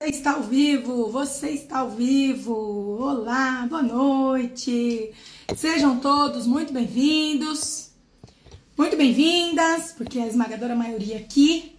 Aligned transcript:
Você 0.00 0.10
está 0.10 0.34
ao 0.34 0.44
vivo, 0.44 1.10
você 1.10 1.50
está 1.50 1.78
ao 1.80 1.90
vivo. 1.90 2.54
Olá, 3.00 3.66
boa 3.68 3.82
noite. 3.82 5.12
Sejam 5.56 5.98
todos 5.98 6.46
muito 6.46 6.72
bem-vindos, 6.72 7.90
muito 8.76 8.96
bem-vindas, 8.96 9.92
porque 9.98 10.20
a 10.20 10.26
esmagadora 10.28 10.76
maioria 10.76 11.16
aqui 11.16 11.74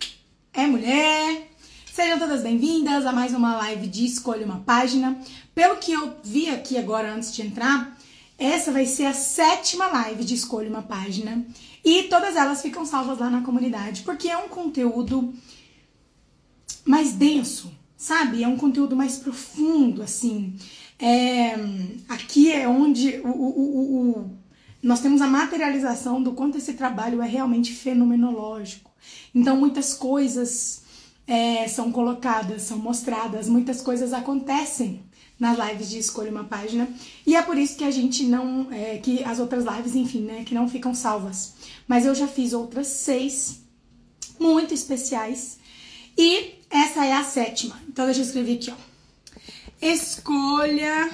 é 0.51 0.67
mulher. 0.67 1.49
Sejam 1.93 2.19
todas 2.19 2.43
bem-vindas 2.43 3.05
a 3.05 3.13
mais 3.13 3.33
uma 3.33 3.55
live 3.55 3.87
de 3.87 4.05
Escolha 4.05 4.45
uma 4.45 4.59
Página. 4.59 5.17
Pelo 5.55 5.77
que 5.77 5.93
eu 5.93 6.17
vi 6.21 6.49
aqui 6.49 6.77
agora 6.77 7.13
antes 7.13 7.33
de 7.33 7.41
entrar, 7.41 7.97
essa 8.37 8.69
vai 8.69 8.85
ser 8.85 9.05
a 9.05 9.13
sétima 9.13 9.87
live 9.87 10.25
de 10.25 10.35
Escolha 10.35 10.69
uma 10.69 10.83
Página 10.83 11.47
e 11.85 12.03
todas 12.03 12.35
elas 12.35 12.61
ficam 12.61 12.85
salvas 12.85 13.17
lá 13.17 13.29
na 13.29 13.43
comunidade, 13.43 14.01
porque 14.01 14.27
é 14.27 14.37
um 14.37 14.49
conteúdo 14.49 15.33
mais 16.83 17.13
denso, 17.13 17.78
sabe? 17.99 18.41
É 18.41 18.47
um 18.47 18.55
conteúdo 18.55 18.95
mais 18.95 19.17
profundo, 19.17 20.01
assim. 20.01 20.55
É, 20.97 21.53
aqui 22.07 22.49
é 22.49 22.65
onde 22.65 23.19
o, 23.19 23.27
o, 23.27 24.09
o, 24.09 24.31
nós 24.81 25.01
temos 25.01 25.21
a 25.21 25.27
materialização 25.27 26.23
do 26.23 26.31
quanto 26.31 26.57
esse 26.57 26.73
trabalho 26.73 27.21
é 27.21 27.27
realmente 27.27 27.73
fenomenológico. 27.73 28.89
Então, 29.35 29.57
muitas 29.57 29.93
coisas 29.93 30.83
é, 31.27 31.67
são 31.67 31.91
colocadas, 31.91 32.61
são 32.61 32.77
mostradas, 32.77 33.49
muitas 33.49 33.81
coisas 33.81 34.13
acontecem 34.13 35.03
nas 35.37 35.57
lives 35.57 35.89
de 35.89 35.99
escolha 35.99 36.31
uma 36.31 36.45
página 36.45 36.87
e 37.25 37.35
é 37.35 37.41
por 37.41 37.57
isso 37.57 37.77
que 37.77 37.83
a 37.85 37.91
gente 37.91 38.23
não 38.23 38.67
é, 38.71 38.97
que 38.97 39.23
as 39.23 39.39
outras 39.39 39.63
lives 39.63 39.95
enfim 39.95 40.23
né 40.23 40.43
que 40.43 40.53
não 40.53 40.67
ficam 40.67 40.93
salvas 40.93 41.53
mas 41.87 42.05
eu 42.05 42.13
já 42.13 42.27
fiz 42.27 42.51
outras 42.51 42.87
seis 42.87 43.61
muito 44.37 44.73
especiais 44.73 45.57
e 46.17 46.58
essa 46.69 47.05
é 47.05 47.13
a 47.13 47.23
sétima. 47.23 47.79
Então, 47.87 48.05
deixa 48.05 48.21
eu 48.21 48.25
escrever 48.25 48.55
aqui, 48.55 48.71
ó. 48.71 48.75
Escolha 49.81 51.09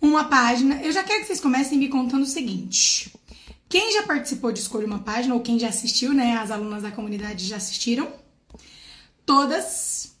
uma 0.00 0.24
página. 0.24 0.82
Eu 0.82 0.92
já 0.92 1.02
quero 1.02 1.20
que 1.20 1.26
vocês 1.26 1.40
comecem 1.40 1.78
me 1.78 1.88
contando 1.88 2.22
o 2.22 2.26
seguinte. 2.26 3.12
Quem 3.68 3.92
já 3.94 4.02
participou 4.02 4.52
de 4.52 4.60
Escolha 4.60 4.86
uma 4.86 4.98
Página, 4.98 5.34
ou 5.34 5.40
quem 5.40 5.58
já 5.58 5.68
assistiu, 5.68 6.12
né? 6.12 6.36
As 6.36 6.50
alunas 6.50 6.82
da 6.82 6.92
comunidade 6.92 7.46
já 7.46 7.56
assistiram. 7.56 8.12
Todas, 9.24 10.14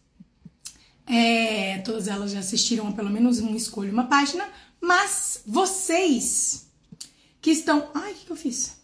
é, 1.06 1.78
todas 1.84 2.08
elas 2.08 2.30
já 2.30 2.38
assistiram 2.38 2.88
a 2.88 2.92
pelo 2.92 3.10
menos 3.10 3.40
um 3.40 3.54
Escolha 3.54 3.92
uma 3.92 4.04
Página. 4.04 4.48
Mas 4.80 5.42
vocês 5.46 6.66
que 7.42 7.50
estão... 7.50 7.90
Ai, 7.92 8.12
o 8.12 8.14
que, 8.14 8.24
que 8.24 8.32
eu 8.32 8.36
fiz? 8.36 8.80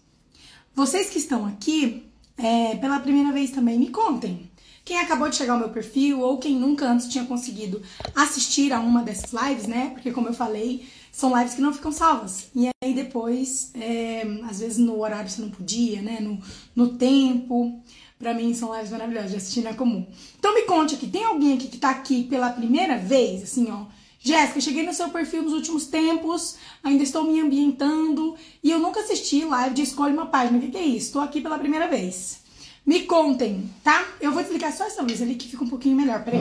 Vocês 0.75 1.08
que 1.08 1.19
estão 1.19 1.47
aqui 1.47 2.06
é, 2.36 2.77
pela 2.77 3.00
primeira 3.00 3.32
vez 3.32 3.50
também, 3.50 3.78
me 3.78 3.88
contem. 3.88 4.47
Quem 4.89 4.98
acabou 5.00 5.28
de 5.28 5.36
chegar 5.36 5.53
ao 5.53 5.58
meu 5.58 5.69
perfil 5.69 6.20
ou 6.20 6.39
quem 6.39 6.56
nunca 6.56 6.91
antes 6.91 7.08
tinha 7.08 7.27
conseguido 7.27 7.83
assistir 8.14 8.72
a 8.72 8.81
uma 8.81 9.03
dessas 9.03 9.31
lives, 9.34 9.67
né? 9.67 9.91
Porque, 9.92 10.11
como 10.11 10.28
eu 10.28 10.33
falei, 10.33 10.89
são 11.12 11.36
lives 11.36 11.53
que 11.53 11.61
não 11.61 11.75
ficam 11.75 11.92
salvas. 11.92 12.48
E 12.56 12.70
aí 12.83 12.94
depois, 12.94 13.70
é, 13.75 14.22
às 14.48 14.61
vezes 14.61 14.78
no 14.78 14.98
horário 14.98 15.28
você 15.28 15.42
não 15.42 15.50
podia, 15.50 16.00
né? 16.00 16.20
No, 16.22 16.41
no 16.75 16.97
tempo. 16.97 17.78
Pra 18.19 18.33
mim 18.33 18.55
são 18.55 18.75
lives 18.75 18.91
maravilhosas 18.91 19.31
de 19.31 19.36
assistir 19.36 19.61
na 19.61 19.75
comum. 19.75 20.06
Então 20.39 20.55
me 20.55 20.62
conte 20.62 20.94
aqui, 20.94 21.06
tem 21.06 21.22
alguém 21.22 21.53
aqui 21.53 21.69
que 21.69 21.77
tá 21.77 21.91
aqui 21.91 22.25
pela 22.25 22.48
primeira 22.48 22.97
vez, 22.97 23.42
assim, 23.42 23.70
ó. 23.70 23.84
Jéssica, 24.19 24.59
cheguei 24.59 24.86
no 24.86 24.94
seu 24.94 25.11
perfil 25.11 25.42
nos 25.42 25.53
últimos 25.53 25.84
tempos, 25.84 26.56
ainda 26.83 27.03
estou 27.03 27.25
me 27.25 27.39
ambientando 27.39 28.34
e 28.64 28.70
eu 28.70 28.78
nunca 28.78 29.00
assisti 29.00 29.44
live 29.44 29.75
de 29.75 29.83
Escolhe 29.83 30.14
uma 30.14 30.25
Página. 30.25 30.56
O 30.56 30.62
que, 30.62 30.70
que 30.70 30.78
é 30.78 30.86
isso? 30.86 31.09
Estou 31.09 31.20
aqui 31.20 31.42
pela 31.42 31.59
primeira 31.59 31.89
vez. 31.89 32.47
Me 32.89 33.03
contem, 33.03 33.70
tá? 33.84 34.14
Eu 34.19 34.33
vou 34.33 34.42
desligar 34.42 34.75
só 34.75 34.86
essa 34.86 35.03
luz 35.03 35.20
ali 35.20 35.34
que 35.34 35.47
fica 35.47 35.62
um 35.62 35.69
pouquinho 35.69 35.94
melhor, 35.94 36.25
peraí. 36.25 36.41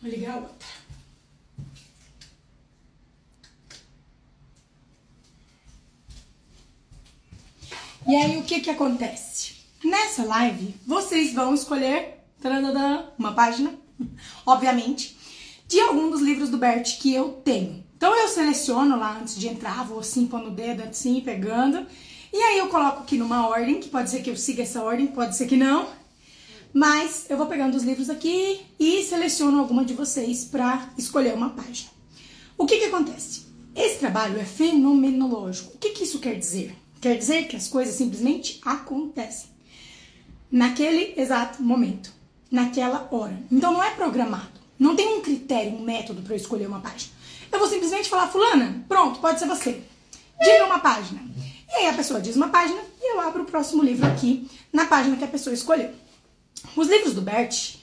Vou 0.00 0.08
ligar 0.08 0.34
a 0.34 0.36
outra. 0.36 0.68
E 8.06 8.14
aí, 8.14 8.36
o 8.36 8.44
que 8.44 8.60
que 8.60 8.70
acontece? 8.70 9.56
Nessa 9.82 10.22
live, 10.22 10.72
vocês 10.86 11.34
vão 11.34 11.52
escolher 11.52 12.20
uma 13.18 13.34
página, 13.34 13.76
obviamente, 14.46 15.18
de 15.66 15.80
algum 15.80 16.10
dos 16.12 16.20
livros 16.20 16.48
do 16.48 16.58
Bert 16.58 17.00
que 17.00 17.12
eu 17.12 17.32
tenho. 17.44 17.83
Então 17.96 18.14
eu 18.14 18.28
seleciono 18.28 18.98
lá 18.98 19.18
antes 19.18 19.36
de 19.36 19.48
entrar, 19.48 19.84
vou 19.84 20.00
assim 20.00 20.26
pondo 20.26 20.48
o 20.48 20.54
dedo 20.54 20.82
assim, 20.82 21.20
pegando. 21.20 21.86
E 22.32 22.36
aí 22.36 22.58
eu 22.58 22.68
coloco 22.68 23.02
aqui 23.02 23.16
numa 23.16 23.46
ordem, 23.46 23.80
que 23.80 23.88
pode 23.88 24.10
ser 24.10 24.22
que 24.22 24.30
eu 24.30 24.36
siga 24.36 24.62
essa 24.62 24.82
ordem, 24.82 25.06
pode 25.06 25.36
ser 25.36 25.46
que 25.46 25.56
não. 25.56 25.88
Mas 26.72 27.26
eu 27.30 27.36
vou 27.36 27.46
pegando 27.46 27.76
os 27.76 27.84
livros 27.84 28.10
aqui 28.10 28.60
e 28.78 29.04
seleciono 29.04 29.60
alguma 29.60 29.84
de 29.84 29.94
vocês 29.94 30.44
para 30.44 30.90
escolher 30.98 31.32
uma 31.34 31.50
página. 31.50 31.90
O 32.58 32.66
que 32.66 32.78
que 32.78 32.86
acontece? 32.86 33.46
Esse 33.76 33.98
trabalho 33.98 34.40
é 34.40 34.44
fenomenológico. 34.44 35.74
O 35.74 35.78
que 35.78 35.90
que 35.90 36.02
isso 36.02 36.18
quer 36.18 36.36
dizer? 36.36 36.76
Quer 37.00 37.16
dizer 37.16 37.46
que 37.46 37.54
as 37.54 37.68
coisas 37.68 37.94
simplesmente 37.94 38.60
acontecem 38.64 39.50
naquele 40.50 41.14
exato 41.16 41.62
momento, 41.62 42.12
naquela 42.50 43.08
hora. 43.10 43.38
Então 43.50 43.72
não 43.72 43.82
é 43.82 43.90
programado. 43.90 44.60
Não 44.78 44.96
tem 44.96 45.16
um 45.16 45.20
critério, 45.20 45.76
um 45.76 45.82
método 45.82 46.22
para 46.22 46.34
escolher 46.34 46.66
uma 46.66 46.80
página. 46.80 47.12
Eu 47.50 47.58
vou 47.58 47.68
simplesmente 47.68 48.08
falar, 48.08 48.28
fulana, 48.28 48.84
pronto, 48.88 49.20
pode 49.20 49.38
ser 49.38 49.46
você. 49.46 49.82
Diga 50.40 50.66
uma 50.66 50.78
página. 50.78 51.22
E 51.68 51.76
aí 51.76 51.86
a 51.88 51.94
pessoa 51.94 52.20
diz 52.20 52.36
uma 52.36 52.48
página 52.48 52.80
e 53.00 53.14
eu 53.14 53.20
abro 53.20 53.42
o 53.42 53.46
próximo 53.46 53.82
livro 53.82 54.06
aqui 54.06 54.48
na 54.72 54.86
página 54.86 55.16
que 55.16 55.24
a 55.24 55.28
pessoa 55.28 55.54
escolheu. 55.54 55.90
Os 56.76 56.88
livros 56.88 57.14
do 57.14 57.22
Bert 57.22 57.76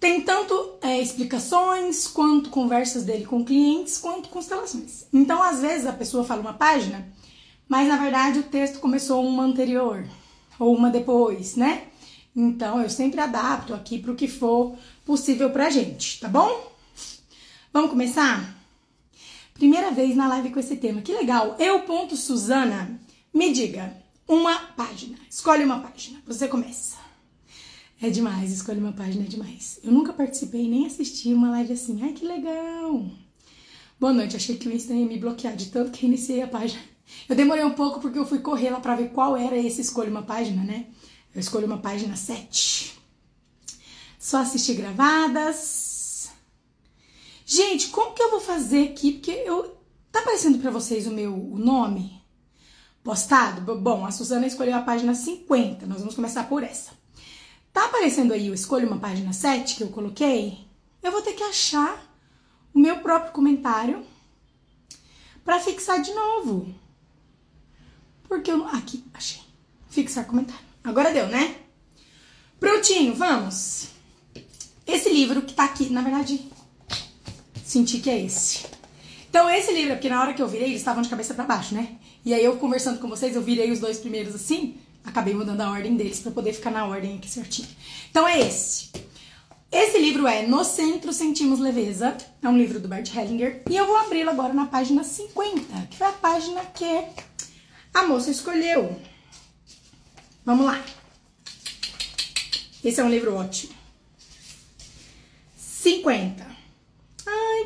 têm 0.00 0.20
tanto 0.20 0.78
é, 0.80 1.00
explicações, 1.00 2.06
quanto 2.06 2.50
conversas 2.50 3.04
dele 3.04 3.24
com 3.24 3.44
clientes, 3.44 3.98
quanto 3.98 4.28
constelações. 4.28 5.06
Então, 5.12 5.42
às 5.42 5.60
vezes, 5.60 5.86
a 5.86 5.92
pessoa 5.92 6.24
fala 6.24 6.40
uma 6.40 6.54
página, 6.54 7.08
mas 7.68 7.88
na 7.88 7.96
verdade 7.96 8.38
o 8.38 8.44
texto 8.44 8.80
começou 8.80 9.24
uma 9.24 9.44
anterior 9.44 10.04
ou 10.58 10.74
uma 10.74 10.90
depois, 10.90 11.56
né? 11.56 11.84
Então, 12.34 12.80
eu 12.80 12.88
sempre 12.88 13.20
adapto 13.20 13.74
aqui 13.74 13.98
para 13.98 14.12
o 14.12 14.16
que 14.16 14.28
for 14.28 14.76
possível 15.04 15.50
pra 15.50 15.70
gente, 15.70 16.20
tá 16.20 16.28
bom? 16.28 16.72
Vamos 17.72 17.90
começar? 17.90 18.57
Primeira 19.58 19.90
vez 19.90 20.14
na 20.14 20.28
live 20.28 20.50
com 20.50 20.60
esse 20.60 20.76
tema. 20.76 21.02
Que 21.02 21.12
legal. 21.12 21.56
Eu, 21.58 21.80
ponto 21.80 22.16
Suzana, 22.16 23.00
me 23.34 23.52
diga 23.52 23.92
uma 24.28 24.56
página. 24.56 25.18
Escolhe 25.28 25.64
uma 25.64 25.80
página. 25.80 26.22
Você 26.28 26.46
começa. 26.46 26.96
É 28.00 28.08
demais, 28.08 28.52
escolhe 28.52 28.78
uma 28.78 28.92
página 28.92 29.24
é 29.24 29.26
demais. 29.26 29.80
Eu 29.82 29.90
nunca 29.90 30.12
participei 30.12 30.68
nem 30.68 30.86
assisti 30.86 31.34
uma 31.34 31.50
live 31.50 31.72
assim. 31.72 31.98
Ai, 32.04 32.12
que 32.12 32.24
legal. 32.24 33.04
Boa 33.98 34.12
noite. 34.12 34.36
Achei 34.36 34.56
que 34.56 34.68
o 34.68 34.72
Insta 34.72 34.94
ia 34.94 35.04
me 35.04 35.18
bloquear 35.18 35.56
de 35.56 35.66
tanto 35.66 35.90
que 35.90 36.06
iniciei 36.06 36.40
a 36.40 36.46
página. 36.46 36.80
Eu 37.28 37.34
demorei 37.34 37.64
um 37.64 37.74
pouco 37.74 38.00
porque 38.00 38.18
eu 38.18 38.26
fui 38.26 38.38
correr 38.38 38.70
lá 38.70 38.78
pra 38.78 38.94
ver 38.94 39.10
qual 39.10 39.36
era 39.36 39.56
esse 39.56 39.80
escolhe 39.80 40.08
uma 40.08 40.22
página, 40.22 40.62
né? 40.62 40.86
Eu 41.34 41.40
escolhi 41.40 41.64
uma 41.64 41.78
página 41.78 42.14
7. 42.14 42.96
Só 44.20 44.38
assistir 44.38 44.74
gravadas 44.74 45.87
Gente, 47.50 47.88
como 47.88 48.12
que 48.12 48.22
eu 48.22 48.30
vou 48.30 48.40
fazer 48.40 48.90
aqui? 48.90 49.12
Porque 49.12 49.30
eu. 49.30 49.74
Tá 50.12 50.20
aparecendo 50.20 50.58
para 50.58 50.70
vocês 50.70 51.06
o 51.06 51.10
meu 51.10 51.34
o 51.34 51.58
nome 51.58 52.22
postado? 53.02 53.74
Bom, 53.74 54.04
a 54.04 54.10
Suzana 54.10 54.46
escolheu 54.46 54.76
a 54.76 54.82
página 54.82 55.14
50. 55.14 55.86
Nós 55.86 56.00
vamos 56.00 56.14
começar 56.14 56.46
por 56.46 56.62
essa. 56.62 56.90
Tá 57.72 57.86
aparecendo 57.86 58.34
aí, 58.34 58.48
eu 58.48 58.54
escolho 58.54 58.86
uma 58.86 58.98
página 58.98 59.32
7 59.32 59.76
que 59.76 59.82
eu 59.82 59.88
coloquei? 59.88 60.58
Eu 61.02 61.10
vou 61.10 61.22
ter 61.22 61.32
que 61.32 61.42
achar 61.42 61.98
o 62.74 62.78
meu 62.78 62.98
próprio 62.98 63.32
comentário 63.32 64.04
para 65.42 65.58
fixar 65.58 66.02
de 66.02 66.12
novo. 66.12 66.74
Porque 68.28 68.50
eu 68.50 68.58
não. 68.58 68.68
Aqui, 68.68 69.02
achei. 69.14 69.40
Fixar 69.88 70.26
comentário. 70.26 70.66
Agora 70.84 71.14
deu, 71.14 71.28
né? 71.28 71.56
Prontinho, 72.60 73.14
vamos. 73.14 73.88
Esse 74.86 75.08
livro 75.08 75.40
que 75.40 75.54
tá 75.54 75.64
aqui, 75.64 75.88
na 75.88 76.02
verdade, 76.02 76.57
senti 77.68 77.98
que 77.98 78.08
é 78.08 78.24
esse. 78.24 78.64
Então, 79.28 79.48
esse 79.50 79.72
livro, 79.72 79.94
porque 79.94 80.08
na 80.08 80.22
hora 80.22 80.32
que 80.32 80.40
eu 80.40 80.48
virei, 80.48 80.68
eles 80.68 80.80
estavam 80.80 81.02
de 81.02 81.08
cabeça 81.08 81.34
para 81.34 81.44
baixo, 81.44 81.74
né? 81.74 81.96
E 82.24 82.32
aí 82.32 82.42
eu 82.42 82.56
conversando 82.56 82.98
com 82.98 83.08
vocês, 83.08 83.36
eu 83.36 83.42
virei 83.42 83.70
os 83.70 83.78
dois 83.78 83.98
primeiros 83.98 84.34
assim, 84.34 84.78
acabei 85.04 85.34
mudando 85.34 85.60
a 85.60 85.70
ordem 85.70 85.96
deles 85.96 86.20
para 86.20 86.32
poder 86.32 86.54
ficar 86.54 86.70
na 86.70 86.86
ordem 86.86 87.16
aqui 87.16 87.28
certinho. 87.28 87.68
Então 88.10 88.26
é 88.26 88.40
esse. 88.40 88.90
Esse 89.70 89.98
livro 89.98 90.26
é 90.26 90.46
No 90.46 90.64
Centro 90.64 91.12
Sentimos 91.12 91.60
Leveza, 91.60 92.16
é 92.42 92.48
um 92.48 92.56
livro 92.56 92.80
do 92.80 92.88
Bert 92.88 93.14
Hellinger, 93.14 93.62
e 93.68 93.76
eu 93.76 93.86
vou 93.86 93.98
abri-lo 93.98 94.30
agora 94.30 94.54
na 94.54 94.64
página 94.64 95.04
50, 95.04 95.88
que 95.90 95.98
foi 95.98 96.06
a 96.06 96.12
página 96.12 96.64
que 96.64 97.04
a 97.92 98.02
moça 98.04 98.30
escolheu. 98.30 98.98
Vamos 100.42 100.64
lá. 100.64 100.82
Esse 102.82 103.00
é 103.00 103.04
um 103.04 103.10
livro 103.10 103.34
ótimo. 103.34 103.74
50. 105.54 106.47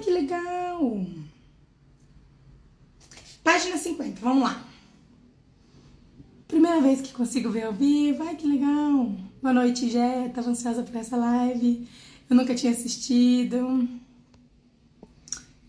Que 0.03 0.11
legal! 0.11 1.07
Página 3.45 3.79
50, 3.79 4.21
vamos 4.21 4.43
lá. 4.43 4.67
Primeira 6.49 6.81
vez 6.81 7.01
que 7.01 7.13
consigo 7.13 7.51
ver 7.51 7.63
ao 7.63 7.73
vivo. 7.73 8.25
Ai, 8.25 8.35
que 8.35 8.47
legal. 8.47 9.15
Boa 9.41 9.55
noite, 9.55 9.89
Jé. 9.89 10.29
Tava 10.31 10.51
ansiosa 10.51 10.83
por 10.83 10.97
essa 10.97 11.17
live. 11.17 11.89
Eu 12.29 12.35
nunca 12.35 12.53
tinha 12.53 12.73
assistido. 12.73 13.89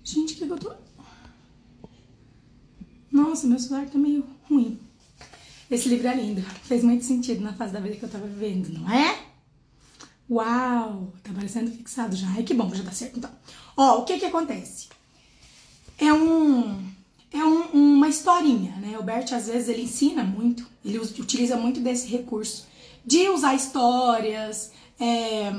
Gente, 0.03 0.33
que, 0.33 0.47
que 0.47 0.51
eu 0.51 0.57
tô. 0.57 0.73
Nossa, 3.11 3.45
meu 3.45 3.59
celular 3.59 3.87
tá 3.87 3.99
meio 3.99 4.25
ruim. 4.49 4.79
Esse 5.69 5.89
livro 5.89 6.07
é 6.07 6.15
lindo. 6.15 6.41
Fez 6.63 6.83
muito 6.83 7.05
sentido 7.05 7.41
na 7.41 7.53
fase 7.53 7.71
da 7.71 7.79
vida 7.79 7.97
que 7.97 8.03
eu 8.03 8.09
tava 8.09 8.25
vivendo, 8.25 8.69
não 8.69 8.91
é? 8.91 9.27
Uau! 10.27 11.13
Tá 11.21 11.31
parecendo 11.31 11.69
fixado 11.69 12.15
já. 12.15 12.27
Ai, 12.29 12.41
que 12.41 12.55
bom, 12.55 12.73
já 12.73 12.81
dá 12.81 12.91
certo 12.91 13.19
então. 13.19 13.31
Ó, 13.75 13.99
o 13.99 14.03
que 14.03 14.19
que 14.19 14.25
acontece? 14.25 14.89
É 15.97 16.13
um 16.13 16.93
é 17.31 17.43
um, 17.43 17.95
uma 17.95 18.07
historinha, 18.07 18.75
né? 18.77 18.97
O 18.99 19.03
Bert 19.03 19.31
às 19.33 19.47
vezes 19.47 19.67
ele 19.67 19.83
ensina 19.83 20.23
muito, 20.23 20.67
ele 20.85 20.99
utiliza 20.99 21.57
muito 21.57 21.79
desse 21.79 22.07
recurso 22.07 22.67
de 23.05 23.27
usar 23.29 23.55
histórias, 23.55 24.71
é, 24.99 25.51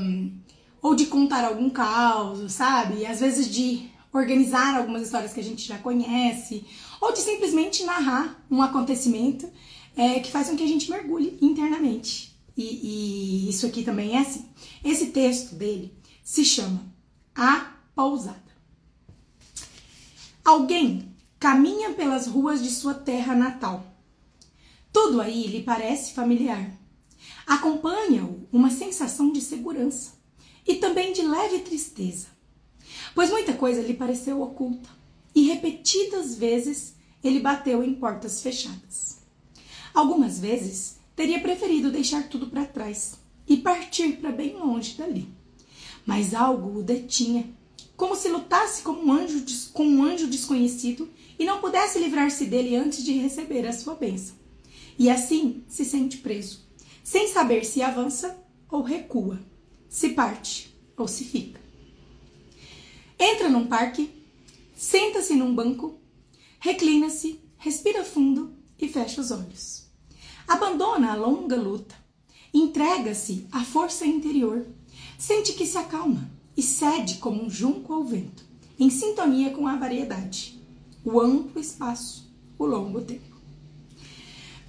ou 0.81 0.95
de 0.95 1.07
contar 1.07 1.45
algum 1.45 1.69
caos, 1.69 2.53
sabe? 2.53 3.01
E 3.01 3.07
às 3.07 3.21
vezes 3.21 3.51
de 3.51 3.91
organizar 4.13 4.77
algumas 4.77 5.03
histórias 5.03 5.33
que 5.33 5.41
a 5.41 5.45
gente 5.45 5.67
já 5.67 5.77
conhece, 5.79 6.65
ou 7.01 7.13
de 7.13 7.19
simplesmente 7.19 7.85
narrar 7.85 8.45
um 8.51 8.63
acontecimento 8.63 9.51
é, 9.97 10.21
que 10.21 10.31
faz 10.31 10.49
com 10.49 10.57
que 10.57 10.63
a 10.63 10.69
gente 10.69 10.91
mergulhe 10.91 11.37
internamente. 11.43 12.35
E, 12.57 13.47
e 13.47 13.49
isso 13.49 13.67
aqui 13.67 13.83
também 13.83 14.17
é 14.17 14.21
assim. 14.21 14.49
Esse 14.85 15.07
texto 15.07 15.57
dele 15.57 15.93
se 16.23 16.45
chama 16.45 16.81
A 17.35 17.74
Pousada. 17.95 18.43
Alguém 20.45 21.15
caminha 21.39 21.93
pelas 21.93 22.27
ruas 22.27 22.63
de 22.63 22.71
sua 22.71 22.93
terra 22.93 23.35
natal. 23.35 23.87
Tudo 24.93 25.21
aí 25.21 25.47
lhe 25.47 25.63
parece 25.63 26.13
familiar. 26.13 26.71
Acompanha-o 27.47 28.49
uma 28.53 28.71
sensação 28.71 29.31
de 29.31 29.41
segurança 29.41 30.15
e 30.67 30.77
também 30.77 31.13
de 31.13 31.23
leve 31.23 31.61
tristeza, 31.61 32.29
pois 33.15 33.31
muita 33.31 33.53
coisa 33.53 33.83
lhe 33.83 33.95
pareceu 33.95 34.43
oculta 34.43 34.89
e 35.35 35.47
repetidas 35.47 36.35
vezes 36.35 36.95
ele 37.23 37.41
bateu 37.41 37.85
em 37.85 37.95
portas 37.95 38.43
fechadas. 38.43 39.19
Algumas 39.93 40.39
vezes 40.39 40.97
teria 41.15 41.41
preferido 41.41 41.91
deixar 41.91 42.29
tudo 42.29 42.49
para 42.49 42.65
trás 42.65 43.19
e 43.47 43.57
partir 43.57 44.17
para 44.17 44.33
bem 44.33 44.57
longe 44.57 44.97
dali, 44.97 45.29
mas 46.05 46.35
algo 46.35 46.81
o 46.81 46.83
detinha, 46.83 47.49
como 47.97 48.17
se 48.17 48.29
lutasse 48.29 48.87
um 48.89 49.13
anjo, 49.13 49.45
com 49.73 49.87
um 49.87 50.03
anjo 50.03 50.27
desconhecido 50.27 51.09
e 51.39 51.45
não 51.45 51.61
pudesse 51.61 51.99
livrar-se 51.99 52.47
dele 52.47 52.75
antes 52.75 53.05
de 53.05 53.13
receber 53.13 53.67
a 53.67 53.73
sua 53.73 53.95
bênção. 53.95 54.37
E 54.99 55.11
assim 55.11 55.65
se 55.69 55.85
sente 55.85 56.19
preso, 56.19 56.61
sem 57.03 57.29
saber 57.29 57.65
se 57.65 57.83
avança 57.83 58.37
ou 58.71 58.83
recua, 58.83 59.41
se 59.89 60.11
parte 60.11 60.75
ou 60.97 61.07
se 61.07 61.25
fica. 61.25 61.61
Entra 63.19 63.49
num 63.49 63.67
parque, 63.67 64.11
senta-se 64.75 65.35
num 65.35 65.55
banco, 65.55 65.99
reclina-se, 66.59 67.41
respira 67.57 68.05
fundo 68.05 68.55
e 68.79 68.89
fecha 68.89 69.21
os 69.21 69.31
olhos. 69.31 69.85
Abandona 70.47 71.13
a 71.13 71.17
longa 71.17 71.57
luta, 71.57 71.95
entrega-se 72.53 73.47
à 73.51 73.65
força 73.65 74.05
interior, 74.05 74.67
sente 75.17 75.53
que 75.53 75.67
se 75.67 75.79
acalma 75.79 76.34
e 76.57 76.63
cede 76.63 77.17
como 77.17 77.43
um 77.43 77.51
junco 77.51 77.93
ao 77.93 78.05
vento, 78.05 78.45
em 78.79 78.91
sintonia 78.91 79.51
com 79.51 79.67
a 79.67 79.77
variedade 79.77 80.55
o 81.05 81.21
amplo 81.21 81.61
espaço, 81.61 82.33
o 82.59 82.65
longo 82.65 83.03
tempo. 83.03 83.35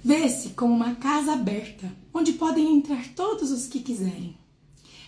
Vê-se 0.04 0.50
como 0.50 0.74
uma 0.74 0.94
casa 0.96 1.32
aberta, 1.32 1.90
onde 2.12 2.34
podem 2.34 2.76
entrar 2.76 3.08
todos 3.14 3.50
os 3.50 3.66
que 3.66 3.80
quiserem. 3.80 4.36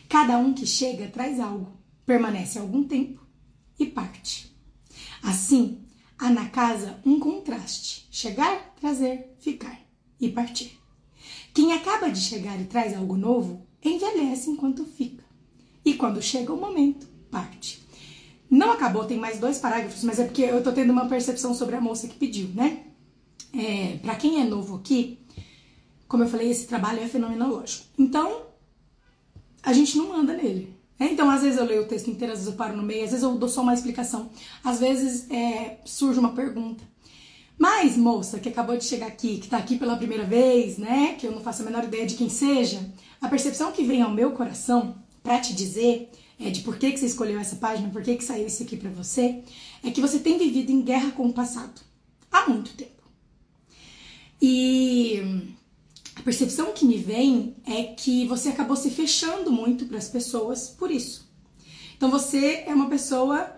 Cada 0.08 0.38
um 0.38 0.54
que 0.54 0.66
chega 0.66 1.06
traz 1.08 1.38
algo, 1.38 1.70
permanece 2.06 2.58
algum 2.58 2.82
tempo 2.82 3.24
e 3.78 3.84
parte. 3.84 4.56
Assim, 5.22 5.82
há 6.18 6.30
na 6.30 6.48
casa 6.48 6.98
um 7.04 7.20
contraste: 7.20 8.08
chegar, 8.10 8.74
trazer, 8.80 9.36
ficar 9.38 9.78
e 10.18 10.30
partir. 10.30 10.80
Quem 11.52 11.72
acaba 11.74 12.10
de 12.10 12.20
chegar 12.20 12.58
e 12.58 12.64
traz 12.64 12.96
algo 12.96 13.16
novo, 13.16 13.66
envelhece 13.84 14.48
enquanto 14.50 14.84
fica. 14.84 15.24
E 15.84 15.94
quando 15.94 16.22
chega 16.22 16.52
o 16.52 16.56
momento, 16.56 17.06
parte. 17.30 17.86
Não 18.50 18.72
acabou, 18.72 19.04
tem 19.04 19.18
mais 19.18 19.38
dois 19.38 19.58
parágrafos, 19.58 20.02
mas 20.04 20.18
é 20.18 20.24
porque 20.24 20.42
eu 20.42 20.62
tô 20.62 20.72
tendo 20.72 20.92
uma 20.92 21.06
percepção 21.06 21.54
sobre 21.54 21.76
a 21.76 21.80
moça 21.80 22.08
que 22.08 22.16
pediu, 22.16 22.48
né? 22.54 22.84
É, 23.54 23.98
para 23.98 24.14
quem 24.14 24.40
é 24.40 24.44
novo 24.44 24.76
aqui, 24.76 25.18
como 26.06 26.24
eu 26.24 26.28
falei, 26.28 26.50
esse 26.50 26.66
trabalho 26.66 27.00
é 27.00 27.06
fenomenológico. 27.06 27.86
Então, 27.98 28.42
a 29.62 29.72
gente 29.72 29.96
não 29.98 30.14
anda 30.14 30.32
nele. 30.32 30.74
Né? 30.98 31.10
Então, 31.12 31.30
às 31.30 31.42
vezes 31.42 31.58
eu 31.58 31.64
leio 31.64 31.82
o 31.82 31.86
texto 31.86 32.08
inteiro, 32.08 32.32
às 32.32 32.40
vezes 32.40 32.52
eu 32.52 32.56
paro 32.56 32.76
no 32.76 32.82
meio, 32.82 33.04
às 33.04 33.10
vezes 33.10 33.22
eu 33.22 33.34
dou 33.36 33.48
só 33.48 33.62
uma 33.62 33.74
explicação, 33.74 34.30
às 34.64 34.80
vezes 34.80 35.30
é, 35.30 35.78
surge 35.84 36.18
uma 36.18 36.32
pergunta. 36.32 36.82
Mas, 37.58 37.96
moça, 37.96 38.38
que 38.38 38.48
acabou 38.48 38.76
de 38.76 38.84
chegar 38.84 39.08
aqui, 39.08 39.38
que 39.38 39.48
tá 39.48 39.58
aqui 39.58 39.76
pela 39.76 39.96
primeira 39.96 40.24
vez, 40.24 40.78
né? 40.78 41.14
Que 41.18 41.26
eu 41.26 41.32
não 41.32 41.40
faço 41.40 41.62
a 41.62 41.64
menor 41.64 41.84
ideia 41.84 42.06
de 42.06 42.14
quem 42.14 42.28
seja, 42.28 42.80
a 43.20 43.28
percepção 43.28 43.72
que 43.72 43.82
vem 43.82 44.00
ao 44.00 44.12
meu 44.12 44.30
coração 44.30 44.96
para 45.28 45.40
te 45.40 45.52
dizer 45.52 46.10
é, 46.40 46.48
de 46.48 46.62
por 46.62 46.78
que, 46.78 46.90
que 46.90 46.98
você 46.98 47.04
escolheu 47.04 47.38
essa 47.38 47.56
página, 47.56 47.90
por 47.90 48.02
que, 48.02 48.16
que 48.16 48.24
saiu 48.24 48.46
isso 48.46 48.62
aqui 48.62 48.78
para 48.78 48.88
você, 48.88 49.42
é 49.84 49.90
que 49.90 50.00
você 50.00 50.18
tem 50.18 50.38
vivido 50.38 50.72
em 50.72 50.80
guerra 50.80 51.10
com 51.10 51.26
o 51.26 51.32
passado 51.34 51.82
há 52.32 52.48
muito 52.48 52.72
tempo. 52.72 53.02
E 54.40 55.20
a 56.16 56.22
percepção 56.22 56.72
que 56.72 56.86
me 56.86 56.96
vem 56.96 57.54
é 57.66 57.82
que 57.82 58.26
você 58.26 58.48
acabou 58.48 58.74
se 58.74 58.88
fechando 58.88 59.52
muito 59.52 59.84
para 59.84 59.98
as 59.98 60.08
pessoas 60.08 60.70
por 60.70 60.90
isso. 60.90 61.28
Então 61.94 62.10
você 62.10 62.64
é 62.66 62.72
uma 62.72 62.88
pessoa 62.88 63.54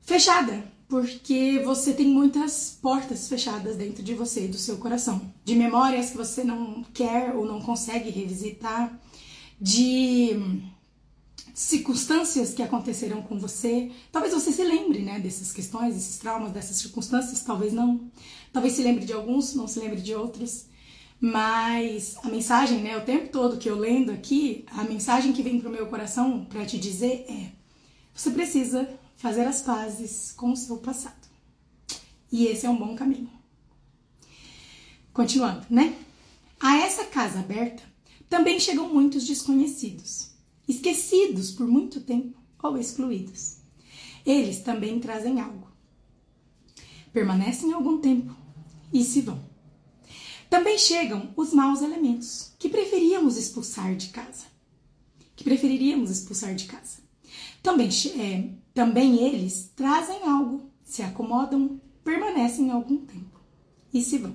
fechada, 0.00 0.64
porque 0.88 1.60
você 1.62 1.92
tem 1.92 2.06
muitas 2.06 2.78
portas 2.80 3.28
fechadas 3.28 3.76
dentro 3.76 4.02
de 4.02 4.14
você, 4.14 4.48
do 4.48 4.56
seu 4.56 4.78
coração, 4.78 5.30
de 5.44 5.54
memórias 5.54 6.08
que 6.08 6.16
você 6.16 6.42
não 6.42 6.82
quer 6.94 7.34
ou 7.36 7.44
não 7.44 7.60
consegue 7.60 8.08
revisitar, 8.08 8.98
de 9.60 10.62
circunstâncias 11.54 12.54
que 12.54 12.62
aconteceram 12.62 13.20
com 13.20 13.38
você. 13.38 13.90
Talvez 14.10 14.32
você 14.32 14.50
se 14.50 14.64
lembre, 14.64 15.00
né, 15.00 15.20
dessas 15.20 15.52
questões, 15.52 15.94
desses 15.94 16.18
traumas, 16.18 16.52
dessas 16.52 16.76
circunstâncias, 16.76 17.42
talvez 17.42 17.72
não. 17.72 18.10
Talvez 18.52 18.74
se 18.74 18.82
lembre 18.82 19.04
de 19.04 19.12
alguns, 19.12 19.54
não 19.54 19.68
se 19.68 19.78
lembre 19.78 20.00
de 20.00 20.14
outros. 20.14 20.66
Mas 21.20 22.16
a 22.22 22.28
mensagem, 22.28 22.78
né, 22.78 22.96
o 22.96 23.04
tempo 23.04 23.28
todo 23.30 23.58
que 23.58 23.68
eu 23.68 23.78
lendo 23.78 24.10
aqui, 24.10 24.64
a 24.68 24.84
mensagem 24.84 25.34
que 25.34 25.42
vem 25.42 25.60
pro 25.60 25.68
meu 25.68 25.86
coração 25.86 26.46
para 26.46 26.64
te 26.64 26.78
dizer 26.78 27.26
é: 27.28 27.52
você 28.14 28.30
precisa 28.30 28.88
fazer 29.16 29.42
as 29.42 29.60
pazes 29.60 30.32
com 30.32 30.52
o 30.52 30.56
seu 30.56 30.78
passado. 30.78 31.28
E 32.32 32.46
esse 32.46 32.64
é 32.64 32.70
um 32.70 32.78
bom 32.78 32.96
caminho. 32.96 33.30
Continuando, 35.12 35.66
né? 35.68 35.94
A 36.58 36.78
essa 36.78 37.04
casa 37.04 37.40
aberta 37.40 37.89
também 38.30 38.58
chegam 38.58 38.88
muitos 38.88 39.26
desconhecidos 39.26 40.30
esquecidos 40.70 41.50
por 41.50 41.66
muito 41.66 42.00
tempo 42.00 42.38
ou 42.62 42.78
excluídos. 42.78 43.56
Eles 44.24 44.60
também 44.60 45.00
trazem 45.00 45.40
algo. 45.40 45.68
Permanecem 47.12 47.72
algum 47.72 47.98
tempo 47.98 48.34
e 48.92 49.02
se 49.02 49.20
vão. 49.20 49.40
Também 50.48 50.78
chegam 50.78 51.32
os 51.36 51.52
maus 51.52 51.82
elementos 51.82 52.52
que 52.58 52.68
preferíamos 52.68 53.36
expulsar 53.36 53.96
de 53.96 54.08
casa. 54.08 54.46
Que 55.34 55.42
preferiríamos 55.42 56.10
expulsar 56.10 56.54
de 56.54 56.66
casa. 56.66 56.98
Também, 57.62 57.88
é, 58.18 58.50
também 58.74 59.22
eles 59.24 59.72
trazem 59.74 60.22
algo, 60.24 60.70
se 60.84 61.02
acomodam, 61.02 61.80
permanecem 62.04 62.70
algum 62.70 62.98
tempo 62.98 63.40
e 63.92 64.02
se 64.02 64.18
vão. 64.18 64.34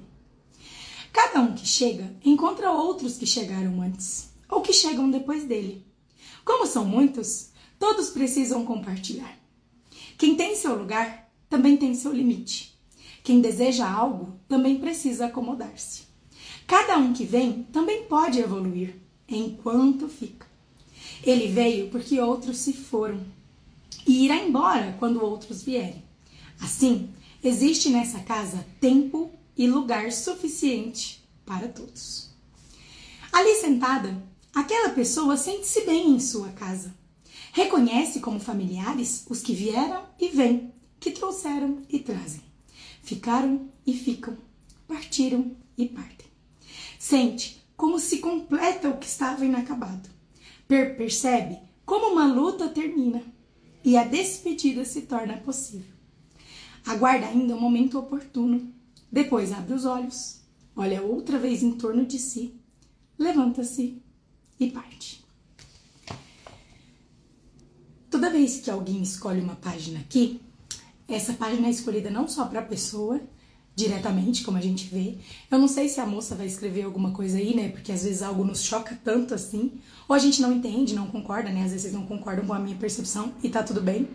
Cada 1.16 1.40
um 1.40 1.56
que 1.56 1.66
chega 1.66 2.14
encontra 2.26 2.70
outros 2.70 3.18
que 3.18 3.26
chegaram 3.26 3.82
antes 3.82 4.32
ou 4.50 4.60
que 4.62 4.74
chegam 4.74 5.10
depois 5.10 5.46
dele. 5.46 5.88
Como 6.44 6.68
são 6.68 6.84
muitos, 6.84 7.52
todos 7.80 8.10
precisam 8.10 8.66
compartilhar. 8.66 9.40
Quem 10.18 10.36
tem 10.36 10.58
seu 10.58 10.78
lugar 10.78 11.32
também 11.50 11.78
tem 11.78 11.96
seu 11.96 12.12
limite. 12.12 12.78
Quem 13.24 13.40
deseja 13.40 13.90
algo 13.90 14.38
também 14.50 14.78
precisa 14.78 15.28
acomodar-se. 15.28 16.04
Cada 16.68 16.98
um 16.98 17.14
que 17.14 17.24
vem 17.24 17.64
também 17.72 18.04
pode 18.04 18.42
evoluir 18.42 18.98
enquanto 19.26 20.10
fica. 20.10 20.46
Ele 21.24 21.48
veio 21.48 21.90
porque 21.92 22.20
outros 22.20 22.58
se 22.58 22.74
foram 22.74 23.24
e 24.06 24.26
irá 24.26 24.36
embora 24.36 24.98
quando 25.00 25.24
outros 25.24 25.64
vierem. 25.64 26.04
Assim, 26.60 27.10
existe 27.42 27.88
nessa 27.88 28.20
casa 28.20 28.68
tempo 28.82 29.32
e 29.58 29.68
lugar 29.68 30.12
suficiente 30.12 31.28
para 31.46 31.68
todos. 31.68 32.30
Ali 33.32 33.56
sentada, 33.56 34.22
Aquela 34.56 34.92
pessoa 34.92 35.36
sente-se 35.36 35.82
bem 35.82 36.12
em 36.12 36.20
sua 36.20 36.48
casa. 36.48 36.96
Reconhece 37.52 38.22
como 38.22 38.40
familiares 38.40 39.26
os 39.30 39.42
que 39.42 39.54
vieram 39.54 40.06
e 40.18 40.30
vêm, 40.30 40.74
que 40.98 41.12
trouxeram 41.12 41.82
e 41.90 42.00
trazem. 42.00 42.40
Ficaram 43.04 43.70
e 43.86 43.94
ficam, 43.94 44.38
partiram 44.88 45.58
e 45.78 45.90
partem. 45.90 46.28
Sente 46.98 47.62
como 47.76 48.00
se 48.00 48.20
completa 48.20 48.88
o 48.88 48.98
que 48.98 49.06
estava 49.06 49.44
inacabado. 49.44 50.10
Per 50.70 50.96
percebe 50.96 51.60
como 51.86 52.14
uma 52.14 52.26
luta 52.26 52.70
termina 52.70 53.22
e 53.84 53.98
a 53.98 54.06
despedida 54.06 54.86
se 54.86 55.02
torna 55.02 55.36
possível. 55.36 55.94
Aguarda 56.86 57.28
ainda 57.28 57.58
o 57.58 57.60
momento 57.60 58.00
oportuno. 58.00 58.74
Depois 59.12 59.52
abre 59.52 59.74
os 59.74 59.86
olhos, 59.86 60.42
olha 60.76 61.02
outra 61.02 61.40
vez 61.40 61.64
em 61.64 61.72
torno 61.74 62.06
de 62.06 62.20
si, 62.20 62.60
levanta-se 63.18 64.02
e 64.60 64.72
parte. 64.72 65.24
Toda 68.10 68.30
vez 68.30 68.62
que 68.62 68.72
alguém 68.72 69.02
escolhe 69.02 69.42
uma 69.42 69.56
página 69.56 70.00
aqui, 70.00 70.42
essa 71.08 71.34
página 71.34 71.68
é 71.68 71.70
escolhida 71.70 72.10
não 72.10 72.28
só 72.28 72.46
para 72.46 72.62
a 72.62 72.66
pessoa, 72.66 73.22
diretamente, 73.76 74.44
como 74.44 74.58
a 74.58 74.62
gente 74.62 74.88
vê. 74.88 75.18
Eu 75.52 75.60
não 75.60 75.68
sei 75.68 75.90
se 75.90 76.00
a 76.00 76.06
moça 76.06 76.34
vai 76.34 76.48
escrever 76.48 76.84
alguma 76.84 77.12
coisa 77.12 77.38
aí, 77.38 77.54
né? 77.54 77.70
Porque 77.70 77.92
às 77.92 78.04
vezes 78.04 78.24
algo 78.24 78.44
nos 78.44 78.64
choca 78.64 78.98
tanto 79.04 79.34
assim, 79.34 79.74
ou 80.08 80.16
a 80.16 80.20
gente 80.20 80.42
não 80.42 80.54
entende, 80.54 80.96
não 80.96 81.08
concorda, 81.08 81.50
né? 81.50 81.64
Às 81.64 81.72
vezes 81.72 81.82
vocês 81.82 81.94
não 81.94 82.06
concordam 82.06 82.46
com 82.46 82.54
a 82.54 82.60
minha 82.60 82.78
percepção 82.78 83.34
e 83.44 83.50
tá 83.50 83.62
tudo 83.62 83.82
bem. 83.82 84.08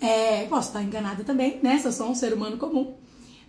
É, 0.00 0.44
posso 0.46 0.68
estar 0.68 0.82
enganada 0.82 1.24
também, 1.24 1.58
né? 1.62 1.80
Eu 1.82 1.92
sou 1.92 2.10
um 2.10 2.14
ser 2.14 2.34
humano 2.34 2.58
comum. 2.58 2.94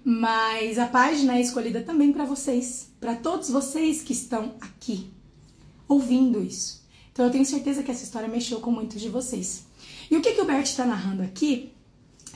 Mas 0.08 0.78
a 0.78 0.86
página 0.86 1.36
é 1.36 1.42
escolhida 1.42 1.82
também 1.82 2.14
para 2.14 2.26
vocês, 2.26 2.92
para 3.00 3.16
todos 3.16 3.50
vocês 3.50 4.04
que 4.04 4.14
estão 4.14 4.54
aqui 4.62 5.10
ouvindo 5.88 6.44
isso. 6.44 6.86
Então 7.12 7.26
eu 7.26 7.32
tenho 7.32 7.44
certeza 7.44 7.82
que 7.82 7.90
essa 7.90 8.04
história 8.04 8.30
mexeu 8.30 8.60
com 8.60 8.70
muitos 8.70 9.02
de 9.02 9.10
vocês. 9.10 9.66
E 10.12 10.16
o 10.16 10.22
que, 10.22 10.34
que 10.34 10.42
o 10.42 10.46
Bert 10.46 10.66
está 10.68 10.86
narrando 10.86 11.24
aqui 11.24 11.74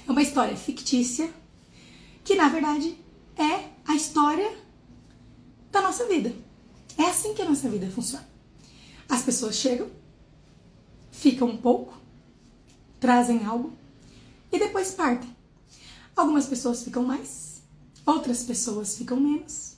é 0.07 0.11
uma 0.11 0.23
história 0.23 0.57
fictícia, 0.57 1.31
que 2.23 2.33
na 2.33 2.49
verdade 2.49 2.97
é 3.37 3.69
a 3.85 3.95
história 3.95 4.51
da 5.71 5.79
nossa 5.79 6.07
vida. 6.07 6.33
É 6.97 7.03
assim 7.03 7.35
que 7.35 7.41
a 7.43 7.49
nossa 7.49 7.69
vida 7.69 7.87
funciona. 7.91 8.27
As 9.07 9.21
pessoas 9.21 9.55
chegam, 9.55 9.87
ficam 11.11 11.47
um 11.47 11.57
pouco, 11.57 11.93
trazem 12.99 13.45
algo 13.45 13.73
e 14.51 14.57
depois 14.57 14.91
partem. 14.91 15.35
Algumas 16.15 16.47
pessoas 16.47 16.83
ficam 16.83 17.03
mais, 17.03 17.48
outras 18.09 18.43
pessoas 18.43 18.97
ficam 18.97 19.19
menos. 19.19 19.77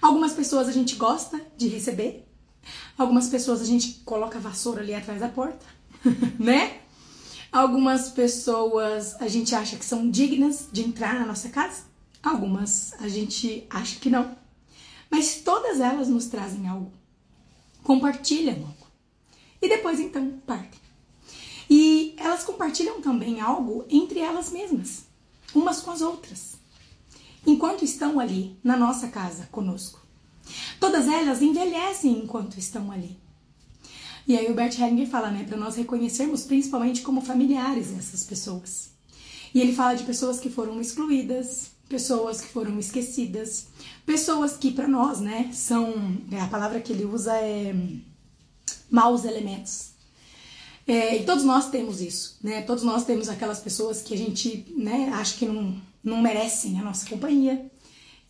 Algumas 0.00 0.32
pessoas 0.32 0.68
a 0.68 0.72
gente 0.72 0.96
gosta 0.96 1.40
de 1.56 1.68
receber, 1.68 2.26
algumas 2.96 3.28
pessoas 3.28 3.60
a 3.60 3.64
gente 3.64 4.00
coloca 4.04 4.38
a 4.38 4.40
vassoura 4.40 4.80
ali 4.80 4.94
atrás 4.94 5.20
da 5.20 5.28
porta, 5.28 5.64
né? 6.38 6.80
Algumas 7.50 8.10
pessoas 8.10 9.20
a 9.20 9.26
gente 9.26 9.54
acha 9.54 9.76
que 9.76 9.84
são 9.84 10.10
dignas 10.10 10.68
de 10.70 10.82
entrar 10.82 11.14
na 11.14 11.26
nossa 11.26 11.48
casa, 11.48 11.84
algumas 12.22 12.92
a 13.00 13.08
gente 13.08 13.66
acha 13.70 13.98
que 13.98 14.10
não. 14.10 14.36
Mas 15.10 15.40
todas 15.42 15.80
elas 15.80 16.08
nos 16.08 16.26
trazem 16.26 16.68
algo, 16.68 16.92
compartilham 17.82 18.56
algo 18.56 18.86
e 19.60 19.68
depois 19.68 19.98
então 19.98 20.40
partem. 20.46 20.78
E 21.68 22.14
elas 22.16 22.44
compartilham 22.44 23.00
também 23.00 23.40
algo 23.40 23.84
entre 23.90 24.20
elas 24.20 24.50
mesmas, 24.50 25.04
umas 25.54 25.80
com 25.80 25.90
as 25.90 26.02
outras, 26.02 26.57
enquanto 27.46 27.84
estão 27.84 28.18
ali 28.18 28.58
na 28.62 28.76
nossa 28.76 29.08
casa 29.08 29.48
conosco. 29.50 30.06
Todas 30.80 31.06
elas 31.06 31.42
envelhecem 31.42 32.18
enquanto 32.18 32.58
estão 32.58 32.90
ali. 32.90 33.18
E 34.26 34.36
aí 34.36 34.50
o 34.50 34.54
Bert 34.54 34.78
Hellinger 34.78 35.08
fala, 35.08 35.30
né, 35.30 35.44
para 35.44 35.56
nós 35.56 35.76
reconhecermos 35.76 36.42
principalmente 36.42 37.00
como 37.00 37.20
familiares 37.20 37.96
essas 37.96 38.24
pessoas. 38.24 38.90
E 39.54 39.60
ele 39.60 39.74
fala 39.74 39.94
de 39.94 40.04
pessoas 40.04 40.38
que 40.38 40.50
foram 40.50 40.80
excluídas, 40.80 41.70
pessoas 41.88 42.40
que 42.40 42.48
foram 42.48 42.78
esquecidas, 42.78 43.68
pessoas 44.04 44.56
que 44.56 44.70
para 44.70 44.86
nós, 44.86 45.20
né, 45.20 45.50
são, 45.52 46.18
é, 46.30 46.40
a 46.40 46.46
palavra 46.46 46.80
que 46.80 46.92
ele 46.92 47.06
usa 47.06 47.34
é 47.36 47.74
maus 48.90 49.24
elementos. 49.24 49.92
É, 50.86 51.16
e 51.16 51.24
todos 51.24 51.44
nós 51.44 51.68
temos 51.68 52.00
isso, 52.00 52.38
né? 52.42 52.62
Todos 52.62 52.82
nós 52.82 53.04
temos 53.04 53.28
aquelas 53.28 53.60
pessoas 53.60 54.00
que 54.00 54.14
a 54.14 54.16
gente, 54.16 54.72
né, 54.74 55.10
acha 55.12 55.36
que 55.36 55.44
não, 55.44 55.78
não 56.02 56.20
merecem 56.20 56.78
a 56.78 56.82
nossa 56.82 57.08
companhia. 57.08 57.70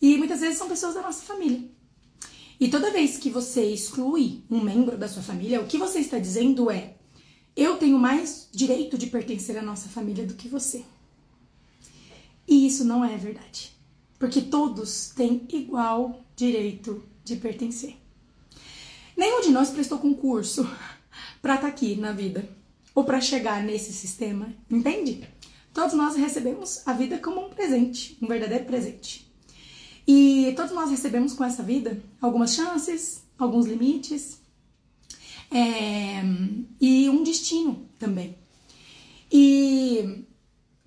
E 0.01 0.17
muitas 0.17 0.39
vezes 0.39 0.57
são 0.57 0.69
pessoas 0.69 0.95
da 0.95 1.01
nossa 1.01 1.23
família. 1.23 1.69
E 2.59 2.67
toda 2.67 2.91
vez 2.91 3.17
que 3.17 3.29
você 3.29 3.65
exclui 3.65 4.43
um 4.49 4.61
membro 4.61 4.97
da 4.97 5.07
sua 5.07 5.23
família, 5.23 5.61
o 5.61 5.67
que 5.67 5.77
você 5.77 5.99
está 5.99 6.19
dizendo 6.19 6.69
é: 6.69 6.95
eu 7.55 7.77
tenho 7.77 7.97
mais 7.97 8.49
direito 8.51 8.97
de 8.97 9.07
pertencer 9.07 9.57
à 9.57 9.61
nossa 9.61 9.89
família 9.89 10.25
do 10.25 10.33
que 10.33 10.47
você. 10.47 10.83
E 12.47 12.65
isso 12.65 12.83
não 12.83 13.03
é 13.05 13.15
verdade. 13.15 13.71
Porque 14.17 14.41
todos 14.41 15.09
têm 15.15 15.47
igual 15.49 16.25
direito 16.35 17.03
de 17.23 17.35
pertencer. 17.35 17.95
Nenhum 19.15 19.41
de 19.41 19.49
nós 19.49 19.69
prestou 19.69 19.99
concurso 19.99 20.63
para 21.41 21.55
estar 21.55 21.67
tá 21.67 21.73
aqui 21.73 21.95
na 21.95 22.11
vida 22.11 22.49
ou 22.93 23.03
para 23.03 23.21
chegar 23.21 23.63
nesse 23.63 23.93
sistema, 23.93 24.53
entende? 24.69 25.27
Todos 25.73 25.93
nós 25.93 26.15
recebemos 26.15 26.81
a 26.85 26.93
vida 26.93 27.17
como 27.17 27.45
um 27.45 27.49
presente, 27.49 28.17
um 28.21 28.27
verdadeiro 28.27 28.65
presente. 28.65 29.31
E 30.07 30.53
todos 30.55 30.71
nós 30.71 30.89
recebemos 30.89 31.33
com 31.33 31.43
essa 31.43 31.61
vida 31.61 32.01
algumas 32.19 32.53
chances, 32.53 33.23
alguns 33.37 33.67
limites 33.67 34.41
é, 35.51 36.21
e 36.81 37.09
um 37.09 37.23
destino 37.23 37.87
também. 37.99 38.35
E 39.31 40.25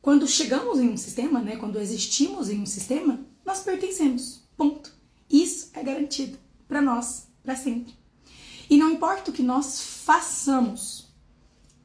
quando 0.00 0.26
chegamos 0.26 0.80
em 0.80 0.88
um 0.88 0.96
sistema, 0.96 1.40
né, 1.40 1.56
quando 1.56 1.78
existimos 1.78 2.50
em 2.50 2.60
um 2.60 2.66
sistema, 2.66 3.24
nós 3.46 3.60
pertencemos. 3.60 4.42
Ponto. 4.56 4.92
Isso 5.30 5.70
é 5.72 5.82
garantido 5.82 6.36
para 6.66 6.82
nós, 6.82 7.28
para 7.42 7.54
sempre. 7.54 7.94
E 8.68 8.76
não 8.76 8.90
importa 8.90 9.30
o 9.30 9.34
que 9.34 9.42
nós 9.42 9.80
façamos, 9.80 11.08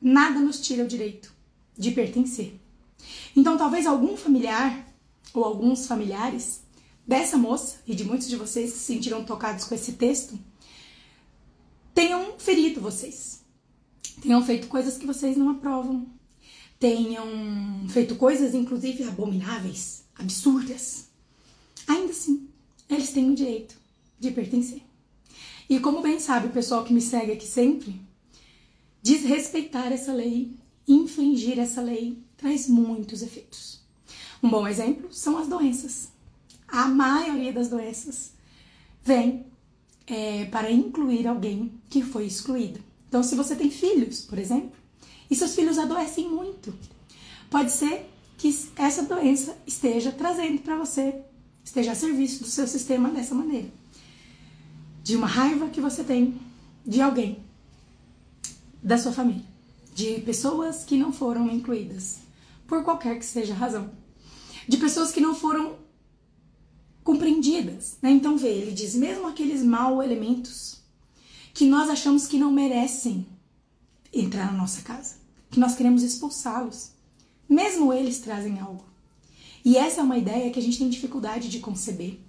nada 0.02 0.40
nos 0.40 0.60
tira 0.60 0.84
o 0.84 0.88
direito 0.88 1.34
de 1.78 1.92
pertencer. 1.92 2.60
Então, 3.36 3.58
talvez 3.58 3.86
algum 3.86 4.16
familiar 4.18 4.88
ou 5.34 5.44
alguns 5.44 5.88
familiares 5.88 6.62
dessa 7.06 7.38
moça 7.38 7.78
e 7.88 7.96
de 7.96 8.04
muitos 8.04 8.28
de 8.28 8.36
vocês 8.36 8.72
que 8.72 8.78
se 8.78 8.84
sentiram 8.86 9.24
tocados 9.24 9.66
com 9.66 9.76
esse 9.76 9.94
texto 9.94 10.38
tenham 11.94 12.38
ferido 12.38 12.80
vocês, 12.80 13.42
tenham 14.22 14.46
feito 14.46 14.68
coisas 14.68 15.00
que 15.00 15.08
vocês 15.08 15.36
não 15.36 15.50
aprovam, 15.50 16.06
tenham 16.80 17.26
feito 17.90 18.16
coisas 18.18 18.54
inclusive 18.54 19.04
abomináveis, 19.04 20.04
absurdas. 20.16 21.08
Ainda 21.88 22.12
assim, 22.12 22.50
eles 22.88 23.12
têm 23.12 23.32
o 23.32 23.36
direito 23.36 23.76
de 24.20 24.30
pertencer. 24.30 24.84
E 25.68 25.80
como 25.80 26.04
bem 26.04 26.20
sabe 26.20 26.48
o 26.48 26.52
pessoal 26.52 26.84
que 26.84 26.94
me 26.94 27.02
segue 27.02 27.32
aqui 27.32 27.48
sempre, 27.48 28.00
desrespeitar 29.02 29.92
essa 29.92 30.14
lei, 30.14 30.56
infringir 30.88 31.58
essa 31.58 31.82
lei, 31.82 32.24
traz 32.38 32.68
muitos 32.68 33.22
efeitos. 33.22 33.80
Um 34.42 34.50
bom 34.50 34.68
exemplo 34.68 35.12
são 35.12 35.38
as 35.38 35.48
doenças 35.48 36.10
a 36.68 36.88
maioria 36.88 37.54
das 37.54 37.70
doenças 37.70 38.32
vem 39.04 39.46
é, 40.06 40.46
para 40.46 40.72
incluir 40.72 41.26
alguém 41.28 41.72
que 41.90 42.04
foi 42.04 42.26
excluído. 42.26 42.80
Então, 43.08 43.24
se 43.24 43.36
você 43.36 43.56
tem 43.56 43.72
filhos, 43.72 44.22
por 44.22 44.38
exemplo, 44.38 44.72
e 45.30 45.36
seus 45.36 45.56
filhos 45.56 45.78
adoecem 45.78 46.30
muito, 46.30 46.74
pode 47.50 47.72
ser 47.72 48.10
que 48.38 48.54
essa 48.76 49.04
doença 49.04 49.58
esteja 49.66 50.12
trazendo 50.12 50.60
para 50.60 50.76
você, 50.76 51.22
esteja 51.64 51.94
a 51.94 51.96
serviço 51.96 52.44
do 52.44 52.50
seu 52.50 52.68
sistema 52.68 53.10
dessa 53.10 53.34
maneira. 53.34 53.70
De 55.02 55.16
uma 55.16 55.28
raiva 55.28 55.70
que 55.70 55.80
você 55.80 56.04
tem 56.04 56.38
de 56.86 57.02
alguém, 57.02 57.40
da 58.84 58.98
sua 58.98 59.12
família, 59.12 59.44
de 59.96 60.20
pessoas 60.22 60.84
que 60.84 60.98
não 60.98 61.12
foram 61.12 61.50
incluídas, 61.50 62.20
por 62.68 62.84
qualquer 62.84 63.18
que 63.18 63.26
seja 63.26 63.54
a 63.54 63.58
razão, 63.58 63.90
de 64.68 64.78
pessoas 64.78 65.12
que 65.12 65.22
não 65.22 65.34
foram 65.34 65.78
compreendidas. 67.04 67.98
Né? 68.02 68.12
Então, 68.12 68.38
vê, 68.38 68.50
ele 68.50 68.72
diz: 68.72 68.94
mesmo 68.94 69.28
aqueles 69.28 69.64
mal 69.64 70.04
elementos 70.04 70.82
que 71.54 71.66
nós 71.66 71.90
achamos 71.90 72.28
que 72.28 72.38
não 72.38 72.52
merecem 72.52 73.26
entrar 74.14 74.52
na 74.52 74.58
nossa 74.58 74.82
casa, 74.82 75.16
que 75.50 75.60
nós 75.60 75.76
queremos 75.76 76.04
expulsá-los, 76.04 76.92
mesmo 77.50 77.94
eles 77.94 78.20
trazem 78.20 78.60
algo. 78.60 78.86
E 79.64 79.76
essa 79.78 80.02
é 80.02 80.04
uma 80.04 80.18
ideia 80.18 80.52
que 80.52 80.60
a 80.60 80.62
gente 80.62 80.78
tem 80.78 80.90
dificuldade 80.90 81.50
de 81.50 81.60
conceber. 81.60 82.20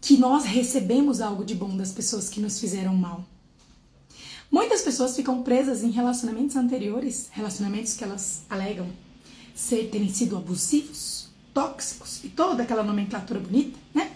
Que 0.00 0.16
nós 0.16 0.44
recebemos 0.44 1.20
algo 1.20 1.44
de 1.44 1.54
bom 1.54 1.76
das 1.76 1.92
pessoas 1.92 2.28
que 2.28 2.40
nos 2.40 2.58
fizeram 2.58 2.94
mal. 2.94 3.24
Muitas 4.50 4.82
pessoas 4.82 5.16
ficam 5.16 5.42
presas 5.42 5.82
em 5.82 5.90
relacionamentos 5.90 6.56
anteriores, 6.56 7.28
relacionamentos 7.32 7.96
que 7.96 8.04
elas 8.04 8.42
alegam 8.50 8.88
ser, 9.54 9.88
terem 9.90 10.08
sido 10.08 10.36
abusivos, 10.36 11.28
tóxicos 11.52 12.24
e 12.24 12.28
toda 12.28 12.62
aquela 12.62 12.82
nomenclatura 12.82 13.40
bonita, 13.40 13.78
né? 13.94 14.10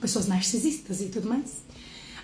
Pessoas 0.00 0.26
narcisistas 0.26 1.00
e 1.00 1.08
tudo 1.08 1.28
mais. 1.28 1.62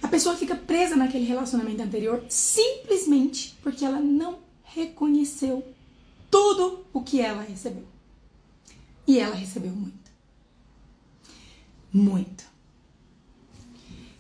A 0.03 0.09
pessoa 0.09 0.37
fica 0.37 0.55
presa 0.55 0.97
naquele 0.97 1.25
relacionamento 1.25 1.83
anterior 1.83 2.25
simplesmente 2.29 3.57
porque 3.63 3.85
ela 3.85 4.01
não 4.01 4.39
reconheceu 4.63 5.65
tudo 6.31 6.85
o 6.93 7.03
que 7.03 7.21
ela 7.21 7.43
recebeu. 7.43 7.85
E 9.07 9.19
ela 9.19 9.35
recebeu 9.35 9.73
muito. 9.73 10.11
Muito. 11.93 12.45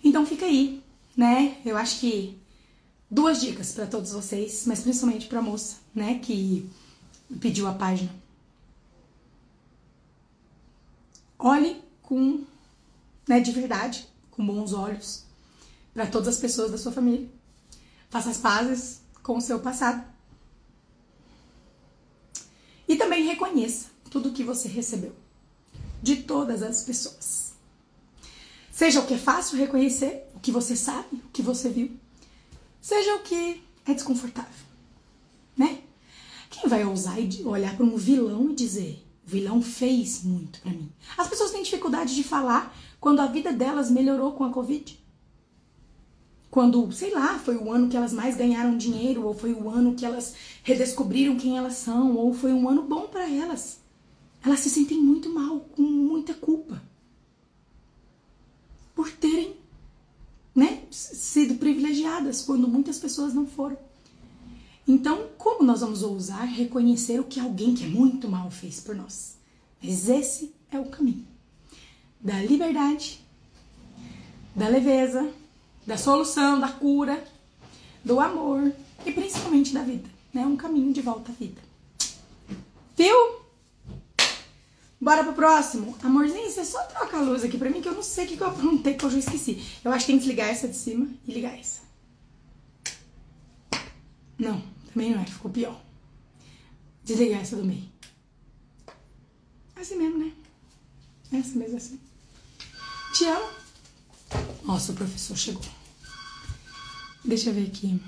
Então 0.02 0.26
fica 0.26 0.46
aí, 0.46 0.82
né? 1.16 1.58
Eu 1.64 1.76
acho 1.76 2.00
que 2.00 2.38
duas 3.10 3.40
dicas 3.40 3.72
para 3.72 3.86
todos 3.86 4.12
vocês, 4.12 4.64
mas 4.66 4.80
principalmente 4.80 5.26
para 5.26 5.42
moça, 5.42 5.76
né, 5.94 6.18
que 6.22 6.68
pediu 7.38 7.66
a 7.66 7.74
página. 7.74 8.10
Olhe 11.38 11.82
com, 12.02 12.44
né, 13.26 13.40
de 13.40 13.52
verdade, 13.52 14.06
com 14.30 14.44
bons 14.44 14.72
olhos 14.72 15.24
para 15.94 16.06
todas 16.06 16.28
as 16.28 16.40
pessoas 16.40 16.70
da 16.70 16.78
sua 16.78 16.92
família. 16.92 17.28
Faça 18.08 18.30
as 18.30 18.38
pazes 18.38 19.00
com 19.22 19.36
o 19.36 19.40
seu 19.40 19.60
passado. 19.60 20.04
E 22.88 22.96
também 22.96 23.24
reconheça 23.24 23.88
tudo 24.10 24.32
que 24.32 24.42
você 24.42 24.68
recebeu 24.68 25.14
de 26.02 26.16
todas 26.16 26.62
as 26.62 26.82
pessoas. 26.82 27.54
Seja 28.72 29.00
o 29.00 29.06
que 29.06 29.14
é 29.14 29.18
fácil 29.18 29.58
reconhecer, 29.58 30.26
o 30.34 30.40
que 30.40 30.50
você 30.50 30.74
sabe, 30.74 31.16
o 31.16 31.28
que 31.32 31.42
você 31.42 31.68
viu, 31.68 31.96
seja 32.80 33.14
o 33.16 33.22
que 33.22 33.62
é 33.86 33.94
desconfortável, 33.94 34.66
né? 35.56 35.82
Quem 36.60 36.68
vai 36.68 36.84
ousar 36.84 37.16
olhar 37.46 37.74
para 37.74 37.86
um 37.86 37.96
vilão 37.96 38.50
e 38.50 38.54
dizer: 38.54 39.02
o 39.26 39.30
vilão 39.30 39.62
fez 39.62 40.22
muito 40.22 40.60
para 40.60 40.70
mim? 40.70 40.92
As 41.16 41.26
pessoas 41.26 41.50
têm 41.50 41.62
dificuldade 41.62 42.14
de 42.14 42.22
falar 42.22 42.76
quando 43.00 43.20
a 43.20 43.26
vida 43.26 43.50
delas 43.50 43.90
melhorou 43.90 44.32
com 44.32 44.44
a 44.44 44.50
Covid. 44.50 45.00
Quando, 46.50 46.92
sei 46.92 47.14
lá, 47.14 47.38
foi 47.38 47.56
o 47.56 47.72
ano 47.72 47.88
que 47.88 47.96
elas 47.96 48.12
mais 48.12 48.36
ganharam 48.36 48.76
dinheiro, 48.76 49.24
ou 49.24 49.32
foi 49.32 49.52
o 49.52 49.70
ano 49.70 49.94
que 49.94 50.04
elas 50.04 50.34
redescobriram 50.62 51.36
quem 51.36 51.56
elas 51.56 51.74
são, 51.74 52.14
ou 52.16 52.34
foi 52.34 52.52
um 52.52 52.68
ano 52.68 52.82
bom 52.82 53.06
para 53.06 53.30
elas. 53.30 53.78
Elas 54.44 54.60
se 54.60 54.68
sentem 54.68 54.98
muito 55.00 55.32
mal, 55.32 55.60
com 55.60 55.82
muita 55.82 56.34
culpa. 56.34 56.82
Por 58.94 59.10
terem 59.12 59.56
né, 60.54 60.82
sido 60.90 61.54
privilegiadas 61.54 62.42
quando 62.42 62.68
muitas 62.68 62.98
pessoas 62.98 63.32
não 63.32 63.46
foram. 63.46 63.78
Então, 64.90 65.28
como 65.38 65.62
nós 65.62 65.82
vamos 65.82 66.02
ousar 66.02 66.44
reconhecer 66.46 67.20
o 67.20 67.24
que 67.24 67.38
alguém 67.38 67.76
que 67.76 67.84
é 67.84 67.86
muito 67.86 68.28
mal 68.28 68.50
fez 68.50 68.80
por 68.80 68.92
nós? 68.92 69.36
Mas 69.80 70.08
esse 70.08 70.52
é 70.68 70.80
o 70.80 70.86
caminho 70.86 71.24
da 72.20 72.42
liberdade, 72.42 73.24
da 74.52 74.66
leveza, 74.66 75.32
da 75.86 75.96
solução, 75.96 76.58
da 76.58 76.68
cura, 76.68 77.22
do 78.04 78.18
amor 78.18 78.72
e 79.06 79.12
principalmente 79.12 79.72
da 79.72 79.84
vida, 79.84 80.10
né? 80.34 80.44
Um 80.44 80.56
caminho 80.56 80.92
de 80.92 81.00
volta 81.00 81.30
à 81.30 81.34
vida. 81.36 81.62
Viu? 82.96 83.16
Bora 85.00 85.22
pro 85.22 85.34
próximo. 85.34 85.96
Amorzinho, 86.02 86.50
você 86.50 86.64
só 86.64 86.82
troca 86.82 87.16
a 87.16 87.22
luz 87.22 87.44
aqui 87.44 87.56
pra 87.56 87.70
mim 87.70 87.80
que 87.80 87.88
eu 87.88 87.94
não 87.94 88.02
sei 88.02 88.24
o 88.24 88.28
que, 88.28 88.40
eu 88.40 88.48
aprontei 88.48 88.94
que 88.94 89.04
eu 89.04 89.10
já 89.10 89.18
esqueci. 89.20 89.64
Eu 89.84 89.92
acho 89.92 90.04
que 90.04 90.10
tem 90.10 90.18
que 90.18 90.24
desligar 90.24 90.48
essa 90.48 90.66
de 90.66 90.76
cima 90.76 91.06
e 91.28 91.32
ligar 91.32 91.56
essa. 91.56 91.78
Não, 94.36 94.60
também 94.92 95.10
não 95.10 95.20
é, 95.20 95.24
ficou 95.24 95.50
pior. 95.50 95.80
Desligar 97.04 97.40
essa 97.40 97.56
do 97.56 97.64
meio. 97.64 97.88
Assim 99.76 99.96
mesmo, 99.96 100.18
né? 100.18 100.32
Essa 101.32 101.58
mesmo 101.58 101.76
assim. 101.76 101.98
Te 103.14 103.24
amo. 103.24 103.48
Nossa, 104.64 104.92
o 104.92 104.94
professor 104.94 105.36
chegou. 105.36 105.62
Deixa 107.24 107.50
eu 107.50 107.54
ver 107.54 107.66
aqui. 107.66 108.00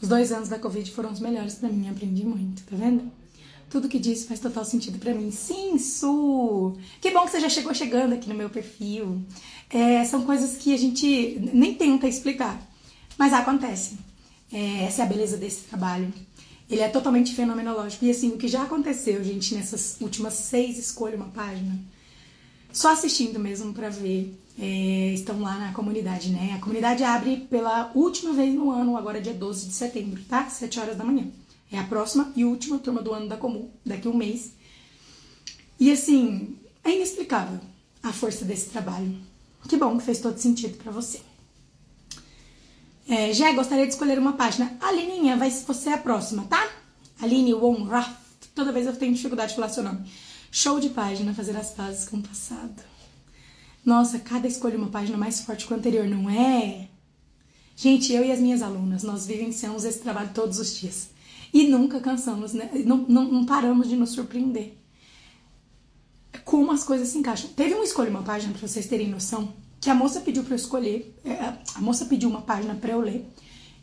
Os 0.00 0.08
dois 0.08 0.32
anos 0.32 0.48
da 0.48 0.58
Covid 0.58 0.90
foram 0.90 1.12
os 1.12 1.20
melhores 1.20 1.54
para 1.54 1.68
mim, 1.68 1.88
aprendi 1.88 2.24
muito, 2.24 2.62
tá 2.62 2.74
vendo? 2.74 3.10
Tudo 3.68 3.88
que 3.88 3.98
disse 3.98 4.26
faz 4.26 4.40
total 4.40 4.64
sentido 4.64 4.98
para 4.98 5.14
mim. 5.14 5.30
Sim, 5.30 5.78
Su! 5.78 6.76
Que 7.00 7.10
bom 7.10 7.24
que 7.24 7.30
você 7.30 7.40
já 7.40 7.48
chegou 7.48 7.72
chegando 7.74 8.14
aqui 8.14 8.28
no 8.28 8.34
meu 8.34 8.50
perfil. 8.50 9.22
É, 9.68 10.04
são 10.04 10.24
coisas 10.24 10.56
que 10.56 10.74
a 10.74 10.76
gente 10.76 11.38
nem 11.52 11.74
tenta 11.74 12.08
explicar, 12.08 12.60
mas 13.16 13.32
acontecem. 13.32 13.98
É, 14.52 14.84
essa 14.84 15.02
é 15.02 15.04
a 15.04 15.08
beleza 15.08 15.36
desse 15.36 15.62
trabalho. 15.62 16.12
Ele 16.68 16.80
é 16.80 16.88
totalmente 16.88 17.34
fenomenológico. 17.34 18.04
E 18.04 18.10
assim, 18.10 18.30
o 18.30 18.38
que 18.38 18.48
já 18.48 18.62
aconteceu, 18.62 19.22
gente, 19.24 19.54
nessas 19.54 19.96
últimas 20.00 20.34
seis 20.34 20.78
escolha 20.78 21.16
uma 21.16 21.28
página, 21.28 21.78
só 22.72 22.92
assistindo 22.92 23.38
mesmo 23.38 23.72
para 23.72 23.88
ver, 23.88 24.36
é, 24.58 25.12
estão 25.12 25.40
lá 25.40 25.58
na 25.58 25.72
comunidade, 25.72 26.30
né? 26.30 26.54
A 26.56 26.60
comunidade 26.60 27.02
abre 27.02 27.38
pela 27.50 27.90
última 27.94 28.32
vez 28.32 28.54
no 28.54 28.70
ano, 28.70 28.96
agora 28.96 29.20
dia 29.20 29.34
12 29.34 29.66
de 29.66 29.74
setembro, 29.74 30.22
tá? 30.28 30.48
7 30.48 30.78
horas 30.78 30.96
da 30.96 31.04
manhã. 31.04 31.26
É 31.72 31.78
a 31.78 31.84
próxima 31.84 32.32
e 32.36 32.44
última 32.44 32.78
turma 32.78 33.00
do 33.02 33.12
ano 33.12 33.28
da 33.28 33.36
Comum, 33.36 33.68
daqui 33.84 34.06
a 34.06 34.10
um 34.10 34.16
mês. 34.16 34.52
E 35.78 35.90
assim, 35.90 36.56
é 36.84 36.94
inexplicável 36.94 37.60
a 38.02 38.12
força 38.12 38.44
desse 38.44 38.70
trabalho. 38.70 39.16
Que 39.68 39.76
bom 39.76 39.96
que 39.96 40.04
fez 40.04 40.20
todo 40.20 40.38
sentido 40.38 40.76
para 40.78 40.90
você. 40.90 41.20
É, 43.10 43.32
já 43.32 43.50
gostaria 43.50 43.84
de 43.84 43.92
escolher 43.92 44.20
uma 44.20 44.34
página. 44.34 44.72
Alininha, 44.80 45.36
vai, 45.36 45.50
você 45.50 45.90
é 45.90 45.94
a 45.94 45.98
próxima, 45.98 46.44
tá? 46.44 46.70
Aline 47.20 47.52
Wonrath. 47.52 48.16
Toda 48.54 48.70
vez 48.70 48.86
eu 48.86 48.94
tenho 48.94 49.12
dificuldade 49.12 49.48
de 49.48 49.56
falar 49.56 49.68
seu 49.68 49.82
nome. 49.82 50.08
Show 50.48 50.78
de 50.78 50.90
página, 50.90 51.34
fazer 51.34 51.56
as 51.56 51.70
pazes 51.70 52.08
com 52.08 52.18
o 52.18 52.22
passado. 52.22 52.80
Nossa, 53.84 54.20
cada 54.20 54.46
escolha 54.46 54.78
uma 54.78 54.90
página 54.90 55.18
mais 55.18 55.40
forte 55.40 55.66
que 55.66 55.74
a 55.74 55.76
anterior, 55.76 56.06
não 56.06 56.30
é? 56.30 56.88
Gente, 57.74 58.12
eu 58.12 58.24
e 58.24 58.30
as 58.30 58.38
minhas 58.38 58.62
alunas, 58.62 59.02
nós 59.02 59.26
vivenciamos 59.26 59.84
esse 59.84 59.98
trabalho 59.98 60.30
todos 60.32 60.60
os 60.60 60.78
dias. 60.78 61.10
E 61.52 61.66
nunca 61.66 61.98
cansamos, 61.98 62.52
né? 62.52 62.70
Não, 62.86 62.98
não, 63.08 63.24
não 63.24 63.44
paramos 63.44 63.88
de 63.88 63.96
nos 63.96 64.10
surpreender. 64.10 64.76
Como 66.44 66.70
as 66.70 66.84
coisas 66.84 67.08
se 67.08 67.18
encaixam. 67.18 67.50
Teve 67.50 67.74
um 67.74 67.82
escolha 67.82 68.08
uma 68.08 68.22
página 68.22 68.52
para 68.52 68.68
vocês 68.68 68.86
terem 68.86 69.08
noção 69.08 69.52
que 69.80 69.88
a 69.88 69.94
moça 69.94 70.20
pediu 70.20 70.42
para 70.42 70.52
eu 70.52 70.56
escolher. 70.56 71.16
É, 71.24 71.54
a 71.74 71.80
moça 71.80 72.04
pediu 72.04 72.28
uma 72.28 72.42
página 72.42 72.74
para 72.74 72.92
eu 72.92 73.00
ler. 73.00 73.26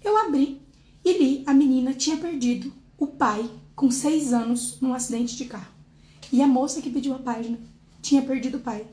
Eu 0.03 0.17
abri 0.17 0.61
e 1.03 1.17
li. 1.17 1.43
A 1.45 1.53
menina 1.53 1.93
tinha 1.93 2.17
perdido 2.17 2.71
o 2.97 3.07
pai 3.07 3.49
com 3.75 3.89
seis 3.89 4.33
anos 4.33 4.77
num 4.81 4.93
acidente 4.93 5.35
de 5.35 5.45
carro. 5.45 5.71
E 6.31 6.41
a 6.41 6.47
moça 6.47 6.81
que 6.81 6.89
pediu 6.89 7.13
a 7.15 7.19
página 7.19 7.57
tinha 8.01 8.21
perdido 8.21 8.57
o 8.57 8.61
pai 8.61 8.85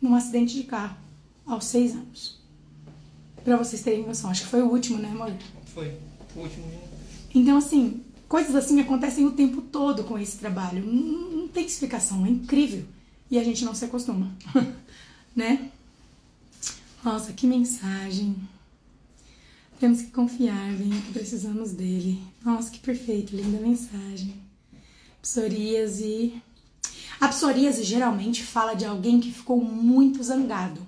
num 0.00 0.14
acidente 0.14 0.54
de 0.54 0.64
carro 0.64 0.96
aos 1.44 1.64
seis 1.64 1.92
anos. 1.92 2.40
Para 3.44 3.56
vocês 3.56 3.82
terem 3.82 4.06
noção. 4.06 4.30
Acho 4.30 4.42
que 4.42 4.48
foi 4.48 4.62
o 4.62 4.70
último, 4.70 4.98
né, 4.98 5.08
amor? 5.10 5.32
Foi. 5.66 5.92
O 6.34 6.40
último. 6.40 6.66
Então, 7.34 7.58
assim, 7.58 8.02
Coisas 8.28 8.56
assim 8.56 8.80
acontecem 8.80 9.24
o 9.24 9.32
tempo 9.32 9.62
todo 9.62 10.02
com 10.02 10.18
esse 10.18 10.36
trabalho. 10.38 10.84
Não, 10.84 11.30
não 11.30 11.48
tem 11.48 11.64
explicação, 11.64 12.26
é 12.26 12.28
incrível. 12.28 12.84
E 13.30 13.38
a 13.38 13.44
gente 13.44 13.64
não 13.64 13.74
se 13.74 13.84
acostuma, 13.84 14.36
né? 15.34 15.70
Nossa, 17.06 17.32
que 17.32 17.46
mensagem. 17.46 18.34
Temos 19.78 20.02
que 20.02 20.10
confiar, 20.10 20.72
bem, 20.72 20.90
precisamos 21.12 21.70
dele. 21.70 22.20
Nossa, 22.44 22.68
que 22.68 22.80
perfeito, 22.80 23.36
linda 23.36 23.60
mensagem. 23.60 24.34
Psoríase. 25.22 26.42
A 27.20 27.28
psoríase 27.28 27.84
geralmente 27.84 28.42
fala 28.42 28.74
de 28.74 28.84
alguém 28.84 29.20
que 29.20 29.30
ficou 29.30 29.62
muito 29.62 30.20
zangado. 30.20 30.84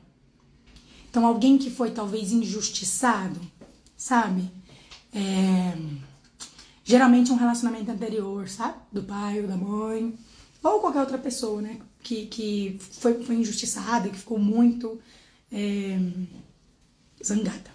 Então, 1.08 1.24
alguém 1.24 1.56
que 1.56 1.70
foi 1.70 1.92
talvez 1.92 2.32
injustiçado, 2.32 3.40
sabe? 3.96 4.50
É 5.12 5.78
Geralmente 6.82 7.30
um 7.30 7.36
relacionamento 7.36 7.92
anterior, 7.92 8.48
sabe? 8.48 8.76
Do 8.90 9.04
pai 9.04 9.40
ou 9.40 9.46
da 9.46 9.56
mãe. 9.56 10.18
Ou 10.64 10.80
qualquer 10.80 11.00
outra 11.00 11.18
pessoa, 11.18 11.62
né? 11.62 11.78
Que, 12.02 12.26
que 12.26 12.76
foi, 12.80 13.22
foi 13.22 13.36
injustiçada, 13.36 14.08
que 14.08 14.18
ficou 14.18 14.38
muito 14.38 14.98
é, 15.52 15.98
zangada. 17.22 17.70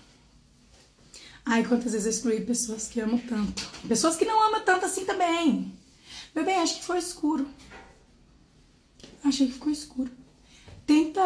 Ai, 1.45 1.65
quantas 1.65 1.91
vezes 1.91 2.05
eu 2.05 2.12
excluí 2.12 2.45
pessoas 2.45 2.88
que 2.88 3.01
amam 3.01 3.19
tanto. 3.19 3.69
Pessoas 3.88 4.15
que 4.15 4.25
não 4.25 4.41
amam 4.41 4.63
tanto 4.63 4.86
assim 4.86 5.05
também. 5.05 5.73
Meu 6.33 6.45
bem, 6.45 6.55
acho 6.55 6.79
que 6.79 6.86
foi 6.86 6.97
escuro. 6.97 7.47
Achei 9.23 9.47
que 9.47 9.53
ficou 9.53 9.71
escuro. 9.71 10.12
Tenta. 10.86 11.21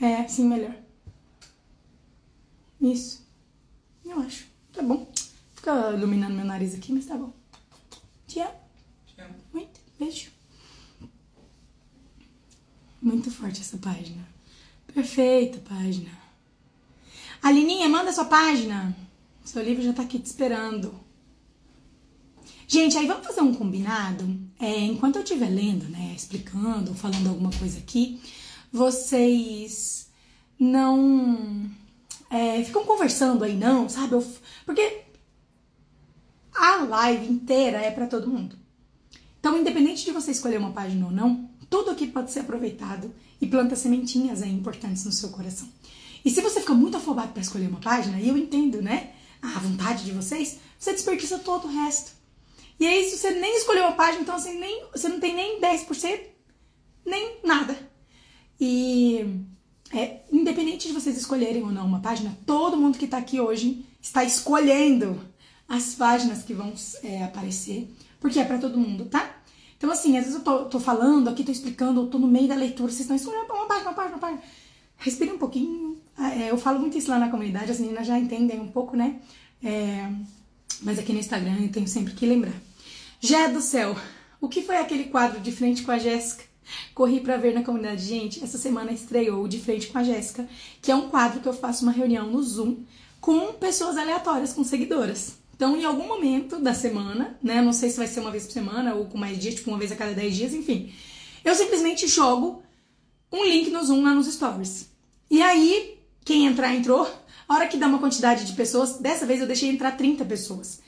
É, 0.00 0.16
assim, 0.16 0.48
melhor. 0.48 0.74
Isso. 2.80 3.26
Eu 4.04 4.20
acho. 4.20 4.46
Tá 4.72 4.82
bom. 4.82 5.10
Fica 5.54 5.92
iluminando 5.92 6.34
meu 6.34 6.44
nariz 6.44 6.74
aqui, 6.74 6.92
mas 6.92 7.06
tá 7.06 7.16
bom. 7.16 7.32
Te 8.26 8.40
amo. 8.40 8.54
Te 9.06 9.20
amo. 9.20 9.34
Muito. 9.52 9.80
Beijo. 9.98 10.30
Muito 13.02 13.30
forte 13.30 13.60
essa 13.60 13.76
página. 13.78 14.26
Perfeita 14.92 15.58
página. 15.68 16.10
Alininha, 17.42 17.88
manda 17.88 18.12
sua 18.12 18.24
página. 18.24 18.96
Seu 19.44 19.62
livro 19.62 19.82
já 19.82 19.92
tá 19.92 20.02
aqui 20.02 20.18
te 20.18 20.26
esperando. 20.26 20.94
Gente, 22.66 22.96
aí 22.96 23.06
vamos 23.06 23.26
fazer 23.26 23.40
um 23.40 23.54
combinado? 23.54 24.38
É, 24.58 24.78
enquanto 24.78 25.16
eu 25.16 25.22
estiver 25.22 25.48
lendo, 25.48 25.88
né, 25.88 26.14
explicando, 26.16 26.94
falando 26.94 27.28
alguma 27.28 27.50
coisa 27.50 27.78
aqui, 27.78 28.20
vocês 28.72 30.08
não 30.58 31.68
é, 32.30 32.62
ficam 32.62 32.84
conversando 32.84 33.42
aí, 33.42 33.56
não, 33.56 33.88
sabe? 33.88 34.12
Eu, 34.12 34.26
porque 34.64 35.02
a 36.54 36.76
live 36.84 37.26
inteira 37.26 37.78
é 37.78 37.90
para 37.90 38.06
todo 38.06 38.30
mundo. 38.30 38.56
Então, 39.40 39.58
independente 39.58 40.04
de 40.04 40.12
você 40.12 40.30
escolher 40.30 40.58
uma 40.58 40.70
página 40.70 41.06
ou 41.06 41.10
não, 41.10 41.49
tudo 41.70 41.90
aqui 41.90 42.08
pode 42.08 42.32
ser 42.32 42.40
aproveitado 42.40 43.14
e 43.40 43.46
planta 43.46 43.76
sementinhas 43.76 44.42
aí 44.42 44.52
importantes 44.52 45.04
no 45.04 45.12
seu 45.12 45.30
coração. 45.30 45.68
E 46.24 46.30
se 46.30 46.40
você 46.42 46.60
fica 46.60 46.74
muito 46.74 46.96
afobado 46.96 47.32
para 47.32 47.40
escolher 47.40 47.68
uma 47.68 47.80
página, 47.80 48.20
e 48.20 48.28
eu 48.28 48.36
entendo, 48.36 48.82
né? 48.82 49.12
A 49.40 49.58
vontade 49.60 50.04
de 50.04 50.12
vocês, 50.12 50.58
você 50.78 50.92
desperdiça 50.92 51.38
todo 51.38 51.66
o 51.66 51.70
resto. 51.70 52.12
E 52.78 52.86
aí, 52.86 53.08
se 53.08 53.16
você 53.16 53.30
nem 53.30 53.56
escolheu 53.56 53.84
uma 53.84 53.92
página, 53.92 54.22
então 54.22 54.34
assim, 54.34 54.58
nem, 54.58 54.84
você 54.92 55.08
não 55.08 55.20
tem 55.20 55.34
nem 55.34 55.60
10%, 55.60 56.20
nem 57.06 57.38
nada. 57.44 57.76
E 58.60 59.24
é, 59.92 60.20
independente 60.30 60.88
de 60.88 60.94
vocês 60.94 61.16
escolherem 61.16 61.62
ou 61.62 61.72
não 61.72 61.86
uma 61.86 62.00
página, 62.00 62.36
todo 62.44 62.76
mundo 62.76 62.98
que 62.98 63.04
está 63.04 63.18
aqui 63.18 63.40
hoje 63.40 63.86
está 64.00 64.24
escolhendo 64.24 65.20
as 65.68 65.94
páginas 65.94 66.42
que 66.42 66.52
vão 66.52 66.74
é, 67.02 67.22
aparecer, 67.22 67.88
porque 68.18 68.38
é 68.38 68.44
para 68.44 68.58
todo 68.58 68.78
mundo, 68.78 69.06
tá? 69.06 69.39
Então, 69.80 69.90
assim, 69.90 70.18
às 70.18 70.24
vezes 70.24 70.38
eu 70.38 70.44
tô, 70.44 70.66
tô 70.66 70.78
falando 70.78 71.28
aqui, 71.28 71.42
tô 71.42 71.50
explicando, 71.50 72.02
eu 72.02 72.06
tô 72.08 72.18
no 72.18 72.26
meio 72.26 72.46
da 72.46 72.54
leitura, 72.54 72.92
vocês 72.92 73.00
estão 73.00 73.16
escolhendo 73.16 73.50
uma 73.50 73.64
página, 73.64 73.88
uma 73.88 73.94
página, 73.94 74.14
uma 74.16 74.20
página. 74.20 74.42
Respire 74.98 75.32
um 75.32 75.38
pouquinho. 75.38 75.96
Ah, 76.18 76.34
é, 76.34 76.50
eu 76.50 76.58
falo 76.58 76.78
muito 76.78 76.98
isso 76.98 77.10
lá 77.10 77.18
na 77.18 77.30
comunidade, 77.30 77.70
as 77.70 77.80
meninas 77.80 78.06
já 78.06 78.18
entendem 78.18 78.60
um 78.60 78.68
pouco, 78.68 78.94
né? 78.94 79.22
É, 79.64 80.06
mas 80.82 80.98
aqui 80.98 81.14
no 81.14 81.18
Instagram 81.18 81.56
eu 81.62 81.72
tenho 81.72 81.88
sempre 81.88 82.12
que 82.12 82.26
lembrar. 82.26 82.52
Jé 83.22 83.48
do 83.48 83.62
céu, 83.62 83.96
o 84.38 84.50
que 84.50 84.60
foi 84.60 84.76
aquele 84.76 85.04
quadro 85.04 85.40
de 85.40 85.50
frente 85.50 85.82
com 85.82 85.92
a 85.92 85.98
Jéssica? 85.98 86.44
Corri 86.94 87.20
para 87.20 87.38
ver 87.38 87.54
na 87.54 87.64
comunidade. 87.64 88.04
Gente, 88.04 88.44
essa 88.44 88.58
semana 88.58 88.92
estreou 88.92 89.48
De 89.48 89.58
Frente 89.58 89.86
com 89.86 89.96
a 89.96 90.04
Jéssica, 90.04 90.46
que 90.82 90.92
é 90.92 90.94
um 90.94 91.08
quadro 91.08 91.40
que 91.40 91.48
eu 91.48 91.54
faço 91.54 91.84
uma 91.84 91.90
reunião 91.90 92.30
no 92.30 92.42
Zoom 92.42 92.84
com 93.18 93.54
pessoas 93.54 93.96
aleatórias, 93.96 94.52
com 94.52 94.62
seguidoras. 94.62 95.39
Então, 95.60 95.76
em 95.76 95.84
algum 95.84 96.08
momento 96.08 96.58
da 96.58 96.72
semana, 96.72 97.36
né? 97.42 97.60
Não 97.60 97.74
sei 97.74 97.90
se 97.90 97.98
vai 97.98 98.06
ser 98.06 98.20
uma 98.20 98.30
vez 98.30 98.46
por 98.46 98.52
semana 98.52 98.94
ou 98.94 99.04
com 99.04 99.18
mais 99.18 99.38
dias, 99.38 99.56
tipo 99.56 99.68
uma 99.68 99.78
vez 99.78 99.92
a 99.92 99.94
cada 99.94 100.14
10 100.14 100.34
dias, 100.34 100.54
enfim. 100.54 100.90
Eu 101.44 101.54
simplesmente 101.54 102.06
jogo 102.06 102.62
um 103.30 103.44
link 103.44 103.68
no 103.68 103.84
Zoom 103.84 104.02
lá 104.02 104.14
nos 104.14 104.26
stories. 104.26 104.88
E 105.30 105.42
aí, 105.42 105.98
quem 106.24 106.46
entrar, 106.46 106.74
entrou. 106.74 107.06
A 107.46 107.54
hora 107.54 107.68
que 107.68 107.76
dá 107.76 107.88
uma 107.88 107.98
quantidade 107.98 108.46
de 108.46 108.54
pessoas, 108.54 108.96
dessa 109.00 109.26
vez 109.26 109.42
eu 109.42 109.46
deixei 109.46 109.68
entrar 109.68 109.98
30 109.98 110.24
pessoas. 110.24 110.80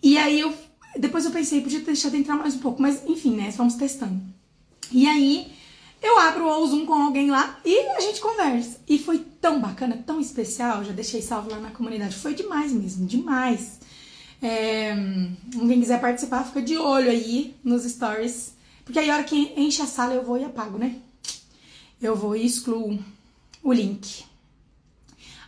E 0.00 0.16
aí 0.16 0.38
eu. 0.38 0.54
Depois 0.96 1.24
eu 1.24 1.32
pensei, 1.32 1.60
podia 1.60 1.80
ter 1.80 1.86
deixado 1.86 2.14
entrar 2.14 2.36
mais 2.36 2.54
um 2.54 2.60
pouco, 2.60 2.80
mas 2.80 3.04
enfim, 3.08 3.34
né? 3.34 3.52
Vamos 3.56 3.74
testando. 3.74 4.22
E 4.92 5.04
aí 5.08 5.52
eu 6.00 6.16
abro 6.20 6.46
o 6.46 6.66
Zoom 6.68 6.86
com 6.86 6.94
alguém 6.94 7.28
lá 7.28 7.58
e 7.64 7.76
a 7.76 8.00
gente 8.00 8.20
conversa. 8.20 8.78
E 8.88 9.00
foi 9.00 9.18
tão 9.40 9.60
bacana, 9.60 10.00
tão 10.06 10.20
especial, 10.20 10.84
já 10.84 10.92
deixei 10.92 11.20
salvo 11.20 11.50
lá 11.50 11.58
na 11.58 11.72
comunidade. 11.72 12.14
Foi 12.14 12.34
demais 12.34 12.70
mesmo, 12.70 13.04
demais. 13.04 13.84
É, 14.42 14.94
quem 15.50 15.80
quiser 15.80 16.00
participar, 16.00 16.44
fica 16.44 16.62
de 16.62 16.76
olho 16.76 17.10
aí 17.10 17.56
nos 17.64 17.84
stories. 17.84 18.54
Porque 18.84 18.98
aí 18.98 19.10
a 19.10 19.14
hora 19.14 19.24
que 19.24 19.52
enche 19.56 19.82
a 19.82 19.86
sala 19.86 20.14
eu 20.14 20.24
vou 20.24 20.38
e 20.38 20.44
apago, 20.44 20.78
né? 20.78 21.00
Eu 22.00 22.14
vou 22.14 22.36
e 22.36 22.44
excluo 22.44 22.98
o 23.62 23.72
link. 23.72 24.24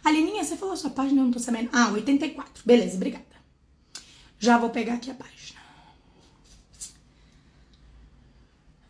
Alininha, 0.05 0.43
você 0.43 0.57
falou 0.57 0.75
a 0.75 0.77
sua 0.77 0.91
página, 0.91 1.21
eu 1.21 1.25
não 1.25 1.33
tô 1.33 1.39
sabendo. 1.39 1.69
Ah, 1.73 1.91
84. 1.91 2.63
Beleza, 2.65 2.97
obrigada. 2.97 3.25
Já 4.39 4.57
vou 4.57 4.71
pegar 4.71 4.95
aqui 4.95 5.11
a 5.11 5.15
página. 5.15 5.39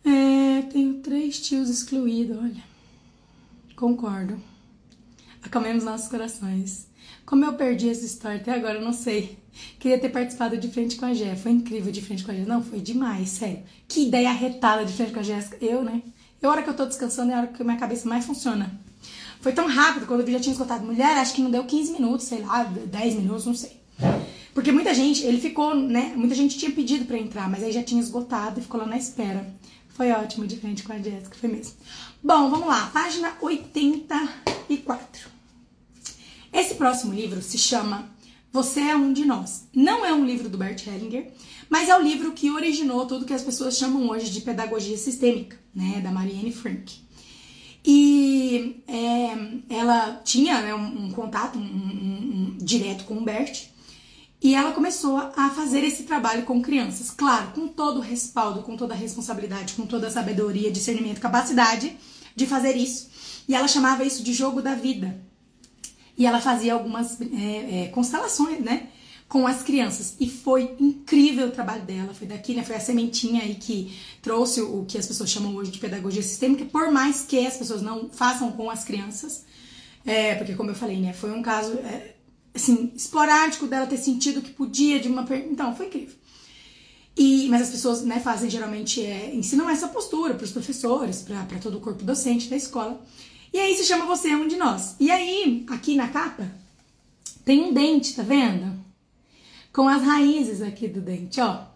É, 0.04 0.62
tenho 0.62 1.00
três 1.02 1.40
tios 1.40 1.68
excluídos, 1.68 2.38
olha. 2.38 2.62
Concordo. 3.76 4.40
Acalmemos 5.42 5.84
nossos 5.84 6.08
corações. 6.08 6.86
Como 7.26 7.44
eu 7.44 7.54
perdi 7.54 7.88
essa 7.88 8.04
história 8.04 8.40
até 8.40 8.52
agora, 8.52 8.78
eu 8.78 8.84
não 8.84 8.92
sei. 8.92 9.38
Queria 9.78 9.98
ter 9.98 10.08
participado 10.08 10.56
de 10.56 10.68
frente 10.68 10.96
com 10.96 11.06
a 11.06 11.14
Jé. 11.14 11.36
Foi 11.36 11.52
incrível 11.52 11.92
de 11.92 12.02
frente 12.02 12.24
com 12.24 12.30
a 12.30 12.34
Jé. 12.34 12.44
Não, 12.44 12.62
foi 12.62 12.80
demais, 12.80 13.28
sério. 13.30 13.62
Que 13.86 14.06
ideia 14.06 14.30
arretada 14.30 14.84
de 14.84 14.92
frente 14.92 15.12
com 15.12 15.20
a 15.20 15.22
Jéssica. 15.22 15.56
Eu, 15.60 15.82
né? 15.82 16.02
É 16.40 16.46
a 16.46 16.50
hora 16.50 16.62
que 16.62 16.70
eu 16.70 16.74
tô 16.74 16.86
descansando 16.86 17.32
é 17.32 17.34
a 17.34 17.38
hora 17.38 17.46
que 17.48 17.62
minha 17.64 17.76
cabeça 17.76 18.08
mais 18.08 18.24
funciona. 18.24 18.80
Foi 19.40 19.52
tão 19.52 19.68
rápido, 19.68 20.06
quando 20.06 20.20
eu 20.20 20.32
já 20.32 20.40
tinha 20.40 20.52
esgotado 20.52 20.84
mulher, 20.84 21.18
acho 21.18 21.34
que 21.34 21.40
não 21.40 21.50
deu 21.50 21.64
15 21.64 21.92
minutos, 21.92 22.26
sei 22.26 22.42
lá, 22.42 22.64
10 22.64 23.14
minutos, 23.14 23.46
não 23.46 23.54
sei. 23.54 23.78
Porque 24.52 24.72
muita 24.72 24.92
gente, 24.94 25.24
ele 25.24 25.40
ficou, 25.40 25.74
né? 25.74 26.12
Muita 26.16 26.34
gente 26.34 26.58
tinha 26.58 26.72
pedido 26.72 27.04
para 27.04 27.18
entrar, 27.18 27.48
mas 27.48 27.62
aí 27.62 27.70
já 27.70 27.82
tinha 27.82 28.00
esgotado 28.00 28.58
e 28.58 28.62
ficou 28.62 28.80
lá 28.80 28.86
na 28.86 28.96
espera. 28.96 29.46
Foi 29.88 30.10
ótimo 30.10 30.46
de 30.46 30.56
frente 30.56 30.82
com 30.82 30.92
a 30.92 30.98
Jéssica, 30.98 31.36
foi 31.38 31.48
mesmo. 31.48 31.74
Bom, 32.22 32.50
vamos 32.50 32.66
lá, 32.66 32.90
página 32.92 33.34
84. 33.40 35.28
Esse 36.52 36.74
próximo 36.74 37.12
livro 37.12 37.40
se 37.40 37.58
chama 37.58 38.10
Você 38.52 38.80
é 38.80 38.96
um 38.96 39.12
de 39.12 39.24
nós. 39.24 39.68
Não 39.74 40.04
é 40.04 40.12
um 40.12 40.24
livro 40.24 40.48
do 40.48 40.56
Bert 40.56 40.86
Hellinger, 40.86 41.30
mas 41.68 41.88
é 41.88 41.96
o 41.96 42.02
livro 42.02 42.32
que 42.32 42.50
originou 42.50 43.06
tudo 43.06 43.26
que 43.26 43.34
as 43.34 43.42
pessoas 43.42 43.76
chamam 43.76 44.08
hoje 44.08 44.30
de 44.30 44.40
pedagogia 44.40 44.96
sistêmica, 44.96 45.58
né, 45.74 46.00
da 46.00 46.10
Marianne 46.10 46.52
Frank. 46.52 47.08
E 47.84 48.82
é, 48.86 49.74
ela 49.74 50.20
tinha 50.24 50.60
né, 50.60 50.74
um, 50.74 51.06
um, 51.06 51.10
contato 51.12 51.58
um, 51.58 51.62
um, 51.62 52.56
direto 52.58 53.04
com 53.04 53.18
o 53.18 53.24
Bert 53.24 53.66
e 54.42 54.54
ela 54.54 54.72
começou 54.72 55.16
a 55.16 55.50
fazer 55.50 55.84
esse 55.84 56.04
trabalho 56.04 56.44
com 56.44 56.62
crianças, 56.62 57.10
claro, 57.10 57.52
com 57.52 57.68
todo 57.68 57.98
o 57.98 58.02
respaldo, 58.02 58.62
com 58.62 58.76
toda 58.76 58.94
a 58.94 58.96
responsabilidade, 58.96 59.74
com 59.74 59.86
toda 59.86 60.06
a 60.06 60.10
sabedoria, 60.10 60.70
discernimento, 60.70 61.20
capacidade 61.20 61.96
de 62.34 62.46
fazer 62.46 62.76
isso. 62.76 63.08
E 63.48 63.54
ela 63.54 63.66
chamava 63.66 64.04
isso 64.04 64.22
de 64.22 64.32
jogo 64.32 64.60
da 64.62 64.74
vida. 64.74 65.20
E 66.18 66.26
ela 66.26 66.40
fazia 66.40 66.74
algumas 66.74 67.20
é, 67.20 67.84
é, 67.84 67.88
constelações, 67.94 68.58
né? 68.58 68.88
Com 69.28 69.46
as 69.46 69.62
crianças. 69.62 70.16
E 70.18 70.28
foi 70.28 70.74
incrível 70.80 71.46
o 71.46 71.50
trabalho 71.52 71.82
dela. 71.82 72.12
Foi 72.12 72.26
daqui, 72.26 72.54
né? 72.54 72.64
Foi 72.64 72.74
a 72.74 72.80
sementinha 72.80 73.42
aí 73.44 73.54
que 73.54 73.96
trouxe 74.20 74.60
o 74.60 74.84
que 74.84 74.98
as 74.98 75.06
pessoas 75.06 75.30
chamam 75.30 75.54
hoje 75.54 75.70
de 75.70 75.78
pedagogia 75.78 76.22
sistêmica, 76.22 76.64
por 76.64 76.90
mais 76.90 77.22
que 77.22 77.46
as 77.46 77.56
pessoas 77.56 77.82
não 77.82 78.10
façam 78.10 78.50
com 78.50 78.68
as 78.68 78.82
crianças. 78.82 79.44
É, 80.04 80.34
porque, 80.34 80.54
como 80.54 80.70
eu 80.70 80.74
falei, 80.74 80.98
né? 80.98 81.12
Foi 81.12 81.30
um 81.30 81.42
caso 81.42 81.74
é, 81.74 82.16
assim, 82.52 82.90
esporádico 82.96 83.68
dela 83.68 83.86
ter 83.86 83.98
sentido 83.98 84.42
que 84.42 84.50
podia 84.50 84.98
de 84.98 85.06
uma. 85.06 85.24
Então, 85.48 85.76
foi 85.76 85.86
incrível. 85.86 86.16
E, 87.16 87.48
mas 87.48 87.62
as 87.62 87.70
pessoas 87.70 88.02
né, 88.02 88.20
fazem 88.20 88.48
geralmente, 88.50 89.04
é, 89.04 89.34
ensinam 89.34 89.68
essa 89.68 89.88
postura 89.88 90.34
para 90.34 90.44
os 90.44 90.52
professores, 90.52 91.22
para 91.22 91.58
todo 91.60 91.78
o 91.78 91.80
corpo 91.80 92.04
docente 92.04 92.48
da 92.48 92.56
escola. 92.56 93.00
E 93.52 93.58
aí 93.58 93.74
se 93.76 93.84
chama 93.84 94.06
Você 94.06 94.30
é 94.30 94.36
um 94.36 94.46
de 94.46 94.56
nós. 94.56 94.96
E 95.00 95.10
aí, 95.10 95.64
aqui 95.68 95.94
na 95.94 96.08
capa, 96.08 96.50
tem 97.44 97.64
um 97.64 97.72
dente, 97.72 98.14
tá 98.14 98.22
vendo? 98.22 98.78
Com 99.72 99.88
as 99.88 100.02
raízes 100.02 100.60
aqui 100.60 100.88
do 100.88 101.00
dente, 101.00 101.40
ó. 101.40 101.66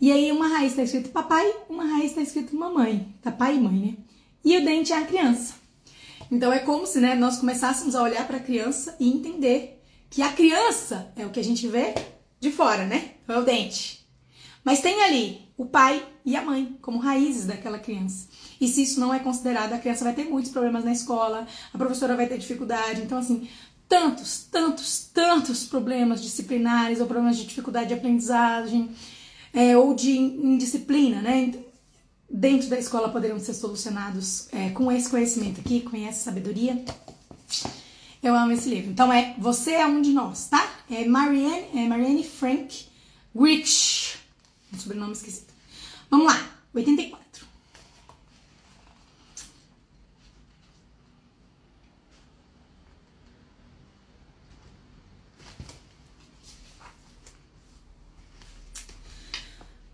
E 0.00 0.12
aí 0.12 0.30
uma 0.30 0.48
raiz 0.48 0.74
tá 0.74 0.82
escrito 0.82 1.10
papai, 1.10 1.50
uma 1.68 1.84
raiz 1.84 2.12
tá 2.12 2.20
escrito 2.20 2.54
mamãe. 2.54 3.14
Tá 3.22 3.30
pai 3.30 3.56
e 3.56 3.60
mãe, 3.60 3.78
né? 3.78 3.96
E 4.44 4.56
o 4.56 4.64
dente 4.64 4.92
é 4.92 4.98
a 4.98 5.06
criança. 5.06 5.54
Então 6.30 6.52
é 6.52 6.58
como 6.58 6.86
se 6.86 7.00
né, 7.00 7.14
nós 7.14 7.38
começássemos 7.38 7.94
a 7.94 8.02
olhar 8.02 8.26
para 8.26 8.36
a 8.38 8.40
criança 8.40 8.96
e 8.98 9.08
entender 9.08 9.82
que 10.10 10.22
a 10.22 10.32
criança 10.32 11.12
é 11.16 11.24
o 11.24 11.30
que 11.30 11.40
a 11.40 11.44
gente 11.44 11.66
vê 11.68 11.94
de 12.40 12.50
fora, 12.50 12.84
né? 12.84 13.12
É 13.26 13.38
o 13.38 13.44
dente. 13.44 14.06
Mas 14.64 14.80
tem 14.80 15.02
ali 15.02 15.40
o 15.56 15.66
pai 15.66 16.04
e 16.24 16.36
a 16.36 16.42
mãe 16.42 16.76
como 16.82 16.98
raízes 16.98 17.46
daquela 17.46 17.78
criança. 17.78 18.28
E 18.60 18.68
se 18.68 18.82
isso 18.82 19.00
não 19.00 19.12
é 19.12 19.18
considerado, 19.18 19.72
a 19.72 19.78
criança 19.78 20.04
vai 20.04 20.14
ter 20.14 20.24
muitos 20.24 20.50
problemas 20.50 20.84
na 20.84 20.92
escola, 20.92 21.46
a 21.72 21.78
professora 21.78 22.16
vai 22.16 22.26
ter 22.26 22.38
dificuldade. 22.38 23.02
Então, 23.02 23.18
assim, 23.18 23.48
tantos, 23.88 24.46
tantos, 24.50 25.10
tantos 25.12 25.66
problemas 25.66 26.22
disciplinares 26.22 27.00
ou 27.00 27.06
problemas 27.06 27.36
de 27.36 27.44
dificuldade 27.44 27.88
de 27.88 27.94
aprendizagem 27.94 28.90
é, 29.52 29.76
ou 29.76 29.94
de 29.94 30.16
indisciplina, 30.16 31.20
né? 31.22 31.52
Dentro 32.28 32.68
da 32.68 32.78
escola 32.78 33.08
poderiam 33.08 33.38
ser 33.38 33.54
solucionados 33.54 34.48
é, 34.52 34.70
com 34.70 34.90
esse 34.90 35.08
conhecimento 35.08 35.60
aqui, 35.60 35.80
com 35.80 35.96
essa 35.96 36.24
sabedoria. 36.24 36.84
Eu 38.22 38.34
amo 38.34 38.52
esse 38.52 38.68
livro. 38.68 38.90
Então 38.90 39.12
é 39.12 39.34
Você 39.38 39.72
é 39.72 39.86
um 39.86 40.02
de 40.02 40.12
nós, 40.12 40.48
tá? 40.48 40.68
É 40.90 41.04
Marianne, 41.04 41.68
é 41.74 41.86
Marianne 41.86 42.24
Frank 42.24 42.86
Rich. 43.34 44.18
Um 44.74 44.78
sobrenome 44.78 45.12
esquisito. 45.12 45.54
Vamos 46.10 46.26
lá, 46.26 46.50
84. 46.74 47.46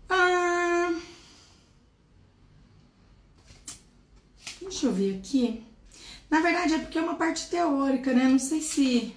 Ah, 0.09 0.93
deixa 4.83 4.87
eu 4.87 4.93
ver 4.93 5.17
aqui. 5.17 5.63
Na 6.29 6.41
verdade, 6.41 6.73
é 6.73 6.79
porque 6.79 6.97
é 6.97 7.01
uma 7.01 7.15
parte 7.15 7.49
teórica, 7.49 8.13
né? 8.13 8.27
Não 8.27 8.39
sei 8.39 8.61
se. 8.61 9.15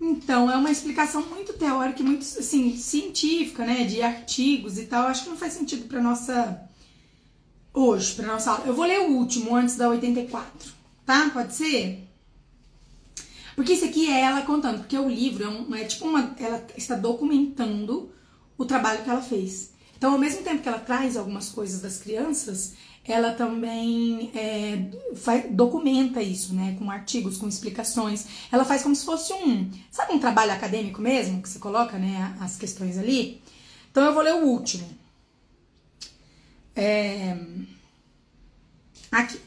Então, 0.00 0.50
é 0.50 0.56
uma 0.56 0.70
explicação 0.70 1.24
muito 1.26 1.54
teórica 1.54 2.02
e 2.02 2.04
muito, 2.04 2.22
assim, 2.22 2.76
científica, 2.76 3.64
né? 3.64 3.84
De 3.84 4.02
artigos 4.02 4.76
e 4.78 4.86
tal. 4.86 5.06
Acho 5.06 5.24
que 5.24 5.30
não 5.30 5.36
faz 5.36 5.54
sentido 5.54 5.88
para 5.88 6.02
nossa 6.02 6.68
hoje 7.74 8.14
para 8.14 8.26
nossa 8.26 8.52
aula. 8.52 8.64
Eu 8.66 8.74
vou 8.74 8.86
ler 8.86 9.00
o 9.00 9.12
último 9.12 9.54
antes 9.54 9.76
da 9.76 9.88
84, 9.88 10.72
tá? 11.04 11.28
Pode 11.30 11.54
ser? 11.54 12.08
Porque 13.56 13.72
isso 13.72 13.84
aqui 13.84 14.10
é 14.10 14.20
ela 14.20 14.42
contando, 14.42 14.78
porque 14.78 14.98
o 14.98 15.08
livro 15.08 15.44
é, 15.44 15.48
um, 15.48 15.74
é 15.74 15.84
tipo 15.84 16.06
uma. 16.06 16.34
Ela 16.38 16.64
está 16.76 16.94
documentando 16.94 18.10
o 18.56 18.64
trabalho 18.64 19.02
que 19.02 19.10
ela 19.10 19.20
fez. 19.20 19.72
Então, 19.96 20.12
ao 20.12 20.18
mesmo 20.18 20.42
tempo 20.42 20.62
que 20.62 20.68
ela 20.68 20.78
traz 20.78 21.16
algumas 21.16 21.48
coisas 21.48 21.80
das 21.80 21.98
crianças, 21.98 22.74
ela 23.04 23.32
também 23.32 24.30
é, 24.34 24.90
faz, 25.14 25.46
documenta 25.50 26.20
isso, 26.20 26.54
né? 26.54 26.76
Com 26.78 26.90
artigos, 26.90 27.36
com 27.36 27.48
explicações. 27.48 28.26
Ela 28.50 28.64
faz 28.64 28.82
como 28.82 28.94
se 28.94 29.04
fosse 29.04 29.32
um. 29.32 29.70
Sabe 29.90 30.12
um 30.12 30.18
trabalho 30.18 30.52
acadêmico 30.52 31.00
mesmo? 31.00 31.40
Que 31.40 31.48
você 31.48 31.58
coloca, 31.58 31.96
né? 31.96 32.36
As 32.40 32.56
questões 32.56 32.98
ali. 32.98 33.40
Então, 33.90 34.04
eu 34.04 34.12
vou 34.12 34.22
ler 34.22 34.34
o 34.34 34.46
último. 34.46 35.03
É, 36.76 37.36
aqui. 39.10 39.40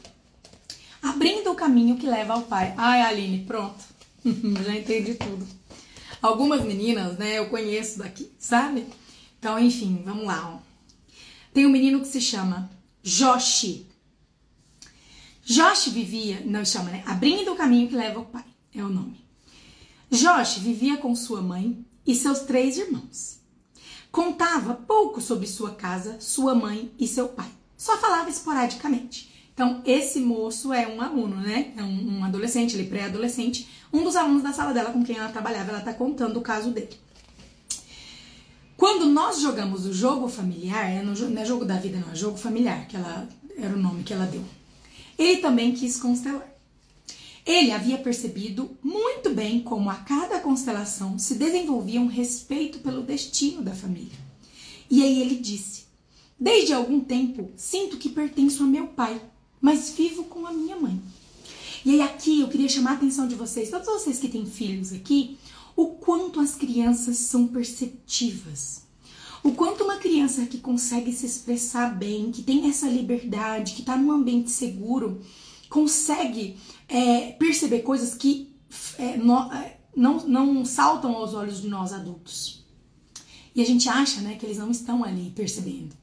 Abrindo 1.02 1.52
o 1.52 1.54
caminho 1.54 1.96
que 1.96 2.06
leva 2.06 2.34
ao 2.34 2.42
pai. 2.42 2.74
Ai, 2.76 3.02
Aline, 3.02 3.44
pronto. 3.44 3.84
Já 4.24 4.74
entendi 4.74 5.14
tudo. 5.14 5.46
Algumas 6.20 6.64
meninas, 6.64 7.16
né, 7.16 7.38
eu 7.38 7.48
conheço 7.48 7.98
daqui, 7.98 8.30
sabe? 8.38 8.86
Então, 9.38 9.58
enfim, 9.58 10.02
vamos 10.04 10.24
lá. 10.24 10.54
Ó. 10.54 10.68
Tem 11.52 11.64
um 11.64 11.70
menino 11.70 12.00
que 12.00 12.08
se 12.08 12.20
chama 12.20 12.70
Joshi. 13.02 13.86
Josh 15.44 15.88
vivia, 15.88 16.42
não 16.44 16.64
chama, 16.64 16.90
né? 16.90 17.02
Abrindo 17.06 17.52
o 17.52 17.56
caminho 17.56 17.88
que 17.88 17.96
leva 17.96 18.18
ao 18.18 18.26
pai, 18.26 18.44
é 18.74 18.82
o 18.82 18.88
nome. 18.88 19.18
Josh 20.10 20.58
vivia 20.58 20.98
com 20.98 21.14
sua 21.14 21.40
mãe 21.40 21.84
e 22.06 22.14
seus 22.14 22.40
três 22.40 22.76
irmãos. 22.76 23.37
Contava 24.10 24.74
pouco 24.74 25.20
sobre 25.20 25.46
sua 25.46 25.72
casa, 25.72 26.16
sua 26.20 26.54
mãe 26.54 26.90
e 26.98 27.06
seu 27.06 27.28
pai. 27.28 27.48
Só 27.76 27.96
falava 27.98 28.28
esporadicamente. 28.28 29.28
Então, 29.52 29.82
esse 29.84 30.20
moço 30.20 30.72
é 30.72 30.86
um 30.86 31.00
aluno, 31.00 31.36
né? 31.36 31.72
É 31.76 31.82
um, 31.82 32.18
um 32.18 32.24
adolescente, 32.24 32.76
ele 32.76 32.88
pré-adolescente. 32.88 33.68
Um 33.92 34.04
dos 34.04 34.16
alunos 34.16 34.42
da 34.42 34.52
sala 34.52 34.72
dela 34.72 34.92
com 34.92 35.04
quem 35.04 35.16
ela 35.16 35.30
trabalhava, 35.30 35.70
ela 35.70 35.80
tá 35.80 35.92
contando 35.92 36.36
o 36.38 36.42
caso 36.42 36.70
dele. 36.70 36.96
Quando 38.76 39.06
nós 39.06 39.40
jogamos 39.40 39.84
o 39.86 39.92
jogo 39.92 40.28
familiar, 40.28 40.88
é 40.88 41.02
não 41.02 41.12
é 41.12 41.44
jogo 41.44 41.64
da 41.64 41.74
vida, 41.74 41.98
não, 41.98 42.12
é 42.12 42.14
jogo 42.14 42.38
familiar, 42.38 42.86
que 42.86 42.96
ela 42.96 43.28
era 43.56 43.74
o 43.74 43.78
nome 43.78 44.04
que 44.04 44.14
ela 44.14 44.26
deu. 44.26 44.44
Ele 45.18 45.40
também 45.40 45.72
quis 45.72 45.98
constelar. 45.98 46.46
Ele 47.48 47.72
havia 47.72 47.96
percebido 47.96 48.76
muito 48.82 49.30
bem 49.30 49.60
como 49.60 49.88
a 49.88 49.94
cada 49.94 50.38
constelação 50.38 51.18
se 51.18 51.34
desenvolvia 51.34 51.98
um 51.98 52.06
respeito 52.06 52.80
pelo 52.80 53.02
destino 53.02 53.62
da 53.62 53.74
família. 53.74 54.18
E 54.90 55.02
aí 55.02 55.22
ele 55.22 55.36
disse: 55.36 55.84
Desde 56.38 56.74
algum 56.74 57.00
tempo 57.00 57.50
sinto 57.56 57.96
que 57.96 58.10
pertenço 58.10 58.62
a 58.62 58.66
meu 58.66 58.88
pai, 58.88 59.18
mas 59.62 59.88
vivo 59.96 60.24
com 60.24 60.46
a 60.46 60.52
minha 60.52 60.76
mãe. 60.76 61.00
E 61.86 61.92
aí 61.92 62.02
aqui 62.02 62.40
eu 62.40 62.48
queria 62.48 62.68
chamar 62.68 62.90
a 62.90 62.94
atenção 62.96 63.26
de 63.26 63.34
vocês, 63.34 63.70
todos 63.70 63.86
vocês 63.86 64.18
que 64.18 64.28
têm 64.28 64.44
filhos 64.44 64.92
aqui, 64.92 65.38
o 65.74 65.86
quanto 65.86 66.40
as 66.40 66.54
crianças 66.54 67.16
são 67.16 67.46
perceptivas. 67.46 68.82
O 69.42 69.52
quanto 69.52 69.84
uma 69.84 69.96
criança 69.96 70.44
que 70.44 70.58
consegue 70.58 71.12
se 71.12 71.24
expressar 71.24 71.96
bem, 71.96 72.30
que 72.30 72.42
tem 72.42 72.68
essa 72.68 72.86
liberdade, 72.86 73.72
que 73.72 73.80
está 73.80 73.96
num 73.96 74.12
ambiente 74.12 74.50
seguro, 74.50 75.22
consegue 75.68 76.56
é, 76.88 77.32
perceber 77.32 77.80
coisas 77.80 78.14
que 78.14 78.56
é, 78.98 79.16
no, 79.16 79.52
é, 79.52 79.78
não, 79.94 80.26
não 80.26 80.64
saltam 80.64 81.14
aos 81.14 81.34
olhos 81.34 81.60
de 81.60 81.68
nós 81.68 81.92
adultos. 81.92 82.64
E 83.54 83.60
a 83.60 83.66
gente 83.66 83.88
acha 83.88 84.20
né, 84.20 84.36
que 84.36 84.46
eles 84.46 84.58
não 84.58 84.70
estão 84.70 85.04
ali 85.04 85.30
percebendo. 85.34 85.94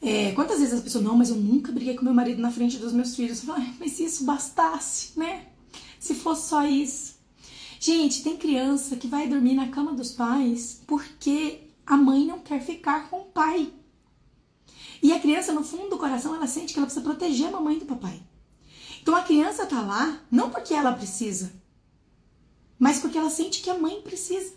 É, 0.00 0.32
quantas 0.32 0.58
vezes 0.58 0.74
as 0.74 0.82
pessoas, 0.82 1.04
não, 1.04 1.16
mas 1.16 1.30
eu 1.30 1.36
nunca 1.36 1.72
briguei 1.72 1.94
com 1.94 2.04
meu 2.04 2.14
marido 2.14 2.40
na 2.40 2.50
frente 2.50 2.76
dos 2.76 2.92
meus 2.92 3.16
filhos. 3.16 3.40
Eu 3.40 3.54
falo, 3.54 3.64
mas 3.80 3.92
se 3.92 4.04
isso 4.04 4.24
bastasse, 4.24 5.18
né? 5.18 5.46
Se 5.98 6.14
fosse 6.14 6.48
só 6.48 6.66
isso. 6.66 7.16
Gente, 7.80 8.22
tem 8.22 8.36
criança 8.36 8.96
que 8.96 9.06
vai 9.06 9.28
dormir 9.28 9.54
na 9.54 9.68
cama 9.68 9.92
dos 9.92 10.12
pais 10.12 10.82
porque 10.86 11.60
a 11.86 11.96
mãe 11.96 12.26
não 12.26 12.40
quer 12.40 12.60
ficar 12.60 13.08
com 13.08 13.22
o 13.22 13.24
pai. 13.26 13.72
E 15.02 15.12
a 15.12 15.20
criança, 15.20 15.52
no 15.52 15.62
fundo 15.62 15.90
do 15.90 15.98
coração, 15.98 16.34
ela 16.34 16.46
sente 16.46 16.72
que 16.72 16.78
ela 16.78 16.86
precisa 16.86 17.04
proteger 17.04 17.48
a 17.48 17.52
mamãe 17.52 17.78
do 17.78 17.86
papai. 17.86 18.20
Então 19.06 19.14
a 19.14 19.22
criança 19.22 19.64
tá 19.66 19.82
lá 19.82 20.20
não 20.28 20.50
porque 20.50 20.74
ela 20.74 20.90
precisa, 20.90 21.52
mas 22.76 22.98
porque 22.98 23.16
ela 23.16 23.30
sente 23.30 23.62
que 23.62 23.70
a 23.70 23.78
mãe 23.78 24.00
precisa 24.02 24.52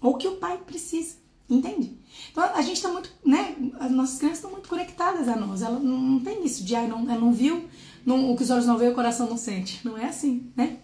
ou 0.00 0.16
que 0.16 0.26
o 0.26 0.36
pai 0.36 0.56
precisa. 0.56 1.16
Entende? 1.46 1.98
Então 2.30 2.42
a 2.42 2.62
gente 2.62 2.80
tá 2.80 2.88
muito, 2.88 3.12
né? 3.22 3.54
As 3.78 3.90
nossas 3.90 4.16
crianças 4.16 4.38
estão 4.38 4.50
muito 4.50 4.66
conectadas 4.66 5.28
a 5.28 5.36
nós. 5.36 5.60
Ela 5.60 5.78
não, 5.78 6.18
tem 6.20 6.42
isso 6.42 6.64
de, 6.64 6.74
ah, 6.74 6.88
não, 6.88 7.00
ela 7.00 7.20
não 7.20 7.34
viu, 7.34 7.68
não, 8.06 8.32
o 8.32 8.34
que 8.34 8.42
os 8.42 8.48
olhos 8.48 8.64
não 8.64 8.78
veem, 8.78 8.92
o 8.92 8.94
coração 8.94 9.28
não 9.28 9.36
sente. 9.36 9.86
Não 9.86 9.98
é 9.98 10.06
assim, 10.06 10.50
né? 10.56 10.78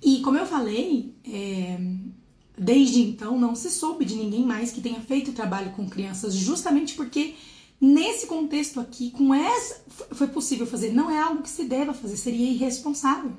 E 0.00 0.20
como 0.20 0.38
eu 0.38 0.46
falei, 0.46 1.12
é, 1.24 1.76
desde 2.56 3.00
então 3.00 3.36
não 3.36 3.56
se 3.56 3.68
soube 3.68 4.04
de 4.04 4.14
ninguém 4.14 4.46
mais 4.46 4.70
que 4.70 4.80
tenha 4.80 5.00
feito 5.00 5.32
trabalho 5.32 5.72
com 5.72 5.90
crianças, 5.90 6.34
justamente 6.34 6.94
porque 6.94 7.34
nesse 7.80 8.26
contexto 8.26 8.78
aqui, 8.78 9.10
com 9.10 9.34
essa, 9.34 9.82
foi 10.12 10.26
possível 10.26 10.66
fazer. 10.66 10.92
Não 10.92 11.10
é 11.10 11.18
algo 11.18 11.42
que 11.42 11.48
se 11.48 11.64
deva 11.64 11.94
fazer, 11.94 12.16
seria 12.16 12.50
irresponsável. 12.50 13.32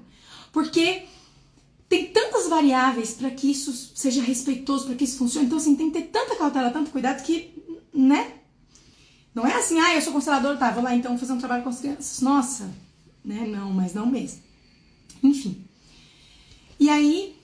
Porque 0.51 1.03
tem 1.87 2.07
tantas 2.07 2.47
variáveis 2.47 3.13
para 3.13 3.29
que 3.29 3.51
isso 3.51 3.71
seja 3.95 4.21
respeitoso, 4.21 4.85
para 4.85 4.95
que 4.95 5.03
isso 5.03 5.17
funcione. 5.17 5.45
Então, 5.45 5.57
assim, 5.57 5.75
tem 5.75 5.91
que 5.91 6.01
ter 6.01 6.07
tanta 6.07 6.35
cautela, 6.35 6.71
tanto 6.71 6.91
cuidado 6.91 7.21
que, 7.23 7.53
né? 7.93 8.33
Não 9.33 9.45
é 9.45 9.53
assim, 9.53 9.79
ah, 9.79 9.95
eu 9.95 10.01
sou 10.01 10.11
constelador, 10.11 10.57
tá, 10.57 10.71
vou 10.71 10.83
lá 10.83 10.95
então 10.95 11.17
fazer 11.17 11.33
um 11.33 11.37
trabalho 11.37 11.63
com 11.63 11.69
as 11.69 11.79
crianças. 11.79 12.19
Nossa, 12.21 12.69
né? 13.23 13.45
Não, 13.47 13.71
mas 13.71 13.93
não 13.93 14.05
mesmo. 14.05 14.41
Enfim. 15.23 15.65
E 16.79 16.89
aí, 16.89 17.35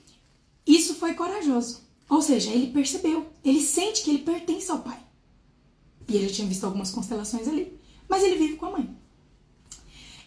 isso 0.66 0.94
foi 0.94 1.14
corajoso. 1.14 1.80
Ou 2.08 2.20
seja, 2.20 2.50
ele 2.50 2.72
percebeu, 2.72 3.26
ele 3.44 3.60
sente 3.60 4.02
que 4.02 4.10
ele 4.10 4.20
pertence 4.20 4.70
ao 4.70 4.80
pai. 4.80 4.98
E 6.08 6.16
ele 6.16 6.28
já 6.28 6.36
tinha 6.36 6.48
visto 6.48 6.64
algumas 6.64 6.90
constelações 6.90 7.46
ali, 7.46 7.78
mas 8.08 8.22
ele 8.22 8.36
vive 8.36 8.56
com 8.56 8.66
a 8.66 8.70
mãe. 8.72 8.96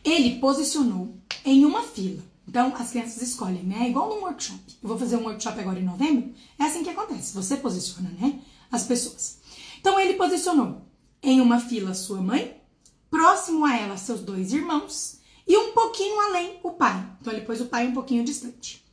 Ele 0.04 0.39
posicionou 0.39 1.15
em 1.44 1.65
uma 1.65 1.82
fila. 1.82 2.22
Então, 2.48 2.74
as 2.76 2.91
crianças 2.91 3.22
escolhem, 3.22 3.63
né? 3.63 3.86
É 3.86 3.89
igual 3.89 4.10
num 4.10 4.22
workshop. 4.22 4.60
Eu 4.82 4.89
vou 4.89 4.98
fazer 4.98 5.15
um 5.15 5.24
workshop 5.24 5.60
agora 5.60 5.80
em 5.80 5.86
novembro. 5.86 6.34
É 6.60 6.65
assim 6.65 6.84
que 6.84 6.89
acontece. 6.89 7.34
Você 7.34 7.58
posiciona, 7.58 8.10
né? 8.20 8.39
As 8.72 8.84
pessoas. 8.84 9.39
Então, 9.80 10.00
ele 10.00 10.13
posicionou 10.13 10.82
em 11.24 11.39
uma 11.39 11.60
fila 11.60 11.94
sua 11.94 12.22
mãe, 12.22 12.62
próximo 13.10 13.65
a 13.65 13.76
ela 13.76 13.98
seus 13.98 14.22
dois 14.22 14.54
irmãos 14.54 15.20
e 15.48 15.58
um 15.58 15.72
pouquinho 15.72 16.20
além 16.22 16.60
o 16.63 16.72
pai. 16.72 17.08
Então, 17.20 17.32
ele 17.34 17.46
pôs 17.46 17.62
o 17.62 17.65
pai 17.65 17.88
um 17.88 17.94
pouquinho 17.94 18.24
distante. 18.24 18.84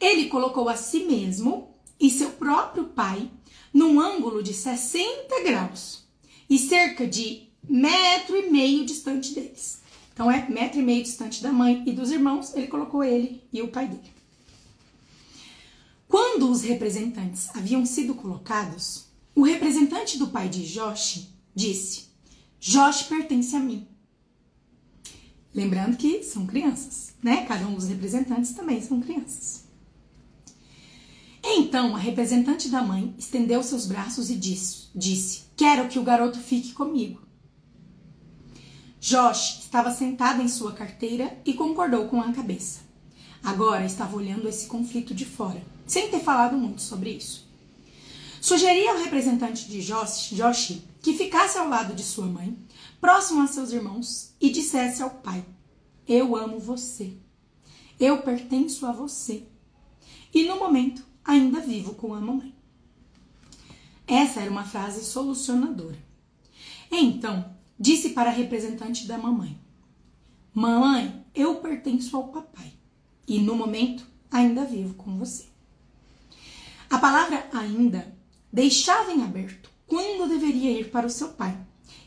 Ele 0.00 0.28
colocou 0.28 0.68
a 0.68 0.76
si 0.76 1.04
mesmo 1.04 1.74
e 1.98 2.10
seu 2.10 2.30
próprio 2.30 2.84
pai 2.84 3.30
num 3.72 4.00
ângulo 4.00 4.42
de 4.42 4.52
60 4.52 5.42
graus 5.44 6.01
e 6.48 6.58
cerca 6.58 7.06
de 7.06 7.48
metro 7.68 8.36
e 8.36 8.50
meio 8.50 8.84
distante 8.84 9.34
deles. 9.34 9.80
Então 10.12 10.30
é 10.30 10.48
metro 10.48 10.78
e 10.78 10.82
meio 10.82 11.02
distante 11.02 11.42
da 11.42 11.52
mãe 11.52 11.82
e 11.86 11.92
dos 11.92 12.10
irmãos, 12.10 12.54
ele 12.54 12.66
colocou 12.66 13.02
ele 13.02 13.42
e 13.52 13.62
o 13.62 13.68
pai 13.68 13.88
dele. 13.88 14.12
Quando 16.06 16.50
os 16.50 16.62
representantes 16.62 17.48
haviam 17.56 17.86
sido 17.86 18.14
colocados, 18.14 19.06
o 19.34 19.42
representante 19.42 20.18
do 20.18 20.28
pai 20.28 20.48
de 20.48 20.66
Josh 20.66 21.28
disse: 21.54 22.08
Josh 22.60 23.04
pertence 23.04 23.56
a 23.56 23.60
mim. 23.60 23.88
Lembrando 25.54 25.96
que 25.96 26.22
são 26.22 26.46
crianças, 26.46 27.14
né? 27.22 27.46
Cada 27.46 27.66
um 27.66 27.74
dos 27.74 27.88
representantes 27.88 28.52
também 28.52 28.80
são 28.82 29.00
crianças. 29.00 29.61
Então 31.42 31.96
a 31.96 31.98
representante 31.98 32.68
da 32.68 32.82
mãe 32.82 33.14
estendeu 33.18 33.62
seus 33.62 33.86
braços 33.86 34.30
e 34.30 34.36
disse, 34.36 34.88
disse: 34.94 35.42
Quero 35.56 35.88
que 35.88 35.98
o 35.98 36.04
garoto 36.04 36.38
fique 36.38 36.72
comigo. 36.72 37.20
Josh 39.00 39.60
estava 39.60 39.90
sentado 39.90 40.40
em 40.40 40.48
sua 40.48 40.72
carteira 40.72 41.36
e 41.44 41.54
concordou 41.54 42.06
com 42.06 42.20
a 42.20 42.32
cabeça. 42.32 42.80
Agora 43.42 43.84
estava 43.84 44.16
olhando 44.16 44.48
esse 44.48 44.66
conflito 44.66 45.12
de 45.12 45.24
fora, 45.24 45.60
sem 45.84 46.08
ter 46.08 46.20
falado 46.20 46.56
muito 46.56 46.80
sobre 46.80 47.10
isso. 47.10 47.44
Sugeri 48.40 48.86
ao 48.86 48.98
representante 48.98 49.68
de 49.68 49.82
Josh, 49.82 50.30
Josh 50.32 50.80
que 51.02 51.14
ficasse 51.14 51.58
ao 51.58 51.68
lado 51.68 51.94
de 51.94 52.04
sua 52.04 52.26
mãe, 52.26 52.56
próximo 53.00 53.42
a 53.42 53.48
seus 53.48 53.72
irmãos, 53.72 54.34
e 54.40 54.50
dissesse 54.50 55.02
ao 55.02 55.10
pai: 55.10 55.44
Eu 56.06 56.36
amo 56.36 56.60
você. 56.60 57.12
Eu 57.98 58.22
pertenço 58.22 58.86
a 58.86 58.92
você. 58.92 59.44
E 60.32 60.44
no 60.44 60.58
momento, 60.58 61.04
ainda 61.24 61.60
vivo 61.60 61.94
com 61.94 62.14
a 62.14 62.20
mamãe. 62.20 62.54
Essa 64.06 64.40
era 64.40 64.50
uma 64.50 64.64
frase 64.64 65.04
solucionadora. 65.04 65.98
Então, 66.90 67.54
disse 67.78 68.10
para 68.10 68.30
a 68.30 68.32
representante 68.32 69.06
da 69.06 69.16
mamãe: 69.16 69.58
Mamãe, 70.52 71.24
eu 71.34 71.56
pertenço 71.56 72.16
ao 72.16 72.28
papai 72.28 72.72
e 73.26 73.38
no 73.38 73.54
momento 73.54 74.06
ainda 74.30 74.64
vivo 74.64 74.94
com 74.94 75.16
você. 75.16 75.46
A 76.90 76.98
palavra 76.98 77.48
ainda 77.52 78.14
deixava 78.52 79.12
em 79.12 79.22
aberto 79.22 79.70
quando 79.86 80.28
deveria 80.28 80.70
ir 80.70 80.90
para 80.90 81.06
o 81.06 81.10
seu 81.10 81.28
pai, 81.28 81.54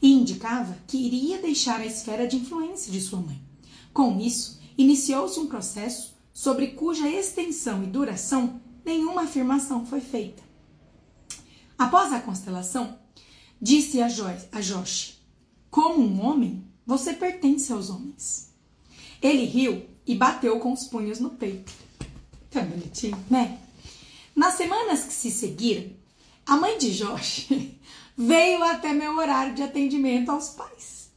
e 0.01 0.11
indicava 0.11 0.77
que 0.87 0.97
iria 0.97 1.39
deixar 1.39 1.79
a 1.79 1.85
esfera 1.85 2.27
de 2.27 2.37
influência 2.37 2.91
de 2.91 2.99
sua 2.99 3.19
mãe. 3.19 3.39
Com 3.93 4.19
isso, 4.19 4.59
iniciou-se 4.77 5.39
um 5.39 5.47
processo 5.47 6.15
sobre 6.33 6.69
cuja 6.69 7.07
extensão 7.07 7.83
e 7.83 7.87
duração 7.87 8.59
nenhuma 8.85 9.23
afirmação 9.23 9.85
foi 9.85 9.99
feita. 9.99 10.43
Após 11.77 12.13
a 12.13 12.21
constelação, 12.21 12.97
disse 13.61 14.01
a, 14.01 14.07
Joyce, 14.07 14.47
a 14.51 14.61
Josh: 14.61 15.19
Como 15.69 16.01
um 16.01 16.25
homem, 16.25 16.63
você 16.85 17.13
pertence 17.13 17.73
aos 17.73 17.89
homens. 17.89 18.53
Ele 19.21 19.45
riu 19.45 19.85
e 20.05 20.15
bateu 20.15 20.59
com 20.59 20.71
os 20.71 20.85
punhos 20.85 21.19
no 21.19 21.31
peito. 21.31 21.73
Tá 22.51 22.61
bonitinho, 22.61 23.17
né? 23.29 23.59
Nas 24.35 24.53
semanas 24.53 25.03
que 25.03 25.13
se 25.13 25.31
seguiram, 25.31 25.91
a 26.45 26.55
mãe 26.55 26.77
de 26.77 26.95
Josh 26.95 27.49
veio 28.15 28.63
até 28.63 28.93
meu 28.93 29.17
horário 29.17 29.55
de 29.55 29.63
atendimento 29.63 30.29
aos 30.29 30.49
pais. 30.49 31.09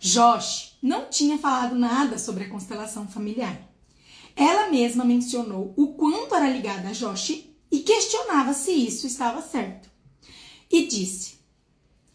Josh 0.00 0.76
não 0.82 1.10
tinha 1.10 1.36
falado 1.38 1.74
nada 1.74 2.18
sobre 2.18 2.44
a 2.44 2.48
constelação 2.48 3.06
familiar. 3.06 3.67
Ela 4.38 4.70
mesma 4.70 5.04
mencionou 5.04 5.74
o 5.76 5.94
quanto 5.94 6.32
era 6.32 6.48
ligada 6.48 6.90
a 6.90 6.92
Josh 6.92 7.44
e 7.72 7.80
questionava 7.80 8.54
se 8.54 8.70
isso 8.70 9.04
estava 9.04 9.42
certo. 9.42 9.90
E 10.70 10.86
disse: 10.86 11.38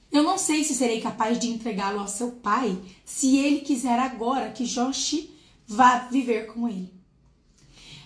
Eu 0.09 0.23
não 0.23 0.37
sei 0.37 0.63
se 0.63 0.73
serei 0.73 1.01
capaz 1.01 1.37
de 1.37 1.49
entregá-lo 1.49 1.99
ao 1.99 2.07
seu 2.07 2.31
pai 2.31 2.79
se 3.03 3.35
ele 3.35 3.59
quiser 3.59 3.99
agora 3.99 4.51
que 4.51 4.63
Josh 4.63 5.27
vá 5.67 6.07
viver 6.07 6.45
com 6.45 6.69
ele. 6.69 6.93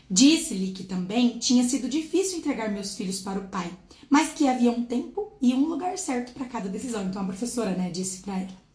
Disse-lhe 0.10 0.72
que 0.72 0.84
também 0.84 1.38
tinha 1.38 1.64
sido 1.70 1.88
difícil 1.88 2.40
entregar 2.40 2.72
meus 2.72 2.96
filhos 2.96 3.20
para 3.20 3.40
o 3.40 3.48
pai, 3.50 3.72
mas 4.10 4.34
que 4.34 4.48
havia 4.48 4.72
um 4.72 4.84
tempo 4.84 5.32
e 5.40 5.54
um 5.54 5.66
lugar 5.66 5.96
certo 5.96 6.34
para 6.34 6.48
cada 6.48 6.68
decisão. 6.68 7.04
Então 7.04 7.22
a 7.22 7.26
professora, 7.26 7.76
né, 7.76 7.92
disse 7.92 8.24
para 8.24 8.40
ela. 8.40 8.68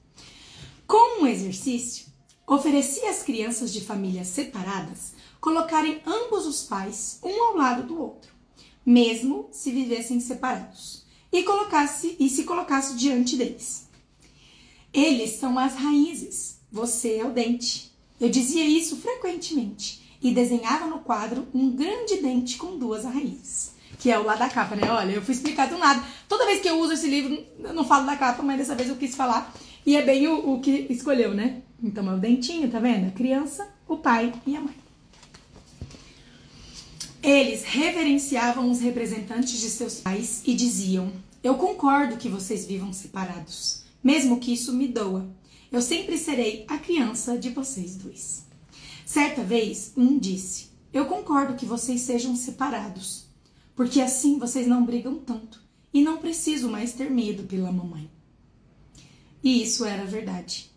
Como 0.86 1.24
um 1.24 1.26
exercício, 1.26 2.06
oferecia 2.46 3.10
às 3.10 3.24
crianças 3.24 3.72
de 3.72 3.80
famílias 3.80 4.28
separadas 4.28 5.20
colocarem 5.42 6.00
ambos 6.06 6.46
os 6.46 6.62
pais 6.62 7.18
um 7.22 7.42
ao 7.48 7.56
lado 7.56 7.82
do 7.82 8.00
outro 8.00 8.32
mesmo 8.84 9.48
se 9.50 9.70
vivessem 9.70 10.20
separados, 10.20 11.04
e, 11.32 11.42
colocasse, 11.44 12.16
e 12.18 12.28
se 12.28 12.44
colocasse 12.44 12.94
diante 12.96 13.36
deles. 13.36 13.88
Eles 14.92 15.30
são 15.36 15.58
as 15.58 15.74
raízes, 15.74 16.58
você 16.70 17.16
é 17.16 17.24
o 17.24 17.30
dente. 17.30 17.90
Eu 18.20 18.28
dizia 18.28 18.64
isso 18.64 18.96
frequentemente 18.96 20.02
e 20.22 20.32
desenhava 20.32 20.86
no 20.86 20.98
quadro 20.98 21.48
um 21.54 21.70
grande 21.70 22.16
dente 22.18 22.58
com 22.58 22.78
duas 22.78 23.04
raízes. 23.04 23.72
Que 23.98 24.10
é 24.10 24.18
o 24.18 24.24
lado 24.24 24.40
da 24.40 24.48
capa, 24.48 24.74
né? 24.74 24.90
Olha, 24.90 25.12
eu 25.12 25.22
fui 25.22 25.32
explicar 25.32 25.68
do 25.68 25.78
nada. 25.78 26.04
Toda 26.28 26.44
vez 26.44 26.60
que 26.60 26.68
eu 26.68 26.78
uso 26.78 26.92
esse 26.92 27.06
livro, 27.06 27.42
eu 27.58 27.72
não 27.72 27.84
falo 27.84 28.04
da 28.04 28.16
capa, 28.16 28.42
mas 28.42 28.58
dessa 28.58 28.74
vez 28.74 28.88
eu 28.88 28.96
quis 28.96 29.14
falar. 29.14 29.54
E 29.86 29.96
é 29.96 30.02
bem 30.02 30.26
o, 30.26 30.54
o 30.54 30.60
que 30.60 30.86
escolheu, 30.90 31.34
né? 31.34 31.62
Então 31.82 32.08
é 32.10 32.14
o 32.14 32.18
dentinho, 32.18 32.70
tá 32.70 32.78
vendo? 32.78 33.08
A 33.08 33.10
criança, 33.12 33.68
o 33.88 33.96
pai 33.96 34.32
e 34.46 34.56
a 34.56 34.60
mãe. 34.60 34.81
Eles 37.22 37.62
reverenciavam 37.62 38.68
os 38.68 38.80
representantes 38.80 39.60
de 39.60 39.70
seus 39.70 40.00
pais 40.00 40.42
e 40.44 40.54
diziam: 40.54 41.12
Eu 41.40 41.54
concordo 41.54 42.16
que 42.16 42.28
vocês 42.28 42.66
vivam 42.66 42.92
separados, 42.92 43.84
mesmo 44.02 44.40
que 44.40 44.52
isso 44.52 44.72
me 44.72 44.88
doa. 44.88 45.30
Eu 45.70 45.80
sempre 45.80 46.18
serei 46.18 46.64
a 46.66 46.78
criança 46.78 47.38
de 47.38 47.50
vocês 47.50 47.94
dois. 47.94 48.44
Certa 49.06 49.44
vez, 49.44 49.92
um 49.96 50.18
disse: 50.18 50.70
Eu 50.92 51.06
concordo 51.06 51.54
que 51.54 51.64
vocês 51.64 52.00
sejam 52.00 52.34
separados, 52.34 53.26
porque 53.76 54.00
assim 54.00 54.36
vocês 54.36 54.66
não 54.66 54.84
brigam 54.84 55.14
tanto 55.20 55.62
e 55.94 56.02
não 56.02 56.18
preciso 56.18 56.68
mais 56.68 56.92
ter 56.92 57.08
medo 57.08 57.44
pela 57.44 57.70
mamãe. 57.70 58.10
E 59.44 59.62
isso 59.62 59.84
era 59.84 60.04
verdade. 60.04 60.72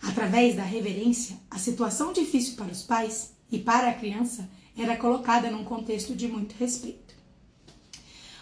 Através 0.00 0.56
da 0.56 0.64
reverência, 0.64 1.38
a 1.50 1.58
situação 1.58 2.14
difícil 2.14 2.56
para 2.56 2.72
os 2.72 2.82
pais 2.82 3.32
e 3.50 3.58
para 3.58 3.90
a 3.90 3.94
criança 3.94 4.48
era 4.76 4.96
colocada 4.96 5.50
num 5.50 5.64
contexto 5.64 6.14
de 6.14 6.28
muito 6.28 6.54
respeito. 6.58 7.14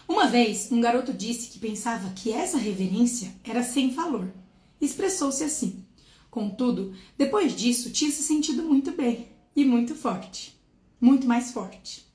Uma 0.07 0.27
vez, 0.27 0.71
um 0.71 0.81
garoto 0.81 1.13
disse 1.13 1.49
que 1.49 1.59
pensava 1.59 2.09
que 2.09 2.31
essa 2.31 2.57
reverência 2.57 3.33
era 3.43 3.63
sem 3.63 3.91
valor. 3.91 4.31
Expressou-se 4.79 5.43
assim. 5.43 5.85
Contudo, 6.29 6.93
depois 7.17 7.55
disso, 7.55 7.91
tinha 7.91 8.11
se 8.11 8.23
sentido 8.23 8.63
muito 8.63 8.91
bem 8.91 9.27
e 9.55 9.63
muito 9.63 9.95
forte. 9.95 10.57
Muito 10.99 11.27
mais 11.27 11.51
forte. 11.51 12.05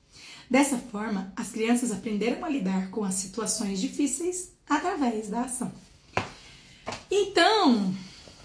Dessa 0.49 0.77
forma, 0.77 1.33
as 1.35 1.49
crianças 1.49 1.91
aprenderam 1.91 2.43
a 2.45 2.49
lidar 2.49 2.89
com 2.89 3.03
as 3.03 3.15
situações 3.15 3.81
difíceis 3.81 4.51
através 4.67 5.29
da 5.29 5.41
ação. 5.41 5.71
Então, 7.11 7.93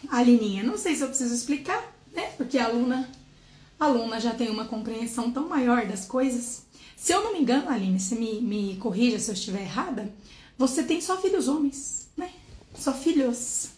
Alininha, 0.09 0.63
não 0.63 0.77
sei 0.77 0.97
se 0.97 1.03
eu 1.03 1.09
preciso 1.09 1.35
explicar, 1.35 1.95
né? 2.13 2.33
Porque 2.37 2.59
a 2.59 2.67
aluna 2.67 3.09
aluna 3.85 4.21
já 4.21 4.35
tem 4.35 4.51
uma 4.51 4.64
compreensão 4.64 5.31
tão 5.31 5.49
maior 5.49 5.87
das 5.87 6.05
coisas. 6.05 6.64
Se 6.97 7.12
eu 7.12 7.23
não 7.23 7.33
me 7.33 7.40
engano, 7.40 7.68
Aline, 7.68 7.99
você 7.99 8.14
me, 8.14 8.40
me 8.40 8.77
corrija 8.77 9.18
se 9.18 9.31
eu 9.31 9.35
estiver 9.35 9.62
errada, 9.62 10.12
você 10.57 10.83
tem 10.83 11.01
só 11.01 11.21
filhos 11.21 11.49
homens, 11.49 12.09
né? 12.16 12.31
Só 12.75 12.92
filhos. 12.92 13.71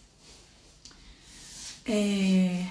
É... 1.85 2.65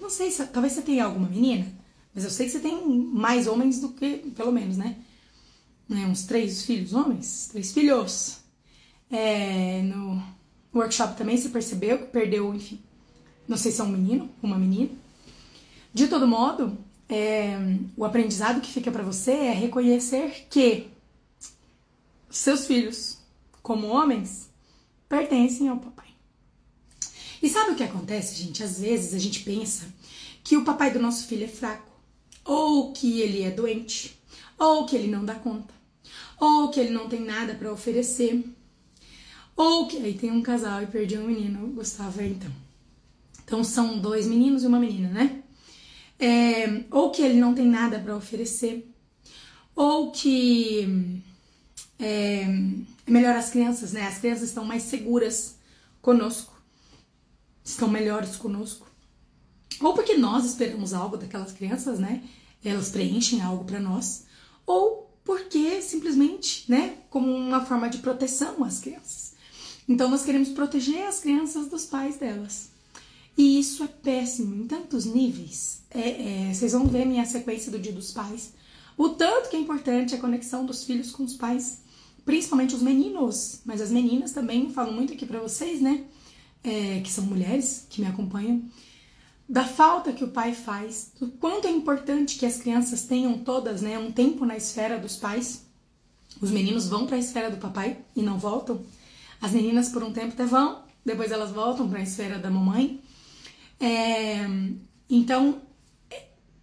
Não 0.00 0.08
sei, 0.08 0.30
se, 0.30 0.44
talvez 0.46 0.72
você 0.72 0.82
tenha 0.82 1.04
alguma 1.04 1.28
menina, 1.28 1.66
mas 2.14 2.24
eu 2.24 2.30
sei 2.30 2.46
que 2.46 2.52
você 2.52 2.60
tem 2.60 2.84
mais 2.86 3.46
homens 3.46 3.80
do 3.80 3.90
que, 3.90 4.18
pelo 4.34 4.52
menos, 4.52 4.76
né? 4.76 4.96
né? 5.88 6.06
Uns 6.06 6.24
três 6.24 6.62
filhos 6.62 6.92
homens, 6.92 7.48
três 7.52 7.72
filhos. 7.72 8.38
É, 9.10 9.82
no 9.82 10.22
workshop 10.74 11.16
também 11.16 11.36
você 11.36 11.50
percebeu 11.50 11.98
que 11.98 12.06
perdeu, 12.06 12.54
enfim, 12.54 12.80
não 13.46 13.58
sei 13.58 13.70
se 13.70 13.80
é 13.80 13.84
um 13.84 13.88
menino, 13.88 14.30
uma 14.42 14.58
menina. 14.58 15.01
De 15.94 16.08
todo 16.08 16.26
modo, 16.26 16.78
é, 17.08 17.56
o 17.96 18.04
aprendizado 18.04 18.60
que 18.60 18.72
fica 18.72 18.90
para 18.90 19.02
você 19.02 19.32
é 19.32 19.52
reconhecer 19.52 20.46
que 20.48 20.88
seus 22.30 22.66
filhos, 22.66 23.18
como 23.62 23.88
homens, 23.88 24.50
pertencem 25.08 25.68
ao 25.68 25.76
papai. 25.76 26.08
E 27.42 27.48
sabe 27.50 27.72
o 27.72 27.74
que 27.74 27.82
acontece, 27.82 28.42
gente? 28.42 28.62
Às 28.62 28.80
vezes 28.80 29.12
a 29.12 29.18
gente 29.18 29.40
pensa 29.40 29.92
que 30.42 30.56
o 30.56 30.64
papai 30.64 30.90
do 30.90 31.00
nosso 31.00 31.26
filho 31.26 31.44
é 31.44 31.48
fraco, 31.48 31.92
ou 32.44 32.92
que 32.92 33.20
ele 33.20 33.42
é 33.42 33.50
doente, 33.50 34.18
ou 34.58 34.86
que 34.86 34.96
ele 34.96 35.08
não 35.08 35.24
dá 35.24 35.34
conta, 35.34 35.74
ou 36.40 36.70
que 36.70 36.80
ele 36.80 36.90
não 36.90 37.08
tem 37.08 37.20
nada 37.20 37.54
para 37.54 37.72
oferecer, 37.72 38.42
ou 39.54 39.86
que 39.86 39.98
aí 39.98 40.14
tem 40.14 40.30
um 40.30 40.40
casal 40.40 40.82
e 40.82 40.86
perdi 40.86 41.18
um 41.18 41.26
menino, 41.26 41.68
Gustavo, 41.68 42.22
então. 42.22 42.50
Então 43.44 43.62
são 43.62 43.98
dois 43.98 44.26
meninos 44.26 44.62
e 44.62 44.66
uma 44.66 44.80
menina, 44.80 45.10
né? 45.10 45.42
É, 46.22 46.84
ou 46.88 47.10
que 47.10 47.20
ele 47.20 47.40
não 47.40 47.52
tem 47.52 47.66
nada 47.66 47.98
para 47.98 48.14
oferecer, 48.14 48.88
ou 49.74 50.12
que 50.12 51.12
é, 51.98 52.42
é 53.04 53.10
melhor 53.10 53.34
as 53.34 53.50
crianças, 53.50 53.92
né? 53.92 54.06
As 54.06 54.18
crianças 54.18 54.44
estão 54.44 54.64
mais 54.64 54.84
seguras 54.84 55.56
conosco, 56.00 56.54
estão 57.64 57.88
melhores 57.88 58.36
conosco, 58.36 58.86
ou 59.80 59.94
porque 59.94 60.16
nós 60.16 60.44
esperamos 60.44 60.94
algo 60.94 61.16
daquelas 61.16 61.50
crianças, 61.50 61.98
né? 61.98 62.22
Elas 62.64 62.90
preenchem 62.90 63.42
algo 63.42 63.64
para 63.64 63.80
nós, 63.80 64.24
ou 64.64 65.10
porque 65.24 65.82
simplesmente, 65.82 66.70
né, 66.70 66.98
como 67.10 67.32
uma 67.32 67.66
forma 67.66 67.88
de 67.88 67.98
proteção 67.98 68.62
às 68.62 68.78
crianças. 68.78 69.32
Então 69.88 70.08
nós 70.08 70.24
queremos 70.24 70.50
proteger 70.50 71.04
as 71.04 71.18
crianças 71.18 71.68
dos 71.68 71.84
pais 71.86 72.16
delas. 72.16 72.71
E 73.36 73.58
isso 73.58 73.82
é 73.82 73.86
péssimo 73.86 74.54
em 74.54 74.66
tantos 74.66 75.04
níveis. 75.04 75.82
É, 75.90 76.48
é, 76.50 76.54
vocês 76.54 76.72
vão 76.72 76.86
ver 76.86 77.06
minha 77.06 77.24
sequência 77.24 77.70
do 77.70 77.78
Dia 77.78 77.92
dos 77.92 78.12
Pais. 78.12 78.52
O 78.96 79.10
tanto 79.10 79.48
que 79.48 79.56
é 79.56 79.58
importante 79.58 80.14
a 80.14 80.18
conexão 80.18 80.66
dos 80.66 80.84
filhos 80.84 81.10
com 81.10 81.24
os 81.24 81.34
pais, 81.34 81.80
principalmente 82.24 82.74
os 82.74 82.82
meninos, 82.82 83.60
mas 83.64 83.80
as 83.80 83.90
meninas 83.90 84.32
também 84.32 84.70
falam 84.70 84.92
muito 84.92 85.12
aqui 85.14 85.24
para 85.24 85.40
vocês, 85.40 85.80
né? 85.80 86.04
É, 86.62 87.00
que 87.00 87.10
são 87.10 87.24
mulheres 87.24 87.86
que 87.90 88.00
me 88.00 88.06
acompanham, 88.06 88.62
da 89.48 89.64
falta 89.64 90.12
que 90.12 90.24
o 90.24 90.28
pai 90.28 90.54
faz, 90.54 91.10
do 91.18 91.28
quanto 91.28 91.66
é 91.66 91.70
importante 91.70 92.38
que 92.38 92.46
as 92.46 92.56
crianças 92.56 93.04
tenham 93.04 93.38
todas, 93.38 93.82
né, 93.82 93.98
um 93.98 94.12
tempo 94.12 94.46
na 94.46 94.56
esfera 94.56 94.98
dos 94.98 95.16
pais. 95.16 95.66
Os 96.40 96.50
meninos 96.50 96.88
vão 96.88 97.06
para 97.06 97.16
a 97.16 97.18
esfera 97.18 97.50
do 97.50 97.58
papai 97.58 97.98
e 98.16 98.22
não 98.22 98.38
voltam. 98.38 98.80
As 99.40 99.52
meninas 99.52 99.90
por 99.90 100.02
um 100.02 100.12
tempo 100.12 100.32
até 100.32 100.46
vão, 100.46 100.82
depois 101.04 101.30
elas 101.30 101.50
voltam 101.50 101.88
para 101.88 101.98
a 101.98 102.02
esfera 102.02 102.38
da 102.38 102.50
mamãe. 102.50 103.01
É, 103.82 104.46
então, 105.10 105.60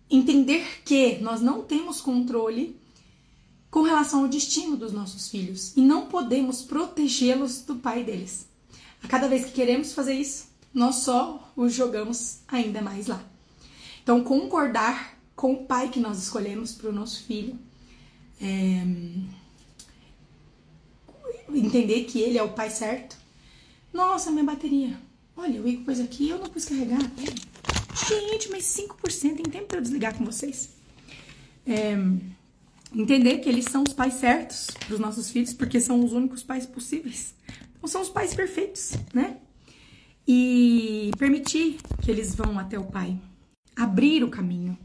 entender 0.09 0.65
que 0.85 1.19
nós 1.19 1.41
não 1.41 1.61
temos 1.63 1.99
controle 1.99 2.79
com 3.69 3.81
relação 3.81 4.21
ao 4.21 4.29
destino 4.29 4.77
dos 4.77 4.93
nossos 4.93 5.27
filhos 5.27 5.75
e 5.75 5.81
não 5.81 6.05
podemos 6.05 6.61
protegê-los 6.61 7.61
do 7.61 7.75
pai 7.75 8.05
deles. 8.05 8.47
A 9.03 9.07
cada 9.09 9.27
vez 9.27 9.45
que 9.45 9.51
queremos 9.51 9.91
fazer 9.91 10.13
isso, 10.13 10.47
nós 10.73 10.95
só 10.95 11.51
os 11.57 11.73
jogamos 11.73 12.39
ainda 12.47 12.81
mais 12.81 13.07
lá. 13.07 13.21
Então, 14.01 14.23
concordar 14.23 15.19
com 15.35 15.53
o 15.53 15.65
pai 15.65 15.89
que 15.89 15.99
nós 15.99 16.17
escolhemos 16.23 16.71
para 16.71 16.89
o 16.89 16.93
nosso 16.93 17.23
filho, 17.23 17.59
é, 18.41 18.81
entender 21.53 22.05
que 22.05 22.19
ele 22.21 22.37
é 22.37 22.43
o 22.43 22.53
pai 22.53 22.69
certo, 22.69 23.17
Nossa, 23.91 24.31
minha 24.31 24.43
bateria. 24.43 25.08
Olha, 25.41 25.61
o 25.61 25.67
Igor 25.69 25.85
pôs 25.85 26.01
aqui 26.01 26.27
eu 26.27 26.37
não 26.37 26.49
pus 26.49 26.65
carregar. 26.65 26.99
Gente, 28.09 28.49
mas 28.51 28.65
5% 28.65 29.35
tem 29.37 29.45
tempo 29.45 29.67
pra 29.67 29.77
eu 29.77 29.81
desligar 29.81 30.13
com 30.13 30.25
vocês. 30.25 30.75
É, 31.65 31.95
entender 32.93 33.37
que 33.37 33.47
eles 33.47 33.63
são 33.63 33.83
os 33.83 33.93
pais 33.93 34.15
certos 34.15 34.67
para 34.85 34.93
os 34.93 34.99
nossos 34.99 35.31
filhos, 35.31 35.53
porque 35.53 35.79
são 35.79 36.03
os 36.03 36.11
únicos 36.11 36.43
pais 36.43 36.65
possíveis. 36.65 37.33
Então, 37.77 37.87
são 37.87 38.01
os 38.01 38.09
pais 38.09 38.33
perfeitos, 38.33 38.91
né? 39.13 39.37
E 40.27 41.11
permitir 41.17 41.77
que 42.01 42.11
eles 42.11 42.35
vão 42.35 42.59
até 42.59 42.77
o 42.77 42.83
pai. 42.83 43.17
Abrir 43.77 44.25
o 44.25 44.29
caminho 44.29 44.77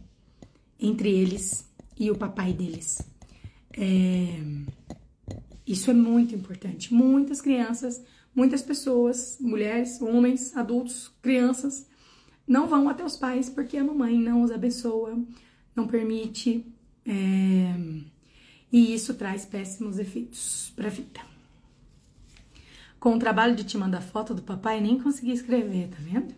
entre 0.78 1.10
eles 1.10 1.68
e 1.98 2.12
o 2.12 2.16
papai 2.16 2.52
deles. 2.52 3.02
É, 3.72 4.40
isso 5.66 5.90
é 5.90 5.94
muito 5.94 6.32
importante. 6.32 6.94
Muitas 6.94 7.40
crianças, 7.40 8.00
muitas 8.34 8.62
pessoas, 8.62 9.38
mulheres, 9.40 10.00
homens, 10.00 10.56
adultos, 10.56 11.10
crianças, 11.22 11.86
não 12.46 12.66
vão 12.66 12.88
até 12.88 13.04
os 13.04 13.16
pais 13.16 13.48
porque 13.48 13.76
a 13.76 13.84
mamãe 13.84 14.18
não 14.18 14.42
os 14.42 14.50
abençoa, 14.50 15.18
não 15.74 15.86
permite, 15.86 16.66
é, 17.06 17.74
e 18.72 18.94
isso 18.94 19.14
traz 19.14 19.44
péssimos 19.44 19.98
efeitos 19.98 20.72
para 20.74 20.88
a 20.88 20.90
vida. 20.90 21.20
Com 22.98 23.14
o 23.14 23.18
trabalho 23.18 23.54
de 23.54 23.64
te 23.64 23.76
mandar 23.76 24.00
foto 24.00 24.34
do 24.34 24.42
papai, 24.42 24.80
nem 24.80 24.98
consegui 24.98 25.32
escrever, 25.32 25.88
tá 25.88 25.98
vendo? 26.00 26.34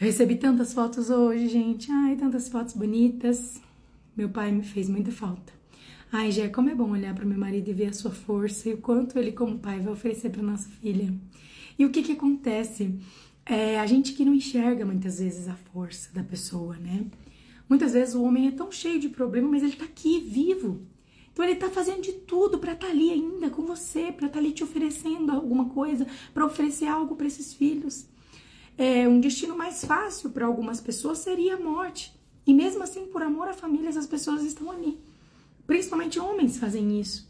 Eu 0.00 0.06
recebi 0.06 0.36
tantas 0.36 0.72
fotos 0.72 1.10
hoje, 1.10 1.48
gente. 1.48 1.90
Ai, 1.90 2.14
tantas 2.14 2.48
fotos 2.48 2.74
bonitas. 2.74 3.60
Meu 4.16 4.28
pai 4.28 4.52
me 4.52 4.62
fez 4.62 4.88
muita 4.88 5.10
falta. 5.10 5.57
Ai, 6.10 6.32
Jé, 6.32 6.48
como 6.48 6.70
é 6.70 6.74
bom 6.74 6.90
olhar 6.90 7.14
para 7.14 7.26
meu 7.26 7.38
marido 7.38 7.68
e 7.68 7.74
ver 7.74 7.88
a 7.88 7.92
sua 7.92 8.10
força 8.10 8.70
e 8.70 8.72
o 8.72 8.78
quanto 8.78 9.18
ele, 9.18 9.30
como 9.30 9.58
pai, 9.58 9.78
vai 9.78 9.92
oferecer 9.92 10.30
para 10.30 10.42
nossa 10.42 10.66
filha. 10.80 11.12
E 11.78 11.84
o 11.84 11.90
que 11.90 12.02
que 12.02 12.12
acontece? 12.12 12.98
É, 13.44 13.78
a 13.78 13.84
gente 13.84 14.14
que 14.14 14.24
não 14.24 14.32
enxerga 14.32 14.86
muitas 14.86 15.18
vezes 15.18 15.48
a 15.48 15.54
força 15.54 16.10
da 16.14 16.22
pessoa, 16.22 16.78
né? 16.78 17.04
Muitas 17.68 17.92
vezes 17.92 18.14
o 18.14 18.22
homem 18.22 18.48
é 18.48 18.50
tão 18.50 18.72
cheio 18.72 18.98
de 18.98 19.10
problema, 19.10 19.50
mas 19.50 19.62
ele 19.62 19.76
tá 19.76 19.84
aqui, 19.84 20.18
vivo. 20.18 20.80
Então 21.30 21.44
ele 21.44 21.56
tá 21.56 21.68
fazendo 21.68 22.00
de 22.00 22.12
tudo 22.12 22.58
para 22.58 22.72
estar 22.72 22.86
tá 22.86 22.92
ali 22.92 23.10
ainda 23.10 23.50
com 23.50 23.66
você, 23.66 24.10
para 24.10 24.28
estar 24.28 24.30
tá 24.30 24.38
ali 24.38 24.52
te 24.52 24.64
oferecendo 24.64 25.30
alguma 25.30 25.66
coisa, 25.66 26.06
para 26.32 26.46
oferecer 26.46 26.86
algo 26.86 27.16
para 27.16 27.26
esses 27.26 27.52
filhos. 27.52 28.06
É, 28.78 29.06
um 29.06 29.20
destino 29.20 29.54
mais 29.54 29.84
fácil 29.84 30.30
para 30.30 30.46
algumas 30.46 30.80
pessoas 30.80 31.18
seria 31.18 31.56
a 31.56 31.60
morte. 31.60 32.18
E 32.46 32.54
mesmo 32.54 32.82
assim, 32.82 33.06
por 33.08 33.22
amor 33.22 33.48
à 33.48 33.52
família, 33.52 33.90
as 33.90 34.06
pessoas 34.06 34.42
estão 34.42 34.70
ali. 34.70 34.98
Principalmente 35.68 36.18
homens 36.18 36.58
fazem 36.58 36.98
isso. 36.98 37.28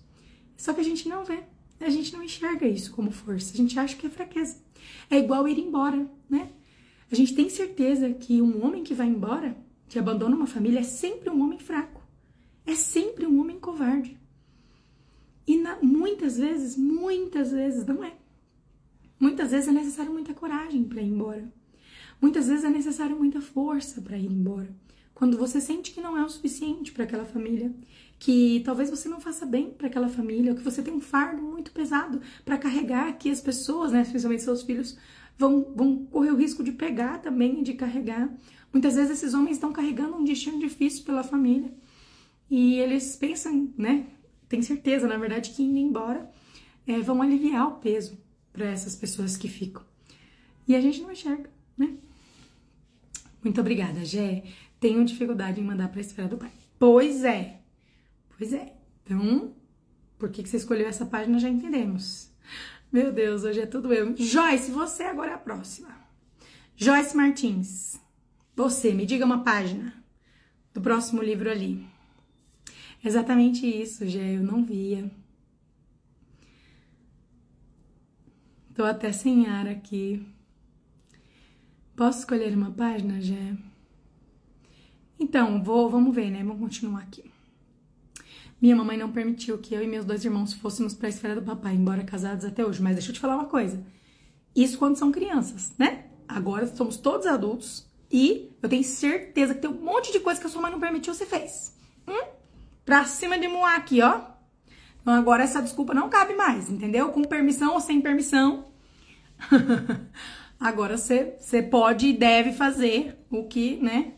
Só 0.57 0.73
que 0.73 0.81
a 0.81 0.85
gente 0.85 1.09
não 1.09 1.25
vê. 1.25 1.41
A 1.81 1.91
gente 1.91 2.13
não 2.13 2.23
enxerga 2.23 2.69
isso 2.69 2.93
como 2.93 3.11
força. 3.11 3.53
A 3.53 3.57
gente 3.57 3.77
acha 3.77 3.97
que 3.97 4.07
é 4.07 4.11
fraqueza. 4.11 4.59
É 5.11 5.19
igual 5.19 5.49
ir 5.49 5.59
embora, 5.59 6.09
né? 6.31 6.53
A 7.11 7.17
gente 7.17 7.35
tem 7.35 7.49
certeza 7.49 8.11
que 8.13 8.41
um 8.41 8.65
homem 8.65 8.85
que 8.85 8.95
vai 8.95 9.09
embora 9.09 9.57
que 9.89 9.99
abandona 9.99 10.37
uma 10.37 10.47
família 10.47 10.79
é 10.79 10.85
sempre 10.85 11.31
um 11.31 11.43
homem 11.43 11.59
fraco, 11.59 12.01
é 12.65 12.77
sempre 12.77 13.27
um 13.27 13.41
homem 13.41 13.59
covarde. 13.59 14.17
E 15.45 15.57
na, 15.57 15.77
muitas 15.83 16.39
vezes, 16.39 16.77
muitas 16.77 17.51
vezes 17.51 17.85
não 17.87 18.05
é. 18.05 18.15
Muitas 19.19 19.51
vezes 19.51 19.69
é 19.69 19.73
necessário 19.73 20.13
muita 20.13 20.33
coragem 20.33 20.85
para 20.85 21.03
ir 21.03 21.09
embora. 21.09 21.53
Muitas 22.21 22.47
vezes 22.47 22.65
é 22.65 22.71
necessário 22.71 23.17
muita 23.17 23.41
força 23.41 24.01
para 24.01 24.17
ir 24.17 24.31
embora. 24.31 24.73
Quando 25.19 25.37
você 25.37 25.61
sente 25.61 25.91
que 25.91 26.01
não 26.01 26.17
é 26.17 26.25
o 26.25 26.29
suficiente 26.29 26.93
para 26.93 27.03
aquela 27.03 27.25
família, 27.25 27.75
que 28.19 28.61
talvez 28.65 28.91
você 28.91 29.09
não 29.09 29.21
faça 29.21 29.47
bem 29.47 29.71
para 29.71 29.87
aquela 29.87 30.09
família, 30.09 30.53
ou 30.53 30.59
que 30.59 30.65
você 30.65 30.83
tem 30.83 30.93
um 30.93 31.01
fardo 31.01 31.41
muito 31.41 31.71
pesado 31.71 32.21
para 32.45 32.59
carregar, 32.59 33.17
que 33.17 33.31
as 33.31 33.41
pessoas, 33.41 33.93
né, 33.93 34.03
especialmente 34.03 34.43
seus 34.43 34.63
filhos, 34.63 34.99
vão, 35.39 35.73
vão 35.75 36.05
correr 36.07 36.33
o 36.33 36.37
risco 36.37 36.65
de 36.65 36.73
pegar 36.73 37.19
também 37.19 37.61
e 37.61 37.63
de 37.63 37.75
carregar. 37.75 38.29
Muitas 38.73 38.97
vezes 38.97 39.13
esses 39.13 39.35
homens 39.35 39.57
estão 39.57 39.73
carregando 39.73 40.17
um 40.17 40.25
destino 40.25 40.59
difícil 40.59 41.05
pela 41.05 41.23
família 41.23 41.73
e 42.51 42.75
eles 42.75 43.15
pensam, 43.17 43.73
né? 43.77 44.07
Tem 44.49 44.63
certeza, 44.63 45.07
na 45.07 45.17
verdade, 45.17 45.51
que 45.51 45.63
indo 45.63 45.79
embora 45.79 46.29
é, 46.87 46.99
vão 47.01 47.23
aliviar 47.23 47.69
o 47.69 47.77
peso 47.77 48.19
para 48.53 48.67
essas 48.67 48.97
pessoas 48.97 49.37
que 49.37 49.49
ficam. 49.49 49.83
E 50.67 50.75
a 50.75 50.81
gente 50.81 51.01
não 51.01 51.13
enxerga, 51.13 51.51
né? 51.77 51.95
Muito 53.43 53.61
obrigada, 53.61 54.05
Gé. 54.05 54.43
Tenho 54.81 55.05
dificuldade 55.05 55.61
em 55.61 55.65
mandar 55.65 55.89
para 55.89 56.01
a 56.01 56.01
esfera 56.01 56.29
do 56.29 56.37
pai. 56.37 56.51
Pois 56.79 57.25
é, 57.25 57.58
pois 58.39 58.53
é. 58.55 58.75
Então, 59.05 59.55
por 60.17 60.31
que, 60.31 60.43
que 60.43 60.49
você 60.49 60.57
escolheu 60.57 60.89
essa 60.89 61.05
página 61.05 61.39
já 61.39 61.49
entendemos. 61.49 62.33
Meu 62.91 63.13
Deus, 63.13 63.45
hoje 63.45 63.61
é 63.61 63.67
tudo 63.67 63.93
eu. 63.93 64.17
Joyce, 64.17 64.71
você 64.71 65.03
agora 65.03 65.33
é 65.33 65.35
a 65.35 65.39
próxima. 65.39 65.95
Joyce 66.75 67.17
Martins. 67.17 68.01
Você, 68.57 68.93
me 68.93 69.05
diga 69.05 69.25
uma 69.25 69.45
página 69.45 69.93
do 70.73 70.81
próximo 70.81 71.23
livro 71.23 71.51
ali. 71.51 71.87
Exatamente 73.05 73.67
isso, 73.67 74.07
Gé, 74.07 74.37
eu 74.37 74.43
não 74.43 74.65
via. 74.65 75.11
Tô 78.75 78.85
até 78.85 79.13
sem 79.13 79.47
ar 79.47 79.69
aqui. 79.69 80.27
Posso 81.95 82.21
escolher 82.21 82.57
uma 82.57 82.71
página, 82.71 83.21
Gé? 83.21 83.57
Então, 85.21 85.63
vou, 85.63 85.91
vamos 85.91 86.15
ver, 86.15 86.31
né? 86.31 86.43
Vamos 86.43 86.61
continuar 86.61 87.03
aqui. 87.03 87.28
Minha 88.61 88.75
mamãe 88.75 88.97
não 88.97 89.13
permitiu 89.13 89.59
que 89.59 89.75
eu 89.75 89.83
e 89.83 89.87
meus 89.87 90.05
dois 90.05 90.25
irmãos 90.25 90.53
fôssemos 90.53 90.95
para 90.95 91.07
a 91.07 91.11
esfera 91.11 91.35
do 91.35 91.43
papai, 91.43 91.75
embora 91.75 92.03
casados 92.03 92.45
até 92.45 92.65
hoje. 92.65 92.83
Mas 92.83 92.95
deixa 92.95 93.11
eu 93.11 93.15
te 93.15 93.21
falar 93.21 93.37
uma 93.37 93.47
coisa. 93.47 93.85
Isso 94.55 94.79
quando 94.79 94.97
são 94.97 95.13
crianças, 95.13 95.73
né? 95.79 96.07
Agora 96.27 96.67
somos 96.67 96.97
todos 96.97 97.27
adultos 97.27 97.87
e 98.11 98.51
eu 98.63 98.69
tenho 98.69 98.83
certeza 98.83 99.55
que 99.55 99.61
tem 99.61 99.71
um 99.71 99.81
monte 99.81 100.11
de 100.13 100.21
coisa 100.21 100.41
que 100.41 100.47
a 100.47 100.51
sua 100.51 100.63
mãe 100.63 100.71
não 100.71 100.81
permitiu, 100.81 101.15
você 101.15 101.27
fez. 101.27 101.77
Hum? 102.07 102.27
Pra 102.85 103.05
cima 103.05 103.39
de 103.39 103.47
Moá 103.47 103.77
aqui, 103.77 104.03
ó. 104.03 104.21
Então 105.01 105.15
agora 105.15 105.45
essa 105.45 105.63
desculpa 105.63 105.95
não 105.95 106.09
cabe 106.09 106.35
mais, 106.35 106.69
entendeu? 106.69 107.11
Com 107.11 107.23
permissão 107.23 107.75
ou 107.75 107.81
sem 107.81 108.01
permissão. 108.01 108.67
agora 110.59 110.97
você, 110.97 111.37
você 111.39 111.63
pode 111.63 112.09
e 112.09 112.13
deve 112.13 112.53
fazer 112.53 113.17
o 113.31 113.45
que, 113.45 113.77
né? 113.77 114.15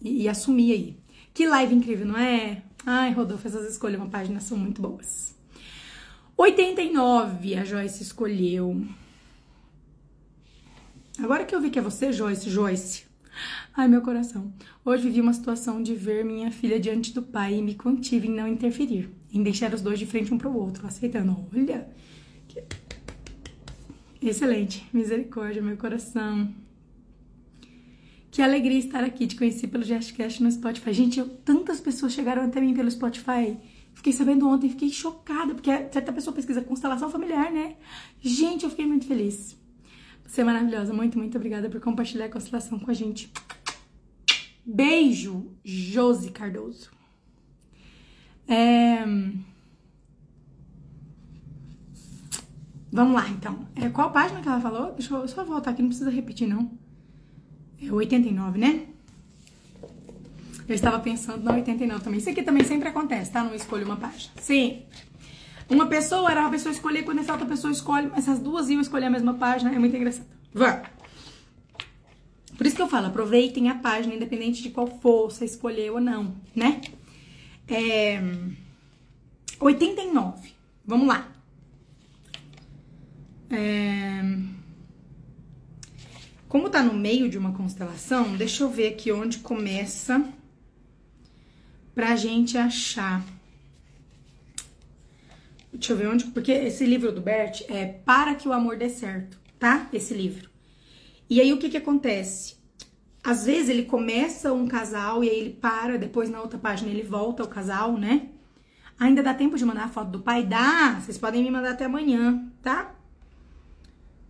E, 0.00 0.22
e, 0.22 0.28
assumir 0.28 0.72
aí. 0.72 1.00
Que 1.34 1.46
live 1.46 1.74
incrível, 1.74 2.06
não 2.06 2.16
é? 2.16 2.62
Ai, 2.86 3.12
Rodolfo, 3.12 3.46
essas 3.46 3.70
escolhas, 3.70 4.00
uma 4.00 4.08
página 4.08 4.40
são 4.40 4.56
muito 4.56 4.80
boas. 4.80 5.34
89 6.36 7.54
a 7.56 7.64
Joyce 7.64 8.02
escolheu. 8.02 8.86
Agora 11.18 11.44
que 11.44 11.54
eu 11.54 11.60
vi 11.60 11.70
que 11.70 11.78
é 11.78 11.82
você, 11.82 12.12
Joyce, 12.12 12.48
Joyce, 12.48 13.04
Ai, 13.76 13.88
meu 13.88 14.02
coração. 14.02 14.52
Hoje 14.84 15.04
vivi 15.04 15.20
uma 15.20 15.32
situação 15.32 15.82
de 15.82 15.94
ver 15.94 16.24
minha 16.24 16.50
filha 16.50 16.78
diante 16.78 17.12
do 17.12 17.22
pai 17.22 17.54
e 17.54 17.62
me 17.62 17.74
contive 17.74 18.28
em 18.28 18.34
não 18.34 18.48
interferir, 18.48 19.08
em 19.32 19.42
deixar 19.42 19.72
os 19.72 19.80
dois 19.80 19.98
de 19.98 20.06
frente 20.06 20.34
um 20.34 20.38
para 20.38 20.48
o 20.48 20.56
outro, 20.56 20.86
aceitando. 20.86 21.46
Olha, 21.54 21.88
excelente. 24.20 24.86
Misericórdia, 24.92 25.62
meu 25.62 25.76
coração. 25.76 26.52
Que 28.30 28.42
alegria 28.42 28.78
estar 28.78 29.02
aqui. 29.02 29.26
Te 29.26 29.36
conheci 29.36 29.66
pelo 29.66 29.82
Gestcast 29.82 30.42
no 30.42 30.50
Spotify. 30.50 30.92
Gente, 30.92 31.18
eu, 31.18 31.28
tantas 31.28 31.80
pessoas 31.80 32.12
chegaram 32.12 32.44
até 32.44 32.60
mim 32.60 32.72
pelo 32.72 32.90
Spotify. 32.90 33.58
Fiquei 33.92 34.12
sabendo 34.12 34.48
ontem, 34.48 34.68
fiquei 34.68 34.90
chocada, 34.90 35.52
porque 35.52 35.70
certa 35.92 36.12
pessoa 36.12 36.34
pesquisa 36.34 36.62
constelação 36.62 37.10
familiar, 37.10 37.50
né? 37.50 37.76
Gente, 38.20 38.64
eu 38.64 38.70
fiquei 38.70 38.86
muito 38.86 39.04
feliz. 39.04 39.58
Você 40.24 40.42
é 40.42 40.44
maravilhosa. 40.44 40.92
Muito, 40.92 41.18
muito 41.18 41.36
obrigada 41.36 41.68
por 41.68 41.80
compartilhar 41.80 42.26
a 42.26 42.30
constelação 42.30 42.78
com 42.78 42.90
a 42.90 42.94
gente. 42.94 43.32
Beijo, 44.64 45.50
Josi 45.64 46.30
Cardoso. 46.30 46.90
É... 48.46 49.04
Vamos 52.92 53.14
lá, 53.14 53.28
então. 53.28 53.68
É, 53.74 53.88
qual 53.88 54.12
página 54.12 54.40
que 54.40 54.48
ela 54.48 54.60
falou? 54.60 54.92
Deixa 54.92 55.14
eu 55.14 55.28
só 55.28 55.44
voltar 55.44 55.70
aqui, 55.70 55.82
não 55.82 55.88
precisa 55.88 56.10
repetir, 56.10 56.48
não. 56.48 56.79
É 57.82 57.92
89, 57.92 58.58
né? 58.58 58.86
Eu 60.68 60.74
estava 60.74 61.00
pensando 61.00 61.42
na 61.42 61.54
89 61.54 62.04
também. 62.04 62.18
Isso 62.20 62.30
aqui 62.30 62.42
também 62.42 62.62
sempre 62.64 62.88
acontece, 62.88 63.32
tá? 63.32 63.42
Não 63.42 63.54
escolho 63.54 63.84
uma 63.84 63.96
página. 63.96 64.32
Sim. 64.40 64.82
Uma 65.68 65.86
pessoa 65.86 66.30
era 66.30 66.40
uma 66.40 66.50
pessoa 66.50 66.72
escolher, 66.72 67.04
quando 67.04 67.20
essa 67.20 67.32
outra 67.32 67.46
pessoa 67.46 67.72
escolhe, 67.72 68.10
essas 68.16 68.38
duas 68.38 68.68
iam 68.68 68.80
escolher 68.80 69.06
a 69.06 69.10
mesma 69.10 69.34
página, 69.34 69.72
é 69.72 69.78
muito 69.78 69.96
engraçado. 69.96 70.26
Vamos! 70.52 70.88
Por 72.56 72.66
isso 72.66 72.76
que 72.76 72.82
eu 72.82 72.88
falo, 72.88 73.06
aproveitem 73.06 73.70
a 73.70 73.74
página, 73.76 74.14
independente 74.14 74.62
de 74.62 74.70
qual 74.70 74.86
for, 74.86 75.30
você 75.30 75.44
escolheu 75.44 75.94
ou 75.94 76.00
não, 76.00 76.34
né? 76.54 76.80
É... 77.66 78.20
89. 79.58 80.52
Vamos 80.84 81.06
lá. 81.06 81.28
É... 83.48 84.22
Como 86.50 86.68
tá 86.68 86.82
no 86.82 86.92
meio 86.92 87.30
de 87.30 87.38
uma 87.38 87.52
constelação, 87.52 88.36
deixa 88.36 88.64
eu 88.64 88.68
ver 88.68 88.88
aqui 88.88 89.10
onde 89.10 89.38
começa 89.38 90.22
pra 91.94 92.16
gente 92.16 92.58
achar 92.58 93.24
Deixa 95.72 95.92
eu 95.92 95.96
ver 95.96 96.08
onde. 96.08 96.24
Porque 96.26 96.50
esse 96.50 96.84
livro 96.84 97.12
do 97.12 97.20
Bert 97.20 97.62
é 97.68 97.86
Para 97.86 98.34
que 98.34 98.48
o 98.48 98.52
Amor 98.52 98.76
Dê 98.76 98.88
Certo, 98.88 99.38
tá? 99.60 99.88
Esse 99.92 100.12
livro. 100.12 100.50
E 101.28 101.40
aí 101.40 101.52
o 101.52 101.58
que 101.58 101.70
que 101.70 101.76
acontece? 101.76 102.56
Às 103.22 103.46
vezes 103.46 103.68
ele 103.68 103.84
começa 103.84 104.52
um 104.52 104.66
casal 104.66 105.22
e 105.22 105.30
aí 105.30 105.38
ele 105.38 105.50
para, 105.50 105.96
depois 105.96 106.28
na 106.28 106.40
outra 106.40 106.58
página 106.58 106.90
ele 106.90 107.04
volta 107.04 107.44
ao 107.44 107.48
casal, 107.48 107.96
né? 107.96 108.28
Ainda 108.98 109.22
dá 109.22 109.32
tempo 109.32 109.56
de 109.56 109.64
mandar 109.64 109.84
a 109.84 109.88
foto 109.88 110.10
do 110.10 110.20
pai? 110.20 110.44
Dá! 110.44 110.98
Vocês 111.00 111.16
podem 111.16 111.44
me 111.44 111.50
mandar 111.52 111.70
até 111.70 111.84
amanhã, 111.84 112.44
tá? 112.60 112.92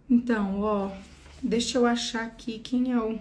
Então, 0.09 0.61
ó, 0.61 0.91
deixa 1.43 1.79
eu 1.79 1.87
achar 1.87 2.25
aqui 2.25 2.59
quem 2.59 2.93
é 2.93 2.99
o. 3.01 3.19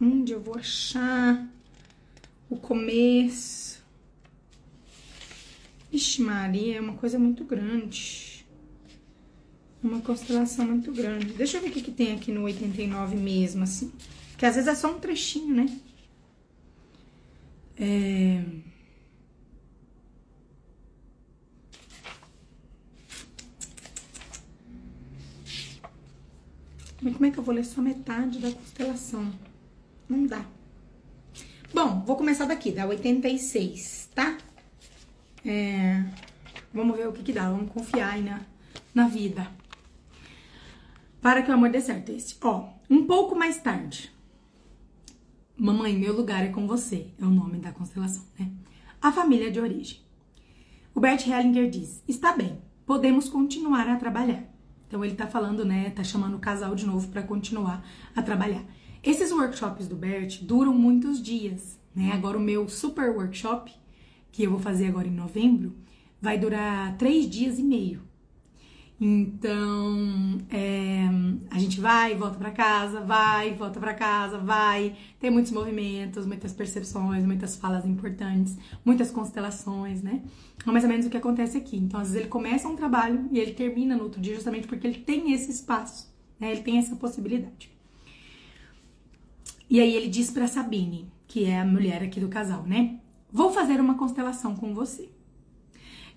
Onde 0.00 0.32
eu 0.32 0.40
vou 0.40 0.56
achar 0.56 1.46
o 2.48 2.56
começo? 2.56 3.82
Vixe, 5.90 6.22
Maria, 6.22 6.78
é 6.78 6.80
uma 6.80 6.94
coisa 6.94 7.18
muito 7.18 7.44
grande. 7.44 8.46
Uma 9.82 10.00
constelação 10.00 10.66
muito 10.66 10.92
grande. 10.92 11.32
Deixa 11.32 11.56
eu 11.56 11.62
ver 11.62 11.68
o 11.68 11.72
que, 11.72 11.82
que 11.82 11.90
tem 11.90 12.14
aqui 12.14 12.30
no 12.30 12.42
89 12.42 13.16
mesmo, 13.16 13.64
assim. 13.64 13.92
Que 14.38 14.46
às 14.46 14.54
vezes 14.54 14.68
é 14.68 14.74
só 14.74 14.94
um 14.94 15.00
trechinho, 15.00 15.54
né? 15.54 15.80
É... 17.76 18.69
Mas 27.02 27.14
como 27.14 27.26
é 27.26 27.30
que 27.30 27.38
eu 27.38 27.42
vou 27.42 27.54
ler 27.54 27.64
só 27.64 27.80
metade 27.80 28.38
da 28.38 28.50
constelação? 28.50 29.30
Não 30.08 30.26
dá. 30.26 30.44
Bom, 31.72 32.02
vou 32.04 32.16
começar 32.16 32.46
daqui, 32.46 32.72
da 32.72 32.86
86, 32.86 34.10
tá? 34.14 34.36
É... 35.44 36.04
Vamos 36.72 36.96
ver 36.96 37.08
o 37.08 37.12
que 37.12 37.22
que 37.22 37.32
dá, 37.32 37.50
vamos 37.50 37.70
confiar 37.72 38.14
aí 38.14 38.22
na, 38.22 38.40
na 38.94 39.08
vida. 39.08 39.50
Para 41.20 41.42
que 41.42 41.50
o 41.50 41.54
amor 41.54 41.70
dê 41.70 41.80
certo 41.80 42.12
esse. 42.12 42.36
Ó, 42.42 42.68
um 42.88 43.06
pouco 43.06 43.34
mais 43.34 43.58
tarde. 43.58 44.12
Mamãe, 45.56 45.96
meu 45.96 46.14
lugar 46.16 46.44
é 46.44 46.48
com 46.48 46.66
você, 46.66 47.08
é 47.20 47.24
o 47.24 47.30
nome 47.30 47.58
da 47.58 47.70
constelação, 47.70 48.24
né? 48.38 48.50
A 49.00 49.12
família 49.12 49.50
de 49.50 49.60
origem. 49.60 50.00
O 50.94 51.00
Bert 51.00 51.26
Hellinger 51.26 51.70
diz: 51.70 52.02
está 52.08 52.32
bem, 52.32 52.60
podemos 52.86 53.28
continuar 53.28 53.88
a 53.88 53.96
trabalhar. 53.96 54.49
Então 54.90 55.04
ele 55.04 55.14
tá 55.14 55.28
falando, 55.28 55.64
né? 55.64 55.90
Tá 55.90 56.02
chamando 56.02 56.34
o 56.34 56.40
casal 56.40 56.74
de 56.74 56.84
novo 56.84 57.06
para 57.06 57.22
continuar 57.22 57.86
a 58.14 58.20
trabalhar. 58.20 58.64
Esses 59.04 59.30
workshops 59.30 59.86
do 59.86 59.94
Bert 59.94 60.42
duram 60.42 60.74
muitos 60.74 61.22
dias, 61.22 61.78
né? 61.94 62.10
Agora 62.12 62.36
o 62.36 62.40
meu 62.40 62.68
super 62.68 63.08
workshop, 63.10 63.72
que 64.32 64.42
eu 64.42 64.50
vou 64.50 64.58
fazer 64.58 64.88
agora 64.88 65.06
em 65.06 65.12
novembro, 65.12 65.76
vai 66.20 66.36
durar 66.36 66.98
três 66.98 67.30
dias 67.30 67.56
e 67.56 67.62
meio. 67.62 68.02
Então, 69.02 70.38
é, 70.50 71.08
a 71.50 71.58
gente 71.58 71.80
vai, 71.80 72.14
volta 72.14 72.36
para 72.36 72.50
casa, 72.50 73.00
vai, 73.00 73.54
volta 73.54 73.80
para 73.80 73.94
casa, 73.94 74.36
vai. 74.36 74.94
Tem 75.18 75.30
muitos 75.30 75.52
movimentos, 75.52 76.26
muitas 76.26 76.52
percepções, 76.52 77.24
muitas 77.24 77.56
falas 77.56 77.86
importantes, 77.86 78.58
muitas 78.84 79.10
constelações, 79.10 80.02
né? 80.02 80.22
É 80.66 80.70
mais 80.70 80.84
ou 80.84 80.90
menos 80.90 81.06
o 81.06 81.10
que 81.10 81.16
acontece 81.16 81.56
aqui. 81.56 81.78
Então, 81.78 81.98
às 81.98 82.08
vezes 82.08 82.20
ele 82.20 82.28
começa 82.28 82.68
um 82.68 82.76
trabalho 82.76 83.26
e 83.32 83.38
ele 83.38 83.54
termina 83.54 83.96
no 83.96 84.02
outro 84.02 84.20
dia 84.20 84.34
justamente 84.34 84.68
porque 84.68 84.86
ele 84.86 84.98
tem 84.98 85.32
esse 85.32 85.50
espaço, 85.50 86.12
né? 86.38 86.52
Ele 86.52 86.60
tem 86.60 86.76
essa 86.76 86.94
possibilidade. 86.94 87.70
E 89.70 89.80
aí 89.80 89.94
ele 89.94 90.08
diz 90.08 90.30
para 90.30 90.46
Sabine, 90.46 91.10
que 91.26 91.46
é 91.46 91.58
a 91.58 91.64
mulher 91.64 92.02
aqui 92.02 92.20
do 92.20 92.28
casal, 92.28 92.64
né? 92.64 93.00
Vou 93.32 93.50
fazer 93.50 93.80
uma 93.80 93.94
constelação 93.94 94.54
com 94.54 94.74
você. 94.74 95.08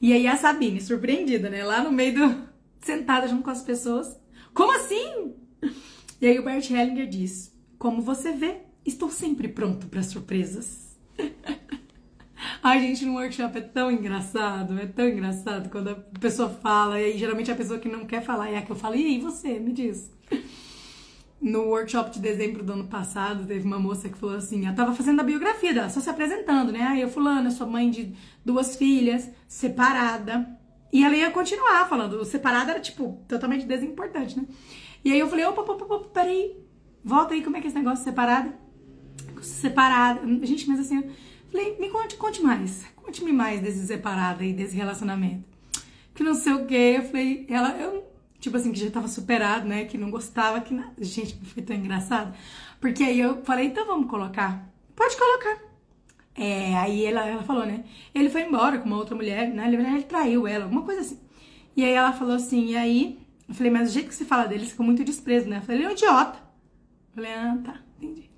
E 0.02 0.12
aí 0.12 0.28
a 0.28 0.36
Sabine, 0.36 0.82
surpreendida, 0.82 1.50
né? 1.50 1.64
Lá 1.64 1.82
no 1.82 1.92
meio 1.92 2.14
do 2.16 2.53
sentada 2.84 3.28
junto 3.28 3.44
com 3.44 3.50
as 3.50 3.62
pessoas. 3.62 4.20
Como 4.54 4.72
assim? 4.76 5.34
E 6.22 6.28
aí 6.28 6.40
o 6.40 6.44
Bert 6.44 6.70
Hellinger 6.70 7.08
diz: 7.08 7.52
Como 7.78 8.02
você 8.02 8.32
vê, 8.32 8.62
estou 8.86 9.10
sempre 9.10 9.48
pronto 9.48 9.88
para 9.88 10.04
surpresas. 10.04 10.98
Ai, 12.62 12.80
gente, 12.82 13.06
no 13.06 13.14
workshop 13.14 13.58
é 13.58 13.62
tão 13.62 13.92
engraçado, 13.92 14.78
é 14.78 14.86
tão 14.86 15.08
engraçado 15.08 15.70
quando 15.70 15.90
a 15.90 15.96
pessoa 16.20 16.50
fala, 16.50 17.00
e 17.00 17.06
aí 17.06 17.18
geralmente 17.18 17.52
a 17.52 17.56
pessoa 17.56 17.80
que 17.80 17.88
não 17.88 18.06
quer 18.06 18.22
falar 18.22 18.50
é 18.50 18.58
a 18.58 18.62
que 18.62 18.72
eu 18.72 18.76
falo, 18.76 18.96
e 18.96 19.06
aí 19.06 19.20
você, 19.20 19.60
me 19.60 19.72
diz. 19.72 20.12
No 21.42 21.64
workshop 21.64 22.12
de 22.12 22.20
dezembro 22.20 22.64
do 22.64 22.72
ano 22.72 22.88
passado, 22.88 23.46
teve 23.46 23.66
uma 23.66 23.80
moça 23.80 24.08
que 24.08 24.18
falou 24.18 24.38
assim: 24.38 24.66
ela 24.66 24.76
tava 24.76 24.94
fazendo 24.94 25.20
a 25.20 25.24
biografia 25.24 25.74
dela, 25.74 25.90
só 25.90 26.00
se 26.00 26.10
apresentando, 26.10 26.72
né? 26.72 26.84
Aí 26.84 27.02
eu, 27.02 27.10
fulano, 27.10 27.48
eu 27.48 27.52
sou 27.52 27.68
mãe 27.68 27.90
de 27.90 28.14
duas 28.46 28.78
filhas, 28.78 29.30
separada, 29.46 30.58
e 30.94 31.04
ela 31.04 31.16
ia 31.16 31.32
continuar 31.32 31.90
falando. 31.90 32.14
O 32.22 32.24
separado 32.24 32.70
era, 32.70 32.80
tipo, 32.80 33.20
totalmente 33.28 33.66
desimportante, 33.66 34.40
né? 34.40 34.46
E 35.04 35.12
aí 35.12 35.20
eu 35.20 35.28
falei, 35.28 35.44
opa, 35.44 35.62
opa, 35.62 35.74
opa, 35.74 36.10
peraí. 36.10 36.56
Volta 37.04 37.34
aí, 37.34 37.44
como 37.44 37.58
é 37.58 37.60
que 37.60 37.66
é 37.66 37.70
esse 37.70 37.78
negócio 37.78 37.98
de 37.98 38.04
separada? 39.42 40.22
Gente, 40.44 40.70
mas 40.70 40.80
assim, 40.80 40.98
eu 40.98 41.12
falei, 41.52 41.78
me 41.80 41.90
conte, 41.90 42.16
conte 42.16 42.44
mais. 42.44 42.86
Conte-me 42.96 43.34
mais 43.34 43.60
desse 43.60 43.86
separado 43.88 44.44
aí, 44.44 44.54
desse 44.54 44.76
relacionamento. 44.76 45.44
Que 46.14 46.22
não 46.22 46.36
sei 46.36 46.54
o 46.54 46.68
que. 46.68 46.76
Eu 46.76 47.04
falei, 47.04 47.48
ela, 47.50 47.70
eu, 47.72 48.08
tipo 48.40 48.56
assim, 48.56 48.72
que 48.72 48.80
já 48.80 48.92
tava 48.92 49.08
superado, 49.08 49.68
né? 49.68 49.86
Que 49.86 49.98
não 49.98 50.12
gostava, 50.12 50.62
que 50.62 50.76
nada. 50.76 50.94
Gente, 51.00 51.36
foi 51.44 51.64
tão 51.64 51.76
engraçado. 51.76 52.38
Porque 52.80 53.04
aí 53.04 53.20
eu 53.20 53.44
falei, 53.44 53.66
então 53.66 53.86
vamos 53.88 54.10
colocar. 54.10 54.70
Pode 54.96 55.18
colocar. 55.18 55.73
É, 56.36 56.76
aí 56.76 57.06
ela, 57.06 57.28
ela 57.28 57.44
falou, 57.44 57.66
né? 57.66 57.84
Ele 58.14 58.30
foi 58.30 58.42
embora 58.42 58.80
com 58.80 58.86
uma 58.88 58.98
outra 58.98 59.16
mulher, 59.16 59.54
né? 59.54 59.68
Ele, 59.68 59.78
ele 59.78 60.04
traiu 60.04 60.48
ela, 60.48 60.66
alguma 60.66 60.82
coisa 60.82 61.02
assim. 61.02 61.20
E 61.76 61.84
aí 61.84 61.92
ela 61.94 62.14
falou 62.14 62.36
assim, 62.36 62.68
e 62.68 62.76
aí, 62.76 63.20
eu 63.48 63.56
falei, 63.56 63.72
mas 63.72 63.90
o 63.90 63.94
jeito 63.94 64.10
que 64.10 64.16
você 64.16 64.26
fala 64.26 64.46
dele, 64.46 64.66
ficou 64.66 64.86
muito 64.86 65.04
desprezo, 65.04 65.48
né? 65.48 65.58
Eu 65.58 65.62
falei, 65.62 65.78
ele 65.78 65.86
é 65.86 65.90
um 65.90 65.94
idiota. 65.94 66.40
Eu 66.40 67.16
falei, 67.16 67.32
ah, 67.34 67.58
tá, 67.64 67.82
entendi. 67.98 68.30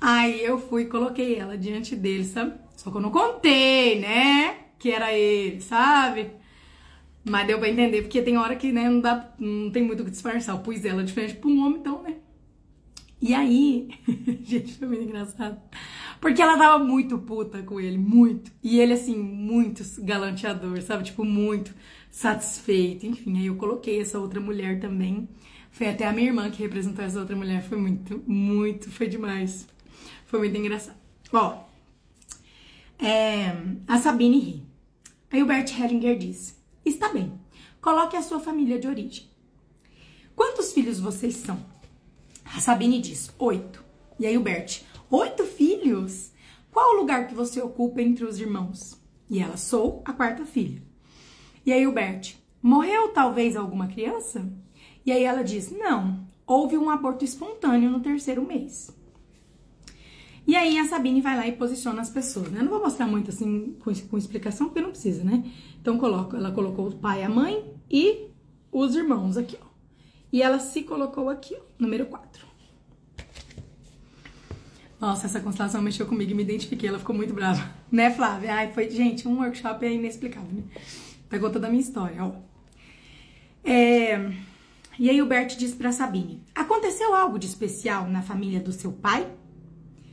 Aí 0.00 0.42
eu 0.42 0.58
fui 0.58 0.82
e 0.82 0.86
coloquei 0.86 1.36
ela 1.36 1.58
diante 1.58 1.94
dele, 1.96 2.24
sabe? 2.24 2.54
Só 2.76 2.90
que 2.90 2.96
eu 2.96 3.00
não 3.00 3.10
contei, 3.10 4.00
né? 4.00 4.56
Que 4.78 4.90
era 4.90 5.12
ele, 5.12 5.60
sabe? 5.60 6.30
Mas 7.24 7.46
deu 7.46 7.58
pra 7.58 7.68
entender, 7.68 8.02
porque 8.02 8.22
tem 8.22 8.38
hora 8.38 8.56
que, 8.56 8.72
né, 8.72 8.88
não 8.88 9.00
dá, 9.00 9.34
não 9.38 9.70
tem 9.70 9.82
muito 9.82 10.00
o 10.00 10.04
que 10.04 10.10
disfarçar. 10.10 10.54
Eu 10.54 10.62
pus 10.62 10.84
ela 10.84 11.04
de 11.04 11.12
frente 11.12 11.34
pra 11.34 11.50
um 11.50 11.64
homem, 11.66 11.80
então, 11.80 12.02
né? 12.02 12.16
E 13.20 13.34
aí, 13.34 13.88
gente, 14.42 14.74
foi 14.74 14.88
muito 14.88 15.02
engraçado. 15.02 15.60
Porque 16.20 16.40
ela 16.40 16.56
tava 16.56 16.82
muito 16.82 17.18
puta 17.18 17.62
com 17.62 17.78
ele, 17.78 17.98
muito. 17.98 18.50
E 18.62 18.80
ele, 18.80 18.94
assim, 18.94 19.16
muito 19.16 19.82
galanteador, 20.02 20.80
sabe? 20.82 21.04
Tipo, 21.04 21.24
muito 21.24 21.74
satisfeito. 22.10 23.06
Enfim, 23.06 23.38
aí 23.38 23.46
eu 23.46 23.56
coloquei 23.56 24.00
essa 24.00 24.18
outra 24.18 24.40
mulher 24.40 24.80
também. 24.80 25.28
Foi 25.70 25.88
até 25.88 26.06
a 26.06 26.12
minha 26.12 26.28
irmã 26.28 26.50
que 26.50 26.62
representou 26.62 27.04
essa 27.04 27.20
outra 27.20 27.36
mulher. 27.36 27.62
Foi 27.62 27.78
muito, 27.78 28.22
muito, 28.26 28.90
foi 28.90 29.06
demais. 29.06 29.66
Foi 30.26 30.38
muito 30.38 30.56
engraçado. 30.56 30.96
Ó, 31.32 31.64
é, 32.98 33.54
a 33.86 33.98
Sabine 33.98 34.38
ri. 34.38 34.62
Aí 35.30 35.42
o 35.42 35.46
Bert 35.46 35.70
Hellinger 35.78 36.18
diz: 36.18 36.56
Está 36.84 37.08
bem, 37.08 37.32
coloque 37.80 38.16
a 38.16 38.22
sua 38.22 38.40
família 38.40 38.78
de 38.78 38.88
origem. 38.88 39.28
Quantos 40.34 40.72
filhos 40.72 40.98
vocês 40.98 41.34
são? 41.36 41.69
A 42.54 42.60
Sabine 42.60 43.00
diz: 43.00 43.32
Oito. 43.38 43.84
E 44.18 44.26
aí 44.26 44.36
o 44.36 44.42
Bert: 44.42 44.82
Oito 45.10 45.44
filhos? 45.44 46.32
Qual 46.70 46.94
o 46.94 47.00
lugar 47.00 47.26
que 47.26 47.34
você 47.34 47.60
ocupa 47.60 48.00
entre 48.00 48.24
os 48.24 48.38
irmãos? 48.40 49.00
E 49.28 49.40
ela, 49.40 49.56
sou 49.56 50.02
a 50.04 50.12
quarta 50.12 50.44
filha. 50.44 50.82
E 51.64 51.72
aí 51.72 51.86
o 51.86 51.92
Bert, 51.92 52.34
morreu 52.62 53.08
talvez 53.08 53.56
alguma 53.56 53.86
criança? 53.86 54.50
E 55.04 55.12
aí 55.12 55.24
ela 55.24 55.42
diz, 55.42 55.70
não, 55.70 56.26
houve 56.46 56.76
um 56.76 56.90
aborto 56.90 57.24
espontâneo 57.24 57.90
no 57.90 58.00
terceiro 58.00 58.44
mês. 58.46 58.90
E 60.46 60.56
aí 60.56 60.78
a 60.78 60.84
Sabine 60.84 61.20
vai 61.20 61.36
lá 61.36 61.46
e 61.46 61.52
posiciona 61.52 62.00
as 62.00 62.10
pessoas, 62.10 62.50
né? 62.50 62.58
Eu 62.58 62.64
não 62.64 62.70
vou 62.70 62.80
mostrar 62.80 63.06
muito 63.06 63.30
assim 63.30 63.76
com, 63.80 63.92
com 63.94 64.18
explicação, 64.18 64.66
porque 64.66 64.80
não 64.80 64.90
precisa, 64.90 65.22
né? 65.22 65.44
Então 65.80 65.96
coloco, 65.96 66.36
ela 66.36 66.50
colocou 66.50 66.88
o 66.88 66.96
pai, 66.96 67.22
a 67.22 67.28
mãe 67.28 67.72
e 67.90 68.28
os 68.72 68.94
irmãos 68.94 69.36
aqui, 69.36 69.56
ó. 69.60 69.69
E 70.32 70.42
ela 70.42 70.58
se 70.58 70.82
colocou 70.82 71.28
aqui, 71.28 71.56
ó, 71.56 71.62
número 71.78 72.06
4. 72.06 72.46
Nossa, 75.00 75.26
essa 75.26 75.40
constelação 75.40 75.80
mexeu 75.80 76.06
comigo 76.06 76.30
e 76.30 76.34
me 76.34 76.42
identifiquei, 76.42 76.88
ela 76.88 76.98
ficou 76.98 77.16
muito 77.16 77.32
brava. 77.32 77.80
Né, 77.90 78.08
Flávia? 78.08 78.54
Ai, 78.54 78.72
foi, 78.72 78.88
gente, 78.88 79.26
um 79.26 79.40
workshop 79.40 79.84
é 79.84 79.92
inexplicável, 79.92 80.48
né? 80.52 80.62
Pegou 81.28 81.50
toda 81.50 81.66
a 81.66 81.70
minha 81.70 81.82
história, 81.82 82.24
ó. 82.24 82.32
É... 83.64 84.30
E 84.96 85.10
aí 85.10 85.20
o 85.20 85.26
Bert 85.26 85.56
disse 85.56 85.74
pra 85.74 85.90
Sabine, 85.90 86.44
aconteceu 86.54 87.14
algo 87.14 87.36
de 87.36 87.46
especial 87.46 88.08
na 88.08 88.22
família 88.22 88.60
do 88.60 88.70
seu 88.70 88.92
pai? 88.92 89.26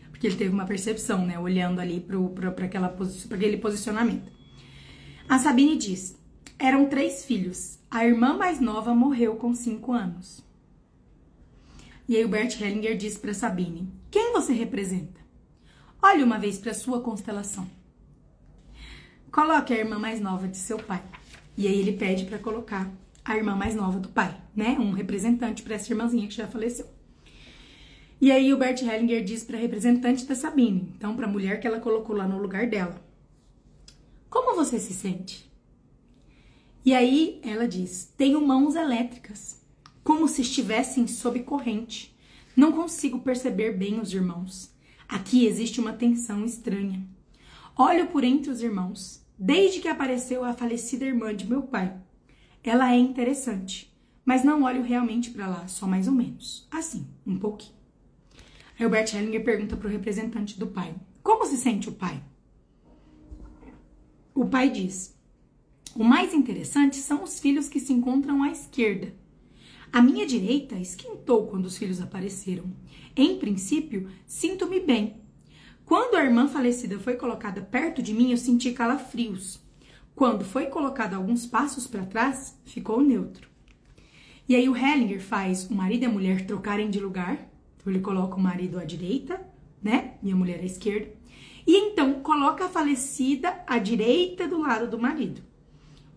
Porque 0.10 0.26
ele 0.26 0.38
teve 0.38 0.50
uma 0.50 0.66
percepção, 0.66 1.24
né, 1.24 1.38
olhando 1.38 1.80
ali 1.80 2.00
pra, 2.00 2.66
aquela, 2.66 2.90
pra 2.90 3.06
aquele 3.38 3.58
posicionamento. 3.58 4.32
A 5.30 5.38
Sabine 5.38 5.78
diz, 5.78 6.18
eram 6.58 6.88
três 6.88 7.24
filhos. 7.26 7.77
A 7.90 8.06
irmã 8.06 8.38
mais 8.38 8.60
nova 8.60 8.94
morreu 8.94 9.38
com 9.38 9.56
cinco 9.56 9.94
anos. 9.94 10.44
E 12.08 12.18
aí 12.18 12.26
o 12.26 12.28
Bert 12.28 12.60
Hellinger 12.60 12.98
diz 12.98 13.18
para 13.18 13.34
Sabine: 13.34 13.90
Quem 14.12 14.34
você 14.34 14.52
representa? 14.52 15.22
Olhe 16.04 16.22
uma 16.22 16.38
vez 16.38 16.58
para 16.58 16.74
sua 16.74 17.02
constelação. 17.02 17.66
Coloque 19.32 19.74
a 19.74 19.78
irmã 19.78 19.98
mais 19.98 20.20
nova 20.20 20.50
de 20.50 20.58
seu 20.58 20.78
pai. 20.78 21.02
E 21.58 21.66
aí 21.66 21.80
ele 21.80 21.94
pede 21.94 22.26
para 22.26 22.38
colocar 22.38 22.92
a 23.24 23.38
irmã 23.38 23.56
mais 23.56 23.74
nova 23.74 24.00
do 24.00 24.10
pai, 24.10 24.36
né? 24.54 24.78
Um 24.78 24.92
representante 24.92 25.64
para 25.64 25.76
essa 25.76 25.92
irmãzinha 25.92 26.28
que 26.28 26.36
já 26.36 26.46
faleceu. 26.46 26.88
E 28.20 28.32
aí 28.32 28.54
o 28.54 28.58
Bert 28.58 28.82
Hellinger 28.82 29.24
diz 29.24 29.46
para 29.46 29.58
a 29.58 29.62
representante 29.62 30.26
da 30.26 30.36
Sabine, 30.36 30.94
então 30.98 31.16
para 31.16 31.26
a 31.26 31.32
mulher 31.32 31.60
que 31.62 31.68
ela 31.68 31.80
colocou 31.80 32.18
lá 32.18 32.28
no 32.28 32.38
lugar 32.38 32.68
dela: 32.68 33.02
Como 34.30 34.58
você 34.58 34.78
se 34.78 34.94
sente? 34.94 35.47
E 36.88 36.94
aí 36.94 37.42
ela 37.44 37.68
diz: 37.68 38.14
Tenho 38.16 38.40
mãos 38.40 38.74
elétricas, 38.74 39.62
como 40.06 40.26
se 40.26 40.42
estivessem 40.42 41.06
sob 41.06 41.38
corrente. 41.42 42.18
Não 42.56 42.72
consigo 42.72 43.20
perceber 43.20 43.74
bem 43.74 44.00
os 44.00 44.14
irmãos. 44.14 44.74
Aqui 45.06 45.46
existe 45.46 45.82
uma 45.82 45.92
tensão 45.92 46.46
estranha. 46.46 47.06
Olho 47.78 48.08
por 48.08 48.24
entre 48.24 48.50
os 48.50 48.62
irmãos, 48.62 49.22
desde 49.38 49.82
que 49.82 49.90
apareceu 49.90 50.46
a 50.46 50.54
falecida 50.54 51.04
irmã 51.04 51.36
de 51.36 51.46
meu 51.46 51.64
pai. 51.64 51.94
Ela 52.64 52.94
é 52.94 52.98
interessante, 52.98 53.94
mas 54.24 54.46
não 54.46 54.64
olho 54.64 54.82
realmente 54.82 55.32
para 55.32 55.46
lá, 55.46 55.68
só 55.68 55.86
mais 55.86 56.08
ou 56.08 56.14
menos. 56.14 56.70
Assim, 56.72 57.06
um 57.26 57.38
pouquinho. 57.38 57.76
Aí 58.80 58.86
Hellinger 58.86 59.44
pergunta 59.44 59.76
para 59.76 59.90
o 59.90 59.92
representante 59.92 60.58
do 60.58 60.68
pai: 60.68 60.96
Como 61.22 61.46
se 61.46 61.58
sente 61.58 61.90
o 61.90 61.96
pai? 61.96 62.24
O 64.34 64.46
pai 64.46 64.70
diz: 64.70 65.17
O 65.98 66.04
mais 66.04 66.34
interessante 66.34 66.98
são 66.98 67.24
os 67.24 67.40
filhos 67.40 67.68
que 67.68 67.80
se 67.80 67.92
encontram 67.92 68.44
à 68.44 68.52
esquerda. 68.52 69.14
A 69.92 70.02
minha 70.02 70.26
direita 70.26 70.76
esquentou 70.76 71.48
quando 71.48 71.66
os 71.66 71.78
filhos 71.78 72.00
apareceram. 72.00 72.66
Em 73.16 73.38
princípio, 73.40 74.08
sinto-me 74.26 74.80
bem. 74.80 75.18
Quando 75.84 76.16
a 76.16 76.24
irmã 76.24 76.48
falecida 76.48 77.00
foi 77.00 77.16
colocada 77.16 77.62
perto 77.62 78.02
de 78.02 78.14
mim, 78.14 78.32
eu 78.32 78.38
senti 78.38 78.72
calafrios. 78.74 79.60
Quando 80.16 80.46
foi 80.46 80.68
colocada 80.68 81.16
alguns 81.16 81.46
passos 81.46 81.88
para 81.88 82.06
trás, 82.06 82.56
ficou 82.64 83.02
neutro. 83.02 83.50
E 84.48 84.56
aí 84.56 84.70
o 84.70 84.78
Hellinger 84.78 85.22
faz 85.22 85.70
o 85.70 85.74
marido 85.74 86.04
e 86.04 86.06
a 86.06 86.12
mulher 86.12 86.46
trocarem 86.46 86.90
de 86.90 87.00
lugar 87.00 87.50
então 87.88 87.94
ele 87.94 88.04
coloca 88.04 88.36
o 88.36 88.40
marido 88.40 88.78
à 88.78 88.84
direita, 88.84 89.40
né? 89.82 90.16
E 90.22 90.30
a 90.30 90.36
mulher 90.36 90.60
à 90.60 90.66
esquerda. 90.66 91.10
E 91.66 91.74
então 91.74 92.16
coloca 92.16 92.66
a 92.66 92.70
falecida 92.70 93.64
à 93.66 93.78
direita 93.78 94.46
do 94.46 94.60
lado 94.60 94.90
do 94.90 95.00
marido. 95.00 95.42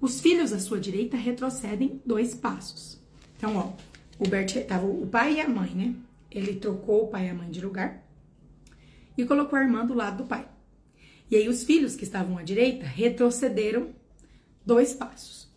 Os 0.01 0.21
filhos 0.21 0.53
à 0.53 0.59
sua 0.59 0.81
direita 0.81 1.17
retrocedem 1.17 2.01
dois 2.07 2.35
passos. 2.35 2.99
Então, 3.37 3.57
ó, 3.57 3.73
o 4.19 4.29
Bert 4.29 4.55
tava 4.67 4.87
o 4.87 5.07
pai 5.07 5.35
e 5.35 5.41
a 5.41 5.49
mãe, 5.49 5.71
né? 5.71 5.95
Ele 6.31 6.55
trocou 6.55 7.05
o 7.05 7.09
pai 7.09 7.27
e 7.27 7.31
a 7.31 7.35
mãe 7.35 7.51
de 7.51 7.61
lugar 7.61 8.03
e 9.17 9.25
colocou 9.25 9.59
a 9.59 9.63
irmã 9.63 9.85
do 9.85 9.95
lado 9.95 10.23
do 10.23 10.29
pai. 10.29 10.49
E 11.31 11.37
aí 11.37 11.49
os 11.49 11.63
filhos 11.63 11.95
que 11.97 12.05
estavam 12.05 12.39
à 12.39 12.43
direita 12.43 12.87
retrocederam 12.87 13.91
dois 14.65 14.95
passos. 14.95 15.49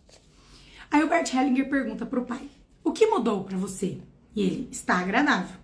Aí 0.90 1.02
o 1.02 1.08
Bert 1.08 1.32
Hellinger 1.32 1.68
pergunta 1.68 2.04
para 2.04 2.20
o 2.20 2.26
pai: 2.26 2.48
"O 2.82 2.92
que 2.92 3.06
mudou 3.06 3.44
para 3.44 3.56
você?" 3.56 3.98
E 4.36 4.42
ele: 4.42 4.68
"Está 4.70 4.98
agradável." 4.98 5.56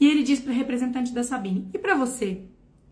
E 0.00 0.06
ele 0.06 0.22
diz 0.22 0.40
para 0.40 0.52
representante 0.52 1.12
da 1.12 1.22
Sabine: 1.22 1.68
E 1.72 1.78
para 1.78 1.94
você? 1.94 2.42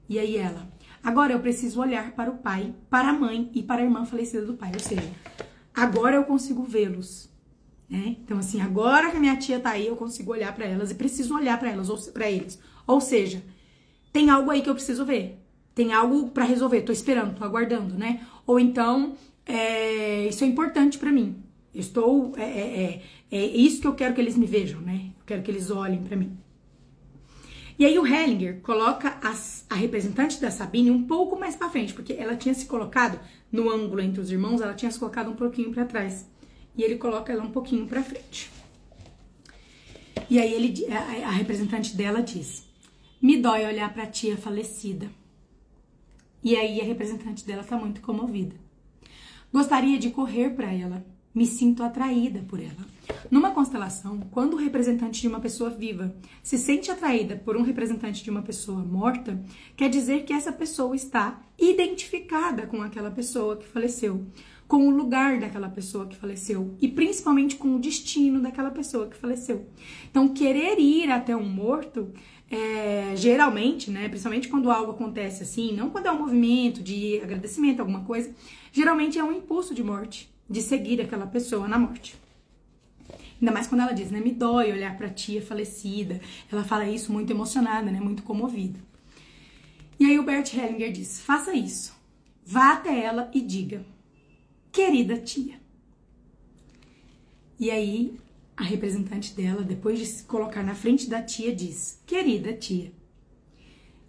E 0.08 0.18
aí 0.18 0.36
ela: 0.36 0.70
Agora 1.02 1.32
eu 1.32 1.40
preciso 1.40 1.80
olhar 1.80 2.12
para 2.12 2.30
o 2.30 2.38
pai, 2.38 2.74
para 2.88 3.08
a 3.08 3.12
mãe 3.12 3.50
e 3.54 3.62
para 3.62 3.80
a 3.80 3.84
irmã 3.84 4.04
falecida 4.04 4.44
do 4.44 4.54
pai. 4.54 4.72
Ou 4.74 4.80
seja, 4.80 5.10
agora 5.74 6.16
eu 6.16 6.24
consigo 6.24 6.62
vê-los. 6.62 7.30
Né? 7.88 8.16
Então, 8.22 8.38
assim, 8.38 8.60
agora 8.60 9.10
que 9.10 9.18
minha 9.18 9.36
tia 9.36 9.58
tá 9.58 9.70
aí, 9.70 9.86
eu 9.86 9.96
consigo 9.96 10.30
olhar 10.30 10.54
para 10.54 10.66
elas 10.66 10.90
e 10.90 10.94
preciso 10.94 11.34
olhar 11.34 11.58
para 11.58 11.70
elas, 11.70 11.88
ou 11.88 11.98
para 12.12 12.30
eles. 12.30 12.58
Ou 12.86 13.00
seja, 13.00 13.42
tem 14.12 14.30
algo 14.30 14.50
aí 14.50 14.62
que 14.62 14.70
eu 14.70 14.74
preciso 14.74 15.04
ver. 15.04 15.38
Tem 15.74 15.92
algo 15.92 16.28
para 16.28 16.44
resolver. 16.44 16.82
Tô 16.82 16.92
esperando, 16.92 17.36
tô 17.36 17.44
aguardando, 17.44 17.96
né? 17.96 18.24
Ou 18.46 18.60
então, 18.60 19.14
é, 19.46 20.26
isso 20.26 20.44
é 20.44 20.46
importante 20.46 20.98
para 20.98 21.10
mim. 21.10 21.42
Eu 21.74 21.80
estou. 21.80 22.32
É, 22.36 22.42
é, 22.42 23.02
é, 23.30 23.36
é 23.36 23.46
isso 23.46 23.80
que 23.80 23.86
eu 23.86 23.94
quero 23.94 24.14
que 24.14 24.20
eles 24.20 24.36
me 24.36 24.46
vejam, 24.46 24.80
né? 24.80 25.06
Eu 25.18 25.24
quero 25.24 25.42
que 25.42 25.50
eles 25.50 25.70
olhem 25.70 26.02
para 26.02 26.16
mim. 26.16 26.36
E 27.80 27.86
aí 27.86 27.98
o 27.98 28.06
Hellinger 28.06 28.60
coloca 28.60 29.16
as, 29.22 29.64
a 29.70 29.74
representante 29.74 30.38
da 30.38 30.50
Sabine 30.50 30.90
um 30.90 31.06
pouco 31.06 31.40
mais 31.40 31.56
para 31.56 31.70
frente, 31.70 31.94
porque 31.94 32.12
ela 32.12 32.36
tinha 32.36 32.52
se 32.52 32.66
colocado 32.66 33.18
no 33.50 33.70
ângulo 33.70 34.02
entre 34.02 34.20
os 34.20 34.30
irmãos, 34.30 34.60
ela 34.60 34.74
tinha 34.74 34.90
se 34.90 34.98
colocado 34.98 35.30
um 35.30 35.34
pouquinho 35.34 35.72
para 35.72 35.86
trás. 35.86 36.28
E 36.76 36.82
ele 36.82 36.96
coloca 36.96 37.32
ela 37.32 37.42
um 37.42 37.50
pouquinho 37.50 37.86
para 37.86 38.02
frente. 38.02 38.50
E 40.28 40.38
aí 40.38 40.52
ele, 40.52 40.86
a, 40.92 41.28
a 41.28 41.30
representante 41.30 41.96
dela 41.96 42.22
diz: 42.22 42.66
"Me 43.20 43.38
dói 43.38 43.64
olhar 43.64 43.90
para 43.94 44.04
tia 44.04 44.36
falecida". 44.36 45.08
E 46.44 46.56
aí 46.56 46.82
a 46.82 46.84
representante 46.84 47.46
dela 47.46 47.64
tá 47.64 47.78
muito 47.78 48.02
comovida. 48.02 48.56
Gostaria 49.50 49.98
de 49.98 50.10
correr 50.10 50.50
para 50.50 50.70
ela, 50.70 51.02
me 51.34 51.46
sinto 51.46 51.82
atraída 51.82 52.44
por 52.48 52.60
ela. 52.60 52.86
Numa 53.30 53.52
constelação, 53.52 54.20
quando 54.30 54.54
o 54.54 54.56
representante 54.56 55.20
de 55.20 55.28
uma 55.28 55.40
pessoa 55.40 55.70
viva 55.70 56.14
se 56.42 56.58
sente 56.58 56.90
atraída 56.90 57.36
por 57.36 57.56
um 57.56 57.62
representante 57.62 58.22
de 58.22 58.30
uma 58.30 58.42
pessoa 58.42 58.80
morta, 58.80 59.40
quer 59.76 59.88
dizer 59.88 60.24
que 60.24 60.32
essa 60.32 60.52
pessoa 60.52 60.94
está 60.94 61.40
identificada 61.58 62.66
com 62.66 62.82
aquela 62.82 63.10
pessoa 63.10 63.56
que 63.56 63.66
faleceu, 63.66 64.26
com 64.66 64.86
o 64.86 64.90
lugar 64.90 65.40
daquela 65.40 65.68
pessoa 65.68 66.06
que 66.06 66.16
faleceu 66.16 66.76
e 66.80 66.88
principalmente 66.88 67.56
com 67.56 67.74
o 67.74 67.78
destino 67.78 68.40
daquela 68.40 68.70
pessoa 68.70 69.08
que 69.08 69.16
faleceu. 69.16 69.66
Então, 70.10 70.28
querer 70.28 70.78
ir 70.78 71.10
até 71.10 71.34
um 71.36 71.48
morto 71.48 72.12
é, 72.48 73.14
geralmente, 73.16 73.90
né, 73.90 74.08
principalmente 74.08 74.48
quando 74.48 74.70
algo 74.70 74.92
acontece 74.92 75.42
assim, 75.42 75.72
não 75.72 75.90
quando 75.90 76.06
é 76.06 76.12
um 76.12 76.18
movimento 76.18 76.82
de 76.82 77.20
agradecimento, 77.20 77.80
alguma 77.80 78.04
coisa, 78.04 78.34
geralmente 78.72 79.18
é 79.18 79.24
um 79.24 79.32
impulso 79.32 79.72
de 79.72 79.82
morte 79.82 80.29
de 80.50 80.60
seguir 80.60 81.00
aquela 81.00 81.28
pessoa 81.28 81.68
na 81.68 81.78
morte. 81.78 82.18
Ainda 83.40 83.52
mais 83.52 83.68
quando 83.68 83.82
ela 83.82 83.92
diz, 83.92 84.10
né? 84.10 84.20
Me 84.20 84.32
dói 84.32 84.72
olhar 84.72 84.96
para 84.98 85.08
tia 85.08 85.40
falecida. 85.40 86.20
Ela 86.50 86.64
fala 86.64 86.88
isso 86.88 87.12
muito 87.12 87.30
emocionada, 87.30 87.90
né? 87.90 88.00
Muito 88.00 88.22
comovida. 88.24 88.78
E 89.98 90.04
aí 90.04 90.18
o 90.18 90.24
Bert 90.24 90.52
Hellinger 90.52 90.92
diz: 90.92 91.20
faça 91.20 91.54
isso. 91.54 91.94
Vá 92.44 92.72
até 92.72 93.02
ela 93.02 93.30
e 93.32 93.40
diga: 93.40 93.86
Querida 94.72 95.16
tia. 95.16 95.60
E 97.58 97.70
aí 97.70 98.18
a 98.56 98.62
representante 98.62 99.34
dela, 99.34 99.62
depois 99.62 99.98
de 99.98 100.04
se 100.04 100.24
colocar 100.24 100.62
na 100.62 100.74
frente 100.74 101.08
da 101.08 101.22
tia, 101.22 101.54
diz: 101.54 102.02
Querida 102.06 102.52
tia. 102.52 102.92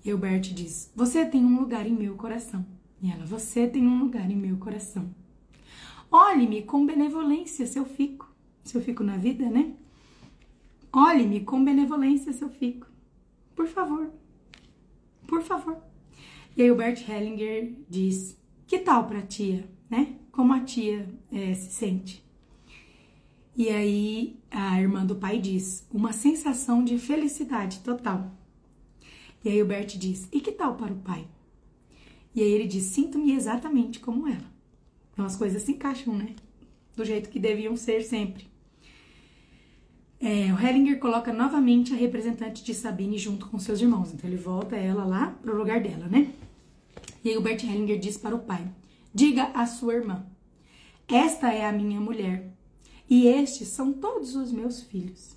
E 0.03 0.11
o 0.11 0.17
Bert 0.17 0.51
diz: 0.53 0.91
Você 0.93 1.23
tem 1.25 1.45
um 1.45 1.59
lugar 1.59 1.87
em 1.87 1.93
meu 1.93 2.15
coração. 2.15 2.65
E 3.01 3.09
ela: 3.09 3.25
Você 3.25 3.65
tem 3.67 3.87
um 3.87 3.99
lugar 3.99 4.29
em 4.29 4.35
meu 4.35 4.57
coração. 4.57 5.20
Olhe-me 6.11 6.63
com 6.63 6.85
benevolência 6.85 7.65
se 7.65 7.79
eu 7.79 7.85
fico. 7.85 8.29
Se 8.65 8.75
eu 8.75 8.81
fico 8.81 9.01
na 9.01 9.15
vida, 9.15 9.49
né? 9.49 9.73
Olhe-me 10.91 11.39
com 11.39 11.63
benevolência 11.63 12.33
se 12.33 12.43
eu 12.43 12.49
fico. 12.49 12.85
Por 13.55 13.65
favor. 13.65 14.11
Por 15.25 15.41
favor. 15.41 15.77
E 16.55 16.61
aí 16.61 16.69
o 16.69 16.75
Bert 16.75 17.07
Hellinger 17.07 17.73
diz: 17.89 18.37
Que 18.67 18.79
tal 18.79 19.07
pra 19.07 19.21
tia, 19.21 19.69
né? 19.89 20.15
Como 20.33 20.51
a 20.51 20.59
tia 20.59 21.07
é, 21.31 21.53
se 21.53 21.71
sente? 21.71 22.21
E 23.55 23.69
aí 23.69 24.37
a 24.51 24.81
irmã 24.81 25.05
do 25.05 25.15
pai 25.15 25.39
diz: 25.39 25.87
Uma 25.93 26.11
sensação 26.11 26.83
de 26.83 26.97
felicidade 26.97 27.79
total. 27.79 28.35
E 29.45 29.49
aí 29.49 29.61
o 29.61 29.65
Bert 29.65 29.97
diz: 29.97 30.27
E 30.29 30.41
que 30.41 30.51
tal 30.51 30.75
para 30.75 30.91
o 30.91 30.99
pai? 30.99 31.25
E 32.35 32.41
aí 32.41 32.51
ele 32.51 32.67
diz: 32.67 32.83
Sinto-me 32.83 33.31
exatamente 33.31 34.01
como 34.01 34.27
ela. 34.27 34.50
Então 35.21 35.27
as 35.27 35.35
coisas 35.35 35.61
se 35.61 35.73
encaixam, 35.73 36.15
né? 36.15 36.33
Do 36.97 37.05
jeito 37.05 37.29
que 37.29 37.37
deviam 37.37 37.77
ser 37.77 38.01
sempre. 38.01 38.47
É, 40.19 40.51
o 40.51 40.59
Hellinger 40.59 40.97
coloca 40.97 41.31
novamente 41.31 41.93
a 41.93 41.95
representante 41.95 42.63
de 42.63 42.73
Sabine 42.73 43.19
junto 43.19 43.45
com 43.47 43.59
seus 43.59 43.79
irmãos. 43.79 44.11
Então 44.11 44.27
ele 44.27 44.37
volta 44.37 44.75
ela 44.75 45.05
lá 45.05 45.27
pro 45.39 45.55
lugar 45.55 45.79
dela, 45.79 46.07
né? 46.07 46.33
E 47.23 47.29
aí 47.29 47.37
o 47.37 47.41
Bert 47.41 47.63
Hellinger 47.63 47.99
diz 47.99 48.17
para 48.17 48.35
o 48.35 48.39
pai: 48.39 48.67
Diga 49.13 49.43
à 49.53 49.67
sua 49.67 49.93
irmã: 49.93 50.25
Esta 51.07 51.53
é 51.53 51.67
a 51.67 51.71
minha 51.71 52.01
mulher 52.01 52.51
e 53.07 53.27
estes 53.27 53.67
são 53.67 53.93
todos 53.93 54.35
os 54.35 54.51
meus 54.51 54.81
filhos. 54.81 55.35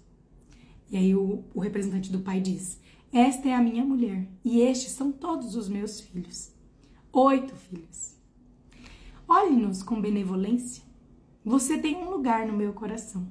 E 0.90 0.96
aí 0.96 1.14
o, 1.14 1.44
o 1.54 1.60
representante 1.60 2.10
do 2.10 2.20
pai 2.20 2.40
diz: 2.40 2.80
Esta 3.12 3.50
é 3.50 3.54
a 3.54 3.60
minha 3.60 3.84
mulher 3.84 4.26
e 4.42 4.62
estes 4.62 4.92
são 4.92 5.12
todos 5.12 5.54
os 5.56 5.68
meus 5.68 6.00
filhos. 6.00 6.52
Oito 7.12 7.54
filhos. 7.54 8.13
Olhe-nos 9.28 9.82
com 9.82 10.00
benevolência. 10.00 10.82
Você 11.44 11.78
tem 11.78 11.96
um 11.96 12.10
lugar 12.10 12.46
no 12.46 12.52
meu 12.52 12.72
coração. 12.72 13.26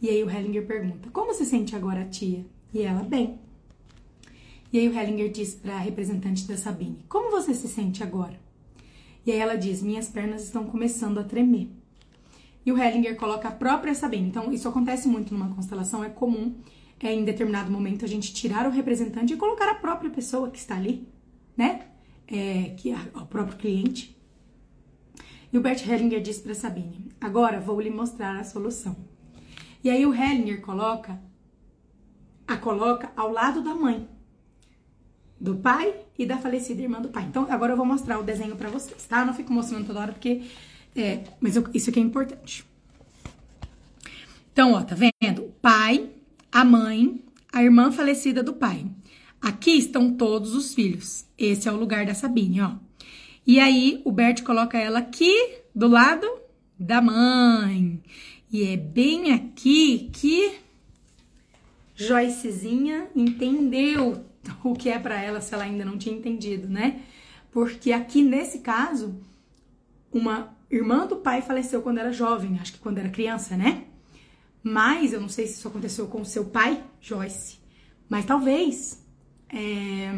E 0.00 0.08
aí 0.08 0.22
o 0.22 0.30
Hellinger 0.30 0.66
pergunta: 0.66 1.10
Como 1.10 1.32
se 1.32 1.44
sente 1.44 1.76
agora, 1.76 2.04
tia? 2.04 2.44
E 2.74 2.82
ela, 2.82 3.02
bem. 3.02 3.38
E 4.72 4.78
aí 4.78 4.88
o 4.88 4.98
Hellinger 4.98 5.30
diz 5.30 5.54
para 5.54 5.74
a 5.74 5.78
representante 5.78 6.46
da 6.46 6.56
Sabine: 6.56 7.04
Como 7.08 7.30
você 7.30 7.54
se 7.54 7.68
sente 7.68 8.02
agora? 8.02 8.40
E 9.24 9.30
aí 9.30 9.38
ela 9.38 9.54
diz: 9.54 9.82
Minhas 9.82 10.08
pernas 10.08 10.42
estão 10.42 10.64
começando 10.64 11.18
a 11.18 11.24
tremer. 11.24 11.68
e 12.66 12.72
o 12.72 12.78
Hellinger 12.78 13.16
coloca 13.16 13.48
a 13.48 13.52
própria 13.52 13.94
Sabine. 13.94 14.28
Então, 14.28 14.52
isso 14.52 14.68
acontece 14.68 15.06
muito 15.08 15.32
numa 15.34 15.54
constelação, 15.54 16.02
é 16.02 16.08
comum 16.08 16.54
é, 17.00 17.12
em 17.12 17.24
determinado 17.24 17.70
momento 17.70 18.04
a 18.04 18.08
gente 18.08 18.32
tirar 18.32 18.66
o 18.66 18.70
representante 18.70 19.34
e 19.34 19.36
colocar 19.36 19.68
a 19.68 19.74
própria 19.74 20.10
pessoa 20.10 20.50
que 20.50 20.58
está 20.58 20.76
ali, 20.76 21.08
né? 21.56 21.86
É, 22.26 22.74
que 22.76 22.90
é 22.92 22.96
o 23.14 23.26
próprio 23.26 23.58
cliente. 23.58 24.16
E 25.52 25.58
o 25.58 25.60
Bert 25.60 25.86
Hellinger 25.86 26.20
diz 26.20 26.38
para 26.38 26.54
Sabine: 26.54 27.12
Agora 27.20 27.60
vou 27.60 27.80
lhe 27.80 27.90
mostrar 27.90 28.38
a 28.38 28.44
solução. 28.44 28.96
E 29.84 29.90
aí 29.90 30.06
o 30.06 30.14
Hellinger 30.14 30.60
coloca 30.62 31.20
a 32.46 32.56
coloca 32.56 33.12
ao 33.16 33.30
lado 33.30 33.62
da 33.62 33.74
mãe, 33.74 34.08
do 35.40 35.56
pai 35.56 35.94
e 36.18 36.24
da 36.24 36.38
falecida 36.38 36.82
irmã 36.82 37.00
do 37.00 37.08
pai. 37.08 37.24
Então 37.24 37.46
agora 37.50 37.72
eu 37.72 37.76
vou 37.76 37.86
mostrar 37.86 38.18
o 38.18 38.22
desenho 38.22 38.56
para 38.56 38.70
vocês, 38.70 39.04
tá? 39.04 39.20
Eu 39.20 39.26
não 39.26 39.34
fico 39.34 39.52
mostrando 39.52 39.86
toda 39.86 40.00
hora 40.00 40.12
porque 40.12 40.42
é, 40.94 41.24
mas 41.40 41.56
eu, 41.56 41.64
isso 41.72 41.90
aqui 41.90 41.98
é 41.98 42.02
importante. 42.02 42.64
Então, 44.52 44.74
ó, 44.74 44.82
tá 44.82 44.94
vendo? 44.94 45.42
O 45.42 45.48
pai, 45.62 46.10
a 46.50 46.64
mãe, 46.64 47.24
a 47.52 47.62
irmã 47.62 47.90
falecida 47.90 48.42
do 48.42 48.52
pai. 48.52 48.86
Aqui 49.40 49.72
estão 49.72 50.12
todos 50.14 50.54
os 50.54 50.74
filhos. 50.74 51.24
Esse 51.38 51.68
é 51.68 51.72
o 51.72 51.76
lugar 51.76 52.04
da 52.04 52.14
Sabine, 52.14 52.60
ó. 52.60 52.74
E 53.46 53.58
aí 53.58 54.00
o 54.04 54.12
Bert 54.12 54.42
coloca 54.42 54.78
ela 54.78 55.00
aqui 55.00 55.34
do 55.74 55.88
lado 55.88 56.26
da 56.78 57.00
mãe. 57.00 58.00
E 58.52 58.64
é 58.64 58.76
bem 58.76 59.32
aqui 59.32 60.10
que 60.12 60.58
Joycezinha 61.94 63.08
entendeu 63.14 64.24
o 64.62 64.74
que 64.74 64.88
é 64.88 64.98
para 64.98 65.20
ela 65.20 65.40
se 65.40 65.54
ela 65.54 65.64
ainda 65.64 65.84
não 65.84 65.98
tinha 65.98 66.16
entendido, 66.16 66.68
né? 66.68 67.02
Porque 67.50 67.92
aqui 67.92 68.22
nesse 68.22 68.60
caso, 68.60 69.14
uma 70.12 70.56
irmã 70.70 71.06
do 71.06 71.16
pai 71.16 71.42
faleceu 71.42 71.82
quando 71.82 71.98
era 71.98 72.12
jovem, 72.12 72.58
acho 72.60 72.72
que 72.72 72.78
quando 72.78 72.98
era 72.98 73.10
criança, 73.10 73.56
né? 73.56 73.84
Mas 74.62 75.12
eu 75.12 75.20
não 75.20 75.28
sei 75.28 75.46
se 75.46 75.54
isso 75.54 75.68
aconteceu 75.68 76.06
com 76.06 76.20
o 76.20 76.24
seu 76.24 76.44
pai, 76.46 76.82
Joyce. 77.00 77.58
Mas 78.08 78.24
talvez 78.24 79.02
é, 79.52 80.10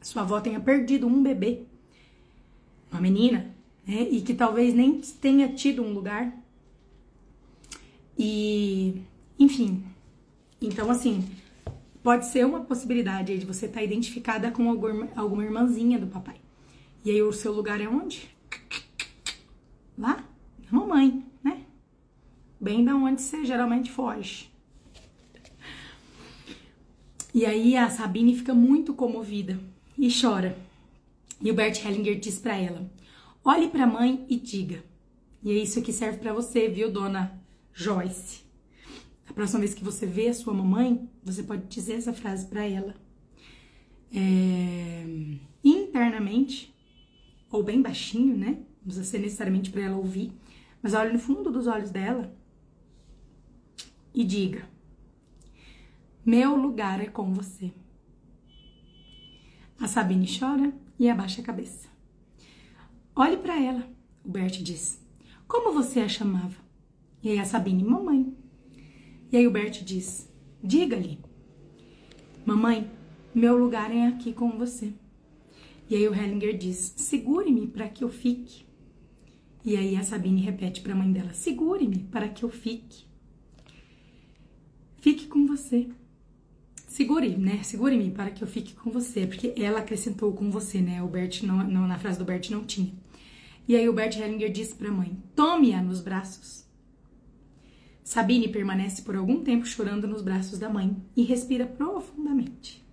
sua 0.00 0.22
avó 0.22 0.40
tenha 0.40 0.60
perdido 0.60 1.06
um 1.06 1.22
bebê, 1.22 1.66
uma 2.90 3.00
menina, 3.00 3.54
né? 3.86 4.08
E 4.10 4.20
que 4.20 4.34
talvez 4.34 4.74
nem 4.74 5.00
tenha 5.00 5.48
tido 5.48 5.82
um 5.82 5.92
lugar. 5.92 6.32
E, 8.18 9.02
enfim. 9.38 9.84
Então, 10.60 10.90
assim, 10.90 11.24
pode 12.02 12.26
ser 12.26 12.44
uma 12.44 12.60
possibilidade 12.60 13.38
de 13.38 13.46
você 13.46 13.66
estar 13.66 13.78
tá 13.78 13.84
identificada 13.84 14.50
com 14.50 14.68
alguma, 14.68 15.08
alguma 15.14 15.44
irmãzinha 15.44 15.98
do 15.98 16.06
papai. 16.06 16.36
E 17.04 17.10
aí 17.10 17.22
o 17.22 17.32
seu 17.32 17.52
lugar 17.52 17.80
é 17.80 17.88
onde? 17.88 18.28
Lá? 19.96 20.24
Na 20.70 20.80
mamãe, 20.80 21.24
né? 21.42 21.62
Bem 22.60 22.84
da 22.84 22.94
onde 22.94 23.22
você 23.22 23.44
geralmente 23.44 23.90
foge. 23.90 24.50
E 27.32 27.46
aí 27.46 27.76
a 27.76 27.88
Sabine 27.88 28.34
fica 28.34 28.52
muito 28.52 28.92
comovida 28.94 29.60
e 29.96 30.08
chora. 30.10 30.67
E 31.40 31.50
o 31.50 31.54
Bert 31.54 31.84
Hellinger 31.84 32.18
diz 32.18 32.38
para 32.38 32.56
ela: 32.56 32.90
"Olhe 33.44 33.68
para 33.68 33.84
a 33.84 33.86
mãe 33.86 34.26
e 34.28 34.36
diga". 34.36 34.84
E 35.42 35.52
é 35.52 35.54
isso 35.54 35.82
que 35.82 35.92
serve 35.92 36.18
para 36.18 36.32
você, 36.32 36.68
viu, 36.68 36.90
dona 36.90 37.40
Joyce? 37.72 38.42
A 39.28 39.32
próxima 39.32 39.60
vez 39.60 39.74
que 39.74 39.84
você 39.84 40.04
vê 40.04 40.28
a 40.28 40.34
sua 40.34 40.52
mamãe, 40.52 41.08
você 41.22 41.42
pode 41.42 41.66
dizer 41.66 41.94
essa 41.94 42.12
frase 42.12 42.46
para 42.46 42.66
ela. 42.66 42.94
É... 44.12 45.04
Internamente, 45.62 46.74
ou 47.50 47.62
bem 47.62 47.80
baixinho, 47.80 48.36
né? 48.36 48.58
Não 48.78 48.84
precisa 48.84 49.04
ser 49.04 49.18
necessariamente 49.18 49.70
para 49.70 49.82
ela 49.82 49.96
ouvir, 49.96 50.32
mas 50.82 50.94
olhe 50.94 51.12
no 51.12 51.18
fundo 51.18 51.50
dos 51.50 51.66
olhos 51.66 51.90
dela 51.90 52.34
e 54.14 54.24
diga: 54.24 54.68
Meu 56.24 56.56
lugar 56.56 57.00
é 57.00 57.06
com 57.06 57.32
você. 57.32 57.72
A 59.80 59.86
Sabine 59.86 60.26
chora 60.26 60.72
e 60.98 61.08
abaixa 61.08 61.40
a 61.40 61.44
cabeça. 61.44 61.88
Olhe 63.14 63.36
para 63.36 63.60
ela, 63.60 63.88
o 64.24 64.30
Bert 64.30 64.62
diz. 64.62 65.04
Como 65.46 65.72
você 65.72 66.00
a 66.00 66.08
chamava? 66.08 66.56
E 67.22 67.30
aí 67.30 67.38
a 67.38 67.44
Sabine, 67.44 67.82
mamãe. 67.82 68.32
E 69.30 69.36
aí 69.36 69.46
o 69.46 69.50
Bert 69.50 69.82
diz: 69.82 70.30
Diga-lhe, 70.62 71.18
mamãe, 72.44 72.90
meu 73.34 73.56
lugar 73.56 73.90
é 73.94 74.06
aqui 74.06 74.32
com 74.32 74.58
você. 74.58 74.92
E 75.88 75.96
aí 75.96 76.08
o 76.08 76.14
Hellinger 76.14 76.56
diz: 76.56 76.94
Segure-me 76.96 77.66
para 77.66 77.88
que 77.88 78.04
eu 78.04 78.08
fique. 78.08 78.66
E 79.64 79.76
aí 79.76 79.96
a 79.96 80.02
Sabine 80.02 80.40
repete 80.40 80.80
para 80.80 80.92
a 80.92 80.96
mãe 80.96 81.10
dela: 81.10 81.32
Segure-me 81.32 81.98
para 82.04 82.28
que 82.28 82.44
eu 82.44 82.50
fique. 82.50 83.06
Fique 85.00 85.26
com 85.26 85.46
você. 85.46 85.88
Segure, 86.98 87.36
né? 87.36 87.62
Segure-me 87.62 88.10
para 88.10 88.32
que 88.32 88.42
eu 88.42 88.48
fique 88.48 88.74
com 88.74 88.90
você, 88.90 89.24
porque 89.24 89.54
ela 89.56 89.78
acrescentou 89.78 90.32
com 90.32 90.50
você, 90.50 90.80
né? 90.80 91.00
O 91.00 91.06
Bert 91.06 91.44
não, 91.44 91.58
não 91.58 91.86
na 91.86 91.96
frase 91.96 92.18
do 92.18 92.24
Bert 92.24 92.50
não 92.50 92.64
tinha. 92.64 92.92
E 93.68 93.76
aí 93.76 93.88
o 93.88 93.92
Bert 93.92 94.16
Hellinger 94.16 94.50
disse 94.50 94.74
para 94.74 94.88
a 94.88 94.92
mãe: 94.92 95.16
Tome-a 95.32 95.80
nos 95.80 96.00
braços. 96.00 96.64
Sabine 98.02 98.48
permanece 98.48 99.02
por 99.02 99.14
algum 99.14 99.44
tempo 99.44 99.64
chorando 99.64 100.08
nos 100.08 100.22
braços 100.22 100.58
da 100.58 100.68
mãe 100.68 100.96
e 101.16 101.22
respira 101.22 101.66
profundamente. 101.66 102.84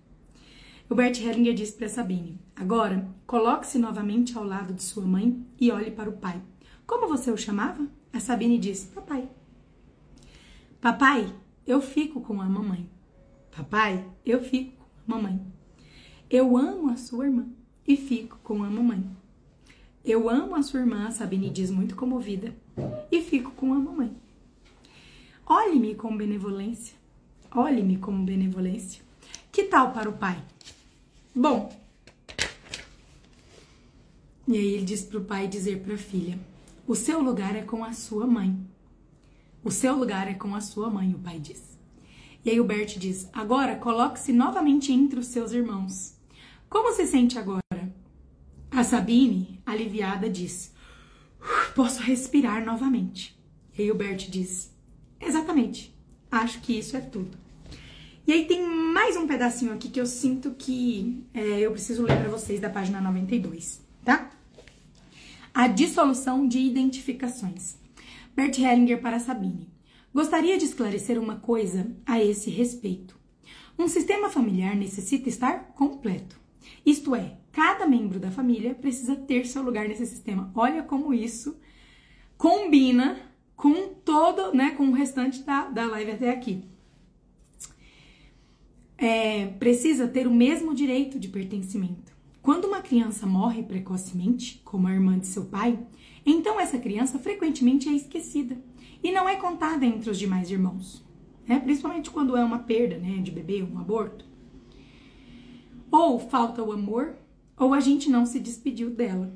O 0.88 0.94
Bert 0.94 1.20
Hellinger 1.20 1.54
disse 1.54 1.72
para 1.72 1.88
Sabine: 1.88 2.38
Agora, 2.54 3.12
coloque-se 3.26 3.76
novamente 3.76 4.38
ao 4.38 4.44
lado 4.44 4.72
de 4.72 4.84
sua 4.84 5.04
mãe 5.04 5.44
e 5.60 5.72
olhe 5.72 5.90
para 5.90 6.08
o 6.08 6.16
pai. 6.16 6.40
Como 6.86 7.08
você 7.08 7.32
o 7.32 7.36
chamava? 7.36 7.84
A 8.12 8.20
Sabine 8.20 8.56
disse: 8.56 8.86
Papai. 8.86 9.28
Papai, 10.80 11.34
eu 11.66 11.82
fico 11.82 12.20
com 12.20 12.40
a 12.40 12.48
mamãe. 12.48 12.88
Papai, 13.56 14.04
eu 14.24 14.42
fico 14.44 14.84
com 15.06 15.14
a 15.14 15.16
mamãe. 15.16 15.40
Eu 16.28 16.58
amo 16.58 16.90
a 16.90 16.96
sua 16.98 17.24
irmã 17.24 17.46
e 17.88 17.96
fico 17.96 18.38
com 18.44 18.62
a 18.62 18.68
mamãe. 18.68 19.02
Eu 20.04 20.28
amo 20.28 20.54
a 20.54 20.62
sua 20.62 20.80
irmã, 20.80 21.10
Sabine 21.10 21.48
diz 21.48 21.70
muito 21.70 21.96
comovida, 21.96 22.54
e 23.10 23.22
fico 23.22 23.50
com 23.52 23.72
a 23.72 23.78
mamãe. 23.78 24.14
Olhe-me 25.46 25.94
com 25.94 26.14
benevolência. 26.14 26.94
Olhe-me 27.50 27.96
com 27.96 28.24
benevolência. 28.26 29.02
Que 29.50 29.62
tal 29.64 29.90
para 29.92 30.10
o 30.10 30.18
pai? 30.18 30.44
Bom. 31.34 31.74
E 34.46 34.54
aí 34.54 34.74
ele 34.74 34.84
diz 34.84 35.02
para 35.02 35.18
o 35.18 35.24
pai 35.24 35.48
dizer 35.48 35.80
para 35.80 35.94
a 35.94 35.98
filha: 35.98 36.38
o 36.86 36.94
seu 36.94 37.22
lugar 37.22 37.56
é 37.56 37.62
com 37.62 37.82
a 37.82 37.94
sua 37.94 38.26
mãe. 38.26 38.54
O 39.64 39.70
seu 39.70 39.96
lugar 39.96 40.28
é 40.28 40.34
com 40.34 40.54
a 40.54 40.60
sua 40.60 40.90
mãe, 40.90 41.14
o 41.14 41.18
pai 41.18 41.40
diz. 41.40 41.75
E 42.44 42.50
aí 42.50 42.60
o 42.60 42.64
Bert 42.64 42.98
diz: 42.98 43.28
Agora 43.32 43.76
coloque-se 43.76 44.32
novamente 44.32 44.92
entre 44.92 45.18
os 45.18 45.26
seus 45.26 45.52
irmãos. 45.52 46.14
Como 46.68 46.92
se 46.92 47.06
sente 47.06 47.38
agora? 47.38 47.62
A 48.70 48.84
Sabine, 48.84 49.60
aliviada, 49.64 50.28
diz: 50.28 50.72
Posso 51.74 52.02
respirar 52.02 52.64
novamente. 52.64 53.38
E 53.76 53.82
aí 53.82 53.90
o 53.90 53.94
Bert 53.94 54.28
diz: 54.28 54.72
Exatamente. 55.20 55.94
Acho 56.30 56.60
que 56.60 56.78
isso 56.78 56.96
é 56.96 57.00
tudo. 57.00 57.38
E 58.26 58.32
aí 58.32 58.44
tem 58.44 58.66
mais 58.66 59.16
um 59.16 59.26
pedacinho 59.26 59.72
aqui 59.72 59.88
que 59.88 60.00
eu 60.00 60.06
sinto 60.06 60.50
que 60.50 61.24
é, 61.32 61.60
eu 61.60 61.70
preciso 61.70 62.02
ler 62.02 62.18
para 62.18 62.28
vocês 62.28 62.60
da 62.60 62.68
página 62.68 63.00
92, 63.00 63.80
tá? 64.04 64.30
A 65.54 65.68
dissolução 65.68 66.46
de 66.46 66.58
identificações. 66.58 67.76
Bert 68.34 68.58
Hellinger 68.58 69.00
para 69.00 69.20
Sabine. 69.20 69.68
Gostaria 70.16 70.56
de 70.56 70.64
esclarecer 70.64 71.20
uma 71.20 71.36
coisa 71.36 71.94
a 72.06 72.18
esse 72.18 72.48
respeito. 72.48 73.20
Um 73.78 73.86
sistema 73.86 74.30
familiar 74.30 74.74
necessita 74.74 75.28
estar 75.28 75.74
completo. 75.74 76.40
Isto 76.86 77.14
é, 77.14 77.36
cada 77.52 77.86
membro 77.86 78.18
da 78.18 78.30
família 78.30 78.74
precisa 78.74 79.14
ter 79.14 79.44
seu 79.44 79.62
lugar 79.62 79.86
nesse 79.86 80.06
sistema. 80.06 80.50
Olha 80.54 80.82
como 80.82 81.12
isso 81.12 81.60
combina 82.38 83.30
com 83.54 83.88
todo, 83.88 84.54
né, 84.54 84.70
com 84.70 84.88
o 84.88 84.92
restante 84.92 85.42
da, 85.42 85.68
da 85.68 85.84
live 85.84 86.12
até 86.12 86.30
aqui. 86.30 86.64
É, 88.96 89.48
precisa 89.58 90.08
ter 90.08 90.26
o 90.26 90.32
mesmo 90.32 90.74
direito 90.74 91.18
de 91.18 91.28
pertencimento. 91.28 92.16
Quando 92.40 92.64
uma 92.64 92.80
criança 92.80 93.26
morre 93.26 93.62
precocemente, 93.62 94.62
como 94.64 94.88
a 94.88 94.94
irmã 94.94 95.18
de 95.18 95.26
seu 95.26 95.44
pai, 95.44 95.78
então 96.24 96.58
essa 96.58 96.78
criança 96.78 97.18
frequentemente 97.18 97.90
é 97.90 97.92
esquecida 97.92 98.56
e 99.06 99.12
não 99.12 99.28
é 99.28 99.36
contada 99.36 99.86
entre 99.86 100.10
os 100.10 100.18
demais 100.18 100.50
irmãos, 100.50 101.00
né? 101.46 101.60
principalmente 101.60 102.10
quando 102.10 102.36
é 102.36 102.42
uma 102.42 102.58
perda 102.58 102.98
né, 102.98 103.18
de 103.18 103.30
bebê, 103.30 103.62
um 103.62 103.78
aborto. 103.78 104.24
Ou 105.92 106.18
falta 106.18 106.60
o 106.60 106.72
amor, 106.72 107.14
ou 107.56 107.72
a 107.72 107.78
gente 107.78 108.10
não 108.10 108.26
se 108.26 108.40
despediu 108.40 108.90
dela. 108.90 109.32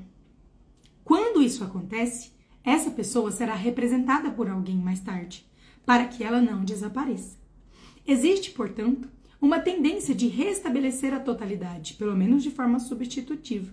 Quando 1.05 1.41
isso 1.41 1.63
acontece, 1.63 2.33
essa 2.65 2.91
pessoa 2.91 3.31
será 3.31 3.55
representada 3.55 4.29
por 4.29 4.49
alguém 4.49 4.75
mais 4.75 4.99
tarde, 4.99 5.49
para 5.85 6.05
que 6.05 6.21
ela 6.21 6.41
não 6.41 6.65
desapareça. 6.65 7.37
Existe, 8.05 8.51
portanto, 8.51 9.07
uma 9.39 9.61
tendência 9.61 10.13
de 10.13 10.27
restabelecer 10.27 11.13
a 11.13 11.19
totalidade, 11.21 11.93
pelo 11.93 12.13
menos 12.13 12.43
de 12.43 12.51
forma 12.51 12.77
substitutiva. 12.77 13.71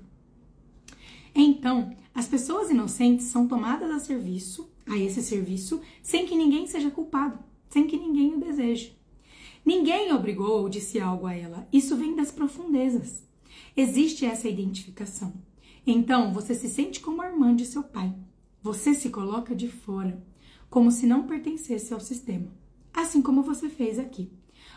Então, 1.35 1.93
as 2.15 2.29
pessoas 2.29 2.71
inocentes 2.71 3.27
são 3.27 3.49
tomadas 3.49 3.91
a 3.91 3.99
serviço, 3.99 4.71
a 4.89 4.97
esse 4.99 5.23
serviço 5.23 5.81
sem 6.03 6.27
que 6.27 6.37
ninguém 6.37 6.67
seja 6.67 6.91
culpado, 6.91 7.39
sem 7.69 7.87
que 7.87 7.97
ninguém 7.97 8.35
o 8.35 8.41
deseje. 8.41 8.99
Ninguém 9.65 10.13
obrigou 10.13 10.63
ou 10.63 10.69
disse 10.69 10.99
algo 10.99 11.27
a 11.27 11.35
ela. 11.35 11.69
Isso 11.73 11.97
vem 11.97 12.17
das 12.17 12.31
profundezas. 12.31 13.23
Existe 13.77 14.25
essa 14.25 14.49
identificação. 14.49 15.33
Então, 15.87 16.33
você 16.33 16.55
se 16.55 16.69
sente 16.69 17.01
como 17.01 17.23
a 17.23 17.29
irmã 17.29 17.55
de 17.55 17.67
seu 17.67 17.83
pai. 17.83 18.15
Você 18.63 18.95
se 18.95 19.11
coloca 19.11 19.55
de 19.55 19.69
fora, 19.69 20.23
como 20.69 20.91
se 20.91 21.07
não 21.07 21.27
pertencesse 21.27 21.93
ao 21.93 22.01
sistema. 22.01 22.51
Assim 22.93 23.23
como 23.23 23.43
você 23.43 23.69
fez 23.69 23.99
aqui. 23.99 24.31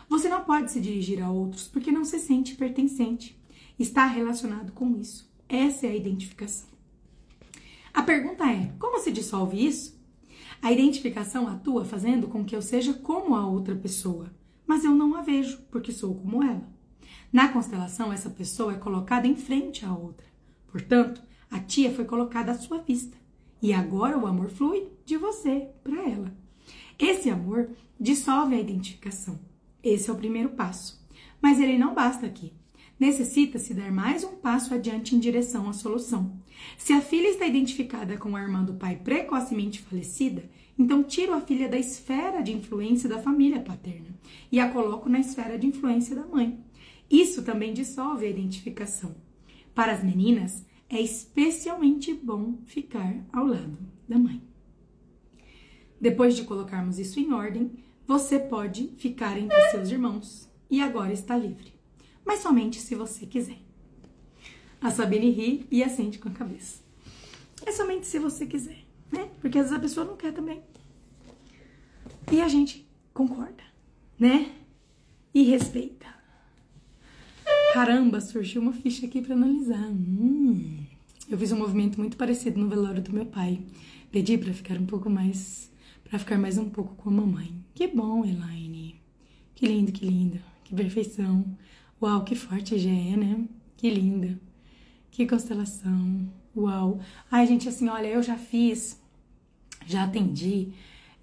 Você 0.08 0.28
não 0.28 0.44
pode 0.44 0.70
se 0.70 0.80
dirigir 0.80 1.22
a 1.22 1.30
outros 1.30 1.68
porque 1.68 1.90
não 1.90 2.04
se 2.04 2.18
sente 2.18 2.54
pertencente. 2.54 3.38
Está 3.78 4.06
relacionado 4.06 4.72
com 4.72 4.96
isso. 4.96 5.30
Essa 5.48 5.86
é 5.86 5.90
a 5.90 5.96
identificação. 5.96 6.68
A 7.92 8.02
pergunta 8.02 8.44
é: 8.44 8.72
como 8.78 8.98
se 9.00 9.10
dissolve 9.10 9.66
isso? 9.66 10.00
A 10.62 10.70
identificação 10.70 11.48
atua 11.48 11.84
fazendo 11.84 12.28
com 12.28 12.44
que 12.44 12.54
eu 12.54 12.62
seja 12.62 12.94
como 12.94 13.34
a 13.34 13.44
outra 13.44 13.74
pessoa, 13.74 14.32
mas 14.64 14.84
eu 14.84 14.94
não 14.94 15.16
a 15.16 15.20
vejo 15.20 15.58
porque 15.72 15.90
sou 15.90 16.14
como 16.14 16.40
ela. 16.40 16.62
Na 17.32 17.48
constelação, 17.48 18.12
essa 18.12 18.30
pessoa 18.30 18.74
é 18.74 18.78
colocada 18.78 19.26
em 19.26 19.34
frente 19.34 19.84
à 19.84 19.92
outra. 19.92 20.24
Portanto, 20.70 21.20
a 21.50 21.58
tia 21.58 21.92
foi 21.92 22.04
colocada 22.04 22.52
à 22.52 22.54
sua 22.54 22.78
vista. 22.78 23.16
E 23.60 23.72
agora 23.72 24.16
o 24.16 24.26
amor 24.26 24.50
flui 24.50 24.86
de 25.04 25.16
você 25.16 25.68
para 25.82 26.00
ela. 26.08 26.32
Esse 26.96 27.28
amor 27.28 27.70
dissolve 27.98 28.54
a 28.54 28.60
identificação. 28.60 29.40
Esse 29.82 30.10
é 30.10 30.12
o 30.12 30.16
primeiro 30.16 30.50
passo. 30.50 31.04
Mas 31.40 31.58
ele 31.58 31.76
não 31.76 31.92
basta 31.92 32.24
aqui. 32.24 32.52
Necessita-se 33.00 33.74
dar 33.74 33.90
mais 33.90 34.22
um 34.22 34.36
passo 34.36 34.72
adiante 34.72 35.16
em 35.16 35.18
direção 35.18 35.68
à 35.68 35.72
solução. 35.72 36.40
Se 36.76 36.92
a 36.92 37.00
filha 37.00 37.28
está 37.28 37.46
identificada 37.46 38.16
com 38.16 38.34
a 38.34 38.42
irmã 38.42 38.64
do 38.64 38.74
pai 38.74 38.96
precocemente 38.96 39.80
falecida, 39.80 40.44
então 40.78 41.02
tiro 41.02 41.34
a 41.34 41.40
filha 41.40 41.68
da 41.68 41.78
esfera 41.78 42.42
de 42.42 42.52
influência 42.52 43.08
da 43.08 43.18
família 43.18 43.60
paterna 43.60 44.08
e 44.50 44.58
a 44.58 44.68
coloco 44.68 45.08
na 45.08 45.20
esfera 45.20 45.58
de 45.58 45.66
influência 45.66 46.16
da 46.16 46.26
mãe. 46.26 46.58
Isso 47.10 47.42
também 47.42 47.72
dissolve 47.72 48.26
a 48.26 48.30
identificação. 48.30 49.14
Para 49.74 49.92
as 49.92 50.02
meninas, 50.02 50.64
é 50.88 51.00
especialmente 51.00 52.12
bom 52.12 52.58
ficar 52.66 53.24
ao 53.32 53.46
lado 53.46 53.78
da 54.08 54.18
mãe. 54.18 54.42
Depois 56.00 56.34
de 56.36 56.44
colocarmos 56.44 56.98
isso 56.98 57.20
em 57.20 57.32
ordem, 57.32 57.70
você 58.06 58.38
pode 58.38 58.88
ficar 58.98 59.38
entre 59.38 59.56
seus 59.70 59.90
irmãos 59.90 60.50
e 60.70 60.80
agora 60.80 61.12
está 61.12 61.36
livre, 61.36 61.72
mas 62.24 62.40
somente 62.40 62.80
se 62.80 62.94
você 62.94 63.24
quiser. 63.24 63.61
A 64.82 64.90
Sabine 64.90 65.30
ri 65.30 65.66
e 65.70 65.82
assente 65.82 66.18
com 66.18 66.28
a 66.28 66.32
cabeça. 66.32 66.82
É 67.64 67.70
somente 67.70 68.06
se 68.06 68.18
você 68.18 68.44
quiser, 68.46 68.84
né? 69.12 69.30
Porque 69.40 69.58
às 69.58 69.66
vezes 69.66 69.78
a 69.78 69.80
pessoa 69.80 70.04
não 70.04 70.16
quer 70.16 70.32
também. 70.32 70.60
E 72.32 72.40
a 72.40 72.48
gente 72.48 72.84
concorda, 73.14 73.62
né? 74.18 74.52
E 75.32 75.44
respeita. 75.44 76.06
Caramba, 77.72 78.20
surgiu 78.20 78.60
uma 78.60 78.72
ficha 78.72 79.06
aqui 79.06 79.22
para 79.22 79.34
analisar. 79.34 79.88
Hum, 79.88 80.84
eu 81.28 81.38
fiz 81.38 81.52
um 81.52 81.58
movimento 81.58 81.98
muito 81.98 82.16
parecido 82.16 82.60
no 82.60 82.68
velório 82.68 83.00
do 83.02 83.12
meu 83.12 83.26
pai. 83.26 83.60
Pedi 84.10 84.36
para 84.36 84.52
ficar 84.52 84.76
um 84.76 84.86
pouco 84.86 85.08
mais 85.08 85.70
para 86.04 86.18
ficar 86.18 86.36
mais 86.36 86.58
um 86.58 86.68
pouco 86.68 86.94
com 86.96 87.08
a 87.08 87.12
mamãe. 87.12 87.54
Que 87.74 87.86
bom, 87.86 88.22
Elaine. 88.22 89.00
Que 89.54 89.66
lindo, 89.66 89.92
que 89.92 90.04
lindo. 90.04 90.40
Que 90.64 90.74
perfeição. 90.74 91.44
Uau, 92.02 92.22
que 92.24 92.34
forte 92.34 92.78
já 92.78 92.90
é, 92.90 93.16
né? 93.16 93.46
Que 93.78 93.88
linda. 93.88 94.38
Que 95.12 95.26
constelação. 95.26 96.26
Uau. 96.56 96.98
Ai, 97.30 97.46
gente, 97.46 97.68
assim, 97.68 97.88
olha, 97.88 98.06
eu 98.08 98.22
já 98.22 98.36
fiz, 98.36 98.98
já 99.86 100.04
atendi 100.04 100.72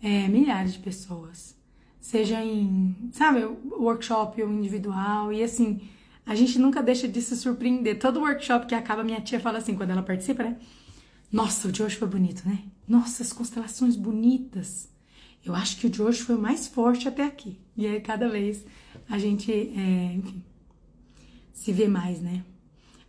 é, 0.01 0.27
milhares 0.27 0.73
de 0.73 0.79
pessoas. 0.79 1.57
Seja 1.99 2.41
em, 2.41 2.95
sabe, 3.11 3.43
workshop 3.71 4.41
ou 4.43 4.53
individual. 4.53 5.33
E 5.33 5.43
assim, 5.43 5.81
a 6.23 6.35
gente 6.35 6.59
nunca 6.59 6.83
deixa 6.83 7.07
de 7.07 7.19
se 7.19 7.35
surpreender. 7.35 7.97
Todo 7.97 8.19
workshop 8.19 8.67
que 8.67 8.75
acaba, 8.75 9.03
minha 9.03 9.19
tia 9.21 9.39
fala 9.39 9.57
assim, 9.57 9.75
quando 9.75 9.89
ela 9.89 10.03
participa, 10.03 10.43
né? 10.43 10.57
Nossa, 11.31 11.67
o 11.67 11.71
de 11.71 11.81
hoje 11.81 11.95
foi 11.95 12.07
bonito, 12.07 12.47
né? 12.47 12.59
Nossa, 12.87 13.23
as 13.23 13.33
constelações 13.33 13.95
bonitas. 13.95 14.87
Eu 15.43 15.55
acho 15.55 15.77
que 15.77 15.87
o 15.87 15.89
de 15.89 15.99
hoje 16.01 16.21
foi 16.21 16.35
o 16.35 16.39
mais 16.39 16.67
forte 16.67 17.07
até 17.07 17.25
aqui. 17.25 17.57
E 17.75 17.87
aí, 17.87 17.99
cada 18.01 18.29
vez 18.29 18.63
a 19.09 19.17
gente, 19.17 19.51
é, 19.51 20.13
enfim, 20.13 20.43
se 21.53 21.73
vê 21.73 21.87
mais, 21.87 22.21
né? 22.21 22.43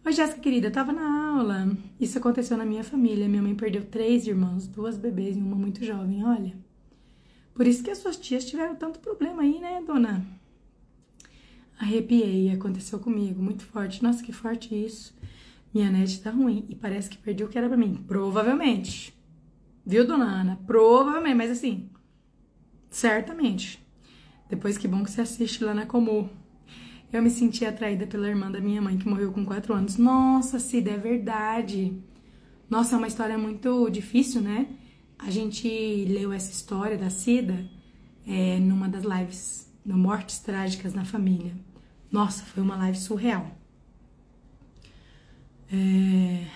Oi, 0.03 0.15
Jéssica, 0.15 0.41
querida, 0.41 0.69
eu 0.69 0.73
tava 0.73 0.93
na 0.93 1.37
aula. 1.37 1.77
Isso 2.01 2.17
aconteceu 2.17 2.57
na 2.57 2.65
minha 2.65 2.83
família. 2.83 3.29
Minha 3.29 3.43
mãe 3.43 3.55
perdeu 3.55 3.85
três 3.85 4.27
irmãos, 4.27 4.67
duas 4.67 4.97
bebês 4.97 5.37
e 5.37 5.41
uma 5.41 5.55
muito 5.55 5.85
jovem, 5.85 6.25
olha. 6.25 6.57
Por 7.55 7.67
isso 7.67 7.83
que 7.83 7.91
as 7.91 7.99
suas 7.99 8.17
tias 8.17 8.47
tiveram 8.47 8.75
tanto 8.75 8.99
problema 8.99 9.43
aí, 9.43 9.61
né, 9.61 9.83
dona? 9.87 10.27
Arrepiei, 11.79 12.51
aconteceu 12.51 12.99
comigo, 12.99 13.43
muito 13.43 13.63
forte. 13.63 14.03
Nossa, 14.03 14.23
que 14.23 14.33
forte 14.33 14.75
isso. 14.75 15.15
Minha 15.73 15.91
net 15.91 16.23
tá 16.23 16.31
ruim 16.31 16.65
e 16.71 16.75
parece 16.75 17.11
que 17.11 17.19
perdi 17.19 17.45
o 17.45 17.49
que 17.49 17.59
era 17.59 17.69
pra 17.69 17.77
mim. 17.77 18.03
Provavelmente. 18.09 19.15
Viu, 19.85 20.07
dona 20.07 20.25
Ana? 20.25 20.59
Provavelmente, 20.67 21.37
mas 21.37 21.51
assim, 21.51 21.91
certamente. 22.89 23.85
Depois 24.49 24.79
que 24.79 24.89
bom 24.89 25.05
que 25.05 25.11
você 25.11 25.21
assiste 25.21 25.63
lá 25.63 25.75
na 25.75 25.85
Comum. 25.85 26.27
Eu 27.13 27.23
me 27.23 27.31
senti 27.31 27.65
atraída 27.65 28.07
pela 28.07 28.29
irmã 28.29 28.51
da 28.51 28.61
minha 28.61 28.81
mãe 28.81 28.97
que 28.97 29.09
morreu 29.09 29.33
com 29.33 29.45
4 29.45 29.75
anos. 29.75 29.97
Nossa, 29.97 30.61
Cida, 30.61 30.93
é 30.93 30.97
verdade. 30.97 31.93
Nossa, 32.69 32.95
é 32.95 32.99
uma 32.99 33.09
história 33.09 33.37
muito 33.37 33.91
difícil, 33.91 34.41
né? 34.41 34.69
A 35.19 35.31
gente 35.31 35.69
leu 36.07 36.33
essa 36.33 36.53
história 36.53 36.97
da 36.97 37.11
Cida 37.11 37.69
é, 38.27 38.59
numa 38.61 38.89
das 38.89 39.03
lives 39.03 39.69
no 39.85 39.99
Mortes 39.99 40.39
Trágicas 40.39 40.95
na 40.95 41.05
Família. 41.05 41.53
Nossa, 42.13 42.45
foi 42.45 42.63
uma 42.63 42.77
live 42.77 42.99
surreal. 42.99 43.51
É... 45.73 46.47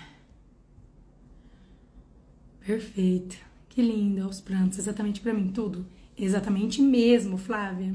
Perfeito. 2.65 3.37
Que 3.69 3.83
lindo, 3.83 4.23
aos 4.23 4.41
prantos. 4.41 4.79
Exatamente 4.79 5.21
para 5.21 5.35
mim, 5.35 5.49
tudo. 5.49 5.85
Exatamente 6.17 6.81
mesmo, 6.81 7.37
Flávia. 7.37 7.93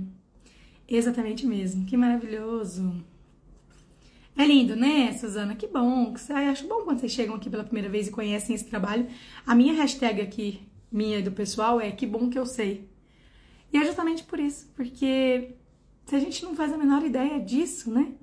Exatamente 0.89 1.45
mesmo. 1.45 1.85
Que 1.85 1.95
maravilhoso. 1.95 3.05
É 4.35 4.45
lindo, 4.45 4.75
né, 4.75 5.13
Suzana? 5.13 5.55
Que 5.55 5.67
bom. 5.67 6.13
Acho 6.49 6.67
bom 6.67 6.81
quando 6.83 6.99
vocês 6.99 7.11
chegam 7.11 7.35
aqui 7.35 7.49
pela 7.49 7.63
primeira 7.63 7.89
vez 7.89 8.07
e 8.07 8.11
conhecem 8.11 8.55
esse 8.55 8.65
trabalho. 8.65 9.07
A 9.45 9.53
minha 9.53 9.73
hashtag 9.73 10.21
aqui, 10.21 10.61
minha 10.91 11.19
e 11.19 11.21
do 11.21 11.31
pessoal, 11.31 11.79
é 11.79 11.91
que 11.91 12.07
bom 12.07 12.29
que 12.29 12.39
eu 12.39 12.45
sei. 12.45 12.89
E 13.71 13.77
é 13.77 13.85
justamente 13.85 14.23
por 14.23 14.39
isso, 14.39 14.71
porque 14.75 15.51
se 16.05 16.15
a 16.15 16.19
gente 16.19 16.43
não 16.43 16.55
faz 16.55 16.73
a 16.73 16.77
menor 16.77 17.03
ideia 17.03 17.39
disso, 17.39 17.91
né? 17.91 18.13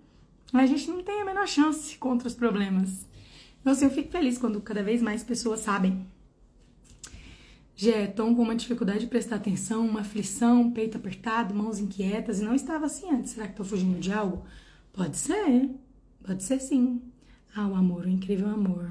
a 0.53 0.67
gente 0.67 0.89
não 0.89 1.03
tem 1.03 1.21
a 1.21 1.25
menor 1.25 1.47
chance 1.47 1.97
contra 1.99 2.27
os 2.27 2.35
problemas. 2.35 3.07
Então, 3.61 3.73
assim, 3.73 3.85
eu 3.85 3.91
fico 3.91 4.11
feliz 4.11 4.39
quando 4.39 4.61
cada 4.61 4.83
vez 4.83 5.03
mais 5.03 5.23
pessoas 5.23 5.61
sabem. 5.61 6.07
Tom 8.15 8.35
com 8.35 8.43
uma 8.43 8.57
dificuldade 8.57 9.01
de 9.01 9.07
prestar 9.07 9.37
atenção, 9.37 9.87
uma 9.87 10.01
aflição, 10.01 10.71
peito 10.71 10.97
apertado, 10.97 11.55
mãos 11.55 11.79
inquietas, 11.79 12.41
e 12.41 12.45
não 12.45 12.55
estava 12.55 12.87
assim 12.87 13.11
antes. 13.11 13.33
Será 13.33 13.47
que 13.47 13.53
estou 13.53 13.67
fugindo 13.67 14.01
de 14.01 14.13
algo? 14.13 14.43
Pode 14.93 15.17
ser, 15.17 15.71
pode 16.25 16.43
ser 16.43 16.59
sim. 16.61 17.03
Ah, 17.55 17.69
o 17.69 17.75
amor, 17.75 18.07
o 18.07 18.09
incrível 18.09 18.49
amor. 18.49 18.91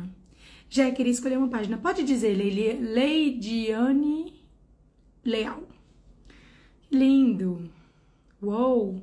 Já 0.70 0.92
queria 0.92 1.12
escolher 1.12 1.38
uma 1.38 1.48
página. 1.48 1.78
Pode 1.78 2.04
dizer, 2.04 2.36
Leidiane 2.36 4.34
Leal. 5.24 5.64
Lindo. 6.92 7.70
Uou! 8.42 9.02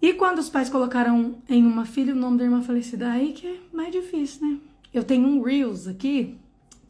E 0.00 0.12
quando 0.12 0.38
os 0.38 0.50
pais 0.50 0.68
colocaram 0.68 1.42
em 1.48 1.64
uma 1.64 1.86
filha 1.86 2.12
o 2.12 2.16
nome 2.16 2.36
da 2.36 2.44
irmã 2.44 2.60
falecida, 2.60 3.10
aí 3.10 3.32
que 3.32 3.46
é 3.46 3.58
mais 3.72 3.90
difícil, 3.90 4.46
né? 4.46 4.60
Eu 4.92 5.02
tenho 5.02 5.26
um 5.26 5.40
Reels 5.42 5.86
aqui, 5.86 6.36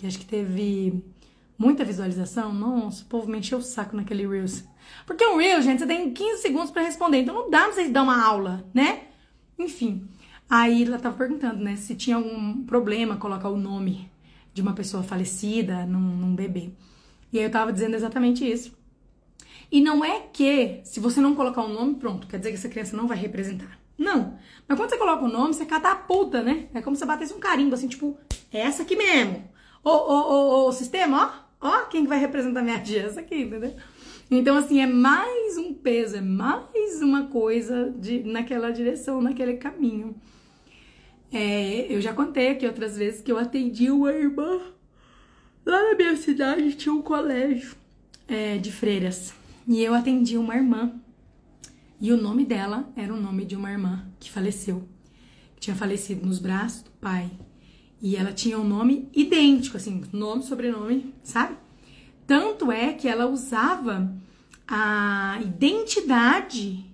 que 0.05 0.09
acho 0.09 0.18
que 0.18 0.26
teve 0.26 1.02
muita 1.57 1.84
visualização. 1.84 2.52
Nossa, 2.52 3.02
o 3.02 3.07
povo 3.07 3.30
me 3.30 3.38
encheu 3.38 3.59
o 3.59 3.62
saco 3.62 3.96
naquele 3.96 4.26
Reels. 4.26 4.64
Porque 5.07 5.26
um 5.26 5.38
Reels, 5.38 5.64
gente, 5.64 5.80
você 5.80 5.86
tem 5.86 6.12
15 6.12 6.42
segundos 6.42 6.70
para 6.70 6.82
responder, 6.82 7.22
então 7.22 7.34
não 7.34 7.50
dá 7.50 7.64
pra 7.64 7.72
vocês 7.72 7.90
dar 7.90 8.02
uma 8.02 8.22
aula, 8.22 8.64
né? 8.74 9.05
Enfim, 9.59 10.07
aí 10.48 10.84
ela 10.84 10.98
tava 10.98 11.16
perguntando, 11.16 11.62
né, 11.62 11.76
se 11.76 11.94
tinha 11.94 12.16
algum 12.16 12.64
problema 12.64 13.16
colocar 13.16 13.48
o 13.48 13.57
nome 13.57 14.11
de 14.52 14.61
uma 14.61 14.74
pessoa 14.74 15.02
falecida 15.02 15.86
num, 15.86 15.98
num 15.98 16.34
bebê. 16.34 16.70
E 17.32 17.38
aí 17.38 17.44
eu 17.44 17.50
tava 17.50 17.72
dizendo 17.72 17.94
exatamente 17.94 18.48
isso. 18.48 18.76
E 19.72 19.80
não 19.80 20.05
é 20.05 20.20
que, 20.20 20.80
se 20.84 21.00
você 21.00 21.20
não 21.20 21.34
colocar 21.34 21.62
o 21.62 21.66
um 21.66 21.72
nome, 21.72 21.94
pronto, 21.94 22.26
quer 22.26 22.36
dizer 22.36 22.50
que 22.50 22.57
essa 22.57 22.68
criança 22.68 22.96
não 22.96 23.09
vai 23.09 23.16
representar. 23.16 23.78
Não. 23.96 24.36
Mas 24.68 24.76
quando 24.76 24.90
você 24.90 24.98
coloca 24.98 25.24
o 25.24 25.28
nome, 25.28 25.55
você 25.55 25.64
catapulta, 25.64 26.42
né? 26.42 26.68
É 26.74 26.82
como 26.82 26.94
se 26.94 27.00
você 27.00 27.07
batesse 27.07 27.32
um 27.32 27.40
carimbo, 27.40 27.74
assim, 27.74 27.88
tipo, 27.88 28.18
é 28.52 28.61
essa 28.61 28.82
aqui 28.82 28.96
mesmo. 28.96 29.53
Ô, 29.85 29.91
ô, 29.91 30.64
ô, 30.64 30.66
ô, 30.66 30.72
sistema, 30.72 31.47
ó, 31.61 31.68
ó, 31.68 31.82
quem 31.87 32.03
que 32.03 32.09
vai 32.09 32.18
representar 32.18 32.62
minha 32.62 32.80
tia? 32.80 33.07
Aqui, 33.16 33.43
entendeu? 33.43 33.74
Então, 34.30 34.57
assim, 34.57 34.80
é 34.80 34.87
mais 34.87 35.59
um 35.59 35.74
peso, 35.74 36.16
é 36.16 36.20
mais 36.20 37.03
uma 37.03 37.26
coisa 37.26 37.95
de, 37.99 38.22
naquela 38.24 38.70
direção, 38.70 39.20
naquele 39.20 39.55
caminho. 39.55 40.16
É, 41.32 41.87
eu 41.93 42.01
já 42.01 42.12
contei 42.12 42.49
aqui 42.49 42.66
outras 42.66 42.97
vezes 42.97 43.20
que 43.20 43.30
eu 43.30 43.39
atendi 43.39 43.91
uma 43.91 44.12
irmã 44.12 44.61
Lá 45.66 45.82
na 45.82 45.97
minha 45.97 46.14
cidade 46.14 46.74
tinha 46.74 46.93
um 46.93 47.01
colégio 47.01 47.74
é, 48.28 48.59
de 48.59 48.70
freiras 48.70 49.32
e 49.66 49.82
eu 49.82 49.95
atendi 49.95 50.37
uma 50.37 50.55
irmã. 50.55 50.93
E 51.99 52.12
o 52.12 52.20
nome 52.20 52.45
dela 52.45 52.87
era 52.95 53.14
o 53.14 53.20
nome 53.20 53.47
de 53.47 53.57
uma 53.57 53.70
irmã 53.70 54.07
que 54.20 54.30
faleceu, 54.30 54.87
que 55.55 55.62
tinha 55.62 55.74
falecido 55.74 56.26
nos 56.26 56.39
braços 56.39 56.82
do 56.82 56.91
pai. 56.91 57.30
E 58.05 58.16
ela 58.16 58.34
tinha 58.34 58.59
um 58.59 58.68
nome 58.68 59.09
idêntico, 59.14 59.78
assim, 59.78 60.05
nome, 60.12 60.42
sobrenome, 60.42 61.14
sabe? 61.22 61.57
Tanto 62.26 62.70
é 62.70 62.92
que 62.92 63.09
ela 63.09 63.24
usava 63.24 64.14
a 64.68 65.38
identidade. 65.40 66.84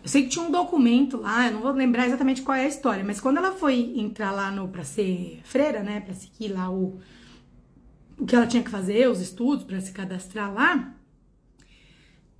Eu 0.00 0.08
sei 0.08 0.22
que 0.22 0.28
tinha 0.28 0.44
um 0.44 0.52
documento 0.52 1.16
lá, 1.16 1.48
eu 1.48 1.54
não 1.54 1.60
vou 1.60 1.72
lembrar 1.72 2.06
exatamente 2.06 2.42
qual 2.42 2.56
é 2.56 2.64
a 2.64 2.68
história, 2.68 3.02
mas 3.02 3.20
quando 3.20 3.38
ela 3.38 3.56
foi 3.56 3.92
entrar 3.96 4.30
lá 4.30 4.52
no 4.52 4.68
para 4.68 4.84
ser 4.84 5.40
freira, 5.42 5.82
né, 5.82 5.98
para 5.98 6.14
seguir 6.14 6.52
lá 6.52 6.70
o 6.70 7.00
o 8.16 8.24
que 8.24 8.36
ela 8.36 8.46
tinha 8.46 8.62
que 8.62 8.70
fazer, 8.70 9.10
os 9.10 9.20
estudos 9.20 9.64
para 9.64 9.80
se 9.80 9.90
cadastrar 9.90 10.54
lá, 10.54 10.94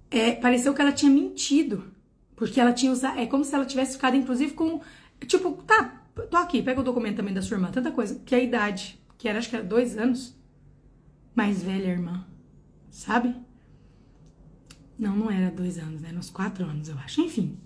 é, 0.08 0.30
pareceu 0.30 0.72
que 0.72 0.80
ela 0.80 0.92
tinha 0.92 1.10
mentido, 1.10 1.92
porque 2.36 2.60
ela 2.60 2.72
tinha 2.72 2.92
usado, 2.92 3.18
é 3.18 3.26
como 3.26 3.44
se 3.44 3.52
ela 3.52 3.66
tivesse 3.66 3.94
ficado 3.94 4.14
inclusive 4.14 4.52
com 4.52 4.80
tipo, 5.26 5.60
tá, 5.66 6.03
tô 6.14 6.36
aqui, 6.36 6.62
pega 6.62 6.80
o 6.80 6.84
documento 6.84 7.16
também 7.16 7.34
da 7.34 7.42
sua 7.42 7.56
irmã, 7.56 7.70
tanta 7.70 7.90
coisa, 7.90 8.20
que 8.24 8.34
a 8.34 8.40
idade, 8.40 9.00
que 9.18 9.28
era 9.28 9.38
acho 9.38 9.48
que 9.48 9.56
era 9.56 9.64
dois 9.64 9.98
anos 9.98 10.36
mais 11.34 11.62
velha 11.62 11.88
irmã, 11.88 12.24
sabe? 12.90 13.34
Não, 14.98 15.16
não 15.16 15.30
era 15.30 15.50
dois 15.50 15.78
anos, 15.78 16.00
né? 16.00 16.12
Uns 16.16 16.30
quatro 16.30 16.64
anos, 16.64 16.88
eu 16.88 16.96
acho. 16.98 17.20
Enfim. 17.20 17.58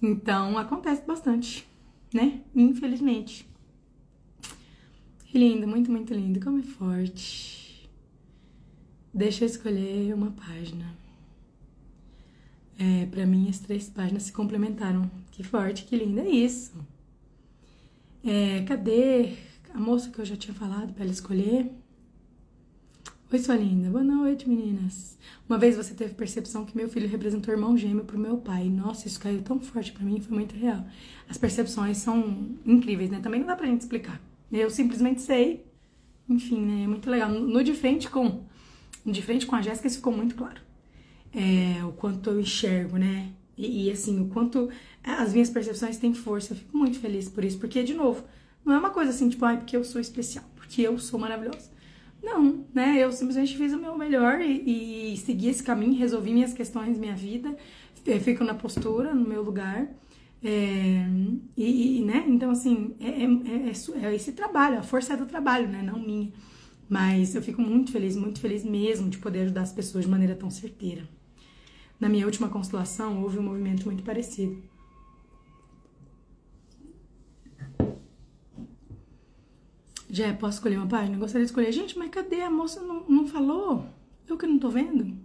Então, 0.00 0.56
acontece 0.56 1.02
bastante, 1.04 1.66
né? 2.14 2.40
Infelizmente. 2.54 3.48
Lindo, 5.34 5.66
muito, 5.66 5.90
muito 5.90 6.14
lindo. 6.14 6.40
Como 6.40 6.60
é 6.60 6.62
forte. 6.62 7.90
Deixa 9.12 9.44
eu 9.44 9.46
escolher 9.46 10.14
uma 10.14 10.30
página. 10.30 10.94
É, 12.78 13.06
para 13.06 13.26
mim, 13.26 13.48
as 13.48 13.58
três 13.58 13.90
páginas 13.90 14.22
se 14.24 14.32
complementaram. 14.32 15.10
Que 15.32 15.42
forte, 15.42 15.84
que 15.84 15.96
lindo. 15.96 16.20
É 16.20 16.28
isso. 16.28 16.72
É, 18.30 18.62
cadê 18.64 19.38
a 19.72 19.80
moça 19.80 20.10
que 20.10 20.18
eu 20.18 20.24
já 20.26 20.36
tinha 20.36 20.52
falado 20.52 20.92
para 20.92 21.02
ela 21.02 21.10
escolher? 21.10 21.72
Oi, 23.32 23.38
sua 23.38 23.56
linda. 23.56 23.88
Boa 23.88 24.04
noite, 24.04 24.46
meninas. 24.46 25.16
Uma 25.48 25.56
vez 25.56 25.78
você 25.78 25.94
teve 25.94 26.12
percepção 26.12 26.66
que 26.66 26.76
meu 26.76 26.90
filho 26.90 27.08
representou 27.08 27.54
irmão 27.54 27.74
gêmeo 27.74 28.04
pro 28.04 28.18
meu 28.18 28.36
pai. 28.36 28.68
Nossa, 28.68 29.08
isso 29.08 29.18
caiu 29.18 29.40
tão 29.40 29.58
forte 29.58 29.92
para 29.92 30.04
mim, 30.04 30.20
foi 30.20 30.36
muito 30.36 30.54
real. 30.54 30.84
As 31.26 31.38
percepções 31.38 31.96
são 31.96 32.50
incríveis, 32.66 33.08
né? 33.08 33.18
Também 33.20 33.40
não 33.40 33.46
dá 33.46 33.56
pra 33.56 33.66
gente 33.66 33.80
explicar. 33.80 34.20
Eu 34.52 34.68
simplesmente 34.68 35.22
sei. 35.22 35.64
Enfim, 36.28 36.60
né? 36.60 36.84
É 36.84 36.86
muito 36.86 37.08
legal. 37.08 37.30
No 37.30 37.64
de 37.64 37.72
frente 37.72 38.10
com 38.10 38.44
de 39.06 39.22
frente 39.22 39.46
com 39.46 39.56
a 39.56 39.62
Jéssica, 39.62 39.86
isso 39.88 39.96
ficou 39.96 40.12
muito 40.12 40.34
claro. 40.34 40.60
É, 41.32 41.82
o 41.82 41.92
quanto 41.92 42.28
eu 42.28 42.38
enxergo, 42.38 42.98
né? 42.98 43.32
E, 43.58 43.88
e 43.88 43.90
assim, 43.90 44.20
o 44.22 44.28
quanto 44.28 44.70
as 45.04 45.32
minhas 45.34 45.50
percepções 45.50 45.98
têm 45.98 46.14
força. 46.14 46.54
Eu 46.54 46.56
fico 46.56 46.78
muito 46.78 46.98
feliz 46.98 47.28
por 47.28 47.44
isso, 47.44 47.58
porque 47.58 47.82
de 47.82 47.92
novo, 47.92 48.24
não 48.64 48.72
é 48.72 48.78
uma 48.78 48.90
coisa 48.90 49.10
assim, 49.10 49.28
tipo, 49.28 49.44
ai, 49.44 49.58
porque 49.58 49.76
eu 49.76 49.84
sou 49.84 50.00
especial, 50.00 50.44
porque 50.56 50.80
eu 50.80 50.98
sou 50.98 51.18
maravilhosa 51.18 51.76
não, 52.22 52.64
né? 52.74 52.96
Eu 52.98 53.12
simplesmente 53.12 53.56
fiz 53.56 53.72
o 53.72 53.78
meu 53.78 53.96
melhor 53.96 54.40
e, 54.40 55.12
e 55.12 55.16
segui 55.16 55.48
esse 55.48 55.62
caminho, 55.62 55.98
resolvi 55.98 56.32
minhas 56.32 56.52
questões, 56.52 56.98
minha 56.98 57.14
vida, 57.14 57.56
fico 58.20 58.44
na 58.44 58.54
postura, 58.54 59.14
no 59.14 59.26
meu 59.26 59.42
lugar. 59.42 59.88
É, 60.42 61.06
e, 61.56 61.98
e, 61.98 62.04
né? 62.04 62.24
Então, 62.28 62.50
assim, 62.50 62.94
é, 63.00 63.08
é, 63.08 63.24
é, 63.24 64.06
é, 64.06 64.14
esse 64.14 64.32
trabalho, 64.32 64.78
a 64.78 64.82
força 64.82 65.14
é 65.14 65.16
do 65.16 65.26
trabalho, 65.26 65.68
né? 65.68 65.82
Não 65.82 65.98
minha. 65.98 66.32
Mas 66.88 67.34
eu 67.34 67.42
fico 67.42 67.60
muito 67.60 67.92
feliz, 67.92 68.16
muito 68.16 68.40
feliz 68.40 68.64
mesmo 68.64 69.08
de 69.10 69.18
poder 69.18 69.42
ajudar 69.42 69.62
as 69.62 69.72
pessoas 69.72 70.04
de 70.04 70.10
maneira 70.10 70.34
tão 70.34 70.50
certeira. 70.50 71.02
Na 72.00 72.08
minha 72.08 72.26
última 72.26 72.48
constelação, 72.48 73.22
houve 73.22 73.38
um 73.38 73.42
movimento 73.42 73.84
muito 73.86 74.02
parecido. 74.02 74.62
Já 80.10 80.32
posso 80.32 80.58
escolher 80.58 80.76
uma 80.76 80.86
página? 80.86 81.16
Eu 81.16 81.20
gostaria 81.20 81.44
de 81.44 81.50
escolher. 81.50 81.70
Gente, 81.70 81.98
mas 81.98 82.10
cadê? 82.10 82.40
A 82.40 82.50
moça 82.50 82.80
não, 82.80 83.04
não 83.08 83.26
falou? 83.26 83.86
Eu 84.26 84.36
que 84.36 84.46
não 84.46 84.58
tô 84.58 84.70
vendo? 84.70 85.16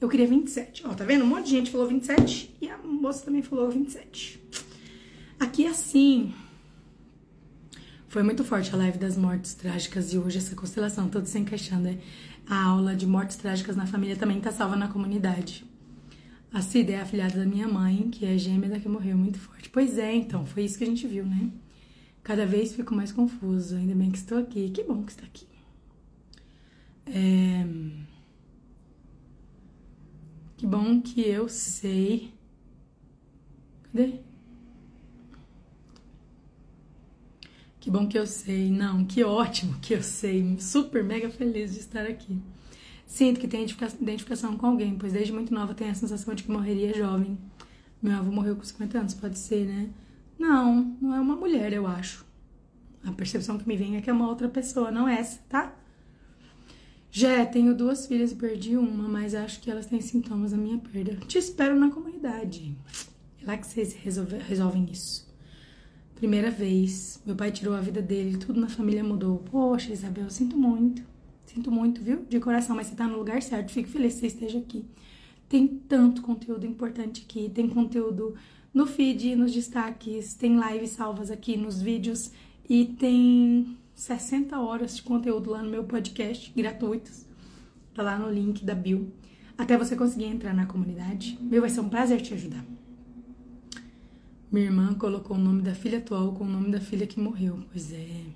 Eu 0.00 0.08
queria 0.08 0.26
27. 0.26 0.86
Ó, 0.86 0.94
tá 0.94 1.04
vendo? 1.04 1.24
Um 1.24 1.28
monte 1.28 1.46
de 1.46 1.50
gente 1.50 1.70
falou 1.70 1.86
27 1.86 2.56
e 2.60 2.68
a 2.68 2.76
moça 2.76 3.24
também 3.24 3.42
falou 3.42 3.70
27. 3.70 4.42
Aqui 5.40 5.64
é 5.64 5.68
assim. 5.68 6.34
Foi 8.08 8.22
muito 8.22 8.44
forte 8.44 8.72
a 8.74 8.76
live 8.76 8.98
das 8.98 9.16
mortes 9.16 9.54
trágicas 9.54 10.12
e 10.12 10.18
hoje 10.18 10.38
essa 10.38 10.54
constelação 10.54 11.08
toda 11.08 11.26
se 11.26 11.38
encaixando. 11.38 11.84
Né? 11.84 11.98
A 12.46 12.64
aula 12.64 12.94
de 12.94 13.06
mortes 13.06 13.36
trágicas 13.36 13.76
na 13.76 13.86
família 13.86 14.16
também 14.16 14.40
tá 14.40 14.52
salva 14.52 14.76
na 14.76 14.88
comunidade. 14.88 15.64
A 16.56 16.62
Cida 16.62 16.92
é 16.92 17.00
a 17.02 17.04
filhada 17.04 17.38
da 17.38 17.44
minha 17.44 17.68
mãe, 17.68 18.08
que 18.08 18.24
é 18.24 18.38
gêmea 18.38 18.70
da 18.70 18.80
que 18.80 18.88
morreu 18.88 19.14
muito 19.18 19.38
forte. 19.38 19.68
Pois 19.68 19.98
é, 19.98 20.14
então, 20.14 20.46
foi 20.46 20.64
isso 20.64 20.78
que 20.78 20.84
a 20.84 20.86
gente 20.86 21.06
viu, 21.06 21.26
né? 21.26 21.50
Cada 22.22 22.46
vez 22.46 22.74
fico 22.74 22.94
mais 22.94 23.12
confusa. 23.12 23.76
Ainda 23.76 23.94
bem 23.94 24.10
que 24.10 24.16
estou 24.16 24.38
aqui. 24.38 24.70
Que 24.70 24.82
bom 24.82 25.02
que 25.02 25.12
está 25.12 25.26
aqui. 25.26 25.46
É... 27.08 27.66
Que 30.56 30.66
bom 30.66 30.98
que 30.98 31.28
eu 31.28 31.46
sei. 31.46 32.32
Cadê? 33.92 34.20
Que 37.78 37.90
bom 37.90 38.08
que 38.08 38.18
eu 38.18 38.26
sei. 38.26 38.70
Não, 38.70 39.04
que 39.04 39.22
ótimo 39.22 39.78
que 39.80 39.92
eu 39.92 40.02
sei. 40.02 40.58
Super, 40.58 41.04
mega 41.04 41.28
feliz 41.28 41.74
de 41.74 41.80
estar 41.80 42.06
aqui. 42.06 42.40
Sinto 43.06 43.38
que 43.38 43.46
tenho 43.46 43.64
identificação 43.64 44.56
com 44.56 44.66
alguém, 44.66 44.96
pois 44.98 45.12
desde 45.12 45.32
muito 45.32 45.54
nova 45.54 45.74
tenho 45.74 45.92
a 45.92 45.94
sensação 45.94 46.34
de 46.34 46.42
que 46.42 46.50
morreria 46.50 46.92
jovem. 46.92 47.38
Meu 48.02 48.18
avô 48.18 48.30
morreu 48.30 48.56
com 48.56 48.64
50 48.64 48.98
anos, 48.98 49.14
pode 49.14 49.38
ser, 49.38 49.64
né? 49.66 49.88
Não, 50.38 50.96
não 51.00 51.14
é 51.14 51.20
uma 51.20 51.36
mulher, 51.36 51.72
eu 51.72 51.86
acho. 51.86 52.26
A 53.04 53.12
percepção 53.12 53.56
que 53.56 53.66
me 53.66 53.76
vem 53.76 53.96
é 53.96 54.02
que 54.02 54.10
é 54.10 54.12
uma 54.12 54.28
outra 54.28 54.48
pessoa, 54.48 54.90
não 54.90 55.08
essa, 55.08 55.38
tá? 55.48 55.74
Já 57.10 57.46
tenho 57.46 57.74
duas 57.74 58.06
filhas 58.06 58.32
e 58.32 58.34
perdi 58.34 58.76
uma, 58.76 59.08
mas 59.08 59.34
acho 59.34 59.60
que 59.60 59.70
elas 59.70 59.86
têm 59.86 60.00
sintomas 60.00 60.50
da 60.50 60.56
minha 60.56 60.76
perda. 60.76 61.16
Te 61.26 61.38
espero 61.38 61.78
na 61.78 61.90
comunidade. 61.90 62.76
É 63.40 63.46
lá 63.46 63.56
que 63.56 63.66
vocês 63.66 63.94
resolve, 63.94 64.36
resolvem 64.36 64.86
isso. 64.90 65.26
Primeira 66.16 66.50
vez, 66.50 67.22
meu 67.24 67.36
pai 67.36 67.52
tirou 67.52 67.74
a 67.74 67.80
vida 67.80 68.02
dele, 68.02 68.36
tudo 68.36 68.60
na 68.60 68.68
família 68.68 69.04
mudou. 69.04 69.38
Poxa, 69.38 69.92
Isabel, 69.92 70.28
sinto 70.28 70.58
muito. 70.58 71.02
Sinto 71.56 71.72
muito, 71.72 72.02
viu? 72.02 72.22
De 72.28 72.38
coração, 72.38 72.76
mas 72.76 72.88
você 72.88 72.94
tá 72.94 73.08
no 73.08 73.16
lugar 73.16 73.42
certo. 73.42 73.72
Fico 73.72 73.88
feliz 73.88 74.12
que 74.12 74.20
você 74.20 74.26
esteja 74.26 74.58
aqui. 74.58 74.84
Tem 75.48 75.66
tanto 75.66 76.20
conteúdo 76.20 76.66
importante 76.66 77.24
aqui. 77.24 77.48
Tem 77.48 77.66
conteúdo 77.66 78.34
no 78.74 78.86
feed, 78.86 79.34
nos 79.34 79.54
destaques, 79.54 80.34
tem 80.34 80.60
lives 80.60 80.90
salvas 80.90 81.30
aqui 81.30 81.56
nos 81.56 81.80
vídeos 81.80 82.30
e 82.68 82.84
tem 82.84 83.74
60 83.94 84.60
horas 84.60 84.96
de 84.96 85.02
conteúdo 85.02 85.48
lá 85.48 85.62
no 85.62 85.70
meu 85.70 85.84
podcast, 85.84 86.52
gratuitos. 86.54 87.24
Tá 87.94 88.02
lá 88.02 88.18
no 88.18 88.30
link 88.30 88.62
da 88.62 88.74
bio. 88.74 89.10
Até 89.56 89.78
você 89.78 89.96
conseguir 89.96 90.26
entrar 90.26 90.52
na 90.52 90.66
comunidade. 90.66 91.38
Meu, 91.40 91.62
vai 91.62 91.70
ser 91.70 91.80
um 91.80 91.88
prazer 91.88 92.20
te 92.20 92.34
ajudar. 92.34 92.62
Minha 94.52 94.66
irmã 94.66 94.92
colocou 94.92 95.38
o 95.38 95.40
nome 95.40 95.62
da 95.62 95.74
filha 95.74 95.96
atual 95.96 96.34
com 96.34 96.44
o 96.44 96.50
nome 96.50 96.70
da 96.70 96.80
filha 96.80 97.06
que 97.06 97.18
morreu. 97.18 97.64
Pois 97.72 97.94
é. 97.94 98.35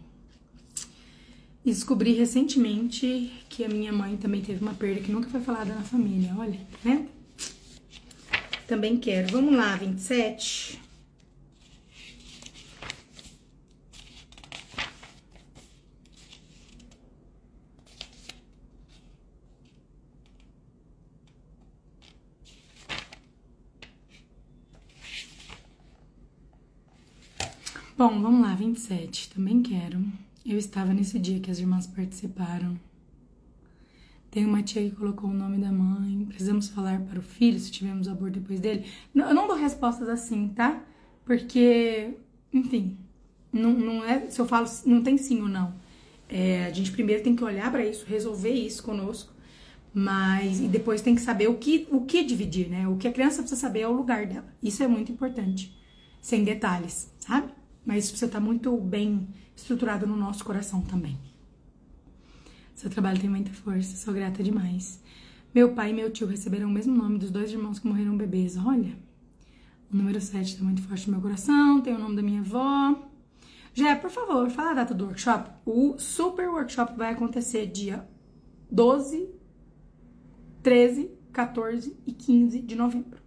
Descobri 1.64 2.14
recentemente 2.14 3.32
que 3.48 3.64
a 3.64 3.68
minha 3.68 3.92
mãe 3.92 4.16
também 4.16 4.40
teve 4.40 4.62
uma 4.62 4.74
perda 4.74 5.00
que 5.02 5.12
nunca 5.12 5.28
foi 5.28 5.40
falada 5.40 5.74
na 5.74 5.82
família. 5.82 6.34
Olha, 6.38 6.58
né? 6.82 7.06
Também 8.66 8.96
quero. 8.96 9.30
Vamos 9.32 9.54
lá, 9.54 9.76
27. 9.76 10.80
Bom, 27.98 28.22
vamos 28.22 28.40
lá, 28.40 28.54
27. 28.54 29.28
Também 29.28 29.62
quero. 29.62 30.02
Eu 30.44 30.56
estava 30.56 30.94
nesse 30.94 31.18
dia 31.18 31.38
que 31.38 31.50
as 31.50 31.58
irmãs 31.58 31.86
participaram. 31.86 32.78
Tem 34.30 34.46
uma 34.46 34.62
tia 34.62 34.82
que 34.82 34.96
colocou 34.96 35.28
o 35.28 35.34
nome 35.34 35.58
da 35.58 35.70
mãe. 35.70 36.24
Precisamos 36.26 36.68
falar 36.68 37.00
para 37.00 37.18
o 37.18 37.22
filho 37.22 37.58
se 37.58 37.70
tivemos 37.70 38.08
aborto 38.08 38.40
depois 38.40 38.58
dele. 38.58 38.86
Eu 39.14 39.34
não 39.34 39.46
dou 39.46 39.56
respostas 39.56 40.08
assim, 40.08 40.48
tá? 40.48 40.82
Porque, 41.24 42.14
enfim, 42.52 42.96
não, 43.52 43.72
não 43.72 44.04
é. 44.04 44.30
Se 44.30 44.40
eu 44.40 44.46
falo, 44.46 44.66
não 44.86 45.02
tem 45.02 45.18
sim 45.18 45.42
ou 45.42 45.48
não. 45.48 45.74
É, 46.28 46.64
a 46.66 46.70
gente 46.70 46.92
primeiro 46.92 47.22
tem 47.22 47.34
que 47.36 47.44
olhar 47.44 47.70
para 47.70 47.84
isso, 47.84 48.06
resolver 48.06 48.52
isso 48.52 48.82
conosco. 48.82 49.32
Mas, 49.92 50.60
e 50.60 50.68
depois 50.68 51.02
tem 51.02 51.16
que 51.16 51.20
saber 51.20 51.48
o 51.48 51.56
que, 51.56 51.86
o 51.90 52.02
que 52.02 52.24
dividir, 52.24 52.68
né? 52.68 52.88
O 52.88 52.96
que 52.96 53.08
a 53.08 53.12
criança 53.12 53.42
precisa 53.42 53.60
saber 53.60 53.80
é 53.80 53.88
o 53.88 53.92
lugar 53.92 54.24
dela. 54.26 54.46
Isso 54.62 54.82
é 54.82 54.88
muito 54.88 55.12
importante. 55.12 55.76
Sem 56.20 56.44
detalhes, 56.44 57.12
sabe? 57.18 57.52
Mas 57.84 58.04
isso 58.04 58.12
precisa 58.12 58.26
estar 58.26 58.40
muito 58.40 58.74
bem 58.78 59.28
estruturado 59.60 60.06
no 60.06 60.16
nosso 60.16 60.44
coração 60.44 60.80
também. 60.80 61.18
Seu 62.74 62.88
trabalho 62.88 63.20
tem 63.20 63.28
muita 63.28 63.52
força, 63.52 63.96
sou 63.96 64.14
grata 64.14 64.42
demais. 64.42 65.02
Meu 65.54 65.74
pai 65.74 65.90
e 65.90 65.94
meu 65.94 66.10
tio 66.10 66.26
receberam 66.26 66.68
o 66.68 66.70
mesmo 66.70 66.96
nome 66.96 67.18
dos 67.18 67.30
dois 67.30 67.50
irmãos 67.50 67.78
que 67.78 67.86
morreram 67.86 68.16
bebês. 68.16 68.56
Olha, 68.56 68.96
o 69.92 69.96
número 69.96 70.20
7 70.20 70.56
tá 70.56 70.64
muito 70.64 70.80
forte 70.82 71.06
no 71.06 71.12
meu 71.12 71.20
coração, 71.20 71.80
tem 71.80 71.94
o 71.94 71.98
nome 71.98 72.16
da 72.16 72.22
minha 72.22 72.40
avó. 72.40 72.96
Já, 73.74 73.94
por 73.96 74.10
favor, 74.10 74.48
fala 74.50 74.70
a 74.70 74.74
data 74.74 74.94
do 74.94 75.04
workshop. 75.04 75.50
O 75.64 75.98
super 75.98 76.48
workshop 76.48 76.96
vai 76.96 77.12
acontecer 77.12 77.66
dia 77.66 78.08
12, 78.70 79.28
13, 80.62 81.10
14 81.32 81.96
e 82.06 82.12
15 82.12 82.62
de 82.62 82.74
novembro. 82.74 83.20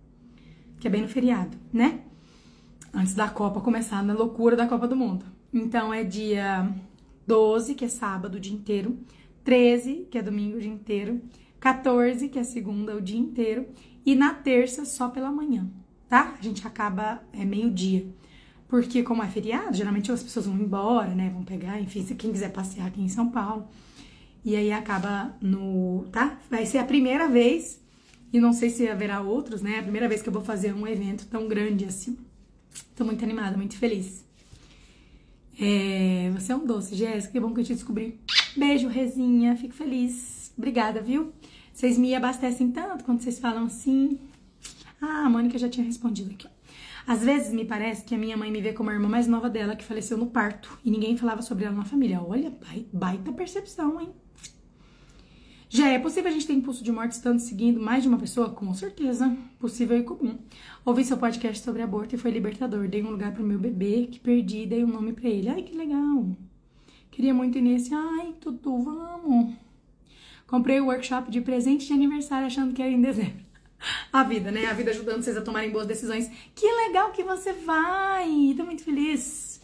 Que 0.79 0.87
é 0.87 0.89
bem 0.89 1.01
no 1.01 1.07
feriado, 1.07 1.57
né? 1.71 2.01
Antes 2.93 3.13
da 3.13 3.29
Copa 3.29 3.61
começar, 3.61 4.03
na 4.03 4.13
loucura 4.13 4.55
da 4.55 4.67
Copa 4.67 4.87
do 4.87 4.95
Mundo. 4.95 5.32
Então 5.53 5.93
é 5.93 6.03
dia 6.03 6.67
12, 7.27 7.75
que 7.75 7.85
é 7.85 7.87
sábado 7.87 8.35
o 8.35 8.39
dia 8.39 8.53
inteiro. 8.53 8.97
13, 9.43 10.07
que 10.09 10.17
é 10.17 10.21
domingo 10.21 10.57
o 10.57 10.61
dia 10.61 10.71
inteiro. 10.71 11.21
14, 11.59 12.27
que 12.29 12.39
é 12.39 12.43
segunda 12.43 12.95
o 12.95 13.01
dia 13.01 13.19
inteiro. 13.19 13.67
E 14.05 14.15
na 14.15 14.33
terça, 14.33 14.83
só 14.83 15.09
pela 15.09 15.31
manhã, 15.31 15.69
tá? 16.09 16.35
A 16.37 16.41
gente 16.41 16.65
acaba 16.65 17.23
é 17.31 17.45
meio-dia. 17.45 18.05
Porque, 18.67 19.03
como 19.03 19.21
é 19.21 19.27
feriado, 19.27 19.77
geralmente 19.77 20.11
as 20.11 20.23
pessoas 20.23 20.47
vão 20.47 20.55
embora, 20.55 21.13
né? 21.13 21.29
Vão 21.29 21.43
pegar, 21.43 21.79
enfim, 21.79 22.03
se 22.03 22.15
quem 22.15 22.31
quiser 22.31 22.51
passear 22.51 22.87
aqui 22.87 23.01
em 23.01 23.07
São 23.07 23.29
Paulo. 23.29 23.67
E 24.43 24.55
aí 24.55 24.71
acaba 24.71 25.35
no. 25.39 26.05
Tá? 26.11 26.39
Vai 26.49 26.65
ser 26.65 26.79
a 26.79 26.83
primeira 26.83 27.27
vez, 27.27 27.79
e 28.33 28.39
não 28.39 28.51
sei 28.51 28.69
se 28.69 28.87
haverá 28.89 29.21
outros, 29.21 29.61
né? 29.61 29.79
A 29.79 29.83
primeira 29.83 30.09
vez 30.09 30.21
que 30.21 30.27
eu 30.27 30.33
vou 30.33 30.43
fazer 30.43 30.73
um 30.73 30.87
evento 30.87 31.27
tão 31.27 31.47
grande 31.47 31.85
assim. 31.85 32.17
Tô 32.95 33.05
muito 33.05 33.23
animada, 33.23 33.55
muito 33.55 33.77
feliz. 33.77 34.22
É, 35.59 36.31
você 36.31 36.51
é 36.51 36.55
um 36.55 36.65
doce, 36.65 36.95
Jéssica. 36.95 37.33
Que 37.33 37.39
bom 37.39 37.53
que 37.53 37.61
eu 37.61 37.63
te 37.63 37.73
descobri. 37.73 38.19
Beijo, 38.55 38.87
Rezinha. 38.87 39.55
Fico 39.55 39.73
feliz. 39.73 40.51
Obrigada, 40.57 41.01
viu? 41.01 41.31
Vocês 41.73 41.97
me 41.97 42.13
abastecem 42.13 42.71
tanto 42.71 43.03
quando 43.03 43.21
vocês 43.21 43.39
falam 43.39 43.65
assim. 43.65 44.19
Ah, 45.01 45.25
a 45.25 45.29
Mônica 45.29 45.57
já 45.57 45.67
tinha 45.67 45.85
respondido 45.85 46.31
aqui. 46.31 46.47
Às 47.05 47.23
vezes 47.23 47.51
me 47.53 47.65
parece 47.65 48.05
que 48.05 48.15
a 48.15 48.17
minha 48.17 48.37
mãe 48.37 48.49
me 48.49 48.61
vê 48.61 48.71
como 48.71 48.89
a 48.89 48.93
irmã 48.93 49.09
mais 49.09 49.27
nova 49.27 49.49
dela 49.49 49.75
que 49.75 49.83
faleceu 49.83 50.17
no 50.17 50.27
parto 50.27 50.79
e 50.85 50.89
ninguém 50.89 51.17
falava 51.17 51.41
sobre 51.41 51.65
ela 51.65 51.75
na 51.75 51.83
família. 51.83 52.21
Olha, 52.21 52.53
baita 52.93 53.31
percepção, 53.33 53.99
hein? 53.99 54.13
Já 55.73 55.89
é 55.89 55.97
possível 55.97 56.29
a 56.29 56.31
gente 56.31 56.45
ter 56.45 56.53
impulso 56.53 56.83
de 56.83 56.91
morte 56.91 57.13
estando 57.13 57.39
seguindo 57.39 57.81
mais 57.81 58.03
de 58.03 58.07
uma 58.07 58.19
pessoa? 58.19 58.47
Com 58.47 58.71
certeza. 58.75 59.35
Possível 59.59 59.97
e 59.97 60.03
comum. 60.03 60.37
Ouvi 60.85 61.03
seu 61.03 61.17
podcast 61.17 61.65
sobre 61.65 61.81
aborto 61.81 62.13
e 62.13 62.17
foi 62.17 62.29
libertador. 62.29 62.87
Dei 62.87 63.01
um 63.01 63.09
lugar 63.09 63.33
pro 63.33 63.43
meu 63.43 63.57
bebê 63.57 64.07
que 64.11 64.19
perdi 64.19 64.67
dei 64.67 64.83
um 64.83 64.87
nome 64.87 65.13
para 65.13 65.27
ele. 65.27 65.49
Ai, 65.49 65.63
que 65.63 65.75
legal. 65.75 66.27
Queria 67.09 67.33
muito 67.33 67.57
ir 67.57 67.61
nesse. 67.61 67.91
Ai, 67.91 68.35
Tutu, 68.39 68.83
vamos. 68.83 69.55
Comprei 70.45 70.79
o 70.79 70.85
workshop 70.85 71.31
de 71.31 71.41
presente 71.41 71.87
de 71.87 71.93
aniversário 71.93 72.45
achando 72.45 72.71
que 72.71 72.81
era 72.83 72.91
em 72.91 73.01
dezembro. 73.01 73.43
A 74.13 74.21
vida, 74.21 74.51
né? 74.51 74.67
A 74.67 74.73
vida 74.73 74.91
ajudando 74.91 75.23
vocês 75.23 75.35
a 75.35 75.41
tomarem 75.41 75.71
boas 75.71 75.87
decisões. 75.87 76.29
Que 76.53 76.71
legal 76.71 77.11
que 77.11 77.23
você 77.23 77.51
vai! 77.51 78.53
Tô 78.55 78.63
muito 78.63 78.83
feliz. 78.83 79.59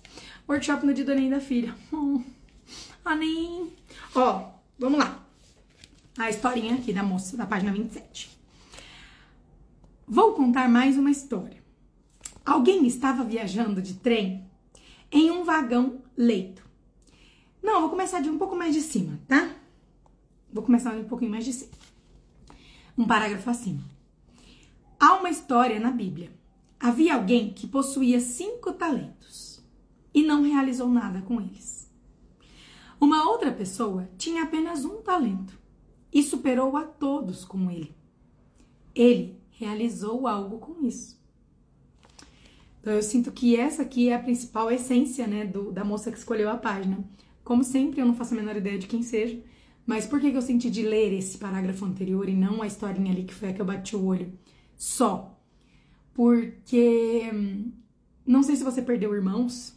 Workshop 0.49 0.88
no 0.88 0.93
dia 0.93 1.05
do 1.05 1.12
Enem 1.12 1.30
da 1.30 1.39
filha. 1.39 1.76
Oh, 1.93 2.20
Anem. 3.05 3.72
Ó, 4.16 4.49
vamos 4.80 4.99
lá 4.99 5.29
a 6.20 6.30
historinha 6.30 6.76
aqui 6.76 6.91
da 6.91 7.01
moça, 7.01 7.38
da 7.38 7.45
página 7.45 7.72
27. 7.72 8.38
Vou 10.05 10.34
contar 10.34 10.67
mais 10.67 10.97
uma 10.97 11.09
história. 11.09 11.63
Alguém 12.45 12.86
estava 12.86 13.24
viajando 13.24 13.82
de 13.82 13.93
trem 13.93 14.45
em 15.09 15.32
um 15.32 15.45
vagão 15.45 16.01
leito. 16.17 16.67
Não, 17.63 17.80
vou 17.80 17.89
começar 17.89 18.20
de 18.20 18.30
um 18.30 18.38
pouco 18.38 18.53
mais 18.53 18.74
de 18.74 18.82
cima, 18.82 19.17
tá? 19.30 19.55
Vou 20.51 20.61
começar 20.61 20.93
um 20.93 21.05
pouquinho 21.05 21.32
mais 21.32 21.45
de 21.45 21.53
cima. 21.53 21.72
Um 22.97 23.07
parágrafo 23.07 23.49
acima. 23.49 23.84
Há 24.99 25.13
uma 25.13 25.30
história 25.30 25.80
na 25.80 25.91
Bíblia. 25.91 26.34
Havia 26.78 27.15
alguém 27.15 27.53
que 27.53 27.65
possuía 27.65 28.20
cinco 28.20 28.74
talentos 28.74 29.63
e 30.13 30.22
não 30.24 30.43
realizou 30.43 30.89
nada 30.89 31.22
com 31.22 31.39
eles. 31.39 31.89
Uma 32.99 33.24
outra 33.30 33.53
pessoa 33.53 34.09
tinha 34.17 34.43
apenas 34.43 34.84
um 34.84 35.01
talento 35.01 35.59
e 36.14 36.24
superou 36.24 36.76
a 36.76 36.84
todos 36.84 37.45
com 37.45 37.70
ele. 37.70 37.95
Ele 38.95 39.39
realizou 39.51 40.28
algo 40.28 40.57
com 40.57 40.86
isso. 40.86 41.20
Então 42.82 42.93
eu 42.93 43.03
sinto 43.03 43.32
que 43.32 43.55
essa 43.55 43.82
aqui 43.82 44.10
é 44.10 44.16
a 44.16 44.20
principal 44.20 44.72
essência, 44.72 45.28
né, 45.28 45.45
do, 45.45 45.72
da 45.72 45.84
moça 45.84 46.12
que 46.12 46.18
escolheu 46.18 46.49
a 46.49 46.57
página. 46.57 47.03
Como 47.43 47.64
sempre, 47.64 48.01
eu 48.01 48.05
não 48.05 48.16
faço 48.16 48.34
a 48.34 48.38
menor 48.38 48.55
ideia 48.55 48.80
de 48.80 48.88
quem 48.88 49.03
seja, 49.03 49.39
mas 49.86 50.05
por 50.05 50.20
que, 50.20 50.32
que 50.32 50.38
eu 50.38 50.41
senti 50.41 50.70
de 50.70 50.84
ler 50.84 51.14
esse 51.14 51.38
parágrafo 51.38 51.84
anterior 51.86 52.30
e 52.30 52.36
não 52.36 52.62
a 52.62 52.68
historinha 52.68 53.12
ali 53.12 53.24
que 53.24 53.34
foi 53.34 53.49
a 53.49 53.53
que 53.53 53.62
eu 53.62 53.66
bati 53.66 53.95
o 53.95 54.05
olho? 54.05 54.32
Só 54.78 55.38
porque 56.14 57.30
hum, 57.34 57.72
não 58.26 58.43
sei 58.43 58.55
se 58.55 58.64
você 58.64 58.82
perdeu 58.82 59.16
irmãos, 59.16 59.74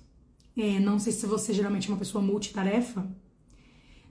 é, 0.57 0.79
não 0.79 0.99
sei 0.99 1.13
se 1.13 1.25
você 1.25 1.53
geralmente 1.53 1.89
é 1.89 1.93
uma 1.93 1.99
pessoa 1.99 2.23
multitarefa, 2.23 3.09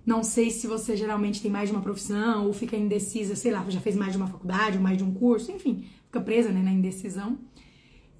não 0.06 0.24
sei 0.24 0.50
se 0.50 0.66
você 0.68 0.96
geralmente 0.96 1.42
tem 1.42 1.52
mais 1.52 1.70
de 1.70 1.76
uma 1.76 1.82
profissão 1.82 2.48
ou 2.48 2.54
fica 2.54 2.76
indecisa, 2.76 3.36
sei 3.36 3.52
lá, 3.52 3.64
já 3.70 3.80
fez 3.80 3.96
mais 3.96 4.12
de 4.12 4.18
uma 4.18 4.28
faculdade 4.28 4.78
ou 4.78 4.84
mais 4.84 4.98
de 4.98 5.04
um 5.04 5.14
curso, 5.14 5.52
enfim, 5.52 5.86
fica 6.06 6.20
presa 6.20 6.50
né, 6.50 6.62
na 6.62 6.72
indecisão. 6.72 7.38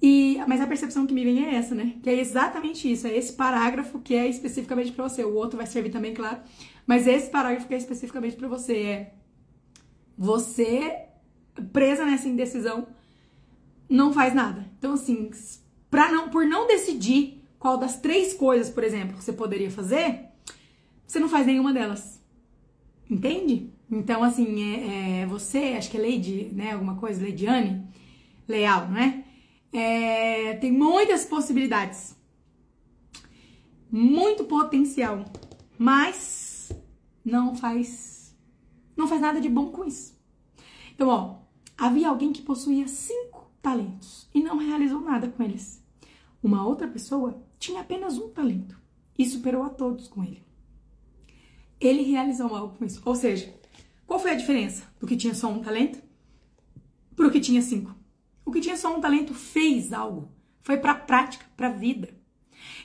E, 0.00 0.38
mas 0.48 0.60
a 0.60 0.66
percepção 0.66 1.06
que 1.06 1.14
me 1.14 1.24
vem 1.24 1.44
é 1.44 1.54
essa, 1.54 1.76
né? 1.76 1.94
Que 2.02 2.10
é 2.10 2.20
exatamente 2.20 2.90
isso, 2.90 3.06
é 3.06 3.16
esse 3.16 3.34
parágrafo 3.34 4.00
que 4.00 4.14
é 4.14 4.26
especificamente 4.28 4.90
para 4.90 5.08
você. 5.08 5.24
O 5.24 5.34
outro 5.34 5.56
vai 5.56 5.66
servir 5.66 5.90
também, 5.90 6.12
claro, 6.12 6.38
mas 6.86 7.06
esse 7.06 7.30
parágrafo 7.30 7.68
que 7.68 7.74
é 7.74 7.78
especificamente 7.78 8.36
para 8.36 8.48
você 8.48 8.76
é 8.76 9.14
você 10.18 11.04
presa 11.72 12.04
nessa 12.04 12.28
indecisão 12.28 12.86
não 13.88 14.12
faz 14.12 14.34
nada. 14.34 14.68
Então 14.78 14.94
assim, 14.94 15.30
para 15.88 16.10
não 16.10 16.30
por 16.30 16.44
não 16.46 16.66
decidir 16.66 17.44
qual 17.58 17.76
das 17.76 17.96
três 17.96 18.34
coisas, 18.34 18.70
por 18.70 18.82
exemplo, 18.82 19.16
que 19.16 19.22
você 19.22 19.32
poderia 19.32 19.70
fazer, 19.70 20.31
você 21.06 21.18
não 21.18 21.28
faz 21.28 21.46
nenhuma 21.46 21.72
delas. 21.72 22.22
Entende? 23.08 23.70
Então, 23.90 24.22
assim, 24.22 24.62
é, 24.62 25.20
é 25.20 25.26
você, 25.26 25.74
acho 25.76 25.90
que 25.90 25.98
é 25.98 26.00
Lady, 26.00 26.50
né? 26.54 26.72
Alguma 26.72 26.96
coisa, 26.96 27.22
Lady 27.22 27.46
Anne, 27.46 27.86
Leal, 28.48 28.88
não 28.88 28.96
é? 28.96 29.24
é? 29.70 30.54
Tem 30.54 30.72
muitas 30.72 31.26
possibilidades. 31.26 32.16
Muito 33.90 34.44
potencial. 34.44 35.26
Mas 35.78 36.72
não 37.22 37.54
faz. 37.54 38.34
Não 38.96 39.06
faz 39.06 39.20
nada 39.20 39.40
de 39.40 39.48
bom 39.48 39.70
com 39.70 39.84
isso. 39.84 40.18
Então, 40.94 41.08
ó, 41.08 41.36
havia 41.76 42.08
alguém 42.08 42.32
que 42.32 42.40
possuía 42.40 42.88
cinco 42.88 43.50
talentos 43.60 44.26
e 44.34 44.42
não 44.42 44.56
realizou 44.56 45.00
nada 45.00 45.28
com 45.28 45.42
eles. 45.42 45.84
Uma 46.42 46.66
outra 46.66 46.88
pessoa 46.88 47.42
tinha 47.58 47.82
apenas 47.82 48.16
um 48.16 48.30
talento 48.30 48.80
e 49.18 49.26
superou 49.26 49.62
a 49.62 49.68
todos 49.68 50.08
com 50.08 50.24
ele 50.24 50.42
ele 51.86 52.02
realizou 52.02 52.54
algo 52.54 52.76
com 52.76 52.84
isso. 52.84 53.00
Ou 53.04 53.14
seja, 53.14 53.52
qual 54.06 54.20
foi 54.20 54.32
a 54.32 54.36
diferença 54.36 54.84
do 55.00 55.06
que 55.06 55.16
tinha 55.16 55.34
só 55.34 55.48
um 55.48 55.60
talento 55.60 55.98
para 57.16 57.26
o 57.26 57.30
que 57.30 57.40
tinha 57.40 57.62
cinco? 57.62 57.94
O 58.44 58.50
que 58.50 58.60
tinha 58.60 58.76
só 58.76 58.96
um 58.96 59.00
talento 59.00 59.34
fez 59.34 59.92
algo, 59.92 60.30
foi 60.60 60.76
para 60.76 60.92
a 60.92 60.96
prática, 60.96 61.44
para 61.56 61.68
a 61.68 61.72
vida. 61.72 62.08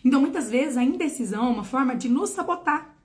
Então, 0.03 0.21
muitas 0.21 0.49
vezes, 0.49 0.77
a 0.77 0.83
indecisão 0.83 1.47
é 1.47 1.49
uma 1.49 1.63
forma 1.63 1.95
de 1.95 2.07
nos 2.07 2.29
sabotar. 2.29 2.95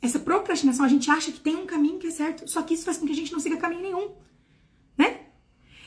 Essa 0.00 0.18
procrastinação, 0.18 0.84
a 0.84 0.88
gente 0.88 1.10
acha 1.10 1.30
que 1.30 1.40
tem 1.40 1.54
um 1.54 1.66
caminho 1.66 1.98
que 1.98 2.08
é 2.08 2.10
certo, 2.10 2.48
só 2.50 2.62
que 2.62 2.74
isso 2.74 2.84
faz 2.84 2.98
com 2.98 3.06
que 3.06 3.12
a 3.12 3.14
gente 3.16 3.32
não 3.32 3.38
siga 3.38 3.56
caminho 3.56 3.82
nenhum, 3.82 4.10
né? 4.98 5.20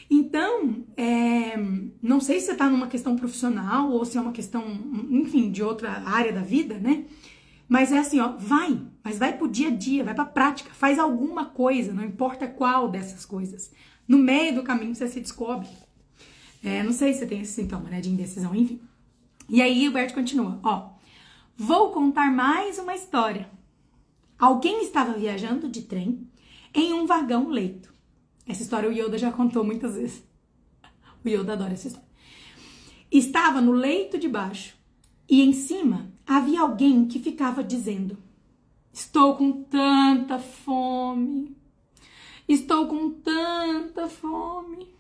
Então, 0.09 0.85
é, 0.95 1.57
não 2.01 2.22
sei 2.22 2.39
se 2.39 2.45
você 2.45 2.55
tá 2.55 2.69
numa 2.69 2.88
questão 2.88 3.15
profissional 3.15 3.91
ou 3.91 4.05
se 4.05 4.17
é 4.17 4.22
uma 4.22 4.31
questão, 4.31 4.63
enfim, 5.09 5.51
de 5.51 5.61
outra 5.61 6.03
área 6.07 6.31
da 6.31 6.41
vida, 6.41 6.77
né? 6.77 7.05
Mas 7.68 7.92
é 7.92 7.98
assim, 7.98 8.20
ó, 8.20 8.36
vai, 8.38 8.80
mas 9.04 9.18
vai 9.18 9.38
pro 9.38 9.48
dia 9.48 9.70
a 9.70 9.72
dia, 9.72 10.04
vai 10.04 10.14
pra 10.14 10.26
prática, 10.26 10.70
faz 10.74 11.00
alguma 11.00 11.46
coisa, 11.46 11.94
não 11.94 12.04
importa 12.04 12.48
qual 12.48 12.90
dessas 12.90 13.26
coisas. 13.26 13.72
No 14.08 14.18
meio 14.18 14.56
do 14.56 14.64
caminho 14.64 14.94
você 14.94 15.08
se 15.08 15.20
descobre. 15.20 15.68
É, 16.64 16.84
não 16.84 16.94
sei 16.94 17.14
se 17.14 17.20
você 17.20 17.26
tem 17.28 17.42
esse 17.42 17.54
sintoma, 17.54 17.90
né, 17.90 18.02
de 18.02 18.10
indecisão, 18.10 18.54
enfim. 18.56 18.82
E 19.50 19.62
aí 19.62 19.88
o 19.88 19.92
Bert 19.92 20.14
continua, 20.14 20.60
ó. 20.64 20.92
Vou 21.58 21.92
contar 21.92 22.32
mais 22.32 22.78
uma 22.78 22.94
história. 22.94 23.50
Alguém 24.38 24.84
estava 24.84 25.14
viajando 25.14 25.70
de 25.70 25.84
trem 25.84 26.28
em 26.74 26.94
um 26.94 27.06
vagão 27.06 27.48
leito. 27.48 27.94
Essa 28.48 28.62
história 28.62 28.90
o 28.90 28.92
Yoda 28.92 29.18
já 29.18 29.32
contou 29.32 29.64
muitas 29.64 29.96
vezes. 29.96 30.24
O 31.24 31.30
Yoda 31.30 31.54
adora 31.54 31.74
essa 31.74 31.88
história. 31.88 32.08
Estava 33.12 33.62
no 33.62 33.72
leito 33.72 34.18
de 34.18 34.28
baixo 34.28 34.76
e 35.30 35.42
em 35.42 35.54
cima 35.54 36.12
havia 36.26 36.61
alguém 36.61 37.07
que 37.07 37.19
ficava 37.19 37.64
dizendo: 37.64 38.18
Estou 38.91 39.35
com 39.35 39.64
tanta 39.64 40.39
fome. 40.39 41.56
Estou 42.47 42.88
com 42.88 43.10
tanta 43.10 44.07
fome. 44.07 44.95